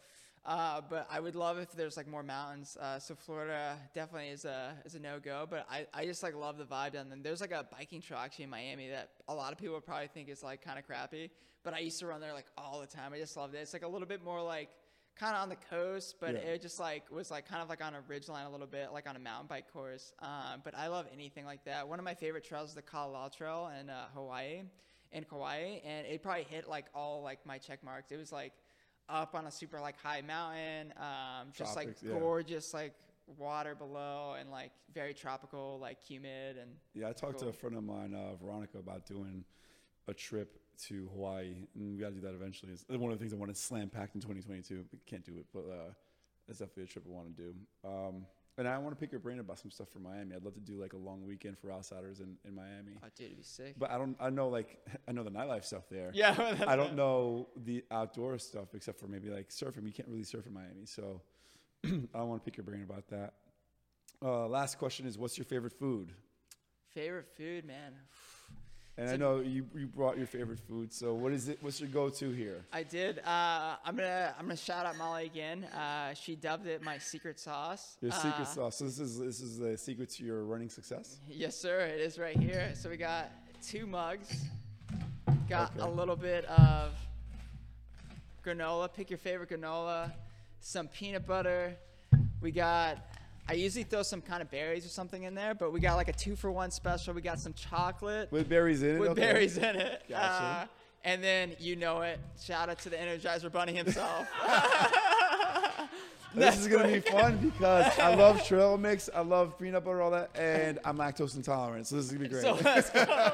uh, 0.45 0.81
but 0.87 1.07
I 1.09 1.19
would 1.19 1.35
love 1.35 1.57
if 1.57 1.71
there's 1.71 1.97
like 1.97 2.07
more 2.07 2.21
mountains. 2.21 2.77
Uh, 2.79 2.99
so 2.99 3.15
Florida 3.15 3.75
definitely 3.95 4.29
is 4.29 4.45
a 4.45 4.75
is 4.85 4.93
a 4.93 4.99
no 4.99 5.19
go. 5.19 5.47
But 5.49 5.65
I, 5.69 5.87
I 5.93 6.05
just 6.05 6.21
like 6.21 6.35
love 6.35 6.57
the 6.59 6.63
vibe 6.65 6.93
down 6.93 7.09
there. 7.09 7.17
There's 7.21 7.41
like 7.41 7.51
a 7.51 7.65
biking 7.71 8.01
trail 8.01 8.19
actually 8.19 8.43
in 8.43 8.51
Miami 8.51 8.89
that 8.89 9.09
a 9.27 9.33
lot 9.33 9.51
of 9.51 9.57
people 9.57 9.81
probably 9.81 10.07
think 10.07 10.29
is 10.29 10.43
like 10.43 10.63
kind 10.63 10.77
of 10.77 10.85
crappy. 10.85 11.31
But 11.63 11.73
I 11.73 11.79
used 11.79 11.99
to 11.99 12.05
run 12.07 12.21
there 12.21 12.33
like 12.33 12.45
all 12.57 12.79
the 12.79 12.87
time. 12.87 13.11
I 13.13 13.17
just 13.17 13.35
loved 13.35 13.55
it. 13.55 13.57
It's 13.57 13.73
like 13.73 13.83
a 13.83 13.87
little 13.87 14.07
bit 14.07 14.23
more 14.23 14.41
like 14.41 14.69
kind 15.19 15.35
of 15.35 15.41
on 15.41 15.49
the 15.49 15.55
coast, 15.55 16.17
but 16.21 16.35
Yeah. 16.35 16.51
it 16.51 16.61
just 16.61 16.79
like 16.79 17.09
was 17.11 17.31
like 17.31 17.47
kind 17.49 17.63
of 17.63 17.67
like 17.69 17.83
on 17.83 17.95
a 17.95 18.01
ridge 18.07 18.29
line 18.29 18.45
a 18.45 18.51
little 18.51 18.67
bit, 18.67 18.93
like 18.93 19.09
on 19.09 19.15
a 19.15 19.19
mountain 19.19 19.47
bike 19.47 19.73
course. 19.73 20.13
Um, 20.19 20.61
but 20.63 20.75
I 20.77 20.87
love 20.87 21.07
anything 21.11 21.45
like 21.45 21.65
that. 21.65 21.87
One 21.89 21.97
of 21.97 22.05
my 22.05 22.13
favorite 22.13 22.43
trails 22.43 22.69
is 22.69 22.75
the 22.75 22.83
Kalalau 22.83 23.35
Trail 23.35 23.71
in 23.81 23.89
uh, 23.89 24.05
Hawaii, 24.13 24.61
in 25.11 25.23
Kauai, 25.23 25.79
and 25.85 26.05
it 26.07 26.21
probably 26.21 26.43
hit 26.43 26.67
like 26.67 26.85
all 26.93 27.21
like 27.21 27.45
my 27.45 27.57
check 27.57 27.83
marks. 27.83 28.11
It 28.11 28.17
was 28.17 28.31
like 28.31 28.53
up 29.09 29.35
on 29.35 29.45
a 29.45 29.51
super 29.51 29.79
like 29.79 29.95
high 30.01 30.21
mountain, 30.21 30.93
um, 30.97 31.47
just 31.53 31.73
Tropics, 31.73 32.01
like 32.03 32.11
yeah. 32.11 32.19
gorgeous 32.19 32.73
like 32.73 32.93
water 33.37 33.75
below 33.75 34.35
and 34.39 34.51
like 34.51 34.71
very 34.93 35.13
tropical, 35.13 35.79
like 35.81 36.01
humid 36.01 36.57
and 36.57 36.71
Yeah, 36.93 37.09
I 37.09 37.13
talked 37.13 37.39
to 37.39 37.47
a 37.47 37.53
friend 37.53 37.75
of 37.75 37.83
mine, 37.83 38.13
uh, 38.13 38.35
Veronica, 38.35 38.79
about 38.79 39.05
doing 39.05 39.43
a 40.07 40.13
trip 40.13 40.59
to 40.87 41.09
Hawaii, 41.13 41.55
and 41.75 41.93
we 41.93 41.99
got 41.99 42.09
to 42.09 42.15
do 42.15 42.21
that 42.21 42.33
eventually. 42.33 42.71
It's 42.71 42.85
one 42.87 43.11
of 43.11 43.17
the 43.17 43.21
things 43.21 43.33
I 43.33 43.37
want 43.37 43.53
to 43.53 43.59
slam 43.59 43.89
packed 43.89 44.15
in 44.15 44.21
2022. 44.21 44.85
We 44.91 44.99
can't 45.05 45.25
do 45.25 45.33
it, 45.37 45.45
but 45.53 45.65
uh, 45.69 45.91
it's 46.47 46.59
definitely 46.59 46.83
a 46.83 46.87
trip 46.87 47.05
I 47.07 47.13
want 47.13 47.35
to 47.35 47.43
do. 47.43 47.53
Um, 47.83 48.25
and 48.57 48.67
I 48.67 48.77
want 48.79 48.95
to 48.95 48.99
pick 48.99 49.11
your 49.11 49.19
brain 49.19 49.39
about 49.39 49.59
some 49.59 49.69
stuff 49.71 49.89
for 49.89 49.99
Miami. 49.99 50.35
I'd 50.35 50.43
love 50.43 50.55
to 50.55 50.59
do 50.59 50.81
like 50.81 50.93
a 50.93 50.97
long 50.97 51.25
weekend 51.25 51.57
for 51.59 51.71
outsiders 51.71 52.19
in, 52.19 52.37
in 52.45 52.55
Miami. 52.55 52.93
Oh, 53.03 53.07
dude, 53.15 53.27
it'd 53.27 53.37
be 53.37 53.43
sick. 53.43 53.75
But 53.77 53.91
I 53.91 53.97
don't. 53.97 54.15
I 54.19 54.29
know 54.29 54.49
like 54.49 54.79
I 55.07 55.11
know 55.11 55.23
the 55.23 55.31
nightlife 55.31 55.63
stuff 55.63 55.83
there. 55.89 56.11
yeah, 56.13 56.55
I 56.67 56.75
don't 56.75 56.95
know 56.95 57.49
the 57.55 57.83
outdoor 57.91 58.37
stuff 58.39 58.73
except 58.73 58.99
for 58.99 59.07
maybe 59.07 59.29
like 59.29 59.49
surfing. 59.49 59.85
You 59.85 59.93
can't 59.93 60.09
really 60.09 60.23
surf 60.23 60.45
in 60.47 60.53
Miami, 60.53 60.85
so 60.85 61.21
I 61.85 62.21
want 62.23 62.43
to 62.43 62.45
pick 62.49 62.57
your 62.57 62.65
brain 62.65 62.83
about 62.83 63.07
that. 63.09 63.33
Uh, 64.23 64.47
last 64.47 64.79
question 64.79 65.05
is, 65.05 65.17
what's 65.17 65.37
your 65.37 65.45
favorite 65.45 65.73
food? 65.73 66.11
Favorite 66.89 67.27
food, 67.37 67.65
man. 67.65 67.93
And 68.99 69.07
So- 69.09 69.13
I 69.13 69.17
know 69.17 69.39
you 69.41 69.67
you 69.75 69.85
brought 69.87 70.17
your 70.17 70.25
favorite 70.25 70.59
food. 70.59 70.91
So 70.91 71.13
what 71.13 71.31
is 71.31 71.49
it? 71.49 71.59
What's 71.61 71.79
your 71.79 71.89
go-to 71.89 72.31
here? 72.31 72.65
I 72.73 72.81
did. 72.81 73.19
Uh, 73.19 73.75
I'm 73.85 73.95
gonna 73.95 74.33
I'm 74.39 74.45
gonna 74.45 74.57
shout 74.57 74.87
out 74.87 74.97
Molly 74.97 75.25
again. 75.27 75.65
Uh, 75.65 76.15
she 76.15 76.35
dubbed 76.35 76.65
it 76.65 76.81
my 76.81 76.97
secret 76.97 77.39
sauce. 77.39 77.97
Your 78.01 78.11
secret 78.11 78.41
Uh, 78.41 78.45
sauce. 78.45 78.77
So 78.77 78.85
this 78.85 78.99
is 78.99 79.19
this 79.19 79.39
is 79.39 79.59
the 79.59 79.77
secret 79.77 80.09
to 80.11 80.23
your 80.23 80.43
running 80.45 80.69
success. 80.69 81.19
Yes, 81.27 81.55
sir. 81.55 81.81
It 81.81 82.01
is 82.01 82.17
right 82.17 82.35
here. 82.37 82.73
So 82.73 82.89
we 82.89 82.97
got 82.97 83.29
two 83.61 83.85
mugs. 83.85 84.45
Got 85.47 85.77
a 85.77 85.87
little 85.87 86.15
bit 86.15 86.45
of 86.45 86.93
granola. 88.43 88.91
Pick 88.91 89.11
your 89.11 89.19
favorite 89.19 89.49
granola. 89.49 90.11
Some 90.59 90.87
peanut 90.87 91.27
butter. 91.27 91.77
We 92.41 92.51
got. 92.51 92.97
I 93.49 93.53
usually 93.53 93.83
throw 93.83 94.03
some 94.03 94.21
kind 94.21 94.41
of 94.41 94.51
berries 94.51 94.85
or 94.85 94.89
something 94.89 95.23
in 95.23 95.33
there, 95.33 95.55
but 95.55 95.71
we 95.71 95.79
got 95.79 95.95
like 95.95 96.09
a 96.09 96.13
two 96.13 96.35
for 96.35 96.51
one 96.51 96.69
special. 96.71 97.13
We 97.13 97.21
got 97.21 97.39
some 97.39 97.53
chocolate 97.53 98.31
With 98.31 98.49
berries 98.49 98.83
in 98.83 98.95
it. 98.95 98.99
with 98.99 99.09
okay. 99.11 99.21
berries 99.21 99.57
in 99.57 99.75
it. 99.75 100.03
Gotcha. 100.09 100.43
Uh, 100.43 100.65
and 101.03 101.23
then 101.23 101.55
you 101.59 101.75
know 101.75 102.01
it. 102.01 102.19
Shout 102.41 102.69
out 102.69 102.79
to 102.79 102.89
the 102.89 102.97
Energizer 102.97 103.51
Bunny 103.51 103.73
himself. 103.73 104.27
This 106.33 106.59
is 106.59 106.67
gonna 106.67 106.87
be 106.87 106.99
fun 106.99 107.37
because 107.37 107.97
I 107.97 108.13
love 108.13 108.43
trail 108.47 108.77
mix. 108.77 109.09
I 109.13 109.21
love 109.21 109.57
peanut 109.57 109.83
butter, 109.83 110.01
all 110.01 110.11
that, 110.11 110.29
and 110.35 110.77
I'm 110.85 110.97
lactose 110.97 111.35
intolerant. 111.35 111.87
So 111.87 111.95
this 111.95 112.05
is 112.05 112.11
gonna 112.11 112.25
be 112.25 112.29
great. 112.29 112.43
so 112.43 112.59
let's 112.63 112.89
go. 112.89 113.31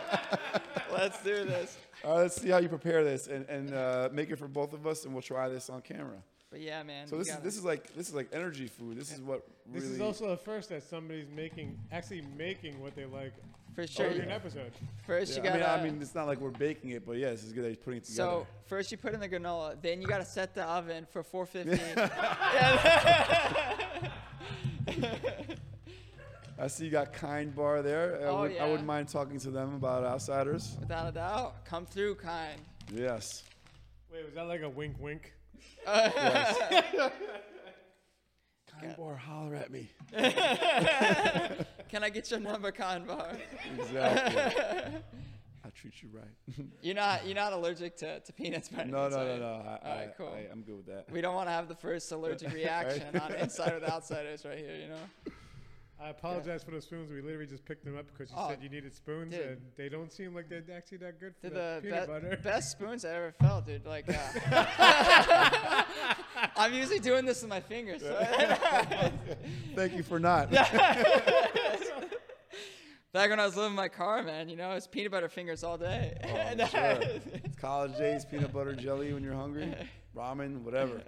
let's 0.92 1.22
do 1.22 1.44
this. 1.44 1.78
All 2.06 2.16
right, 2.16 2.22
let's 2.24 2.42
see 2.42 2.50
how 2.50 2.58
you 2.60 2.70
prepare 2.70 3.04
this 3.04 3.28
and, 3.28 3.48
and 3.50 3.74
uh, 3.74 4.10
make 4.12 4.30
it 4.30 4.38
for 4.38 4.48
both 4.48 4.74
of 4.74 4.86
us, 4.86 5.06
and 5.06 5.14
we'll 5.14 5.22
try 5.22 5.50
this 5.50 5.70
on 5.70 5.82
camera. 5.82 6.22
But 6.54 6.62
yeah, 6.62 6.84
man. 6.84 7.08
So 7.08 7.18
this 7.18 7.30
is 7.30 7.34
gotta- 7.34 7.44
this 7.44 7.58
is 7.58 7.64
like 7.66 7.96
this 7.96 8.10
is 8.10 8.14
like 8.14 8.28
energy 8.32 8.68
food. 8.68 8.96
This 8.96 9.12
is 9.12 9.20
what 9.22 9.42
really. 9.68 9.80
This 9.88 9.90
is 9.96 10.02
also 10.02 10.28
the 10.30 10.38
first 10.38 10.70
that 10.70 10.84
somebody's 10.84 11.26
making, 11.36 11.80
actually 11.92 12.22
making 12.38 12.80
what 12.80 12.96
they 12.96 13.06
like 13.06 13.34
for 13.74 13.88
sure. 13.88 14.06
every 14.06 14.28
episode. 14.28 14.72
First, 15.08 15.32
Yeah, 15.36 15.38
you 15.46 15.50
I 15.50 15.54
gotta. 15.60 15.82
mean, 15.82 15.90
I 15.90 15.94
mean, 15.94 16.00
it's 16.04 16.14
not 16.14 16.28
like 16.28 16.40
we're 16.40 16.52
baking 16.52 16.92
it, 16.92 17.08
but 17.08 17.18
yeah, 17.18 17.32
this 17.32 17.44
is 17.44 17.54
good 17.54 17.64
that 17.64 17.70
he's 17.70 17.78
putting 17.80 17.98
it 17.98 18.04
together. 18.04 18.30
so 18.46 18.48
first 18.68 18.92
you 18.92 19.00
put 19.00 19.16
in 19.16 19.20
the 19.20 19.28
granola, 19.28 19.82
then 19.82 20.00
you 20.00 20.08
gotta 20.08 20.26
set 20.26 20.54
the 20.54 20.64
oven 20.64 21.08
for 21.10 21.24
450. 21.24 21.82
I 26.60 26.68
see 26.68 26.86
you 26.86 26.92
got 26.92 27.14
Kind 27.14 27.56
Bar 27.56 27.82
there. 27.82 28.20
I, 28.22 28.26
Oh, 28.26 28.42
would, 28.42 28.58
I 28.58 28.68
wouldn't 28.68 28.86
mind 28.86 29.08
talking 29.10 29.40
to 29.40 29.50
them 29.50 29.74
about 29.74 30.04
outsiders. 30.04 30.78
Without 30.80 31.10
a 31.10 31.12
doubt, 31.12 31.66
come 31.66 31.88
through, 31.88 32.14
kind. 32.16 32.62
Yes. 32.94 33.44
Wait, 34.12 34.24
was 34.24 34.36
that 34.36 34.44
like 34.48 34.62
a 34.62 34.70
wink 34.70 34.96
wink? 35.00 35.34
Kind 38.80 38.98
Bar, 38.98 39.16
holler 39.16 39.56
at 39.56 39.72
me. 39.72 39.90
Can 41.90 42.04
I 42.04 42.10
get 42.10 42.32
your 42.32 42.40
number, 42.40 42.72
kind 42.72 43.06
bar? 43.06 43.30
Exactly. 43.78 44.42
I 45.66 45.70
treat 45.70 46.02
you 46.02 46.10
right. 46.12 46.68
You're 46.82 46.96
not 46.96 47.26
you're 47.26 47.36
not 47.36 47.54
allergic 47.54 47.96
to, 47.98 48.20
to 48.20 48.34
peanuts, 48.34 48.70
by 48.70 48.84
no, 48.84 49.08
no, 49.10 49.26
no, 49.26 49.38
no. 49.38 49.46
I, 49.46 49.90
All 49.90 49.96
right, 49.96 50.12
cool. 50.18 50.34
I, 50.36 50.52
I'm 50.52 50.62
good 50.64 50.76
with 50.78 50.88
that. 50.88 51.06
We 51.12 51.22
don't 51.22 51.36
want 51.36 51.48
to 51.48 51.54
have 51.54 51.68
the 51.68 51.76
first 51.76 52.12
allergic 52.12 52.52
reaction 52.54 53.16
on 53.18 53.34
Inside 53.36 53.76
with 53.76 53.90
Outsiders 53.90 54.44
right 54.44 54.58
here, 54.58 54.76
you 54.76 54.90
know? 54.90 55.34
I 56.04 56.10
apologize 56.10 56.64
for 56.64 56.72
those 56.72 56.84
spoons. 56.84 57.10
We 57.10 57.22
literally 57.22 57.46
just 57.46 57.64
picked 57.64 57.86
them 57.86 57.98
up 57.98 58.06
because 58.08 58.30
you 58.30 58.36
Oh, 58.38 58.50
said 58.50 58.60
you 58.62 58.68
needed 58.70 58.94
spoons, 58.94 59.34
dude. 59.34 59.46
and 59.48 59.62
they 59.78 59.88
don't 59.88 60.12
seem 60.12 60.36
like 60.36 60.50
they're 60.50 60.64
actually 60.76 60.98
that 60.98 61.18
good 61.20 61.34
for 61.40 61.50
They're 61.50 61.76
the 61.80 61.82
the 61.82 61.88
peanut 61.90 62.08
be- 62.08 62.14
butter. 62.14 62.38
best 62.44 62.72
spoons 62.78 63.06
I 63.06 63.10
ever 63.12 63.32
felt, 63.40 63.66
dude. 63.66 63.86
Like, 63.86 64.06
uh, 64.10 65.84
I'm 66.58 66.74
usually 66.74 67.00
doing 67.00 67.24
this 67.26 67.42
with 67.42 67.50
my 67.50 67.62
fingers. 67.62 68.02
So 68.02 68.14
Thank 69.76 69.94
you 69.94 70.04
for 70.04 70.20
not. 70.20 70.52
Back 70.52 70.74
when 73.30 73.40
I 73.40 73.46
was 73.46 73.56
living 73.56 73.72
in 73.72 73.76
my 73.76 73.88
car, 73.90 74.24
man, 74.24 74.50
you 74.50 74.56
know, 74.58 74.72
it's 74.72 74.88
peanut 74.88 75.12
butter 75.12 75.30
fingers 75.30 75.64
all 75.64 75.78
day. 75.78 76.18
Oh, 76.24 76.66
sure. 76.66 77.00
It's 77.44 77.56
college 77.58 77.96
days, 77.98 78.26
peanut 78.26 78.52
butter 78.52 78.74
jelly 78.76 79.14
when 79.14 79.24
you're 79.24 79.36
hungry, 79.36 79.74
ramen, 80.18 80.64
whatever. 80.64 81.02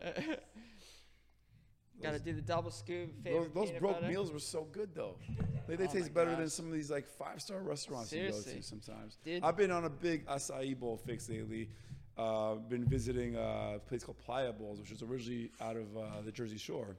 Got 2.02 2.14
to 2.14 2.20
do 2.20 2.34
the 2.34 2.42
double 2.42 2.72
scoop. 2.72 3.12
Those, 3.24 3.48
those 3.54 3.72
broke 3.80 3.96
butter. 3.96 4.08
meals 4.08 4.32
were 4.32 4.40
so 4.40 4.68
good 4.72 4.90
though. 4.94 5.16
They, 5.68 5.76
they 5.76 5.86
Oh 5.86 5.94
taste 5.94 6.14
better 6.14 6.36
than 6.36 6.48
some 6.48 6.68
of 6.68 6.74
these 6.74 6.92
like 6.92 7.08
five 7.08 7.42
star 7.42 7.60
restaurants 7.60 8.14
you 8.14 8.30
go 8.30 8.40
to 8.40 8.62
sometimes. 8.62 9.18
Did- 9.24 9.44
I've 9.44 9.58
been 9.58 9.72
on 9.72 9.86
a 9.86 9.90
big 9.90 10.28
acai 10.28 10.80
bowl 10.80 10.96
fix 10.96 11.28
lately. 11.28 11.70
Uh, 12.16 12.54
been 12.56 12.86
visiting 12.86 13.36
a 13.36 13.80
place 13.88 14.04
called 14.04 14.20
Playa 14.20 14.54
Bowls, 14.54 14.80
which 14.80 14.92
is 14.92 15.02
originally 15.02 15.50
out 15.60 15.76
of 15.76 15.98
uh, 15.98 16.22
the 16.24 16.32
Jersey 16.32 16.60
Shore, 16.60 16.98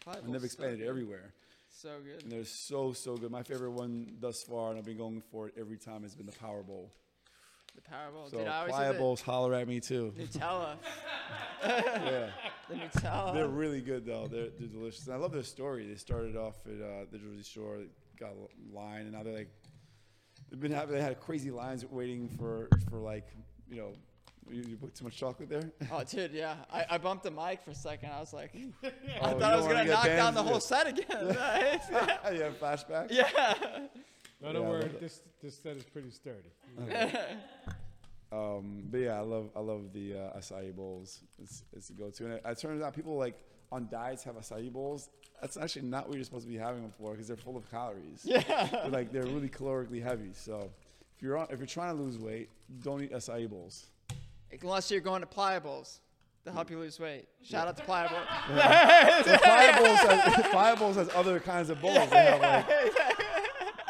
Five 0.00 0.24
and 0.24 0.34
they've 0.34 0.42
expanded 0.42 0.80
so 0.80 0.88
everywhere. 0.88 1.34
So 1.68 1.90
good. 2.02 2.22
And 2.22 2.32
they're 2.32 2.44
so 2.44 2.94
so 2.94 3.18
good. 3.18 3.30
My 3.30 3.42
favorite 3.42 3.72
one 3.72 4.16
thus 4.18 4.42
far, 4.42 4.70
and 4.70 4.78
I've 4.78 4.86
been 4.86 4.96
going 4.96 5.22
for 5.30 5.48
it 5.48 5.54
every 5.60 5.76
time, 5.76 6.02
has 6.04 6.14
been 6.14 6.24
the 6.24 6.32
Power 6.32 6.62
Bowl. 6.62 6.90
The 7.76 7.82
Powerball. 7.82 8.30
So 8.30 8.38
Dude, 8.38 8.46
I 8.48 8.60
always 8.60 9.18
did 9.18 9.24
holler 9.24 9.54
at 9.54 9.68
me 9.68 9.80
too. 9.80 10.12
Nutella. 10.18 10.76
yeah. 11.66 12.30
The 12.68 12.74
Nutella. 12.74 13.34
They're 13.34 13.48
really 13.48 13.80
good 13.80 14.04
though. 14.06 14.26
They're, 14.26 14.48
they're 14.58 14.68
delicious. 14.68 15.06
And 15.06 15.14
I 15.14 15.18
love 15.18 15.32
their 15.32 15.42
story. 15.42 15.86
They 15.86 15.94
started 15.96 16.36
off 16.36 16.54
at 16.66 16.82
uh, 16.82 17.04
the 17.12 17.18
Jersey 17.18 17.42
Shore, 17.44 17.78
got 18.18 18.30
a 18.30 18.74
line, 18.76 19.02
and 19.02 19.12
now 19.12 19.22
they're 19.22 19.34
like 19.34 19.50
they've 20.50 20.60
been 20.60 20.72
having 20.72 20.94
they 20.94 21.02
had 21.02 21.20
crazy 21.20 21.50
lines 21.50 21.84
waiting 21.84 22.28
for 22.28 22.68
for 22.90 22.98
like 22.98 23.26
you 23.68 23.76
know 23.76 23.92
you, 24.50 24.62
you 24.62 24.76
put 24.76 24.94
too 24.94 25.04
much 25.04 25.16
chocolate 25.16 25.48
there. 25.48 25.70
Oh, 25.92 26.02
dude, 26.04 26.32
yeah. 26.32 26.54
I, 26.72 26.84
I 26.90 26.98
bumped 26.98 27.24
the 27.24 27.30
mic 27.30 27.62
for 27.64 27.72
a 27.72 27.74
second. 27.74 28.10
I 28.10 28.20
was 28.20 28.32
like, 28.32 28.52
I 28.84 28.90
Oh, 29.20 29.38
thought 29.38 29.42
I 29.42 29.56
was 29.56 29.66
going 29.66 29.84
to 29.84 29.92
knock 29.92 30.06
down 30.06 30.34
the 30.34 30.42
whole 30.42 30.60
set 30.60 30.86
again. 30.86 31.04
yeah, 31.10 32.50
flashback. 32.60 33.08
yeah. 33.10 33.54
No, 34.40 34.48
Yeah, 34.48 34.52
don't 34.52 34.66
I 34.66 34.68
worry. 34.68 34.82
love 34.82 34.92
that. 34.92 35.00
This 35.00 35.22
this 35.42 35.58
set 35.58 35.76
is 35.76 35.84
pretty 35.84 36.10
sturdy. 36.10 36.50
Um, 38.32 38.82
but 38.90 38.98
yeah, 38.98 39.18
I 39.18 39.20
love 39.20 39.50
I 39.54 39.60
love 39.60 39.92
the 39.92 40.14
uh, 40.14 40.38
acai 40.38 40.74
bowls. 40.74 41.20
It's 41.40 41.62
it's 41.72 41.90
a 41.90 41.92
go 41.92 42.10
to. 42.10 42.24
And 42.24 42.32
it, 42.34 42.42
it 42.44 42.58
turns 42.58 42.82
out 42.82 42.92
people 42.92 43.16
like 43.16 43.38
on 43.70 43.88
diets 43.90 44.24
have 44.24 44.34
acai 44.34 44.70
bowls. 44.72 45.10
That's 45.40 45.56
actually 45.56 45.82
not 45.86 46.08
what 46.08 46.16
you're 46.16 46.24
supposed 46.24 46.44
to 46.44 46.50
be 46.52 46.58
having 46.58 46.82
them 46.82 46.92
for 46.98 47.12
because 47.12 47.28
they're 47.28 47.36
full 47.36 47.56
of 47.56 47.70
calories. 47.70 48.22
Yeah. 48.24 48.40
They're 48.72 48.88
like 48.90 49.12
they're 49.12 49.22
really 49.22 49.48
calorically 49.48 50.02
heavy. 50.02 50.30
So 50.32 50.70
if 51.16 51.22
you're 51.22 51.36
on 51.38 51.46
if 51.50 51.58
you're 51.60 51.66
trying 51.68 51.96
to 51.96 52.02
lose 52.02 52.18
weight, 52.18 52.50
don't 52.82 53.00
eat 53.02 53.12
acai 53.12 53.48
bowls. 53.48 53.86
Unless 54.60 54.90
you're 54.90 55.00
going 55.00 55.20
to 55.20 55.26
Playa 55.26 55.60
Bowls 55.60 56.00
to 56.44 56.52
help 56.52 56.70
you 56.70 56.78
lose 56.78 56.98
weight. 56.98 57.26
Shout 57.42 57.68
out 57.68 57.76
to 57.76 57.82
Playa 57.84 58.08
Bowl. 58.08 58.18
So 59.24 59.38
Playa 59.42 59.76
Bowls 59.78 59.98
has, 59.98 60.46
Playa 60.50 60.76
Bowls 60.76 60.96
has 60.96 61.08
other 61.14 61.38
kinds 61.40 61.68
of 61.70 61.80
bowls. 61.80 62.08
They 62.10 62.24
have 62.24 62.40
like 62.40 62.95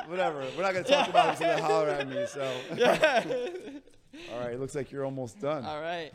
whatever. 0.09 0.47
We're 0.57 0.63
not 0.63 0.73
gonna 0.73 0.85
talk 0.85 1.09
about 1.09 1.35
it, 1.35 1.39
so 1.39 1.45
they 1.45 1.61
holler 1.61 1.89
at 1.89 2.09
me. 2.09 2.25
So 2.27 2.43
all 4.33 4.41
right, 4.41 4.53
it 4.55 4.61
looks 4.61 4.75
like 4.75 4.91
you're 4.93 5.05
almost 5.05 5.41
done. 5.41 5.65
All 5.65 5.81
right. 5.81 6.13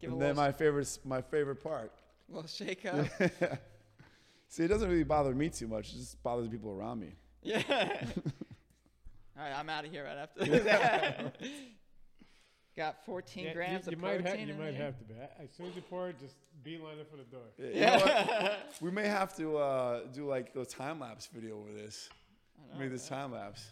Give 0.00 0.12
and 0.12 0.22
a 0.22 0.24
then 0.26 0.36
my 0.36 0.52
favorite 0.52 0.98
my 1.04 1.20
favorite 1.20 1.62
part. 1.62 1.92
Well, 2.28 2.46
shake 2.46 2.86
up. 2.86 3.06
See, 4.48 4.62
it 4.64 4.68
doesn't 4.68 4.88
really 4.88 5.04
bother 5.04 5.34
me 5.34 5.48
too 5.50 5.66
much. 5.68 5.90
It 5.90 5.96
just 5.98 6.22
bothers 6.22 6.46
the 6.46 6.50
people 6.50 6.70
around 6.72 7.00
me. 7.00 7.14
Yeah. 7.42 7.62
All 9.36 9.44
right, 9.44 9.52
I'm 9.56 9.68
out 9.68 9.84
of 9.84 9.90
here 9.90 10.04
right 10.04 10.16
after 10.16 10.44
this. 10.44 11.30
Got 12.76 13.04
14 13.06 13.44
Yeah, 13.44 13.54
grams 13.54 13.86
you, 13.86 13.90
you 13.90 13.96
of 13.96 14.02
might 14.02 14.22
protein. 14.22 14.38
have 14.38 14.48
you 14.48 14.54
in 14.54 14.60
might 14.60 14.70
there. 14.72 14.82
have 14.84 14.98
to 14.98 15.04
be. 15.04 15.14
As 15.42 15.50
soon 15.56 15.66
as 15.66 15.74
you 15.76 15.82
pour 15.82 16.08
it, 16.10 16.20
just 16.20 16.36
beeline 16.62 16.98
it 16.98 17.08
for 17.10 17.16
the 17.16 17.24
door. 17.24 17.42
Yeah, 17.58 17.98
you 17.98 18.04
know 18.04 18.42
what? 18.42 18.58
We 18.80 18.90
may 18.92 19.08
have 19.08 19.34
to 19.36 19.56
uh, 19.58 20.00
do 20.14 20.26
like 20.28 20.54
a 20.54 20.64
time 20.64 21.00
lapse 21.00 21.26
video 21.26 21.58
over 21.58 21.72
this. 21.72 22.08
Make 22.76 22.90
this 22.90 23.08
time 23.08 23.32
lapse. 23.32 23.70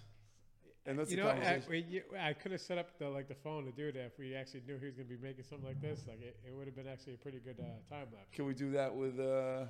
And 0.87 0.99
that's 0.99 1.11
You 1.11 1.17
know, 1.17 1.29
I, 1.29 1.61
we, 1.69 1.85
you, 1.89 2.03
I 2.19 2.33
could 2.33 2.53
have 2.53 2.61
set 2.61 2.79
up 2.79 2.97
the 2.99 3.09
like 3.09 3.27
the 3.29 3.35
phone 3.35 3.65
to 3.65 3.73
do 3.73 3.91
that 3.91 4.05
if 4.05 4.19
we 4.19 4.37
actually 4.37 4.63
knew 4.69 4.79
he 4.79 4.87
was 4.87 4.95
going 4.95 5.09
to 5.09 5.15
be 5.17 5.21
making 5.21 5.43
something 5.45 5.67
like 5.67 5.81
this. 5.81 6.05
Like 6.07 6.23
it, 6.23 6.39
it 6.47 6.55
would 6.55 6.67
have 6.67 6.77
been 6.77 6.87
actually 6.87 7.15
a 7.15 7.19
pretty 7.19 7.39
good 7.41 7.57
uh, 7.59 7.65
time 7.93 8.07
lapse. 8.15 8.29
Can 8.33 8.47
we 8.47 8.55
do 8.55 8.71
that 8.73 8.95
with? 8.95 9.19
Uh, 9.19 9.65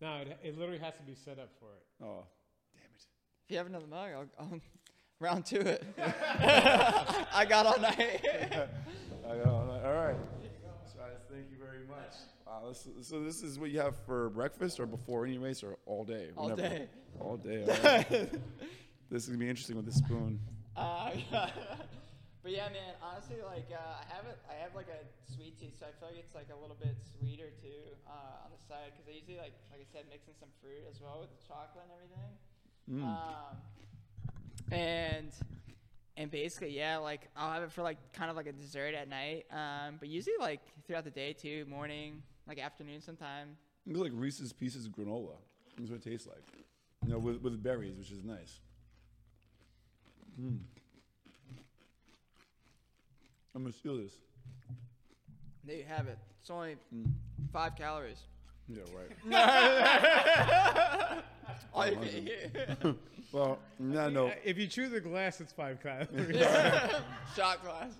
No, 0.00 0.18
it, 0.18 0.38
it 0.44 0.56
literally 0.56 0.78
has 0.78 0.94
to 0.94 1.02
be 1.02 1.16
set 1.16 1.40
up 1.40 1.50
for 1.58 1.66
it. 1.74 2.04
oh, 2.04 2.24
damn 2.72 2.84
it! 2.94 3.04
If 3.46 3.50
you 3.50 3.56
have 3.56 3.66
another 3.66 3.88
mug, 3.88 4.10
I'll, 4.14 4.28
I'll 4.38 4.60
round 5.20 5.44
to 5.46 5.60
it. 5.60 5.84
I 5.98 7.44
got 7.48 7.66
all 7.66 7.80
night. 7.80 8.24
I 9.28 9.34
know. 9.38 9.80
All 9.84 9.92
right. 9.94 10.16
Guys, 10.96 11.18
thank 11.30 11.50
you 11.50 11.58
very 11.58 11.84
much. 11.86 12.14
Wow, 12.48 12.68
this, 12.68 12.88
so 13.02 13.22
this 13.22 13.42
is 13.42 13.58
what 13.58 13.70
you 13.70 13.80
have 13.80 13.94
for 14.06 14.30
breakfast, 14.30 14.80
or 14.80 14.86
before 14.86 15.26
any 15.26 15.36
race, 15.36 15.62
or 15.62 15.76
all 15.84 16.04
day? 16.04 16.30
All 16.34 16.48
Whenever? 16.48 16.62
day. 16.62 16.88
All 17.20 17.36
day. 17.36 17.64
all 17.68 17.76
right. 17.84 18.08
this 19.10 19.22
is 19.24 19.26
gonna 19.26 19.38
be 19.38 19.50
interesting 19.50 19.76
with 19.76 19.84
the 19.84 19.92
spoon. 19.92 20.40
Uh, 20.74 21.10
but 21.30 21.52
But 22.48 22.56
yeah, 22.56 22.72
man. 22.72 22.96
Honestly, 23.02 23.36
like 23.44 23.68
uh, 23.70 24.00
I 24.00 24.14
have 24.14 24.24
it. 24.24 24.38
I 24.48 24.54
have 24.62 24.74
like 24.74 24.88
a 24.88 25.04
sweet 25.30 25.60
tooth, 25.60 25.76
so 25.78 25.84
I 25.84 25.92
feel 26.00 26.08
like 26.08 26.24
it's 26.24 26.34
like 26.34 26.48
a 26.48 26.58
little 26.58 26.76
bit 26.80 26.96
sweeter 27.04 27.50
too 27.60 27.92
uh, 28.06 28.44
on 28.44 28.50
the 28.56 28.62
side 28.64 28.96
because 28.96 29.04
I 29.04 29.12
usually 29.12 29.36
like, 29.36 29.52
like 29.70 29.84
I 29.84 29.88
said, 29.92 30.04
mixing 30.08 30.32
some 30.40 30.48
fruit 30.62 30.80
as 30.88 30.98
well 31.02 31.20
with 31.20 31.28
the 31.28 31.44
chocolate 31.44 31.84
and 31.84 31.92
everything. 31.92 32.32
Mm. 32.88 33.04
Um, 33.04 33.52
and 34.72 35.32
and 36.16 36.30
basically, 36.30 36.74
yeah, 36.74 36.96
like 36.96 37.28
I'll 37.36 37.52
have 37.52 37.64
it 37.64 37.72
for 37.72 37.82
like 37.82 37.98
kind 38.14 38.30
of 38.30 38.36
like 38.36 38.46
a 38.46 38.52
dessert 38.52 38.94
at 38.94 39.08
night. 39.10 39.44
Um, 39.52 39.96
but 40.00 40.08
usually 40.08 40.40
like 40.40 40.62
throughout 40.86 41.04
the 41.04 41.10
day 41.10 41.34
too, 41.34 41.66
morning, 41.68 42.22
like 42.48 42.58
afternoon, 42.58 43.00
sometime. 43.02 43.56
It's 43.86 43.98
like 43.98 44.12
Reese's 44.14 44.52
Pieces 44.52 44.86
of 44.86 44.92
granola. 44.92 45.36
That's 45.78 45.90
what 45.90 46.04
it 46.04 46.10
tastes 46.10 46.26
like. 46.26 46.42
You 47.06 47.12
know, 47.12 47.18
with, 47.18 47.40
with 47.42 47.62
berries, 47.62 47.94
which 47.96 48.10
is 48.10 48.24
nice. 48.24 48.58
Mm. 50.40 50.58
I'm 53.54 53.62
gonna 53.62 53.72
steal 53.72 53.96
this. 53.98 54.12
There 55.64 55.76
you 55.76 55.84
have 55.88 56.06
it. 56.08 56.18
It's 56.40 56.50
only 56.50 56.76
Mm. 56.94 57.12
five 57.52 57.76
calories. 57.76 58.18
Yeah, 58.68 58.82
right. 58.94 59.10
All 61.74 61.86
you 61.86 61.94
Five 61.96 62.10
can 62.10 62.28
eat. 62.28 62.94
well, 63.32 63.58
no, 63.78 64.08
no. 64.10 64.30
If 64.44 64.58
you 64.58 64.66
chew 64.66 64.88
the 64.88 65.00
glass, 65.00 65.40
it's 65.40 65.52
five 65.52 65.80
calories. 65.82 66.36
Shot 67.36 67.62
glass. 67.64 67.92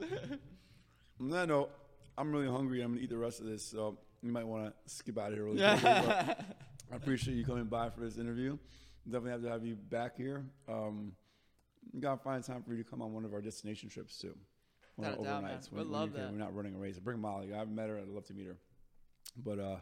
On 1.20 1.30
that 1.30 1.48
note, 1.48 1.70
I'm 2.18 2.30
really 2.32 2.48
hungry. 2.48 2.82
I'm 2.82 2.92
gonna 2.92 3.02
eat 3.02 3.10
the 3.10 3.16
rest 3.16 3.40
of 3.40 3.46
this, 3.46 3.64
so 3.64 3.96
you 4.23 4.32
might 4.32 4.47
want 4.47 4.66
to 4.66 4.95
skip 4.95 5.19
out 5.19 5.28
of 5.28 5.35
here 5.35 5.45
really 5.45 5.59
quickly. 5.78 6.15
I 6.90 6.97
appreciate 6.97 7.35
you 7.36 7.45
coming 7.45 7.65
by 7.65 7.90
for 7.90 8.01
this 8.01 8.19
interview. 8.19 8.59
Definitely 9.05 9.31
have 9.31 9.43
to 9.43 9.49
have 9.51 9.65
you 9.65 9.77
back 9.77 10.16
here. 10.16 10.45
Um, 10.69 11.12
you 11.93 12.01
gotta 12.01 12.20
find 12.20 12.43
time 12.45 12.62
for 12.62 12.74
you 12.74 12.82
to 12.82 12.89
come 12.89 13.01
on 13.03 13.12
one 13.12 13.24
of 13.24 13.32
our 13.32 13.40
destination 13.40 13.89
trips 13.89 14.19
too. 14.19 14.36
One 14.97 15.12
of 15.12 15.19
Without 15.19 15.32
a 15.32 15.35
our 15.35 15.43
doubt, 15.43 15.62
overnights 15.62 15.73
Would 15.73 15.86
love 15.86 16.12
when 16.12 16.23
that. 16.23 16.32
We're 16.32 16.39
not 16.39 16.55
running 16.55 16.74
a 16.74 16.78
race. 16.78 16.99
Bring 16.99 17.20
Molly. 17.20 17.53
I 17.55 17.59
haven't 17.59 17.74
met 17.74 17.89
her. 17.89 17.99
I'd 17.99 18.09
love 18.09 18.27
to 18.27 18.35
meet 18.35 18.47
her. 18.47 18.57
But 19.45 19.59
uh, 19.59 19.77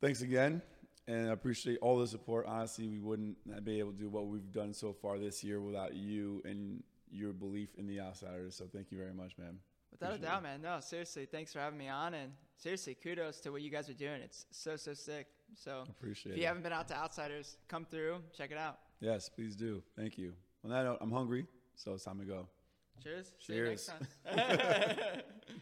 thanks 0.00 0.22
again, 0.22 0.60
and 1.06 1.28
I 1.28 1.32
appreciate 1.32 1.78
all 1.80 1.98
the 1.98 2.06
support. 2.06 2.46
Honestly, 2.46 2.88
we 2.88 2.98
wouldn't 2.98 3.36
be 3.64 3.78
able 3.78 3.92
to 3.92 3.98
do 3.98 4.08
what 4.08 4.26
we've 4.26 4.52
done 4.52 4.74
so 4.74 4.92
far 4.92 5.18
this 5.18 5.44
year 5.44 5.60
without 5.60 5.94
you 5.94 6.42
and 6.44 6.82
your 7.10 7.32
belief 7.32 7.70
in 7.78 7.86
the 7.86 8.00
outsiders. 8.00 8.56
So 8.56 8.66
thank 8.72 8.90
you 8.90 8.98
very 8.98 9.14
much, 9.14 9.38
man. 9.38 9.58
Without 9.90 10.14
a 10.14 10.18
doubt, 10.18 10.42
man. 10.42 10.60
No, 10.62 10.78
seriously, 10.80 11.26
thanks 11.26 11.52
for 11.52 11.58
having 11.60 11.78
me 11.78 11.88
on, 11.88 12.14
and 12.14 12.32
seriously, 12.56 12.94
kudos 12.94 13.40
to 13.40 13.50
what 13.50 13.62
you 13.62 13.70
guys 13.70 13.88
are 13.88 13.94
doing. 13.94 14.20
It's 14.22 14.46
so 14.50 14.76
so 14.76 14.94
sick. 14.94 15.26
So 15.54 15.84
Appreciate 15.88 16.32
if 16.32 16.38
it. 16.38 16.40
you 16.42 16.46
haven't 16.46 16.62
been 16.62 16.72
out 16.72 16.88
to 16.88 16.94
Outsiders, 16.96 17.56
come 17.68 17.84
through, 17.86 18.18
check 18.36 18.50
it 18.50 18.58
out. 18.58 18.78
Yes, 19.00 19.28
please 19.28 19.56
do. 19.56 19.82
Thank 19.96 20.18
you. 20.18 20.34
On 20.64 20.70
that 20.70 20.84
note, 20.84 20.98
I'm 21.00 21.10
hungry, 21.10 21.46
so 21.74 21.94
it's 21.94 22.04
time 22.04 22.18
to 22.18 22.24
go. 22.26 22.48
Cheers. 23.02 23.32
See 23.38 23.54
you 23.54 23.64
next 23.64 23.90
Cheers. 23.90 24.36
time. 24.36 25.22